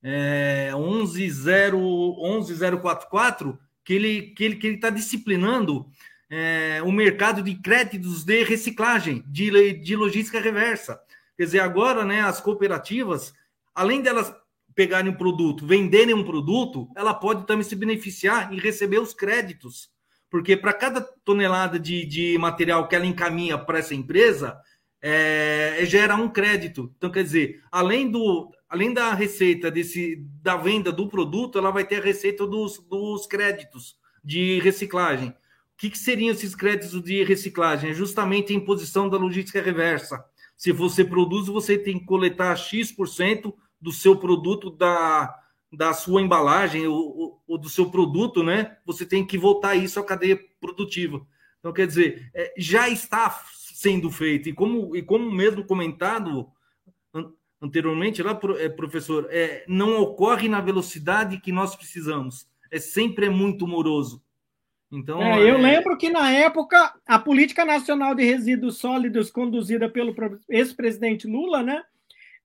é, 0.04 0.72
11044, 0.74 3.58
que 3.84 3.94
ele 3.94 4.22
que 4.32 4.44
ele 4.44 4.56
que 4.56 4.68
ele 4.68 4.76
está 4.76 4.90
disciplinando 4.90 5.86
é, 6.30 6.82
o 6.84 6.92
mercado 6.92 7.42
de 7.42 7.56
créditos 7.56 8.24
de 8.24 8.44
reciclagem, 8.44 9.24
de, 9.28 9.74
de 9.74 9.96
logística 9.96 10.40
reversa. 10.40 11.02
Quer 11.38 11.44
dizer, 11.44 11.60
agora, 11.60 12.04
né, 12.04 12.22
as 12.22 12.42
cooperativas, 12.42 13.34
além 13.74 14.02
delas 14.02 14.34
pegarem 14.78 15.12
um 15.12 15.16
produto, 15.16 15.66
venderem 15.66 16.14
um 16.14 16.24
produto, 16.24 16.88
ela 16.96 17.12
pode 17.12 17.48
também 17.48 17.64
se 17.64 17.76
beneficiar 17.76 18.54
e 18.54 18.60
receber 18.60 19.00
os 19.00 19.12
créditos. 19.12 19.90
Porque 20.30 20.56
para 20.56 20.72
cada 20.72 21.02
tonelada 21.02 21.80
de, 21.80 22.06
de 22.06 22.38
material 22.38 22.88
que 22.88 22.96
ela 22.96 23.06
encaminha 23.08 23.58
para 23.58 23.80
essa 23.80 23.96
empresa, 23.96 24.56
é, 25.02 25.80
gera 25.86 26.16
um 26.16 26.30
crédito. 26.30 26.94
Então, 26.96 27.10
quer 27.10 27.24
dizer, 27.24 27.60
além, 27.72 28.12
do, 28.12 28.52
além 28.70 28.94
da 28.94 29.16
receita 29.16 29.72
desse, 29.72 30.24
da 30.44 30.56
venda 30.56 30.92
do 30.92 31.10
produto, 31.10 31.58
ela 31.58 31.72
vai 31.72 31.84
ter 31.84 32.00
a 32.00 32.04
receita 32.04 32.46
dos, 32.46 32.78
dos 32.78 33.26
créditos 33.26 33.96
de 34.24 34.60
reciclagem. 34.60 35.30
O 35.30 35.34
que, 35.76 35.90
que 35.90 35.98
seriam 35.98 36.32
esses 36.32 36.54
créditos 36.54 37.02
de 37.02 37.24
reciclagem? 37.24 37.90
É 37.90 37.94
justamente 37.96 38.54
a 38.54 38.56
imposição 38.56 39.10
da 39.10 39.18
logística 39.18 39.60
reversa. 39.60 40.24
Se 40.56 40.72
você 40.72 41.04
produz, 41.04 41.48
você 41.48 41.80
tem 41.80 41.98
que 41.98 42.06
coletar 42.06 42.56
X% 42.56 43.56
do 43.80 43.92
seu 43.92 44.16
produto, 44.16 44.70
da, 44.70 45.34
da 45.72 45.94
sua 45.94 46.22
embalagem 46.22 46.88
ou, 46.88 47.42
ou, 47.48 47.58
do 47.58 47.70
seu 47.70 47.90
produto, 47.90 48.44
né? 48.44 48.78
Você 48.86 49.06
tem 49.06 49.26
que 49.26 49.38
voltar 49.38 49.76
isso 49.76 50.00
à 50.00 50.04
cadeia 50.04 50.40
produtiva. 50.60 51.26
Então, 51.60 51.74
quer 51.74 51.88
dizer, 51.88 52.30
é, 52.34 52.54
já 52.58 52.90
está 52.90 53.30
sendo 53.74 54.10
feito. 54.10 54.50
E 54.50 54.54
como, 54.54 54.96
e 54.96 55.02
como 55.02 55.32
mesmo 55.32 55.66
comentado 55.66 56.52
anteriormente, 57.62 58.22
lá, 58.22 58.40
é, 58.60 58.70
professor, 58.70 59.28
é, 59.30 59.64
não 59.68 60.00
ocorre 60.00 60.48
na 60.48 60.62
velocidade 60.62 61.40
que 61.40 61.52
nós 61.52 61.76
precisamos. 61.76 62.48
É 62.72 62.80
sempre 62.80 63.26
é 63.26 63.30
muito 63.30 63.68
moroso. 63.68 64.24
Então, 64.92 65.22
é, 65.22 65.42
eu 65.42 65.56
é... 65.56 65.58
lembro 65.58 65.98
que 65.98 66.10
na 66.10 66.32
época 66.32 66.94
a 67.06 67.20
política 67.20 67.66
nacional 67.66 68.16
de 68.16 68.24
resíduos 68.24 68.78
sólidos 68.78 69.30
conduzida 69.30 69.90
pelo 69.90 70.16
ex-presidente 70.50 71.28
Lula, 71.28 71.62
né, 71.62 71.84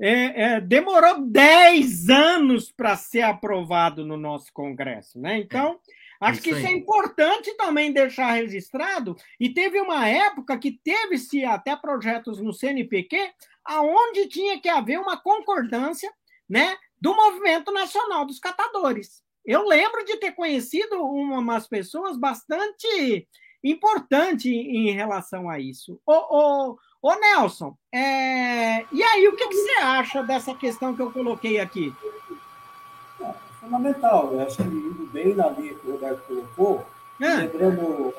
é, 0.05 0.43
é, 0.55 0.61
demorou 0.61 1.25
10 1.25 2.09
anos 2.09 2.73
para 2.73 2.97
ser 2.97 3.23
aprovado 3.23 4.05
no 4.05 4.17
nosso 4.17 4.53
Congresso, 4.53 5.21
né? 5.21 5.39
Então, 5.39 5.79
é, 6.21 6.27
acho 6.27 6.43
que 6.43 6.51
isso 6.51 6.67
é 6.67 6.73
importante 6.73 7.57
também 7.57 7.93
deixar 7.93 8.33
registrado. 8.33 9.15
E 9.39 9.49
teve 9.49 9.81
uma 9.81 10.09
época 10.09 10.59
que 10.59 10.73
teve-se 10.83 11.45
até 11.45 11.77
projetos 11.77 12.41
no 12.41 12.53
CNPq, 12.53 13.17
aonde 13.65 14.27
tinha 14.27 14.61
que 14.61 14.69
haver 14.69 14.99
uma 14.99 15.17
concordância, 15.17 16.13
né, 16.51 16.77
do 17.01 17.15
movimento 17.15 17.73
nacional 17.73 18.27
dos 18.27 18.41
catadores. 18.41 19.23
Eu 19.47 19.65
lembro 19.65 20.05
de 20.05 20.17
ter 20.17 20.33
conhecido 20.33 21.01
umas 21.01 21.69
pessoas 21.69 22.19
bastante 22.19 23.27
importantes 23.63 24.47
em 24.47 24.91
relação 24.91 25.49
a 25.49 25.61
isso. 25.61 26.01
O, 26.05 26.13
o, 26.13 26.79
Ô, 27.03 27.17
Nelson, 27.17 27.77
é... 27.93 28.85
e 28.93 29.03
aí, 29.03 29.27
o 29.27 29.35
que, 29.35 29.49
que, 29.49 29.57
você 29.57 29.73
acha 29.81 30.23
dessa 30.23 30.55
questão 30.55 30.95
que 30.95 31.03
eu 31.03 31.11
coloquei 31.11 31.59
aqui? 31.59 31.93
É 33.21 33.35
fundamental. 33.61 34.33
Eu 34.33 34.43
acho 34.43 34.59
que 34.59 34.63
indo 34.63 35.11
bem 35.13 35.35
na 35.35 35.49
linha 35.49 35.75
que 35.75 35.89
o 35.89 35.93
Roberto 35.93 36.23
colocou, 36.29 36.87
é. 37.21 37.35
lembrando 37.35 38.15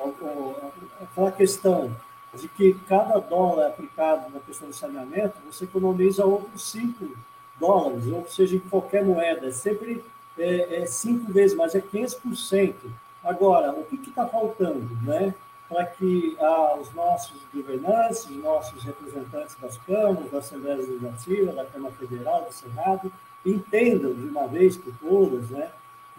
aquela 1.00 1.32
questão 1.32 1.96
de 2.34 2.46
que 2.46 2.74
cada 2.86 3.18
dólar 3.20 3.68
aplicado 3.68 4.30
na 4.30 4.40
questão 4.40 4.68
do 4.68 4.74
saneamento, 4.74 5.34
você 5.50 5.64
economiza 5.64 6.26
outros 6.26 6.70
5 6.70 7.16
dólares, 7.58 8.06
ou 8.06 8.28
seja, 8.28 8.56
em 8.56 8.60
qualquer 8.60 9.02
moeda. 9.02 9.46
É 9.46 9.52
sempre 9.52 10.04
é, 10.36 10.82
é 10.82 10.86
cinco 10.86 11.32
vezes 11.32 11.56
mais, 11.56 11.74
é 11.74 11.80
15%. 11.80 12.74
Agora, 13.22 13.72
o 13.72 13.84
que 13.84 13.96
está 14.10 14.26
faltando, 14.26 14.90
né? 15.02 15.34
Para 15.74 15.86
que 15.86 16.36
ah, 16.40 16.76
os 16.80 16.94
nossos 16.94 17.42
governantes, 17.52 18.26
os 18.26 18.36
nossos 18.36 18.84
representantes 18.84 19.56
das 19.60 19.76
câmaras, 19.78 20.30
da 20.30 20.38
Assembleia 20.38 20.76
Legislativa, 20.76 21.52
da 21.52 21.64
Câmara 21.64 21.92
Federal, 21.96 22.44
do 22.44 22.52
Senado, 22.52 23.12
entendam 23.44 24.14
de 24.14 24.22
uma 24.22 24.46
vez 24.46 24.76
por 24.76 24.94
todas, 24.98 25.50
né? 25.50 25.72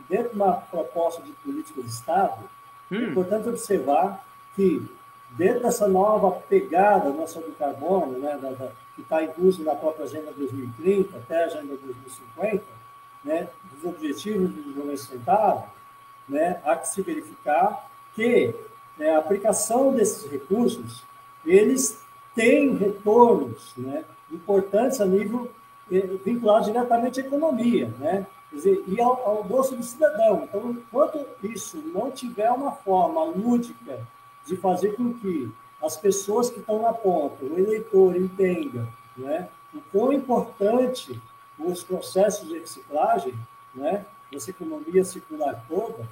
Dentro 0.09 0.31
de 0.31 0.35
uma 0.35 0.55
proposta 0.57 1.21
de 1.21 1.31
política 1.31 1.81
de 1.81 1.87
Estado, 1.87 2.43
é 2.91 2.95
hum. 2.95 2.99
é 2.99 3.03
importante 3.11 3.47
observar 3.47 4.25
que 4.57 4.85
dentro 5.31 5.61
dessa 5.61 5.87
nova 5.87 6.31
pegada 6.49 7.09
nossa 7.11 7.39
do 7.39 7.53
carbono, 7.53 8.19
né, 8.19 8.37
da, 8.37 8.51
da, 8.51 8.71
que 8.93 9.03
está 9.03 9.23
incluso 9.23 9.63
na 9.63 9.73
própria 9.73 10.03
Agenda 10.03 10.33
2030 10.33 11.17
até 11.17 11.43
a 11.43 11.45
Agenda 11.45 11.77
2050, 11.77 12.61
né, 13.23 13.47
dos 13.71 13.89
Objetivos 13.89 14.49
do 14.49 14.55
Desenvolvimento 14.55 14.99
Sustentável, 14.99 15.63
né, 16.27 16.61
há 16.65 16.75
que 16.75 16.89
se 16.89 17.01
verificar 17.01 17.89
que 18.13 18.53
né, 18.97 19.11
a 19.11 19.19
aplicação 19.19 19.93
desses 19.93 20.29
recursos, 20.29 21.03
eles 21.45 21.99
têm 22.33 22.75
retornos 22.75 23.73
né, 23.77 24.03
importantes 24.31 24.99
a 24.99 25.05
nível 25.05 25.49
eh, 25.91 26.07
vinculado 26.23 26.65
diretamente 26.65 27.21
à 27.21 27.23
economia, 27.23 27.93
né? 27.99 28.25
Dizer, 28.51 28.83
e 28.87 29.01
ao, 29.01 29.27
ao 29.27 29.43
bolso 29.43 29.75
do 29.75 29.83
cidadão. 29.83 30.43
Então, 30.43 30.71
enquanto 30.71 31.25
isso 31.43 31.77
não 31.93 32.09
tiver 32.09 32.49
uma 32.51 32.71
forma 32.71 33.23
lúdica 33.23 33.99
de 34.45 34.55
fazer 34.55 34.95
com 34.95 35.13
que 35.13 35.51
as 35.81 35.97
pessoas 35.97 36.49
que 36.49 36.59
estão 36.59 36.81
na 36.81 36.93
ponta, 36.93 37.43
o 37.43 37.59
eleitor, 37.59 38.15
entenda 38.15 38.87
né, 39.17 39.49
o 39.73 39.81
quão 39.91 40.13
importante 40.13 41.21
os 41.59 41.83
processos 41.83 42.47
de 42.47 42.59
reciclagem, 42.59 43.33
né, 43.73 44.05
dessa 44.31 44.49
economia 44.49 45.03
circular 45.03 45.63
toda, 45.67 46.07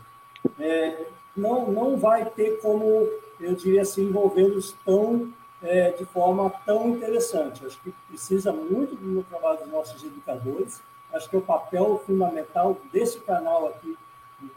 é, 0.59 1.07
não, 1.35 1.71
não 1.71 1.97
vai 1.97 2.25
ter 2.25 2.59
como, 2.61 3.09
eu 3.39 3.55
diria 3.55 3.81
assim, 3.81 4.03
envolvê-los 4.03 4.75
tão, 4.85 5.31
é, 5.61 5.91
de 5.91 6.05
forma 6.05 6.49
tão 6.65 6.89
interessante. 6.89 7.65
Acho 7.65 7.79
que 7.81 7.91
precisa 8.07 8.51
muito 8.51 8.95
do 8.95 9.23
trabalho 9.23 9.59
dos 9.59 9.69
nossos 9.69 10.03
educadores, 10.03 10.81
acho 11.11 11.29
que 11.29 11.35
é 11.35 11.39
o 11.39 11.43
papel 11.43 12.01
fundamental 12.05 12.77
desse 12.91 13.19
canal 13.19 13.67
aqui, 13.67 13.97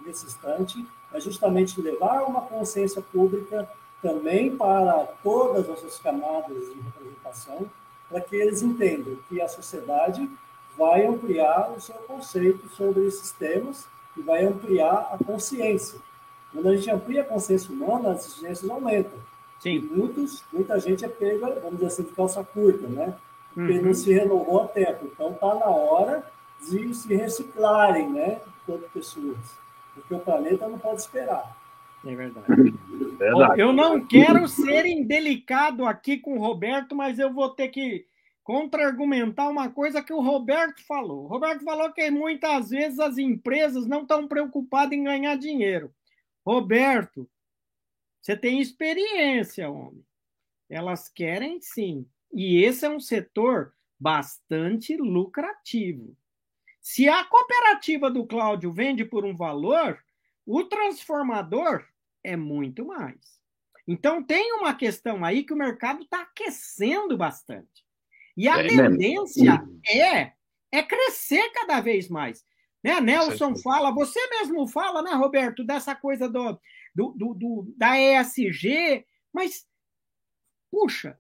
nesse 0.05 0.27
instante, 0.27 0.87
é 1.13 1.21
justamente 1.21 1.81
levar 1.81 2.23
uma 2.23 2.43
consciência 2.43 3.01
pública 3.01 3.69
também 4.03 4.57
para 4.57 5.07
todas 5.23 5.69
essas 5.69 5.99
camadas 5.99 6.57
de 6.69 6.81
representação, 6.81 7.67
para 8.09 8.21
que 8.21 8.37
eles 8.37 8.63
entendam 8.63 9.17
que 9.29 9.41
a 9.41 9.49
sociedade 9.49 10.29
vai 10.77 11.07
ampliar 11.07 11.73
o 11.73 11.81
seu 11.81 11.95
conceito 11.95 12.69
sobre 12.69 13.07
esses 13.07 13.33
temas 13.33 13.87
e 14.17 14.23
vai 14.23 14.45
ampliar 14.45 15.11
a 15.13 15.25
consciência. 15.25 15.99
Quando 16.57 16.71
a 16.71 16.77
gente 16.77 16.91
amplia 16.91 17.21
a 17.21 17.25
consciência 17.25 17.71
humana, 17.71 18.13
as 18.13 18.27
exigências 18.27 18.71
aumentam. 18.71 19.19
Sim. 19.61 19.81
Muitos, 19.81 20.43
muita 20.51 20.81
gente 20.81 21.05
é 21.05 21.09
pega, 21.09 21.61
vamos 21.61 21.75
dizer 21.75 21.87
assim, 21.87 22.03
de 22.05 22.13
calça 22.13 22.43
curta, 22.43 22.87
né? 22.87 23.15
Porque 23.53 23.75
uhum. 23.75 23.83
não 23.83 23.95
se 23.95 24.11
renovou 24.11 24.63
a 24.63 24.69
tempo. 24.69 25.05
Então, 25.05 25.33
está 25.33 25.55
na 25.55 25.67
hora 25.67 26.25
de 26.67 26.95
se 26.95 27.15
reciclarem, 27.15 28.11
né? 28.11 28.41
Enquanto 28.63 28.91
pessoas. 28.91 29.37
Porque 29.95 30.15
o 30.15 30.19
planeta 30.19 30.67
não 30.67 30.79
pode 30.79 31.03
esperar. 31.03 31.55
É 32.07 32.15
verdade. 32.15 32.47
verdade. 33.19 33.61
Eu 33.61 33.75
não 33.75 34.01
quero 34.01 34.49
ser 34.49 34.87
indelicado 34.87 35.85
aqui 35.85 36.17
com 36.17 36.39
o 36.39 36.41
Roberto, 36.41 36.97
mas 36.97 37.19
eu 37.19 37.31
vou 37.31 37.51
ter 37.51 37.69
que 37.69 38.07
contra-argumentar 38.43 39.51
uma 39.51 39.69
coisa 39.69 40.03
que 40.03 40.13
o 40.13 40.23
Roberto 40.23 40.81
falou. 40.87 41.25
O 41.25 41.27
Roberto 41.27 41.65
falou 41.65 41.93
que 41.93 42.11
muitas 42.11 42.71
vezes 42.71 42.99
as 42.99 43.19
empresas 43.19 43.87
não 43.87 44.03
estão 44.03 44.27
preocupadas 44.27 44.93
em 44.93 45.05
ganhar 45.05 45.37
dinheiro. 45.37 45.91
Roberto, 46.47 47.29
você 48.23 48.37
tem 48.37 48.61
experiência, 48.61 49.69
homem. 49.69 50.07
Elas 50.71 51.09
querem 51.09 51.61
sim. 51.61 52.09
E 52.33 52.63
esse 52.63 52.87
é 52.87 52.89
um 52.89 53.01
setor 53.01 53.75
bastante 53.99 54.97
lucrativo. 54.97 56.17
Se 56.81 57.09
a 57.09 57.25
cooperativa 57.25 58.09
do 58.09 58.25
Cláudio 58.25 58.71
vende 58.71 59.05
por 59.05 59.25
um 59.25 59.35
valor, 59.35 60.01
o 60.45 60.63
transformador 60.63 61.85
é 62.23 62.37
muito 62.37 62.87
mais. 62.87 63.41
Então 63.89 64.23
tem 64.23 64.53
uma 64.53 64.75
questão 64.75 65.25
aí 65.25 65.43
que 65.43 65.53
o 65.53 65.57
mercado 65.57 66.03
está 66.03 66.23
aquecendo 66.23 67.17
bastante. 67.17 67.85
E 68.37 68.49
a 68.49 68.59
é 68.59 68.69
tendência 68.69 69.65
é, 69.89 70.33
é 70.71 70.83
crescer 70.83 71.51
cada 71.51 71.81
vez 71.81 72.09
mais. 72.09 72.45
Né? 72.87 73.01
Nelson 73.01 73.57
fala, 73.57 73.91
você 73.91 74.21
mesmo 74.29 74.69
fala, 74.69 75.03
né, 75.03 75.11
Roberto, 75.11 75.65
dessa 75.65 75.93
coisa 75.93 76.29
do, 76.29 76.53
do, 76.95 77.11
do, 77.17 77.35
do 77.35 77.75
da 77.77 77.99
ESG, 77.99 79.05
mas, 79.33 79.67
puxa, 80.71 81.19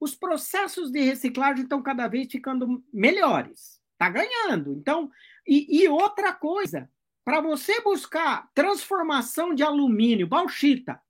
os 0.00 0.16
processos 0.16 0.90
de 0.90 1.00
reciclagem 1.00 1.62
estão 1.62 1.80
cada 1.80 2.08
vez 2.08 2.26
ficando 2.28 2.84
melhores. 2.92 3.80
Está 3.92 4.10
ganhando. 4.10 4.72
Então, 4.72 5.08
e, 5.46 5.80
e 5.80 5.88
outra 5.88 6.32
coisa, 6.32 6.90
para 7.24 7.40
você 7.40 7.80
buscar 7.82 8.50
transformação 8.52 9.54
de 9.54 9.62
alumínio, 9.62 10.26
bauxita, 10.26 11.00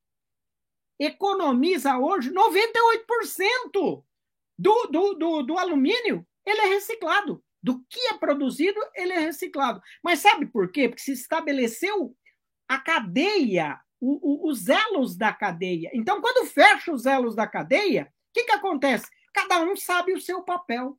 economiza 0.99 1.97
hoje 1.97 2.31
98% 2.31 4.03
do, 4.59 4.87
do, 4.91 5.13
do, 5.15 5.41
do 5.41 5.57
alumínio, 5.57 6.23
ele 6.45 6.61
é 6.61 6.65
reciclado. 6.67 7.43
Do 7.67 7.83
que 7.89 7.99
é 8.07 8.13
produzido, 8.13 8.79
ele 8.95 9.11
é 9.11 9.19
reciclado. 9.19 9.81
Mas 10.01 10.19
sabe 10.19 10.45
por 10.45 10.71
quê? 10.71 10.87
Porque 10.87 11.03
se 11.03 11.11
estabeleceu 11.11 12.15
a 12.65 12.79
cadeia, 12.79 13.77
o, 13.99 14.47
o, 14.47 14.49
os 14.49 14.69
elos 14.69 15.17
da 15.17 15.33
cadeia. 15.33 15.91
Então, 15.93 16.21
quando 16.21 16.47
fecha 16.47 16.93
os 16.93 17.05
elos 17.05 17.35
da 17.35 17.45
cadeia, 17.45 18.03
o 18.03 18.33
que, 18.33 18.45
que 18.45 18.53
acontece? 18.53 19.09
Cada 19.33 19.59
um 19.59 19.75
sabe 19.75 20.13
o 20.13 20.21
seu 20.21 20.43
papel. 20.43 20.97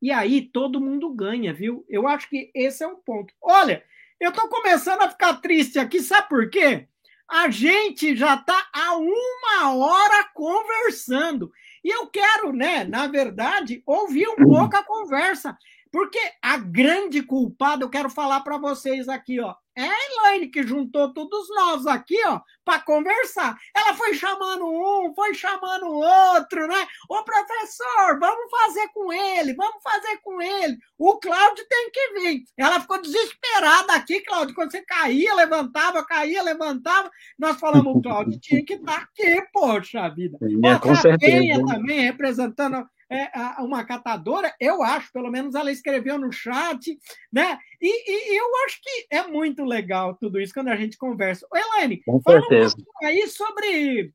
E 0.00 0.10
aí 0.10 0.40
todo 0.40 0.80
mundo 0.80 1.12
ganha, 1.12 1.52
viu? 1.52 1.84
Eu 1.90 2.08
acho 2.08 2.26
que 2.30 2.50
esse 2.54 2.82
é 2.82 2.86
um 2.86 2.96
ponto. 2.96 3.34
Olha, 3.38 3.84
eu 4.18 4.30
estou 4.30 4.48
começando 4.48 5.02
a 5.02 5.10
ficar 5.10 5.42
triste 5.42 5.78
aqui, 5.78 6.00
sabe 6.00 6.26
por 6.30 6.48
quê? 6.48 6.88
A 7.28 7.50
gente 7.50 8.16
já 8.16 8.34
está 8.34 8.66
há 8.72 8.96
uma 8.96 9.74
hora 9.74 10.24
conversando. 10.32 11.52
E 11.84 11.88
eu 11.88 12.06
quero, 12.08 12.52
né, 12.52 12.84
na 12.84 13.06
verdade, 13.06 13.82
ouvir 13.86 14.28
um 14.28 14.36
pouco 14.36 14.76
a 14.76 14.84
conversa. 14.84 15.56
Porque 15.92 16.20
a 16.40 16.56
grande 16.56 17.22
culpada, 17.22 17.84
eu 17.84 17.90
quero 17.90 18.08
falar 18.08 18.40
para 18.40 18.58
vocês 18.58 19.08
aqui, 19.08 19.40
ó, 19.40 19.54
é 19.76 19.82
a 19.88 19.96
Elaine 20.10 20.48
que 20.48 20.62
juntou 20.62 21.12
todos 21.12 21.48
nós 21.50 21.86
aqui, 21.86 22.18
ó, 22.26 22.40
para 22.64 22.80
conversar. 22.80 23.56
Ela 23.74 23.94
foi 23.94 24.14
chamando 24.14 24.66
um, 24.66 25.12
foi 25.14 25.32
chamando 25.34 25.86
outro, 25.86 26.66
né? 26.68 26.86
Ô 27.08 27.24
professor, 27.24 28.18
vamos 28.20 28.50
fazer 28.50 28.88
com 28.88 29.12
ele, 29.12 29.54
vamos 29.54 29.82
fazer 29.82 30.18
com 30.22 30.40
ele. 30.40 30.76
O 30.98 31.18
Cláudio 31.18 31.64
tem 31.68 31.90
que 31.90 32.12
vir. 32.14 32.44
Ela 32.56 32.80
ficou 32.80 33.00
desesperada 33.00 33.94
aqui, 33.94 34.20
Cláudio, 34.20 34.54
quando 34.54 34.70
você 34.70 34.82
caía, 34.82 35.34
levantava, 35.34 36.04
caía, 36.04 36.42
levantava. 36.42 37.10
Nós 37.38 37.58
falamos, 37.58 37.96
o 37.96 38.02
Cláudio 38.02 38.38
tinha 38.38 38.64
que 38.64 38.74
estar 38.74 38.98
tá 38.98 39.02
aqui, 39.02 39.42
poxa 39.52 40.08
vida. 40.08 40.38
É, 40.64 40.78
com 40.78 40.94
certeza. 40.94 41.64
também 41.66 42.00
representando 42.00 42.86
é, 43.10 43.28
uma 43.58 43.84
catadora, 43.84 44.54
eu 44.60 44.84
acho, 44.84 45.12
pelo 45.12 45.30
menos 45.30 45.56
ela 45.56 45.72
escreveu 45.72 46.16
no 46.16 46.30
chat, 46.30 46.96
né? 47.32 47.58
E, 47.80 47.88
e, 47.88 48.38
eu 48.38 48.46
acho 48.64 48.80
que 48.80 49.06
é 49.10 49.26
muito 49.26 49.64
legal 49.64 50.14
tudo 50.14 50.40
isso 50.40 50.54
quando 50.54 50.68
a 50.68 50.76
gente 50.76 50.96
conversa. 50.96 51.44
Ô, 51.52 51.56
Elaine, 51.56 52.00
Com 52.04 52.20
fala 52.22 52.40
certeza. 52.42 52.76
um 52.78 53.06
aí 53.06 53.26
sobre 53.26 54.14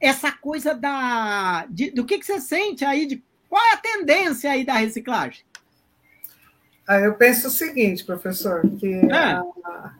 essa 0.00 0.32
coisa 0.32 0.74
da, 0.74 1.66
de, 1.66 1.90
do 1.90 2.06
que, 2.06 2.18
que 2.18 2.24
você 2.24 2.40
sente 2.40 2.82
aí, 2.82 3.04
de 3.04 3.22
qual 3.46 3.62
é 3.62 3.74
a 3.74 3.76
tendência 3.76 4.50
aí 4.50 4.64
da 4.64 4.74
reciclagem? 4.74 5.44
Ah, 6.88 6.98
eu 6.98 7.14
penso 7.14 7.48
o 7.48 7.50
seguinte, 7.50 8.04
professor, 8.04 8.62
que 8.78 8.94
é. 8.94 9.14
a, 9.14 9.94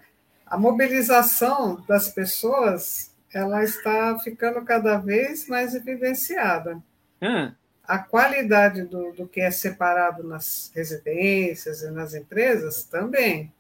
a 0.47 0.59
mobilização 0.59 1.85
das 1.87 2.09
pessoas 2.09 3.13
ela 3.35 3.63
está 3.63 4.19
ficando 4.19 4.63
cada 4.65 4.97
vez 4.97 5.47
mais 5.47 5.75
evidenciada. 5.75 6.83
É 7.21 7.53
a 7.93 7.99
qualidade 7.99 8.85
do, 8.85 9.13
do 9.13 9.29
que 9.29 9.39
é 9.39 9.51
separado 9.51 10.25
nas 10.25 10.73
residências 10.75 11.83
e 11.83 11.91
nas 11.91 12.15
empresas 12.15 12.85
também. 12.85 13.53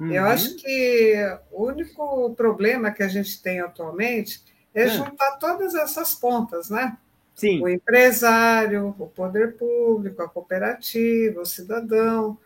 Uhum. 0.00 0.10
Eu 0.10 0.24
acho 0.24 0.56
que 0.56 1.14
o 1.52 1.64
único 1.64 2.34
problema 2.34 2.90
que 2.90 3.04
a 3.04 3.08
gente 3.08 3.40
tem 3.40 3.60
atualmente 3.60 4.42
é 4.74 4.84
uhum. 4.84 4.90
juntar 4.90 5.36
todas 5.38 5.76
essas 5.76 6.12
pontas, 6.12 6.68
né? 6.70 6.98
Sim. 7.36 7.62
O 7.62 7.68
empresário, 7.68 8.96
o 8.98 9.06
poder 9.06 9.56
público, 9.56 10.22
a 10.22 10.28
cooperativa, 10.28 11.40
o 11.40 11.46
cidadão, 11.46 12.36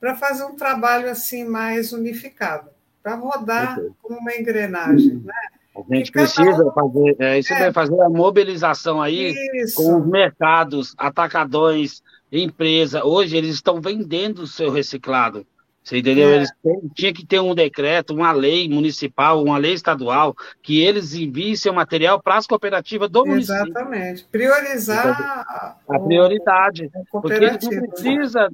para 0.00 0.16
fazer 0.16 0.42
um 0.42 0.56
trabalho 0.56 1.08
assim 1.08 1.44
mais 1.44 1.92
unificado, 1.92 2.68
para 3.00 3.14
rodar 3.14 3.78
uhum. 3.78 3.94
como 4.02 4.18
uma 4.18 4.34
engrenagem, 4.34 5.22
né? 5.24 5.40
A 5.76 5.94
gente 5.94 6.10
precisa 6.10 6.64
um... 6.64 6.72
fazer, 6.72 7.16
é, 7.18 7.38
isso 7.38 7.52
é. 7.52 7.72
fazer 7.72 8.00
a 8.00 8.08
mobilização 8.08 9.00
aí 9.00 9.34
isso. 9.54 9.76
com 9.76 10.00
os 10.00 10.06
mercados, 10.06 10.94
atacadões, 10.98 12.02
empresa. 12.30 13.04
Hoje 13.04 13.36
eles 13.36 13.54
estão 13.54 13.80
vendendo 13.80 14.40
o 14.40 14.46
seu 14.46 14.70
reciclado. 14.70 15.46
Você 15.82 15.98
entendeu? 15.98 16.28
É. 16.28 16.36
Eles 16.36 16.52
tinha 16.94 17.12
que 17.12 17.24
ter 17.24 17.40
um 17.40 17.54
decreto, 17.54 18.14
uma 18.14 18.32
lei 18.32 18.68
municipal, 18.68 19.42
uma 19.42 19.56
lei 19.56 19.72
estadual, 19.72 20.36
que 20.62 20.82
eles 20.82 21.14
enviem 21.14 21.56
seu 21.56 21.72
material 21.72 22.22
para 22.22 22.36
as 22.36 22.46
cooperativas 22.46 23.08
do 23.08 23.24
município. 23.24 23.62
Exatamente. 23.62 24.24
Priorizar 24.30 25.74
a 25.88 25.98
prioridade. 25.98 26.90
porque 27.10 27.32
ele 27.32 27.50
não 27.50 27.70
né? 27.70 27.86
precisa. 27.88 28.48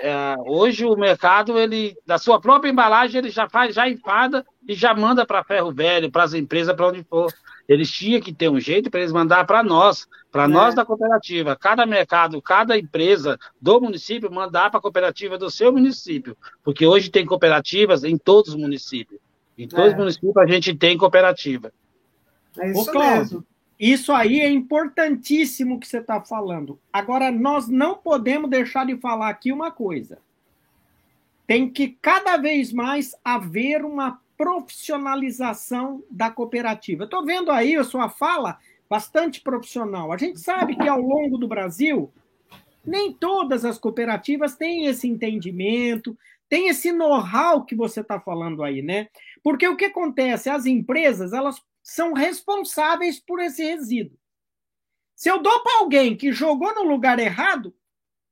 É, 0.00 0.36
hoje 0.46 0.84
o 0.84 0.96
mercado, 0.96 1.58
ele, 1.58 1.96
da 2.06 2.18
sua 2.18 2.40
própria 2.40 2.70
embalagem, 2.70 3.18
ele 3.18 3.30
já 3.30 3.48
faz, 3.48 3.74
já 3.74 3.88
enfada 3.88 4.46
e 4.66 4.74
já 4.74 4.94
manda 4.94 5.26
para 5.26 5.44
ferro 5.44 5.72
velho, 5.72 6.10
para 6.10 6.24
as 6.24 6.34
empresas, 6.34 6.74
para 6.74 6.88
onde 6.88 7.02
for. 7.04 7.32
Eles 7.68 7.90
tinham 7.90 8.20
que 8.20 8.32
ter 8.32 8.48
um 8.48 8.60
jeito 8.60 8.90
para 8.90 9.00
eles 9.00 9.12
mandar 9.12 9.46
para 9.46 9.62
nós, 9.62 10.08
para 10.30 10.44
é. 10.44 10.48
nós 10.48 10.74
da 10.74 10.84
cooperativa. 10.84 11.56
Cada 11.56 11.86
mercado, 11.86 12.40
cada 12.42 12.78
empresa 12.78 13.38
do 13.60 13.80
município 13.80 14.30
mandar 14.30 14.70
para 14.70 14.78
a 14.78 14.82
cooperativa 14.82 15.38
do 15.38 15.50
seu 15.50 15.72
município. 15.72 16.36
Porque 16.62 16.86
hoje 16.86 17.10
tem 17.10 17.24
cooperativas 17.24 18.04
em 18.04 18.18
todos 18.18 18.50
os 18.50 18.56
municípios. 18.56 19.20
Em 19.56 19.68
todos 19.68 19.86
é. 19.86 19.90
os 19.90 19.96
municípios 19.96 20.36
a 20.36 20.46
gente 20.46 20.74
tem 20.74 20.98
cooperativa. 20.98 21.72
É 22.58 22.70
isso 22.70 22.80
Ô, 22.80 22.92
Cláudio, 22.92 23.46
isso 23.78 24.12
aí 24.12 24.40
é 24.40 24.50
importantíssimo 24.50 25.80
que 25.80 25.86
você 25.86 25.98
está 25.98 26.20
falando. 26.20 26.78
Agora, 26.92 27.30
nós 27.30 27.68
não 27.68 27.96
podemos 27.96 28.50
deixar 28.50 28.84
de 28.84 28.96
falar 28.96 29.30
aqui 29.30 29.52
uma 29.52 29.70
coisa. 29.70 30.18
Tem 31.46 31.68
que 31.68 31.96
cada 32.02 32.36
vez 32.36 32.72
mais 32.72 33.14
haver 33.24 33.84
uma 33.84 34.20
profissionalização 34.40 36.02
da 36.10 36.30
cooperativa. 36.30 37.04
Estou 37.04 37.22
vendo 37.26 37.50
aí 37.50 37.76
a 37.76 37.84
sua 37.84 38.08
fala 38.08 38.58
bastante 38.88 39.42
profissional. 39.42 40.10
A 40.10 40.16
gente 40.16 40.40
sabe 40.40 40.74
que 40.76 40.88
ao 40.88 40.98
longo 40.98 41.36
do 41.36 41.46
Brasil, 41.46 42.10
nem 42.82 43.12
todas 43.12 43.66
as 43.66 43.76
cooperativas 43.76 44.56
têm 44.56 44.86
esse 44.86 45.06
entendimento, 45.06 46.16
têm 46.48 46.68
esse 46.68 46.90
know-how 46.90 47.66
que 47.66 47.74
você 47.74 48.00
está 48.00 48.18
falando 48.18 48.64
aí, 48.64 48.80
né? 48.80 49.10
Porque 49.42 49.68
o 49.68 49.76
que 49.76 49.84
acontece? 49.84 50.48
As 50.48 50.64
empresas 50.64 51.34
elas 51.34 51.62
são 51.82 52.14
responsáveis 52.14 53.20
por 53.20 53.40
esse 53.40 53.62
resíduo. 53.62 54.18
Se 55.14 55.30
eu 55.30 55.42
dou 55.42 55.62
para 55.62 55.80
alguém 55.80 56.16
que 56.16 56.32
jogou 56.32 56.74
no 56.74 56.84
lugar 56.84 57.18
errado, 57.18 57.76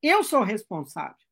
eu 0.03 0.25
sou 0.25 0.43
responsável. 0.43 1.28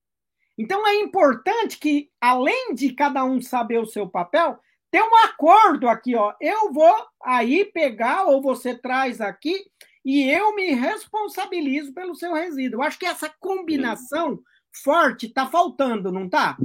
Então 0.59 0.87
é 0.87 0.97
importante 0.97 1.79
que, 1.79 2.11
além 2.21 2.75
de 2.75 2.93
cada 2.93 3.25
um 3.25 3.41
saber 3.41 3.79
o 3.79 3.87
seu 3.87 4.09
papel, 4.09 4.59
tem 4.91 5.03
um 5.03 5.17
acordo 5.25 5.89
aqui, 5.89 6.15
ó. 6.15 6.33
Eu 6.41 6.73
vou 6.73 6.95
aí 7.23 7.65
pegar, 7.67 8.25
ou 8.25 8.41
você 8.41 8.75
traz 8.75 9.21
aqui, 9.21 9.65
e 10.05 10.23
eu 10.31 10.55
me 10.55 10.73
responsabilizo 10.73 11.93
pelo 11.93 12.15
seu 12.15 12.33
resíduo. 12.33 12.79
Eu 12.79 12.83
acho 12.83 12.99
que 12.99 13.07
essa 13.07 13.29
combinação 13.41 14.39
forte 14.83 15.27
está 15.27 15.47
faltando, 15.47 16.13
não 16.13 16.27
está? 16.27 16.57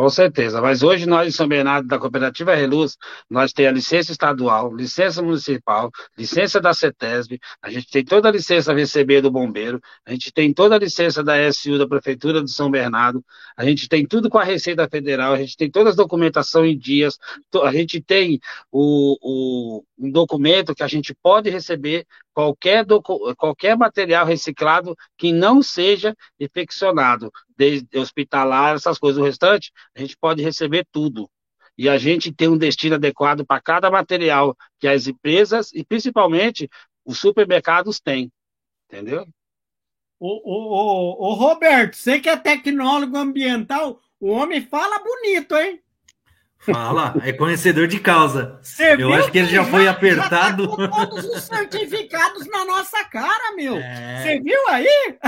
Com 0.00 0.08
certeza, 0.08 0.62
mas 0.62 0.82
hoje 0.82 1.04
nós 1.04 1.28
em 1.28 1.30
São 1.30 1.46
Bernardo, 1.46 1.86
da 1.86 1.98
Cooperativa 1.98 2.54
Reluz, 2.54 2.96
nós 3.28 3.52
temos 3.52 3.70
a 3.70 3.74
licença 3.74 4.12
estadual, 4.12 4.74
licença 4.74 5.20
municipal, 5.22 5.90
licença 6.16 6.58
da 6.58 6.72
CETESB, 6.72 7.38
a 7.60 7.68
gente 7.68 7.86
tem 7.90 8.02
toda 8.02 8.30
a 8.30 8.32
licença 8.32 8.72
a 8.72 8.74
receber 8.74 9.20
do 9.20 9.30
bombeiro, 9.30 9.78
a 10.06 10.12
gente 10.12 10.32
tem 10.32 10.54
toda 10.54 10.74
a 10.74 10.78
licença 10.78 11.22
da 11.22 11.34
SU, 11.52 11.76
da 11.76 11.86
Prefeitura 11.86 12.42
de 12.42 12.50
São 12.50 12.70
Bernardo, 12.70 13.22
a 13.54 13.62
gente 13.62 13.90
tem 13.90 14.06
tudo 14.06 14.30
com 14.30 14.38
a 14.38 14.42
Receita 14.42 14.88
Federal, 14.88 15.34
a 15.34 15.38
gente 15.38 15.54
tem 15.54 15.70
todas 15.70 15.90
as 15.90 15.96
documentações 15.96 16.72
em 16.72 16.78
dias, 16.78 17.18
a 17.62 17.70
gente 17.70 18.00
tem 18.00 18.40
o, 18.72 19.18
o 19.20 19.84
um 19.98 20.10
documento 20.10 20.74
que 20.74 20.82
a 20.82 20.88
gente 20.88 21.14
pode 21.22 21.50
receber 21.50 22.06
qualquer, 22.34 22.86
qualquer 23.36 23.76
material 23.76 24.26
reciclado 24.26 24.96
que 25.16 25.32
não 25.32 25.62
seja 25.62 26.16
infeccionado, 26.38 27.30
desde 27.56 27.98
hospitalar, 27.98 28.74
essas 28.74 28.98
coisas. 28.98 29.20
O 29.20 29.24
restante, 29.24 29.72
a 29.94 30.00
gente 30.00 30.16
pode 30.16 30.42
receber 30.42 30.86
tudo. 30.90 31.28
E 31.76 31.88
a 31.88 31.96
gente 31.96 32.32
tem 32.32 32.48
um 32.48 32.58
destino 32.58 32.96
adequado 32.96 33.44
para 33.44 33.60
cada 33.60 33.90
material 33.90 34.56
que 34.78 34.86
as 34.86 35.06
empresas 35.06 35.72
e 35.72 35.84
principalmente 35.84 36.68
os 37.04 37.18
supermercados 37.18 38.00
têm. 38.00 38.30
Entendeu? 38.86 39.26
O, 40.18 40.28
o, 40.28 41.28
o, 41.28 41.30
o 41.30 41.34
Roberto, 41.34 41.96
você 41.96 42.20
que 42.20 42.28
é 42.28 42.36
tecnólogo 42.36 43.16
ambiental, 43.16 44.00
o 44.18 44.28
homem 44.28 44.60
fala 44.60 44.98
bonito, 44.98 45.56
hein? 45.56 45.80
Fala, 46.60 47.14
é 47.22 47.32
conhecedor 47.32 47.86
de 47.86 47.98
causa. 47.98 48.58
Você 48.62 48.94
eu 48.98 49.12
acho 49.14 49.32
que 49.32 49.38
ele 49.38 49.48
já, 49.48 49.62
já 49.62 49.64
foi 49.64 49.88
apertado. 49.88 50.64
Já 50.64 50.88
tá 50.88 51.06
todos 51.06 51.24
os 51.24 51.42
certificados 51.44 52.46
na 52.48 52.66
nossa 52.66 53.02
cara, 53.04 53.56
meu. 53.56 53.76
É. 53.76 54.22
Você 54.22 54.28
é... 54.28 54.40
viu 54.40 54.68
aí? 54.68 55.18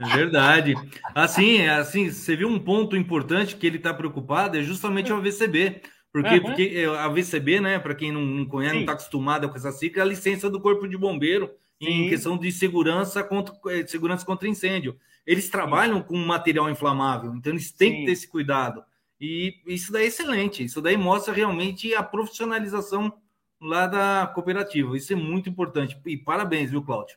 É 0.00 0.16
verdade. 0.16 0.74
Assim, 1.14 1.66
assim, 1.66 2.10
você 2.10 2.34
viu 2.34 2.48
um 2.48 2.58
ponto 2.58 2.96
importante 2.96 3.56
que 3.56 3.66
ele 3.66 3.76
está 3.76 3.92
preocupado 3.92 4.56
é 4.56 4.62
justamente 4.62 5.12
o 5.12 5.16
AVCB. 5.16 5.82
Porque, 6.10 6.34
uhum. 6.36 6.42
porque 6.42 6.86
a 6.96 7.04
AVCB, 7.06 7.60
né, 7.60 7.78
para 7.78 7.94
quem 7.94 8.12
não 8.12 8.46
conhece, 8.46 8.70
Sim. 8.70 8.76
não 8.76 8.82
está 8.82 8.92
acostumado 8.92 9.48
com 9.48 9.56
essa 9.56 9.72
sigla, 9.72 10.00
é 10.00 10.06
a 10.06 10.08
licença 10.08 10.48
do 10.48 10.60
Corpo 10.60 10.86
de 10.86 10.96
Bombeiro 10.96 11.50
em 11.80 12.04
Sim. 12.04 12.08
questão 12.08 12.38
de 12.38 12.52
segurança 12.52 13.24
contra, 13.24 13.52
eh, 13.72 13.84
segurança 13.84 14.24
contra 14.24 14.48
incêndio. 14.48 14.96
Eles 15.26 15.48
trabalham 15.48 15.98
Sim. 15.98 16.04
com 16.04 16.16
material 16.16 16.70
inflamável, 16.70 17.34
então 17.34 17.52
eles 17.52 17.72
têm 17.72 17.96
que 17.96 18.06
ter 18.06 18.12
esse 18.12 18.28
cuidado. 18.28 18.84
E 19.20 19.60
isso 19.66 19.92
daí 19.92 20.04
é 20.04 20.06
excelente. 20.08 20.64
Isso 20.64 20.80
daí 20.82 20.96
mostra 20.96 21.32
realmente 21.32 21.94
a 21.94 22.02
profissionalização 22.02 23.12
lá 23.60 23.86
da 23.86 24.30
cooperativa. 24.34 24.96
Isso 24.96 25.12
é 25.12 25.16
muito 25.16 25.48
importante. 25.48 25.98
E 26.04 26.16
parabéns, 26.16 26.70
viu, 26.70 26.82
Cláudio? 26.82 27.16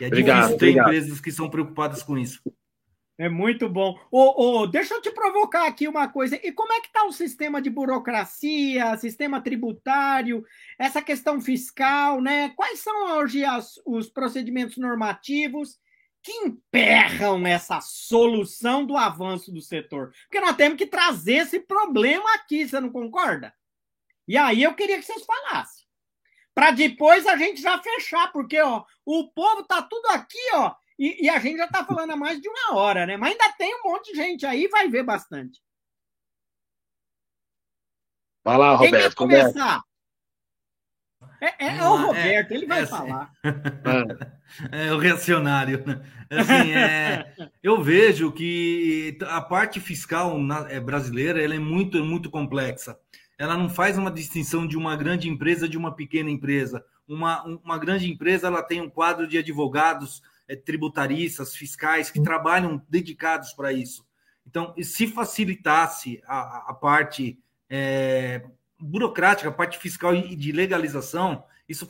é 0.00 0.06
obrigado, 0.06 0.36
difícil 0.38 0.58
ter 0.58 0.66
obrigado. 0.66 0.86
empresas 0.86 1.20
que 1.20 1.32
são 1.32 1.48
preocupadas 1.48 2.02
com 2.02 2.18
isso. 2.18 2.40
É 3.16 3.28
muito 3.28 3.68
bom. 3.68 3.96
Ô, 4.10 4.62
ô, 4.62 4.66
deixa 4.66 4.94
eu 4.94 5.00
te 5.00 5.12
provocar 5.12 5.68
aqui 5.68 5.86
uma 5.86 6.08
coisa. 6.08 6.34
E 6.42 6.50
como 6.50 6.72
é 6.72 6.80
que 6.80 6.88
está 6.88 7.04
o 7.04 7.12
sistema 7.12 7.62
de 7.62 7.70
burocracia, 7.70 8.96
sistema 8.96 9.40
tributário, 9.40 10.44
essa 10.76 11.00
questão 11.00 11.40
fiscal, 11.40 12.20
né? 12.20 12.48
Quais 12.56 12.80
são 12.80 13.18
hoje 13.18 13.44
as, 13.44 13.80
os 13.86 14.08
procedimentos 14.08 14.76
normativos 14.78 15.78
que 16.24 16.32
emperram 16.32 17.46
essa 17.46 17.82
solução 17.82 18.84
do 18.86 18.96
avanço 18.96 19.52
do 19.52 19.60
setor. 19.60 20.14
Porque 20.22 20.40
nós 20.40 20.56
temos 20.56 20.78
que 20.78 20.86
trazer 20.86 21.34
esse 21.34 21.60
problema 21.60 22.34
aqui, 22.34 22.66
você 22.66 22.80
não 22.80 22.90
concorda? 22.90 23.54
E 24.26 24.38
aí 24.38 24.62
eu 24.62 24.74
queria 24.74 24.98
que 24.98 25.04
vocês 25.04 25.22
falassem. 25.22 25.84
Para 26.54 26.70
depois 26.70 27.26
a 27.26 27.36
gente 27.36 27.60
já 27.60 27.78
fechar, 27.78 28.32
porque 28.32 28.58
ó, 28.58 28.84
o 29.04 29.30
povo 29.32 29.64
tá 29.64 29.82
tudo 29.82 30.06
aqui, 30.06 30.38
ó, 30.54 30.74
e, 30.98 31.26
e 31.26 31.28
a 31.28 31.38
gente 31.38 31.58
já 31.58 31.68
tá 31.68 31.84
falando 31.84 32.12
há 32.12 32.16
mais 32.16 32.40
de 32.40 32.48
uma 32.48 32.74
hora, 32.74 33.04
né? 33.04 33.18
Mas 33.18 33.32
ainda 33.32 33.52
tem 33.58 33.74
um 33.74 33.90
monte 33.90 34.12
de 34.12 34.16
gente 34.16 34.46
aí, 34.46 34.66
vai 34.68 34.88
ver 34.88 35.02
bastante. 35.02 35.60
Vai 38.42 38.56
lá, 38.56 38.74
Roberto. 38.76 38.92
Quem 38.92 39.02
quer 39.02 39.14
começar? 39.14 39.82
É, 41.44 41.66
é, 41.66 41.76
é, 41.76 41.88
o 41.88 41.96
é, 41.96 42.02
Roberto, 42.06 42.52
ele 42.52 42.66
vai 42.66 42.82
é, 42.82 42.86
falar. 42.86 43.32
É, 44.70 44.92
o 44.92 44.98
reacionário. 44.98 45.82
Né? 45.84 46.00
Assim, 46.30 46.72
é, 46.72 47.34
eu 47.60 47.82
vejo 47.82 48.30
que 48.30 49.18
a 49.22 49.40
parte 49.40 49.80
fiscal 49.80 50.38
brasileira 50.84 51.42
ela 51.42 51.56
é 51.56 51.58
muito, 51.58 52.04
muito 52.04 52.30
complexa. 52.30 52.96
Ela 53.36 53.58
não 53.58 53.68
faz 53.68 53.98
uma 53.98 54.12
distinção 54.12 54.64
de 54.64 54.76
uma 54.76 54.94
grande 54.94 55.28
empresa 55.28 55.68
de 55.68 55.76
uma 55.76 55.92
pequena 55.92 56.30
empresa. 56.30 56.84
Uma, 57.08 57.42
uma 57.42 57.76
grande 57.78 58.08
empresa 58.08 58.46
ela 58.46 58.62
tem 58.62 58.80
um 58.80 58.88
quadro 58.88 59.26
de 59.26 59.38
advogados 59.38 60.22
tributaristas, 60.64 61.56
fiscais, 61.56 62.10
que 62.10 62.22
trabalham 62.22 62.80
dedicados 62.88 63.52
para 63.54 63.72
isso. 63.72 64.06
Então, 64.46 64.72
se 64.80 65.08
facilitasse 65.08 66.22
a, 66.26 66.70
a 66.70 66.74
parte 66.74 67.36
é, 67.68 68.40
burocrática, 68.80 69.48
a 69.48 69.52
parte 69.52 69.78
fiscal 69.78 70.14
e 70.14 70.34
de 70.34 70.52
legalização, 70.52 71.44
isso 71.68 71.86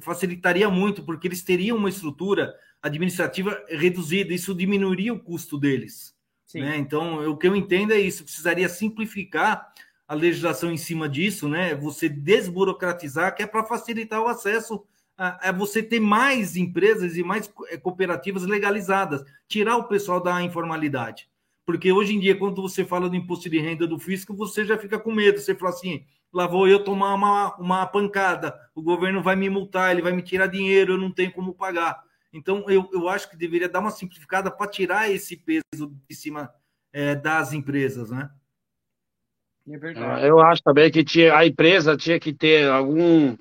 facilitaria 0.00 0.68
muito, 0.68 1.04
porque 1.04 1.28
eles 1.28 1.42
teriam 1.42 1.76
uma 1.76 1.88
estrutura 1.88 2.54
administrativa 2.82 3.62
reduzida, 3.68 4.34
isso 4.34 4.54
diminuiria 4.54 5.12
o 5.12 5.20
custo 5.20 5.58
deles. 5.58 6.14
Né? 6.54 6.76
Então, 6.76 7.30
o 7.30 7.36
que 7.36 7.46
eu 7.46 7.56
entendo 7.56 7.92
é 7.92 8.00
isso, 8.00 8.24
precisaria 8.24 8.68
simplificar 8.68 9.72
a 10.06 10.14
legislação 10.14 10.70
em 10.70 10.76
cima 10.76 11.08
disso, 11.08 11.48
né? 11.48 11.74
Você 11.74 12.08
desburocratizar, 12.08 13.34
que 13.34 13.42
é 13.42 13.46
para 13.46 13.64
facilitar 13.64 14.20
o 14.20 14.28
acesso 14.28 14.84
a, 15.16 15.48
a, 15.48 15.52
você 15.52 15.82
ter 15.82 16.00
mais 16.00 16.56
empresas 16.56 17.16
e 17.16 17.22
mais 17.22 17.50
cooperativas 17.82 18.42
legalizadas, 18.44 19.24
tirar 19.48 19.76
o 19.76 19.84
pessoal 19.84 20.20
da 20.20 20.42
informalidade. 20.42 21.30
Porque 21.64 21.92
hoje 21.92 22.14
em 22.14 22.20
dia, 22.20 22.36
quando 22.36 22.60
você 22.60 22.84
fala 22.84 23.08
do 23.08 23.16
imposto 23.16 23.48
de 23.48 23.58
renda 23.58 23.86
do 23.86 23.98
fisco, 23.98 24.34
você 24.34 24.64
já 24.64 24.76
fica 24.76 24.98
com 24.98 25.12
medo. 25.12 25.38
Você 25.38 25.54
fala 25.54 25.70
assim: 25.70 26.04
lá 26.32 26.46
vou 26.46 26.66
eu 26.66 26.82
tomar 26.82 27.14
uma, 27.14 27.54
uma 27.56 27.86
pancada, 27.86 28.58
o 28.74 28.82
governo 28.82 29.22
vai 29.22 29.36
me 29.36 29.50
multar, 29.50 29.92
ele 29.92 30.02
vai 30.02 30.12
me 30.12 30.22
tirar 30.22 30.46
dinheiro, 30.46 30.94
eu 30.94 30.98
não 30.98 31.12
tenho 31.12 31.32
como 31.32 31.54
pagar. 31.54 32.02
Então, 32.32 32.64
eu, 32.68 32.88
eu 32.92 33.08
acho 33.08 33.28
que 33.28 33.36
deveria 33.36 33.68
dar 33.68 33.80
uma 33.80 33.90
simplificada 33.90 34.50
para 34.50 34.70
tirar 34.70 35.10
esse 35.10 35.36
peso 35.36 35.92
de 36.08 36.14
cima 36.14 36.50
é, 36.92 37.14
das 37.14 37.52
empresas, 37.52 38.10
né? 38.10 38.30
É 39.68 39.78
verdade. 39.78 40.26
Eu 40.26 40.40
acho 40.40 40.62
também 40.62 40.90
que 40.90 41.04
tinha, 41.04 41.36
a 41.36 41.46
empresa 41.46 41.96
tinha 41.96 42.18
que 42.18 42.32
ter 42.32 42.68
algum 42.68 43.36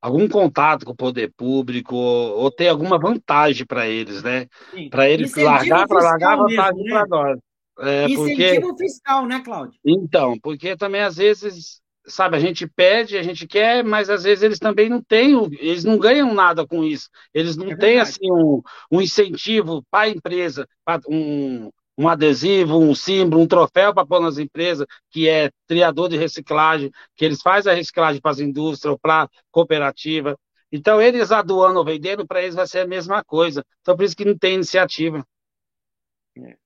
algum 0.00 0.28
contato 0.28 0.84
com 0.84 0.90
o 0.90 0.96
poder 0.96 1.32
público 1.36 1.94
ou, 1.94 2.40
ou 2.40 2.50
ter 2.50 2.66
alguma 2.68 2.98
vantagem 2.98 3.64
para 3.64 3.86
eles, 3.86 4.20
né? 4.22 4.48
Para 4.90 5.08
eles 5.08 5.30
Incentivo 5.30 5.52
largar 5.52 5.86
para 5.86 6.02
largar 6.02 6.36
vantagem 6.36 6.84
né? 6.84 6.90
para 6.90 7.06
nós. 7.06 7.38
É, 7.78 8.04
Incentivo 8.06 8.68
porque... 8.68 8.84
fiscal, 8.84 9.26
né, 9.26 9.40
Cláudio? 9.40 9.78
Então, 9.84 10.36
porque 10.42 10.76
também 10.76 11.02
às 11.02 11.16
vezes, 11.16 11.80
sabe, 12.06 12.36
a 12.36 12.40
gente 12.40 12.66
pede, 12.66 13.16
a 13.16 13.22
gente 13.22 13.46
quer, 13.46 13.84
mas 13.84 14.10
às 14.10 14.24
vezes 14.24 14.42
eles 14.42 14.58
também 14.58 14.88
não 14.88 15.02
têm, 15.02 15.34
eles 15.58 15.84
não 15.84 15.98
ganham 15.98 16.34
nada 16.34 16.66
com 16.66 16.82
isso. 16.82 17.08
Eles 17.32 17.56
não 17.56 17.70
é 17.70 17.76
têm 17.76 18.00
assim 18.00 18.30
um, 18.30 18.62
um 18.90 19.00
incentivo 19.00 19.84
para 19.90 20.04
a 20.04 20.08
empresa, 20.08 20.68
para 20.84 21.00
um, 21.08 21.70
um 21.96 22.08
adesivo, 22.08 22.78
um 22.78 22.94
símbolo, 22.94 23.42
um 23.42 23.46
troféu 23.46 23.94
para 23.94 24.06
pôr 24.06 24.20
nas 24.20 24.38
empresas, 24.38 24.86
que 25.10 25.28
é 25.28 25.50
triador 25.66 26.08
de 26.08 26.16
reciclagem, 26.16 26.90
que 27.14 27.24
eles 27.24 27.40
fazem 27.40 27.72
a 27.72 27.76
reciclagem 27.76 28.20
para 28.20 28.30
as 28.30 28.40
indústrias 28.40 28.90
ou 28.90 28.98
para 28.98 29.24
a 29.24 29.28
cooperativa. 29.50 30.36
Então, 30.70 31.00
eles 31.00 31.30
adoando 31.30 31.78
ou 31.78 31.84
vendendo, 31.84 32.26
para 32.26 32.42
eles 32.42 32.54
vai 32.54 32.66
ser 32.66 32.80
a 32.80 32.86
mesma 32.86 33.22
coisa. 33.22 33.64
Então, 33.82 33.94
por 33.94 34.04
isso 34.04 34.16
que 34.16 34.24
não 34.24 34.36
tem 34.36 34.54
iniciativa. 34.54 35.24
É. 36.38 36.56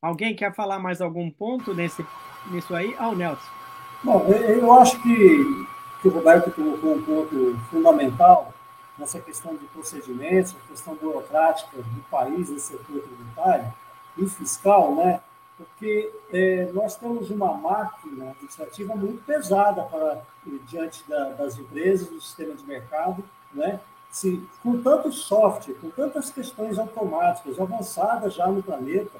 Alguém 0.00 0.34
quer 0.34 0.54
falar 0.54 0.78
mais 0.78 1.00
algum 1.00 1.30
ponto 1.30 1.74
nesse, 1.74 2.04
nisso 2.50 2.74
aí? 2.74 2.94
Ah, 2.98 3.08
o 3.08 3.14
Nelson. 3.14 3.65
Bom, 4.02 4.26
eu 4.28 4.72
acho 4.72 5.00
que, 5.02 5.66
que 6.00 6.08
o 6.08 6.10
Roberto 6.10 6.50
colocou 6.52 6.94
um 6.94 7.02
ponto 7.02 7.58
fundamental 7.70 8.52
nessa 8.98 9.20
questão 9.20 9.54
de 9.54 9.64
procedimentos, 9.66 10.54
questão 10.68 10.94
burocrática 10.94 11.76
do 11.76 12.00
país, 12.10 12.48
do 12.48 12.58
setor 12.58 13.00
tributário, 13.00 13.72
e 14.16 14.26
fiscal, 14.28 14.94
né? 14.94 15.20
porque 15.56 16.12
é, 16.32 16.70
nós 16.72 16.96
temos 16.96 17.30
uma 17.30 17.54
máquina 17.54 18.30
administrativa 18.30 18.94
muito 18.94 19.24
pesada 19.24 19.82
para 19.82 20.22
diante 20.68 21.02
da, 21.08 21.30
das 21.30 21.58
empresas, 21.58 22.08
do 22.08 22.20
sistema 22.20 22.54
de 22.54 22.64
mercado, 22.64 23.24
né? 23.52 23.80
Se, 24.10 24.42
com 24.62 24.80
tanto 24.80 25.12
software, 25.12 25.74
com 25.74 25.90
tantas 25.90 26.30
questões 26.30 26.78
automáticas 26.78 27.60
avançadas 27.60 28.34
já 28.34 28.46
no 28.46 28.62
planeta, 28.62 29.18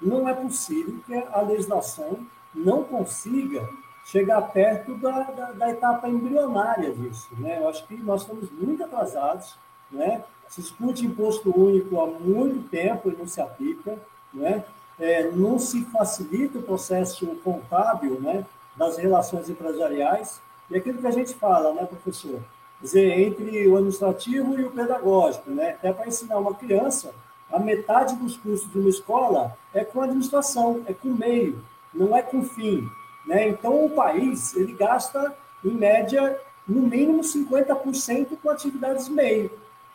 não 0.00 0.28
é 0.28 0.34
possível 0.34 1.00
que 1.06 1.14
a 1.14 1.40
legislação 1.40 2.26
não 2.54 2.84
consiga 2.84 3.68
chegar 4.08 4.40
perto 4.40 4.94
da, 4.94 5.22
da, 5.22 5.52
da 5.52 5.70
etapa 5.70 6.08
embrionária 6.08 6.92
disso. 6.92 7.28
Né? 7.38 7.58
Eu 7.58 7.68
acho 7.68 7.86
que 7.86 7.96
nós 7.96 8.22
estamos 8.22 8.50
muito 8.50 8.82
atrasados, 8.82 9.54
né? 9.90 10.24
se 10.48 10.62
discute 10.62 11.04
imposto 11.04 11.52
único 11.54 12.00
há 12.00 12.06
muito 12.06 12.68
tempo 12.70 13.10
e 13.10 13.16
não 13.16 13.26
se 13.26 13.40
aplica, 13.40 13.98
né? 14.32 14.64
É, 14.98 15.30
não 15.30 15.58
se 15.58 15.84
facilita 15.84 16.58
o 16.58 16.62
processo 16.62 17.26
contábil 17.44 18.20
né, 18.20 18.44
das 18.76 18.96
relações 18.96 19.48
empresariais. 19.48 20.40
E 20.68 20.76
aquilo 20.76 20.98
que 20.98 21.06
a 21.06 21.12
gente 21.12 21.34
fala, 21.34 21.72
né, 21.72 21.84
professor? 21.84 22.40
Quer 22.80 22.84
dizer, 22.84 23.20
entre 23.20 23.68
o 23.68 23.76
administrativo 23.76 24.58
e 24.58 24.64
o 24.64 24.70
pedagógico, 24.70 25.50
né? 25.50 25.70
Até 25.70 25.92
para 25.92 26.08
ensinar 26.08 26.38
uma 26.38 26.54
criança, 26.54 27.14
a 27.52 27.58
metade 27.58 28.16
dos 28.16 28.36
custos 28.36 28.72
de 28.72 28.78
uma 28.78 28.88
escola 28.88 29.56
é 29.72 29.84
com 29.84 30.00
administração, 30.00 30.82
é 30.86 30.94
com 30.94 31.08
meio, 31.08 31.62
não 31.94 32.16
é 32.16 32.22
com 32.22 32.42
fim. 32.42 32.88
Né? 33.28 33.46
Então, 33.46 33.84
o 33.84 33.90
país, 33.90 34.56
ele 34.56 34.72
gasta, 34.72 35.36
em 35.62 35.72
média, 35.72 36.40
no 36.66 36.80
mínimo 36.80 37.20
50% 37.20 38.38
com 38.42 38.48
atividades 38.48 39.06
meio. 39.06 39.50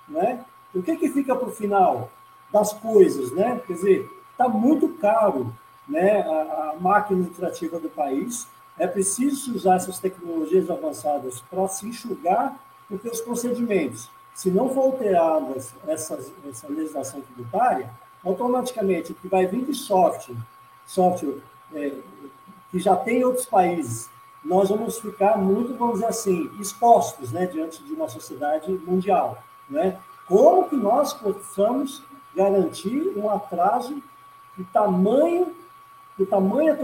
Né? 0.07 0.45
O 0.73 0.83
que, 0.83 0.95
que 0.95 1.09
fica 1.09 1.35
para 1.35 1.49
o 1.49 1.51
final 1.51 2.11
das 2.51 2.73
coisas? 2.73 3.31
Né? 3.31 3.59
Quer 3.65 3.73
dizer, 3.73 4.09
está 4.31 4.47
muito 4.47 4.87
caro 4.99 5.51
né, 5.89 6.21
a, 6.21 6.73
a, 6.75 6.75
máquina 6.79 7.17
administrativa 7.21 7.79
do 7.79 7.89
país. 7.89 8.47
É 8.77 8.85
preciso 8.85 9.55
usar 9.55 9.77
essas 9.77 9.97
tecnologias 9.97 10.69
avançadas 10.69 11.41
para 11.49 11.67
se 11.67 11.87
enxugar, 11.87 12.55
porque 12.87 13.09
os 13.09 13.21
procedimentos, 13.21 14.11
se 14.35 14.51
não 14.51 14.69
for 14.69 14.81
alteradas 14.81 15.73
essas, 15.87 16.31
essa 16.47 16.67
legislação 16.67 17.19
tributária, 17.21 17.89
automaticamente 18.23 19.11
o 19.11 19.15
que 19.15 19.27
vai 19.27 19.47
vir 19.47 19.65
de 19.65 19.73
software, 19.73 20.37
software 20.85 21.39
é, 21.73 21.93
que 22.73 22.79
já 22.79 22.95
tem 22.95 23.19
em 23.19 23.23
outros 23.23 23.45
países, 23.45 24.09
nós 24.43 24.69
vamos 24.69 24.97
ficar 24.97 25.37
muito, 25.37 25.75
vamos 25.75 25.99
dizer 25.99 26.07
assim, 26.07 26.49
expostos 26.59 27.31
né, 27.31 27.45
diante 27.45 27.83
de 27.83 27.93
uma 27.93 28.09
sociedade 28.09 28.71
mundial. 28.83 29.37
Né? 29.69 29.99
Como 30.25 30.67
que 30.67 30.75
nós 30.75 31.13
possamos 31.13 32.01
garantir 32.35 33.13
um 33.15 33.29
atraso 33.29 34.01
do 34.57 34.63
tamanho, 34.65 35.55
do 36.17 36.25
tamanho 36.25 36.75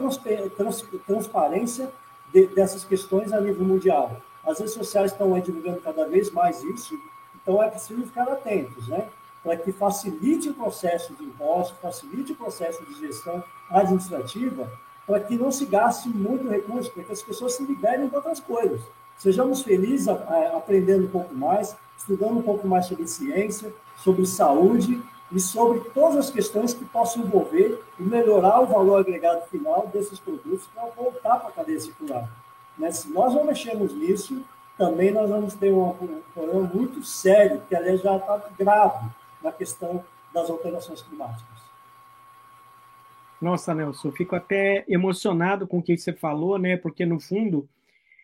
trans, 0.56 0.86
transparência 1.07 1.91
de, 2.32 2.45
dessas 2.45 2.84
questões 2.84 3.34
a 3.34 3.41
nível 3.41 3.66
mundial. 3.66 4.16
As 4.45 4.60
redes 4.60 4.76
sociais 4.76 5.11
estão 5.11 5.34
aí 5.34 5.41
divulgando 5.41 5.82
cada 5.82 6.06
vez 6.06 6.30
mais 6.30 6.64
isso, 6.64 6.95
então 7.41 7.64
é 7.64 7.68
preciso 7.68 8.03
ficar 8.03 8.30
atentos, 8.30 8.88
né? 8.88 9.10
Para 9.44 9.57
que 9.57 9.72
facilite 9.72 10.49
o 10.49 10.53
processo 10.53 11.14
de 11.16 11.24
imposto, 11.24 11.76
facilite 11.82 12.34
o 12.34 12.36
processo 12.36 12.86
de 12.86 12.99
gestão 12.99 13.44
administrativa, 13.72 14.72
para 15.10 15.22
que 15.22 15.36
não 15.36 15.52
se 15.52 15.65
gaste 15.65 16.07
muito 16.07 16.48
recurso, 16.48 16.91
para 16.91 17.03
que 17.03 17.11
as 17.11 17.23
pessoas 17.23 17.56
se 17.56 17.64
liberem 17.64 18.07
de 18.07 18.15
outras 18.15 18.40
coisas. 18.40 18.80
Sejamos 19.18 19.64
felizes 19.64 20.07
aprendendo 20.07 21.06
um 21.06 21.10
pouco 21.10 21.34
mais, 21.34 21.76
estudando 21.98 22.38
um 22.38 22.44
pouco 22.44 22.68
mais 22.68 22.86
sobre 22.86 23.07
ciência, 23.07 23.73
sobre 23.98 24.27
saúde 24.27 25.02
e 25.31 25.40
sobre 25.40 25.80
todas 25.95 26.18
as 26.18 26.30
questões 26.30 26.76
que 26.76 26.86
possam 26.86 27.23
envolver 27.23 27.84
e 27.98 28.03
melhorar 28.03 28.61
o 28.61 28.68
valor 28.68 28.99
agregado 28.99 29.48
final 29.48 29.90
desses 29.91 30.19
produtos 30.19 30.68
para 30.68 30.86
voltar 30.91 31.38
para 31.40 31.49
a 31.49 31.53
cadeia 31.53 31.80
circular. 31.80 32.30
Né? 32.77 32.91
Se 32.91 33.10
nós 33.10 33.34
não 33.34 33.45
mexermos 33.45 33.91
nisso, 33.95 34.44
também 34.77 35.10
nós 35.10 35.27
vamos 35.27 35.56
ter 35.56 35.73
um, 35.73 36.22
problema 36.36 36.69
muito 36.72 37.03
sério, 37.03 37.64
que 37.68 37.76
aliás 37.76 37.99
já 37.99 38.15
está 38.15 38.44
grave 38.60 39.10
na 39.41 39.52
questão 39.52 40.03
das 40.31 40.52
alterações 40.52 41.02
climáticas. 41.02 41.48
Nossa, 43.41 43.74
Nelson, 43.74 44.11
fico 44.11 44.36
até 44.36 44.84
emocionado 44.88 45.66
com 45.68 45.80
o 45.80 45.84
que 45.84 45.98
você 45.98 46.11
falou, 46.11 46.57
né? 46.57 46.76
Porque 46.76 47.06
no 47.06 47.20
fundo 47.20 47.68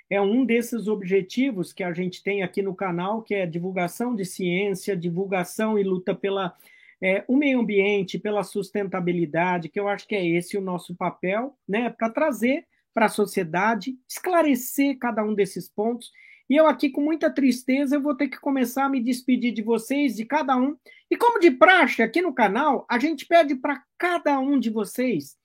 é 0.09 0.19
um 0.21 0.45
desses 0.45 0.87
objetivos 0.87 1.73
que 1.73 1.83
a 1.83 1.93
gente 1.93 2.21
tem 2.21 2.43
aqui 2.43 2.61
no 2.61 2.75
canal, 2.75 3.21
que 3.21 3.33
é 3.33 3.45
divulgação 3.45 4.15
de 4.15 4.25
ciência, 4.25 4.95
divulgação 4.95 5.79
e 5.79 5.83
luta 5.83 6.13
pela 6.13 6.55
é, 7.01 7.23
o 7.27 7.35
meio 7.35 7.59
ambiente, 7.59 8.17
pela 8.17 8.43
sustentabilidade, 8.43 9.69
que 9.69 9.79
eu 9.79 9.87
acho 9.87 10.07
que 10.07 10.15
é 10.15 10.25
esse 10.25 10.57
o 10.57 10.61
nosso 10.61 10.95
papel, 10.95 11.55
né, 11.67 11.89
para 11.89 12.09
trazer 12.09 12.65
para 12.93 13.07
a 13.07 13.09
sociedade, 13.09 13.97
esclarecer 14.07 14.97
cada 14.97 15.21
um 15.21 15.33
desses 15.33 15.67
pontos. 15.67 16.13
E 16.49 16.55
eu 16.55 16.67
aqui, 16.67 16.89
com 16.89 17.01
muita 17.01 17.29
tristeza, 17.29 17.95
eu 17.95 18.01
vou 18.01 18.15
ter 18.15 18.27
que 18.27 18.39
começar 18.39 18.85
a 18.85 18.89
me 18.89 19.01
despedir 19.01 19.51
de 19.51 19.61
vocês, 19.61 20.15
de 20.15 20.25
cada 20.25 20.55
um. 20.55 20.75
E 21.09 21.17
como 21.17 21.39
de 21.39 21.51
praxe 21.51 22.03
aqui 22.03 22.21
no 22.21 22.33
canal, 22.33 22.85
a 22.89 22.99
gente 22.99 23.25
pede 23.25 23.55
para 23.55 23.83
cada 23.97 24.39
um 24.39 24.59
de 24.59 24.69
vocês 24.69 25.35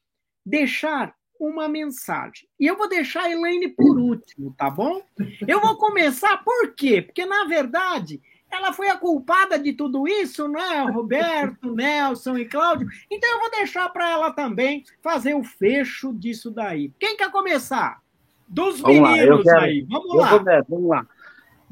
deixar 0.45 1.15
uma 1.39 1.69
mensagem. 1.69 2.47
E 2.59 2.67
eu 2.67 2.77
vou 2.77 2.89
deixar 2.89 3.23
a 3.23 3.31
Elaine 3.31 3.69
por 3.69 3.99
último, 3.99 4.55
tá 4.57 4.69
bom? 4.69 5.01
Eu 5.49 5.61
vou 5.61 5.77
começar 5.77 6.45
por 6.45 6.75
quê? 6.75 7.01
Porque, 7.01 7.25
na 7.25 7.45
verdade, 7.45 8.21
ela 8.51 8.73
foi 8.73 8.89
a 8.89 8.97
culpada 8.97 9.59
de 9.59 9.73
tudo 9.73 10.07
isso, 10.07 10.49
né? 10.49 10.83
Roberto, 10.83 11.75
Nelson 11.75 12.37
e 12.37 12.45
Cláudio. 12.45 12.89
Então 13.11 13.31
eu 13.31 13.41
vou 13.41 13.51
deixar 13.53 13.89
para 13.89 14.11
ela 14.11 14.33
também 14.33 14.85
fazer 15.01 15.35
o 15.35 15.43
fecho 15.43 16.13
disso 16.13 16.51
daí. 16.51 16.93
Quem 16.99 17.17
quer 17.17 17.31
começar? 17.31 18.03
Dos 18.51 18.81
vamos 18.81 19.09
meninos 19.09 19.45
quero, 19.45 19.61
aí. 19.61 19.87
Vamos 19.89 20.17
lá. 20.17 20.39
Começo, 20.39 20.67
vamos 20.69 20.89
lá. 20.89 21.07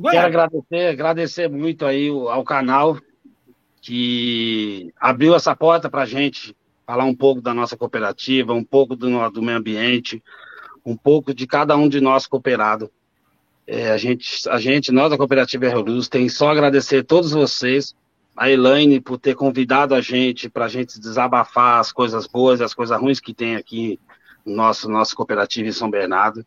Quero 0.00 0.26
agradecer, 0.26 0.86
agradecer 0.86 1.48
muito 1.50 1.84
aí 1.84 2.08
ao 2.08 2.44
canal 2.44 2.96
que 3.80 4.92
abriu 5.00 5.34
essa 5.34 5.56
porta 5.56 5.90
para 5.90 6.02
a 6.02 6.06
gente 6.06 6.56
falar 6.86 7.04
um 7.04 7.14
pouco 7.14 7.40
da 7.40 7.52
nossa 7.52 7.76
cooperativa, 7.76 8.54
um 8.54 8.62
pouco 8.62 8.94
do, 8.94 9.28
do 9.30 9.42
meio 9.42 9.58
ambiente, 9.58 10.22
um 10.86 10.96
pouco 10.96 11.34
de 11.34 11.46
cada 11.48 11.76
um 11.76 11.88
de 11.88 12.00
nós 12.00 12.28
cooperado. 12.28 12.90
É, 13.66 13.90
a, 13.90 13.98
gente, 13.98 14.48
a 14.48 14.58
gente, 14.58 14.92
nós 14.92 15.10
da 15.10 15.18
Cooperativa 15.18 15.66
Aeroluz, 15.66 16.08
tem 16.08 16.28
só 16.28 16.48
agradecer 16.50 17.00
a 17.00 17.04
todos 17.04 17.32
vocês, 17.32 17.94
a 18.34 18.48
Elaine 18.48 19.00
por 19.00 19.18
ter 19.18 19.34
convidado 19.34 19.94
a 19.94 20.00
gente 20.00 20.48
para 20.48 20.64
a 20.64 20.68
gente 20.68 20.98
desabafar 20.98 21.80
as 21.80 21.92
coisas 21.92 22.26
boas 22.26 22.60
e 22.60 22.64
as 22.64 22.72
coisas 22.72 22.98
ruins 22.98 23.20
que 23.20 23.34
tem 23.34 23.56
aqui 23.56 24.00
no 24.46 24.54
nosso, 24.54 24.88
nosso 24.88 25.14
cooperativa 25.14 25.68
em 25.68 25.72
São 25.72 25.90
Bernardo. 25.90 26.46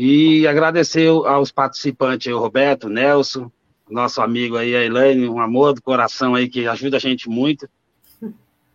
E 0.00 0.46
agradecer 0.46 1.08
aos 1.08 1.50
participantes, 1.50 2.32
o 2.32 2.38
Roberto, 2.38 2.84
o 2.84 2.88
Nelson, 2.88 3.50
nosso 3.90 4.22
amigo 4.22 4.56
aí, 4.56 4.76
a 4.76 4.84
Elaine, 4.84 5.28
um 5.28 5.40
amor 5.40 5.74
do 5.74 5.82
coração 5.82 6.36
aí 6.36 6.48
que 6.48 6.68
ajuda 6.68 6.98
a 6.98 7.00
gente 7.00 7.28
muito. 7.28 7.68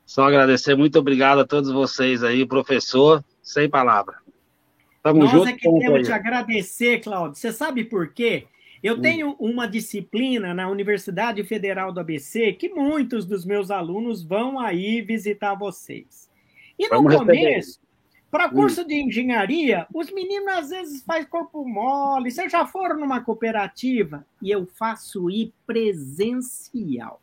Só 0.06 0.28
agradecer, 0.28 0.76
muito 0.76 1.00
obrigado 1.00 1.40
a 1.40 1.48
todos 1.48 1.72
vocês 1.72 2.26
aí, 2.26 2.46
professor, 2.46 3.24
sem 3.42 3.70
palavra. 3.70 4.18
Tamo 5.02 5.22
Nós 5.22 5.32
junto, 5.32 5.48
é 5.48 5.54
que 5.54 5.62
temos 5.62 6.06
te 6.06 6.12
agradecer, 6.12 7.00
Cláudio. 7.00 7.36
Você 7.36 7.54
sabe 7.54 7.86
por 7.86 8.10
quê? 8.10 8.48
Eu 8.84 8.96
hum. 8.96 9.02
tenho 9.02 9.36
uma 9.40 9.66
disciplina 9.66 10.54
na 10.54 10.70
Universidade 10.70 11.42
Federal 11.46 11.94
do 11.94 12.02
ABC 12.02 12.52
que 12.52 12.68
muitos 12.68 13.26
dos 13.26 13.46
meus 13.46 13.72
alunos 13.72 14.22
vão 14.22 14.60
aí 14.60 15.02
visitar 15.02 15.56
vocês. 15.56 16.30
E 16.78 16.84
no 16.90 17.02
Vamos 17.02 17.16
começo. 17.16 17.80
Para 18.34 18.50
curso 18.50 18.82
hum. 18.82 18.88
de 18.88 18.96
engenharia, 18.96 19.86
os 19.94 20.10
meninos 20.12 20.52
às 20.56 20.70
vezes 20.72 21.04
fazem 21.04 21.26
corpo 21.26 21.64
mole. 21.64 22.32
Vocês 22.32 22.52
já 22.52 22.66
foram 22.66 23.00
numa 23.00 23.22
cooperativa? 23.22 24.26
E 24.42 24.50
eu 24.50 24.66
faço 24.66 25.30
ir 25.30 25.54
presencial. 25.68 27.22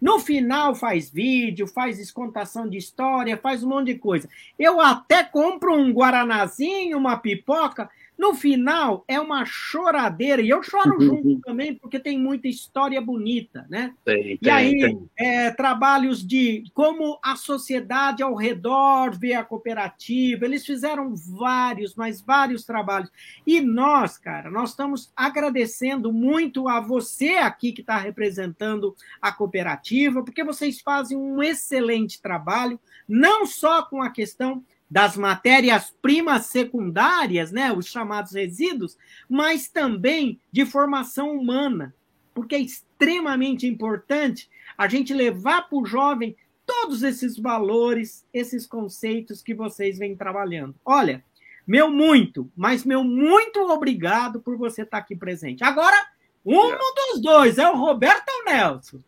No 0.00 0.18
final 0.18 0.74
faz 0.74 1.08
vídeo, 1.08 1.68
faz 1.68 1.98
descontação 1.98 2.68
de 2.68 2.76
história, 2.76 3.38
faz 3.38 3.62
um 3.62 3.68
monte 3.68 3.92
de 3.92 4.00
coisa. 4.00 4.28
Eu 4.58 4.80
até 4.80 5.22
compro 5.22 5.76
um 5.76 5.92
guaranazinho, 5.92 6.98
uma 6.98 7.16
pipoca, 7.16 7.88
no 8.22 8.36
final, 8.36 9.04
é 9.08 9.18
uma 9.18 9.44
choradeira, 9.44 10.40
e 10.40 10.48
eu 10.48 10.62
choro 10.62 11.00
junto 11.00 11.40
também, 11.40 11.74
porque 11.74 11.98
tem 11.98 12.16
muita 12.16 12.46
história 12.46 13.00
bonita, 13.00 13.66
né? 13.68 13.92
Tem, 14.04 14.38
e 14.40 14.48
aí, 14.48 14.78
tem. 14.78 15.10
É, 15.16 15.50
trabalhos 15.50 16.24
de 16.24 16.62
como 16.72 17.18
a 17.20 17.34
sociedade 17.34 18.22
ao 18.22 18.36
redor 18.36 19.10
vê 19.18 19.34
a 19.34 19.42
cooperativa, 19.42 20.44
eles 20.44 20.64
fizeram 20.64 21.16
vários, 21.16 21.96
mas 21.96 22.22
vários 22.22 22.64
trabalhos. 22.64 23.10
E 23.44 23.60
nós, 23.60 24.18
cara, 24.18 24.48
nós 24.52 24.70
estamos 24.70 25.10
agradecendo 25.16 26.12
muito 26.12 26.68
a 26.68 26.78
você 26.78 27.30
aqui 27.30 27.72
que 27.72 27.80
está 27.80 27.96
representando 27.96 28.94
a 29.20 29.32
cooperativa, 29.32 30.22
porque 30.22 30.44
vocês 30.44 30.80
fazem 30.80 31.18
um 31.18 31.42
excelente 31.42 32.22
trabalho, 32.22 32.78
não 33.08 33.46
só 33.46 33.82
com 33.82 34.00
a 34.00 34.10
questão 34.10 34.62
das 34.92 35.16
matérias-primas 35.16 36.46
secundárias, 36.46 37.50
né, 37.50 37.72
os 37.72 37.86
chamados 37.86 38.32
resíduos, 38.32 38.98
mas 39.26 39.66
também 39.66 40.38
de 40.52 40.66
formação 40.66 41.34
humana, 41.34 41.94
porque 42.34 42.54
é 42.54 42.60
extremamente 42.60 43.66
importante 43.66 44.50
a 44.76 44.86
gente 44.86 45.14
levar 45.14 45.62
para 45.62 45.78
o 45.78 45.86
jovem 45.86 46.36
todos 46.66 47.02
esses 47.02 47.38
valores, 47.38 48.26
esses 48.34 48.66
conceitos 48.66 49.42
que 49.42 49.54
vocês 49.54 49.98
vêm 49.98 50.14
trabalhando. 50.14 50.74
Olha, 50.84 51.24
meu 51.66 51.90
muito, 51.90 52.52
mas 52.54 52.84
meu 52.84 53.02
muito 53.02 53.60
obrigado 53.60 54.40
por 54.42 54.58
você 54.58 54.82
estar 54.82 54.98
aqui 54.98 55.16
presente. 55.16 55.64
Agora, 55.64 55.96
um 56.44 56.68
dos 56.68 57.22
dois, 57.22 57.56
é 57.56 57.66
o 57.66 57.78
Roberto 57.78 58.28
ou 58.28 58.42
o 58.42 58.44
Nelson? 58.44 58.98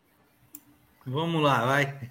Vamos 1.05 1.43
lá, 1.43 1.63
vai. 1.63 2.09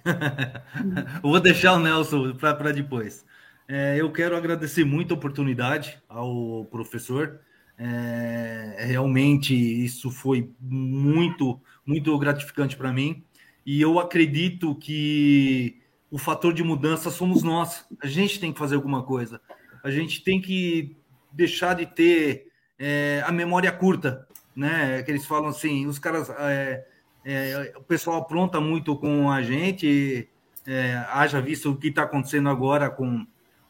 vou 1.21 1.41
deixar 1.41 1.73
o 1.73 1.79
Nelson 1.79 2.33
para 2.35 2.71
depois. 2.71 3.25
É, 3.67 3.99
eu 3.99 4.11
quero 4.11 4.35
agradecer 4.35 4.83
muito 4.83 5.13
a 5.13 5.17
oportunidade 5.17 6.01
ao 6.07 6.65
professor. 6.65 7.39
É, 7.77 8.85
realmente 8.87 9.53
isso 9.53 10.11
foi 10.11 10.51
muito, 10.59 11.59
muito 11.85 12.17
gratificante 12.17 12.77
para 12.77 12.93
mim. 12.93 13.23
E 13.65 13.81
eu 13.81 13.99
acredito 13.99 14.75
que 14.75 15.81
o 16.11 16.17
fator 16.17 16.53
de 16.53 16.63
mudança 16.63 17.09
somos 17.09 17.41
nós. 17.41 17.85
A 18.01 18.07
gente 18.07 18.39
tem 18.39 18.53
que 18.53 18.59
fazer 18.59 18.75
alguma 18.75 19.03
coisa. 19.03 19.41
A 19.83 19.89
gente 19.89 20.23
tem 20.23 20.39
que 20.39 20.95
deixar 21.31 21.73
de 21.73 21.85
ter 21.87 22.47
é, 22.77 23.23
a 23.25 23.31
memória 23.31 23.71
curta, 23.71 24.27
né? 24.55 25.01
Que 25.01 25.11
eles 25.11 25.25
falam 25.25 25.49
assim, 25.49 25.87
os 25.87 25.97
caras, 25.97 26.29
é, 26.29 26.85
é, 27.25 27.73
o 27.75 27.81
pessoal 27.81 28.17
apronta 28.17 28.61
muito 28.61 28.95
com 28.95 29.31
a 29.31 29.41
gente. 29.41 30.29
É, 30.67 31.03
haja 31.09 31.41
visto 31.41 31.71
o 31.71 31.75
que 31.75 31.87
está 31.87 32.03
acontecendo 32.03 32.49
agora 32.49 32.89
com 32.89 33.25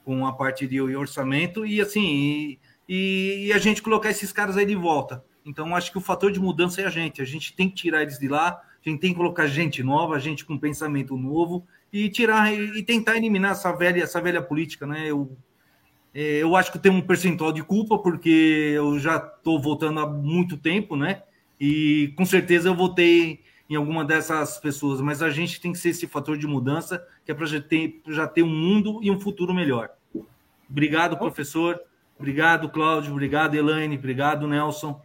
com 0.06 0.26
a 0.26 0.32
parte 0.32 0.68
de 0.68 0.80
orçamento 0.80 1.66
e 1.66 1.82
assim 1.82 2.58
e, 2.88 3.48
e, 3.48 3.54
a 3.54 3.58
gente 3.58 3.82
colocar 3.82 4.12
esses 4.12 4.32
caras 4.32 4.56
aí 4.56 4.66
de 4.66 4.76
volta. 4.76 5.26
Então 5.44 5.76
acho 5.76 5.92
que 5.92 5.98
o 5.98 6.02
fator 6.02 6.32
de 6.32 6.40
mudança 6.40 6.82
é 6.82 6.86
a 6.86 6.90
gente. 6.90 7.20
A 7.20 7.26
gente 7.26 7.56
tem 7.56 7.68
que 7.68 7.76
tirar 7.76 8.04
eles 8.04 8.20
de 8.20 8.28
lá, 8.28 8.50
a 8.50 8.90
gente 8.90 9.00
tem 9.02 9.12
que 9.12 9.18
colocar 9.18 9.48
gente 9.48 9.82
nova, 9.82 10.20
gente 10.20 10.46
com 10.46 10.58
pensamento 10.58 11.18
novo 11.18 11.66
e 11.92 12.08
tirar 12.10 12.54
e, 12.54 12.80
e 12.80 12.84
tentar 12.84 13.18
eliminar 13.18 13.54
essa 13.54 13.72
velha 13.72 14.04
essa 14.04 14.22
velha 14.22 14.42
política, 14.42 14.86
né? 14.86 15.10
Eu 15.10 15.36
é, 16.14 16.38
eu 16.38 16.56
acho 16.56 16.72
que 16.72 16.80
tem 16.80 16.92
um 16.92 17.02
percentual 17.02 17.52
de 17.52 17.64
culpa 17.64 17.98
porque 17.98 18.72
eu 18.76 18.98
já 19.00 19.18
estou 19.18 19.60
voltando 19.60 20.00
há 20.00 20.08
muito 20.08 20.56
tempo, 20.56 20.96
né? 20.96 21.24
E 21.60 22.14
com 22.16 22.26
certeza 22.26 22.70
eu 22.70 22.76
votei 22.76 23.42
em 23.70 23.76
alguma 23.76 24.06
dessas 24.06 24.60
pessoas, 24.60 25.02
mas 25.02 25.22
a 25.24 25.30
gente 25.30 25.60
tem 25.60 25.72
que 25.72 25.80
ser 25.80 25.90
esse 25.90 26.08
fator 26.08 26.38
de 26.38 26.46
mudança 26.46 27.06
que 27.26 27.32
é 27.32 27.36
para 27.36 27.48
já 27.48 28.28
ter, 28.28 28.44
um 28.44 28.50
mundo 28.50 29.00
e 29.02 29.10
um 29.10 29.20
futuro 29.20 29.54
melhor. 29.54 29.90
Obrigado, 30.70 31.18
professor. 31.18 31.82
Obrigado, 32.18 32.70
Cláudio. 32.70 33.12
Obrigado, 33.12 33.56
Elaine. 33.56 33.98
Obrigado, 33.98 34.48
Nelson. 34.48 35.02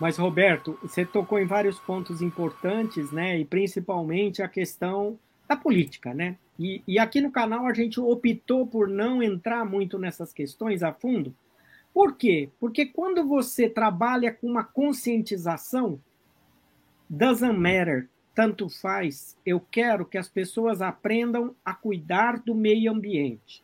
Mas, 0.00 0.16
Roberto, 0.16 0.78
você 0.82 1.04
tocou 1.04 1.38
em 1.38 1.46
vários 1.46 1.78
pontos 1.78 2.22
importantes, 2.22 3.12
né? 3.12 3.38
E 3.38 3.44
principalmente 3.44 4.42
a 4.42 4.48
questão 4.48 5.18
da 5.46 5.54
política, 5.54 6.12
né? 6.12 6.36
E, 6.58 6.82
e 6.88 6.98
aqui 6.98 7.20
no 7.20 7.30
canal 7.30 7.66
a 7.66 7.74
gente 7.74 8.00
optou 8.00 8.66
por 8.66 8.88
não 8.88 9.22
entrar 9.22 9.64
muito 9.64 9.98
nessas 9.98 10.32
questões 10.32 10.82
a 10.82 10.92
fundo. 10.92 11.34
Por 11.92 12.16
quê? 12.16 12.48
Porque 12.58 12.86
quando 12.86 13.26
você 13.26 13.68
trabalha 13.68 14.32
com 14.32 14.46
uma 14.46 14.64
conscientização, 14.64 16.00
doesn't 17.08 17.58
matter 17.58 18.08
tanto 18.34 18.68
faz. 18.68 19.36
Eu 19.44 19.60
quero 19.60 20.06
que 20.06 20.18
as 20.18 20.28
pessoas 20.28 20.80
aprendam 20.80 21.54
a 21.64 21.74
cuidar 21.74 22.38
do 22.38 22.54
meio 22.54 22.90
ambiente. 22.90 23.62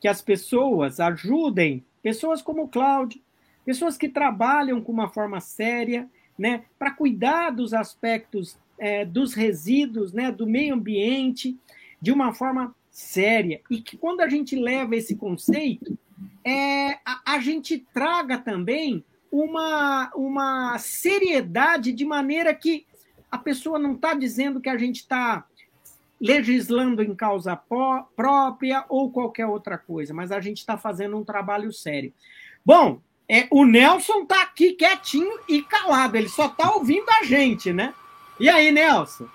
Que 0.00 0.08
as 0.08 0.20
pessoas 0.20 1.00
ajudem, 1.00 1.84
pessoas 2.02 2.42
como 2.42 2.64
o 2.64 2.68
Cláudio, 2.68 3.20
pessoas 3.64 3.96
que 3.96 4.08
trabalham 4.08 4.80
com 4.80 4.92
uma 4.92 5.08
forma 5.08 5.40
séria, 5.40 6.08
né, 6.38 6.64
para 6.78 6.90
cuidar 6.90 7.50
dos 7.50 7.72
aspectos 7.72 8.58
é, 8.78 9.04
dos 9.04 9.34
resíduos, 9.34 10.12
né, 10.12 10.30
do 10.30 10.46
meio 10.46 10.74
ambiente, 10.74 11.56
de 12.00 12.12
uma 12.12 12.34
forma 12.34 12.74
séria. 12.90 13.60
E 13.70 13.80
que 13.80 13.96
quando 13.96 14.20
a 14.20 14.28
gente 14.28 14.56
leva 14.56 14.96
esse 14.96 15.16
conceito, 15.16 15.96
é, 16.44 16.98
a, 17.04 17.34
a 17.34 17.38
gente 17.40 17.78
traga 17.94 18.36
também 18.36 19.04
uma, 19.30 20.12
uma 20.14 20.78
seriedade 20.78 21.92
de 21.92 22.04
maneira 22.04 22.54
que 22.54 22.86
a 23.34 23.38
pessoa 23.38 23.80
não 23.80 23.94
está 23.94 24.14
dizendo 24.14 24.60
que 24.60 24.68
a 24.68 24.78
gente 24.78 24.98
está 25.00 25.44
legislando 26.20 27.02
em 27.02 27.12
causa 27.16 27.56
própria 27.56 28.84
ou 28.88 29.10
qualquer 29.10 29.46
outra 29.46 29.76
coisa, 29.76 30.14
mas 30.14 30.30
a 30.30 30.40
gente 30.40 30.58
está 30.58 30.78
fazendo 30.78 31.16
um 31.16 31.24
trabalho 31.24 31.72
sério. 31.72 32.12
Bom, 32.64 33.00
é, 33.28 33.48
o 33.50 33.64
Nelson 33.64 34.22
está 34.22 34.40
aqui 34.42 34.74
quietinho 34.74 35.36
e 35.48 35.62
calado, 35.62 36.16
ele 36.16 36.28
só 36.28 36.46
está 36.46 36.70
ouvindo 36.76 37.10
a 37.10 37.24
gente, 37.24 37.72
né? 37.72 37.92
E 38.38 38.48
aí, 38.48 38.70
Nelson? 38.70 39.26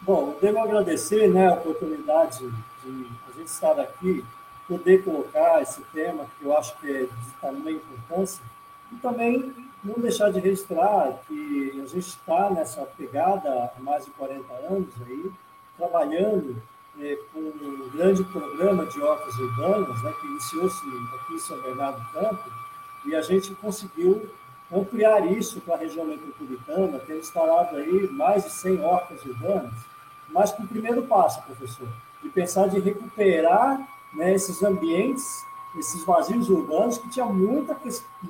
Bom, 0.00 0.36
devo 0.40 0.58
agradecer 0.58 1.28
né, 1.28 1.46
a 1.46 1.54
oportunidade 1.54 2.40
de 2.40 3.06
a 3.28 3.38
gente 3.38 3.48
estar 3.48 3.78
aqui, 3.78 4.24
poder 4.66 5.04
colocar 5.04 5.62
esse 5.62 5.80
tema, 5.92 6.26
que 6.38 6.44
eu 6.44 6.58
acho 6.58 6.76
que 6.80 6.90
é 6.90 7.02
de 7.02 7.30
tamanha 7.40 7.76
importância, 7.76 8.42
e 8.90 8.96
também 8.96 9.54
não 9.88 9.98
deixar 9.98 10.30
de 10.30 10.38
registrar 10.38 11.18
que 11.26 11.80
a 11.82 11.86
gente 11.86 11.98
está 11.98 12.50
nessa 12.50 12.82
pegada 12.96 13.72
há 13.76 13.80
mais 13.80 14.04
de 14.04 14.10
40 14.12 14.52
anos 14.52 14.92
aí, 15.06 15.30
trabalhando 15.76 16.62
é, 17.00 17.16
com 17.32 17.40
um 17.40 17.90
grande 17.94 18.22
programa 18.24 18.84
de 18.86 19.00
hortas 19.00 19.34
urbanas, 19.36 20.02
né, 20.02 20.12
que 20.20 20.26
iniciou-se 20.26 20.86
aqui 21.14 21.34
em 21.34 21.38
São 21.38 21.60
Bernardo 21.62 22.00
do 22.00 22.12
Campo, 22.12 22.50
e 23.06 23.14
a 23.14 23.22
gente 23.22 23.54
conseguiu 23.54 24.28
ampliar 24.70 25.26
isso 25.32 25.60
para 25.60 25.76
a 25.76 25.78
região 25.78 26.04
metropolitana, 26.04 26.98
ter 26.98 27.16
instalado 27.16 27.76
aí 27.76 28.08
mais 28.10 28.44
de 28.44 28.50
100 28.50 28.80
hortas 28.84 29.24
urbanas, 29.24 29.72
mas 30.28 30.52
com 30.52 30.64
o 30.64 30.68
primeiro 30.68 31.02
passo, 31.02 31.42
professor, 31.42 31.88
de 32.22 32.28
pensar 32.28 32.68
de 32.68 32.78
recuperar 32.78 33.80
né, 34.12 34.34
esses 34.34 34.62
ambientes 34.62 35.24
esses 35.76 36.04
vazios 36.04 36.48
urbanos 36.48 36.98
que 36.98 37.08
tinha 37.10 37.26
muita, 37.26 37.76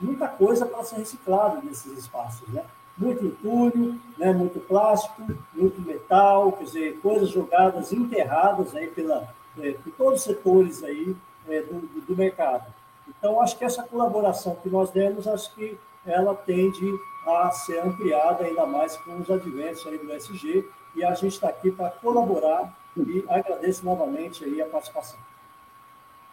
muita 0.01 0.29
coisa 0.29 0.67
para 0.67 0.83
ser 0.85 0.97
reciclada 0.97 1.61
nesses 1.63 1.99
espaços, 1.99 2.49
né? 2.49 2.65
Muito 2.97 3.25
entulho, 3.25 3.99
né? 4.17 4.33
muito 4.33 4.59
plástico, 4.59 5.23
muito 5.55 5.81
metal, 5.81 6.51
quer 6.53 6.65
dizer, 6.65 7.01
coisas 7.01 7.29
jogadas, 7.29 7.93
enterradas 7.93 8.75
aí 8.75 8.89
pela, 8.89 9.33
é, 9.61 9.73
por 9.73 9.93
todos 9.93 10.21
os 10.21 10.25
setores 10.25 10.83
aí 10.83 11.17
é, 11.49 11.63
do, 11.63 11.81
do, 11.81 12.17
mercado. 12.17 12.67
Então, 13.07 13.41
acho 13.41 13.57
que 13.57 13.65
essa 13.65 13.85
colaboração 13.85 14.57
que 14.57 14.69
nós 14.69 14.91
demos, 14.91 15.29
acho 15.29 15.55
que 15.55 15.79
ela 16.05 16.35
tende 16.35 16.93
a 17.25 17.51
ser 17.53 17.79
ampliada 17.79 18.45
ainda 18.45 18.67
mais 18.67 18.97
com 18.97 19.17
os 19.19 19.31
adventos 19.31 19.87
aí 19.87 19.99
do 19.99 20.13
SG, 20.13 20.69
e 20.97 21.05
a 21.05 21.15
gente 21.15 21.35
está 21.35 21.49
aqui 21.49 21.71
para 21.71 21.91
colaborar 21.91 22.75
e 22.97 23.25
agradeço 23.29 23.85
novamente 23.85 24.45
aí 24.45 24.61
a 24.61 24.67
participação. 24.67 25.19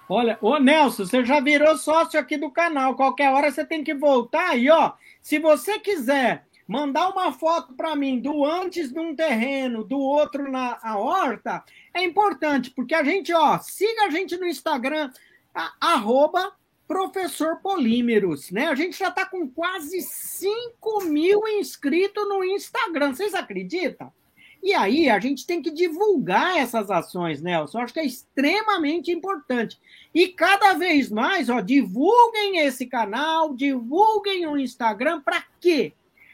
Olha, 0.07 0.38
ô 0.40 0.57
Nelson, 0.57 1.06
você 1.06 1.26
já 1.26 1.40
virou 1.40 1.77
sócio 1.77 2.19
aqui 2.19 2.38
do 2.38 2.52
canal. 2.52 2.95
Qualquer 2.95 3.32
hora 3.32 3.52
você 3.52 3.65
tem 3.65 3.84
que 3.84 3.94
voltar 3.94 4.49
aí, 4.49 4.69
ó. 4.69 4.94
Se 5.22 5.40
você 5.40 5.80
quiser 5.80 6.45
mandar 6.68 7.10
uma 7.10 7.32
foto 7.32 7.73
para 7.73 7.95
mim 7.95 8.19
do 8.19 8.45
antes 8.45 8.91
num 8.91 9.15
terreno, 9.15 9.84
do 9.84 9.98
outro 9.98 10.52
na 10.52 10.77
a 10.82 10.98
horta, 10.98 11.64
é 11.94 12.03
importante, 12.03 12.72
porque 12.72 12.94
a 12.94 13.03
gente, 13.03 13.34
ó, 13.34 13.57
siga 13.60 14.06
a 14.06 14.10
gente 14.10 14.38
no 14.38 14.45
Instagram, 14.45 15.11
a, 15.53 15.73
arroba 15.80 16.53
Professor 16.88 17.57
Polímeros, 17.61 18.52
né? 18.52 18.68
A 18.68 18.76
gente 18.76 18.98
já 18.98 19.10
está 19.10 19.26
com 19.26 19.49
quase 19.49 20.02
5 20.02 21.06
mil 21.06 21.48
inscritos 21.48 22.27
no 22.27 22.44
Instagram. 22.44 23.14
Vocês 23.14 23.34
acreditam? 23.34 24.14
E 24.61 24.73
aí 24.73 25.10
a 25.10 25.19
gente 25.19 25.45
tem 25.45 25.61
que 25.61 25.72
divulgar 25.72 26.57
essas 26.57 26.90
ações, 26.90 27.41
Nelson. 27.41 27.80
Acho 27.80 27.94
que 27.94 27.99
é 27.99 28.06
extremamente 28.06 29.11
importante. 29.11 29.80
E 30.14 30.30
cada 30.30 30.73
vez 30.73 31.10
mais, 31.10 31.49
ó, 31.49 31.61
divulguem 31.61 32.60
esse 32.60 32.86
canal, 32.86 33.53
divulguem 33.53 34.48
o 34.48 34.57
Instagram, 34.57 35.22
para 35.22 35.44
quê? 35.60 35.94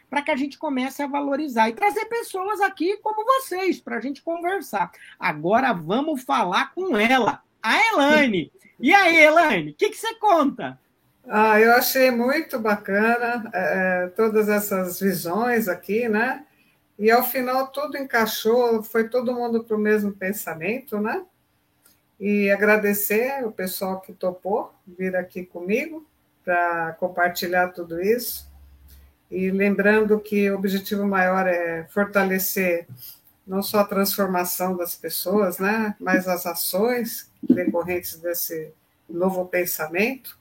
Para 0.09 0.21
que 0.21 0.31
a 0.31 0.35
gente 0.35 0.57
comece 0.57 1.01
a 1.01 1.07
valorizar 1.07 1.69
e 1.69 1.73
trazer 1.73 2.05
pessoas 2.05 2.61
aqui 2.61 2.97
como 2.97 3.25
vocês, 3.25 3.79
para 3.79 3.97
a 3.97 4.01
gente 4.01 4.21
conversar. 4.21 4.91
Agora 5.19 5.73
vamos 5.73 6.23
falar 6.23 6.73
com 6.73 6.97
ela, 6.97 7.41
a 7.61 7.77
Elaine. 7.91 8.51
E 8.79 8.93
aí, 8.93 9.17
Elaine, 9.17 9.71
o 9.71 9.75
que, 9.75 9.89
que 9.89 9.97
você 9.97 10.13
conta? 10.15 10.79
Ah, 11.27 11.59
eu 11.59 11.73
achei 11.73 12.09
muito 12.11 12.59
bacana 12.59 13.49
é, 13.53 14.07
todas 14.15 14.49
essas 14.49 14.99
visões 14.99 15.67
aqui, 15.67 16.09
né? 16.09 16.45
E 17.01 17.09
ao 17.09 17.23
final 17.23 17.65
tudo 17.69 17.97
encaixou, 17.97 18.83
foi 18.83 19.09
todo 19.09 19.33
mundo 19.33 19.63
para 19.63 19.75
o 19.75 19.79
mesmo 19.79 20.11
pensamento, 20.11 20.99
né? 20.99 21.25
E 22.19 22.51
agradecer 22.51 23.43
o 23.43 23.51
pessoal 23.51 23.99
que 24.01 24.13
topou 24.13 24.71
vir 24.85 25.15
aqui 25.15 25.43
comigo 25.43 26.05
para 26.45 26.95
compartilhar 26.99 27.69
tudo 27.69 27.99
isso. 27.99 28.47
E 29.31 29.49
lembrando 29.49 30.19
que 30.19 30.51
o 30.51 30.55
objetivo 30.55 31.03
maior 31.07 31.47
é 31.47 31.87
fortalecer 31.89 32.87
não 33.47 33.63
só 33.63 33.79
a 33.79 33.85
transformação 33.85 34.77
das 34.77 34.93
pessoas, 34.93 35.57
né, 35.57 35.95
mas 35.99 36.27
as 36.27 36.45
ações 36.45 37.31
decorrentes 37.41 38.17
desse 38.17 38.71
novo 39.09 39.43
pensamento. 39.47 40.37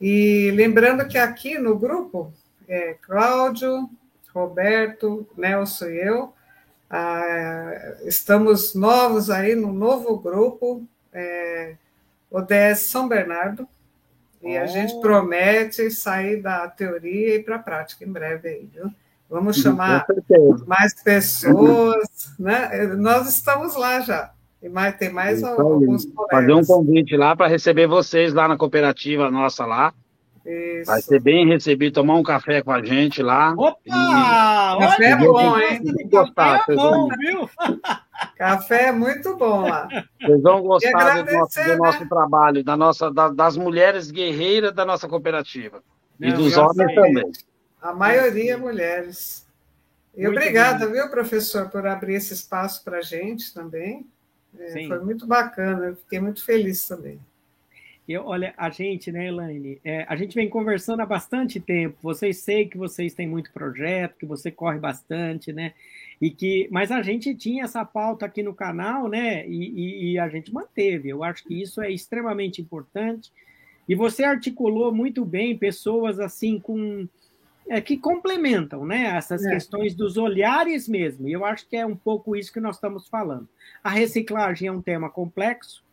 E 0.00 0.50
lembrando 0.50 1.06
que 1.06 1.16
aqui 1.16 1.58
no 1.58 1.78
grupo, 1.78 2.32
é, 2.66 2.94
Cláudio, 2.94 3.88
Roberto, 4.36 5.26
Nelson 5.36 5.86
e 5.86 5.98
eu. 5.98 6.32
Ah, 6.90 7.94
estamos 8.04 8.74
novos 8.74 9.30
aí 9.30 9.54
no 9.54 9.72
novo 9.72 10.18
grupo, 10.18 10.86
é, 11.12 11.74
ODS 12.30 12.80
São 12.80 13.08
Bernardo, 13.08 13.66
e 14.42 14.56
oh. 14.56 14.62
a 14.62 14.66
gente 14.66 15.00
promete 15.00 15.90
sair 15.90 16.40
da 16.42 16.68
teoria 16.68 17.36
e 17.36 17.42
para 17.42 17.56
a 17.56 17.60
prática 17.60 18.04
em 18.04 18.12
breve 18.12 18.48
aí, 18.48 18.68
viu? 18.72 18.90
Vamos 19.28 19.56
chamar 19.56 20.06
mais 20.66 20.94
pessoas, 21.02 22.32
né? 22.38 22.86
Nós 22.96 23.28
estamos 23.28 23.74
lá 23.74 24.00
já. 24.00 24.32
E 24.62 24.68
mais, 24.68 24.96
tem 24.96 25.10
mais 25.10 25.42
alguns 25.42 26.04
colegas. 26.04 26.30
Fazer 26.30 26.52
um 26.52 26.64
convite 26.64 27.16
lá 27.16 27.34
para 27.34 27.48
receber 27.48 27.88
vocês 27.88 28.32
lá 28.32 28.46
na 28.46 28.56
cooperativa 28.56 29.28
nossa 29.28 29.66
lá. 29.66 29.92
Isso. 30.46 30.90
Vai 30.90 31.02
ser 31.02 31.20
bem 31.20 31.46
recebido, 31.46 31.94
tomar 31.94 32.14
um 32.14 32.22
café 32.22 32.62
com 32.62 32.70
a 32.70 32.82
gente 32.82 33.20
lá. 33.20 33.52
Opa! 33.56 33.80
E... 33.84 33.90
Café 33.90 35.04
é 35.10 35.16
bom, 35.16 35.58
hein? 35.58 35.82
Gostar, 36.08 36.58
café 36.58 36.72
é 36.72 36.76
bom, 36.76 37.08
viu? 37.18 37.50
Café 38.36 38.84
é 38.84 38.92
muito 38.92 39.36
bom 39.36 39.68
lá. 39.68 39.88
Vocês 40.20 40.42
vão 40.42 40.62
gostar 40.62 41.22
do 41.22 41.32
nosso, 41.32 41.62
do 41.62 41.68
né? 41.68 41.76
nosso 41.76 42.08
trabalho, 42.08 42.64
da 42.64 42.76
nossa, 42.76 43.10
da, 43.10 43.28
das 43.28 43.56
mulheres 43.56 44.10
guerreiras 44.10 44.74
da 44.74 44.84
nossa 44.84 45.08
cooperativa. 45.08 45.82
e 46.20 46.32
dos 46.32 46.56
homens 46.56 46.94
também. 46.94 47.32
A 47.80 47.92
maioria 47.92 48.54
é 48.54 48.56
mulheres. 48.56 49.46
E 50.14 50.22
muito 50.22 50.38
obrigada, 50.38 50.86
bem. 50.86 50.94
viu, 50.94 51.10
professor, 51.10 51.68
por 51.68 51.86
abrir 51.86 52.14
esse 52.14 52.32
espaço 52.32 52.82
para 52.84 52.98
a 52.98 53.02
gente 53.02 53.52
também. 53.52 54.06
É, 54.58 54.86
foi 54.86 55.00
muito 55.00 55.26
bacana, 55.26 55.86
eu 55.86 55.96
fiquei 55.96 56.20
muito 56.20 56.42
feliz 56.44 56.86
também. 56.88 57.20
Eu, 58.08 58.24
olha, 58.24 58.54
a 58.56 58.70
gente, 58.70 59.10
né, 59.10 59.26
Elaine, 59.26 59.80
é, 59.84 60.04
a 60.08 60.14
gente 60.14 60.34
vem 60.34 60.48
conversando 60.48 61.00
há 61.00 61.06
bastante 61.06 61.58
tempo. 61.58 61.96
Vocês 62.00 62.38
sei 62.38 62.66
que 62.66 62.78
vocês 62.78 63.14
têm 63.14 63.26
muito 63.26 63.52
projeto, 63.52 64.16
que 64.16 64.26
você 64.26 64.48
corre 64.48 64.78
bastante, 64.78 65.52
né? 65.52 65.74
E 66.20 66.30
que, 66.30 66.68
mas 66.70 66.92
a 66.92 67.02
gente 67.02 67.34
tinha 67.34 67.64
essa 67.64 67.84
pauta 67.84 68.24
aqui 68.24 68.44
no 68.44 68.54
canal, 68.54 69.08
né? 69.08 69.46
E, 69.48 69.70
e, 69.70 70.12
e 70.12 70.18
a 70.20 70.28
gente 70.28 70.54
manteve. 70.54 71.08
Eu 71.08 71.24
acho 71.24 71.42
que 71.44 71.60
isso 71.60 71.82
é 71.82 71.90
extremamente 71.90 72.62
importante. 72.62 73.32
E 73.88 73.94
você 73.96 74.22
articulou 74.22 74.94
muito 74.94 75.24
bem 75.24 75.58
pessoas 75.58 76.20
assim 76.20 76.60
com 76.60 77.08
é, 77.68 77.80
que 77.80 77.96
complementam, 77.96 78.86
né? 78.86 79.16
Essas 79.16 79.44
é. 79.44 79.50
questões 79.50 79.96
dos 79.96 80.16
olhares 80.16 80.88
mesmo. 80.88 81.28
E 81.28 81.32
eu 81.32 81.44
acho 81.44 81.68
que 81.68 81.76
é 81.76 81.84
um 81.84 81.96
pouco 81.96 82.36
isso 82.36 82.52
que 82.52 82.60
nós 82.60 82.76
estamos 82.76 83.08
falando. 83.08 83.48
A 83.82 83.90
reciclagem 83.90 84.68
é 84.68 84.72
um 84.72 84.80
tema 84.80 85.10
complexo 85.10 85.84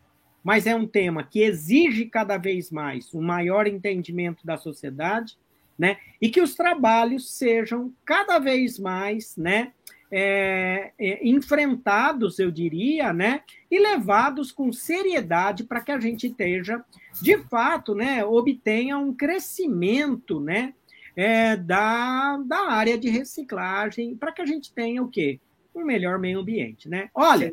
mas 0.43 0.67
é 0.67 0.75
um 0.75 0.85
tema 0.85 1.23
que 1.23 1.41
exige 1.41 2.05
cada 2.05 2.37
vez 2.37 2.69
mais 2.69 3.13
um 3.13 3.21
maior 3.21 3.65
entendimento 3.65 4.45
da 4.45 4.57
sociedade, 4.57 5.37
né? 5.77 5.97
E 6.21 6.29
que 6.29 6.41
os 6.41 6.53
trabalhos 6.53 7.31
sejam 7.35 7.93
cada 8.05 8.37
vez 8.39 8.77
mais, 8.77 9.37
né? 9.37 9.71
É, 10.15 10.91
é, 10.99 11.27
enfrentados, 11.27 12.37
eu 12.37 12.51
diria, 12.51 13.11
né, 13.11 13.41
e 13.71 13.79
levados 13.79 14.51
com 14.51 14.71
seriedade 14.71 15.63
para 15.63 15.81
que 15.81 15.91
a 15.91 15.99
gente 15.99 16.27
esteja, 16.27 16.85
de 17.19 17.39
fato, 17.45 17.95
né, 17.95 18.23
obtenha 18.23 18.95
um 18.95 19.11
crescimento, 19.11 20.39
né, 20.39 20.75
é, 21.15 21.55
da, 21.55 22.37
da 22.45 22.69
área 22.69 22.95
de 22.95 23.09
reciclagem, 23.09 24.15
para 24.15 24.31
que 24.31 24.43
a 24.43 24.45
gente 24.45 24.71
tenha 24.71 25.01
o 25.01 25.09
quê? 25.09 25.39
Um 25.73 25.83
melhor 25.83 26.19
meio 26.19 26.41
ambiente, 26.41 26.87
né? 26.87 27.09
Olha, 27.15 27.51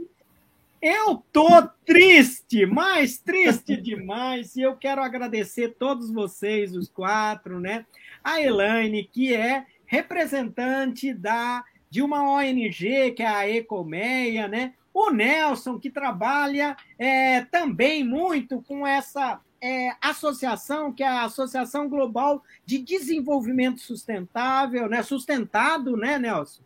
eu 0.81 1.23
tô 1.33 1.63
triste, 1.85 2.65
mais 2.65 3.19
triste 3.19 3.77
demais, 3.77 4.57
e 4.57 4.63
eu 4.63 4.77
quero 4.77 5.03
agradecer 5.03 5.77
todos 5.79 6.11
vocês, 6.11 6.75
os 6.75 6.89
quatro, 6.89 7.61
né? 7.61 7.85
A 8.25 8.41
Elaine, 8.41 9.05
que 9.05 9.35
é 9.35 9.67
representante 9.87 11.13
da 11.13 11.65
de 11.91 12.01
uma 12.01 12.23
ONG, 12.23 13.11
que 13.11 13.23
é 13.23 13.27
a 13.27 13.49
Ecomeia, 13.49 14.47
né? 14.47 14.75
O 14.95 15.11
Nelson, 15.11 15.79
que 15.79 15.91
trabalha 15.91 16.77
é, 16.97 17.43
também 17.43 18.05
muito 18.05 18.63
com 18.63 18.87
essa 18.87 19.41
é, 19.61 19.91
associação, 20.01 20.93
que 20.93 21.03
é 21.03 21.09
a 21.09 21.25
Associação 21.25 21.89
Global 21.89 22.43
de 22.65 22.79
Desenvolvimento 22.79 23.81
Sustentável, 23.81 24.89
né? 24.89 25.03
Sustentado, 25.03 25.97
né, 25.97 26.19
Nelson? 26.19 26.63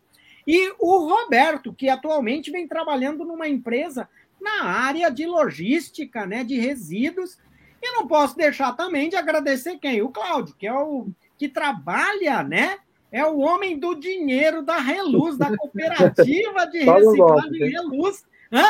E 0.47 0.73
o 0.79 1.07
Roberto, 1.07 1.73
que 1.73 1.89
atualmente 1.89 2.51
vem 2.51 2.67
trabalhando 2.67 3.25
numa 3.25 3.47
empresa 3.47 4.07
na 4.39 4.65
área 4.65 5.09
de 5.09 5.25
logística, 5.25 6.25
né, 6.25 6.43
de 6.43 6.59
resíduos. 6.59 7.37
E 7.81 7.91
não 7.91 8.07
posso 8.07 8.37
deixar 8.37 8.73
também 8.73 9.09
de 9.09 9.15
agradecer 9.15 9.77
quem? 9.77 10.01
O 10.01 10.09
Cláudio, 10.09 10.55
que 10.57 10.67
é 10.67 10.73
o 10.73 11.07
que 11.37 11.49
trabalha, 11.49 12.43
né? 12.43 12.77
É 13.11 13.25
o 13.25 13.39
homem 13.39 13.79
do 13.79 13.95
dinheiro 13.95 14.61
da 14.61 14.77
Reluz, 14.77 15.37
da 15.37 15.55
cooperativa 15.55 16.65
de 16.67 16.79
reciclagem 16.83 17.69
Reluz. 17.69 18.25
Hã? 18.51 18.65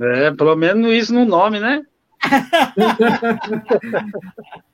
É, 0.00 0.30
pelo 0.32 0.54
menos 0.54 0.92
isso 0.92 1.14
no 1.14 1.24
nome, 1.24 1.58
né? 1.58 1.82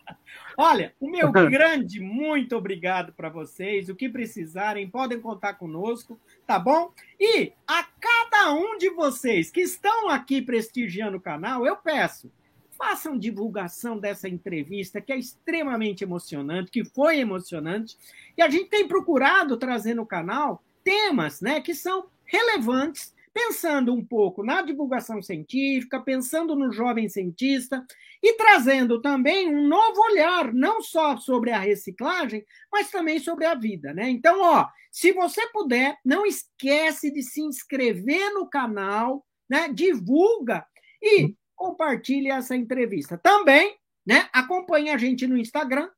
Olha, 0.57 0.95
o 1.01 1.09
meu 1.09 1.31
grande 1.51 2.01
muito 2.01 2.57
obrigado 2.57 3.13
para 3.13 3.29
vocês. 3.29 3.89
O 3.89 3.95
que 3.95 4.09
precisarem, 4.09 4.89
podem 4.89 5.21
contar 5.21 5.55
conosco, 5.55 6.19
tá 6.47 6.59
bom? 6.59 6.93
E 7.19 7.53
a 7.67 7.85
cada 8.01 8.53
um 8.55 8.77
de 8.77 8.91
vocês 8.91 9.51
que 9.51 9.61
estão 9.61 10.09
aqui 10.09 10.43
prestigiando 10.43 11.17
o 11.17 11.21
canal, 11.21 11.67
eu 11.67 11.77
peço, 11.77 12.31
façam 12.77 13.19
divulgação 13.19 13.99
dessa 13.99 14.29
entrevista 14.29 15.01
que 15.01 15.13
é 15.13 15.19
extremamente 15.19 16.05
emocionante, 16.05 16.71
que 16.71 16.85
foi 16.85 17.19
emocionante. 17.19 17.97
E 18.37 18.43
a 18.43 18.51
gente 18.51 18.69
tem 18.69 18.87
procurado 18.87 19.57
trazer 19.57 19.95
no 19.95 20.07
canal 20.07 20.63
temas, 20.83 21.41
né, 21.41 21.61
que 21.61 21.75
são 21.75 22.07
relevantes 22.25 23.14
pensando 23.35 23.93
um 23.93 24.05
pouco 24.05 24.45
na 24.45 24.63
divulgação 24.63 25.21
científica, 25.21 26.01
pensando 26.01 26.55
no 26.55 26.73
jovem 26.73 27.09
cientista 27.09 27.85
e 28.23 28.35
trazendo 28.35 29.03
também 29.03 29.49
um 29.49 29.67
novo 29.67 30.01
olhar, 30.03 30.55
não 30.55 30.81
só 30.81 31.17
sobre 31.17 31.51
a 31.51 31.59
reciclagem, 31.59 32.47
mas 32.71 32.91
também 32.93 33.19
sobre 33.19 33.45
a 33.45 33.55
vida, 33.57 33.93
né? 33.93 34.09
Então, 34.09 34.41
ó, 34.41 34.69
se 34.93 35.13
você 35.13 35.47
puder, 35.49 35.99
não 36.05 36.25
esquece 36.25 37.11
de 37.11 37.23
se 37.23 37.43
inscrever 37.43 38.33
no 38.33 38.49
canal, 38.49 39.27
né? 39.51 39.69
Divulga 39.69 40.65
e 41.03 41.35
compartilhe 41.57 42.31
essa 42.31 42.55
entrevista. 42.55 43.19
Também, 43.19 43.77
né? 44.07 44.29
Acompanhe 44.33 44.91
a 44.91 44.97
gente 44.97 45.27
no 45.27 45.37
Instagram, 45.37 45.91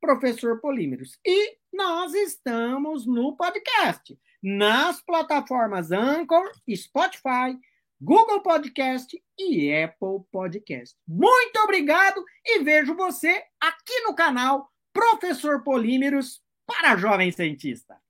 Professor 0.00 0.60
Polímeros. 0.60 1.18
E 1.24 1.56
nós 1.72 2.12
estamos 2.12 3.06
no 3.06 3.34
podcast 3.34 4.16
nas 4.44 5.00
plataformas 5.00 5.90
Anchor, 5.90 6.52
Spotify, 6.70 7.58
Google 7.98 8.42
Podcast 8.42 9.18
e 9.38 9.72
Apple 9.74 10.22
Podcast. 10.30 10.94
Muito 11.08 11.58
obrigado 11.60 12.22
e 12.44 12.62
vejo 12.62 12.94
você 12.94 13.42
aqui 13.58 14.00
no 14.02 14.14
canal 14.14 14.68
Professor 14.92 15.62
Polímeros 15.62 16.42
para 16.66 16.94
Jovem 16.98 17.32
Cientista. 17.32 18.03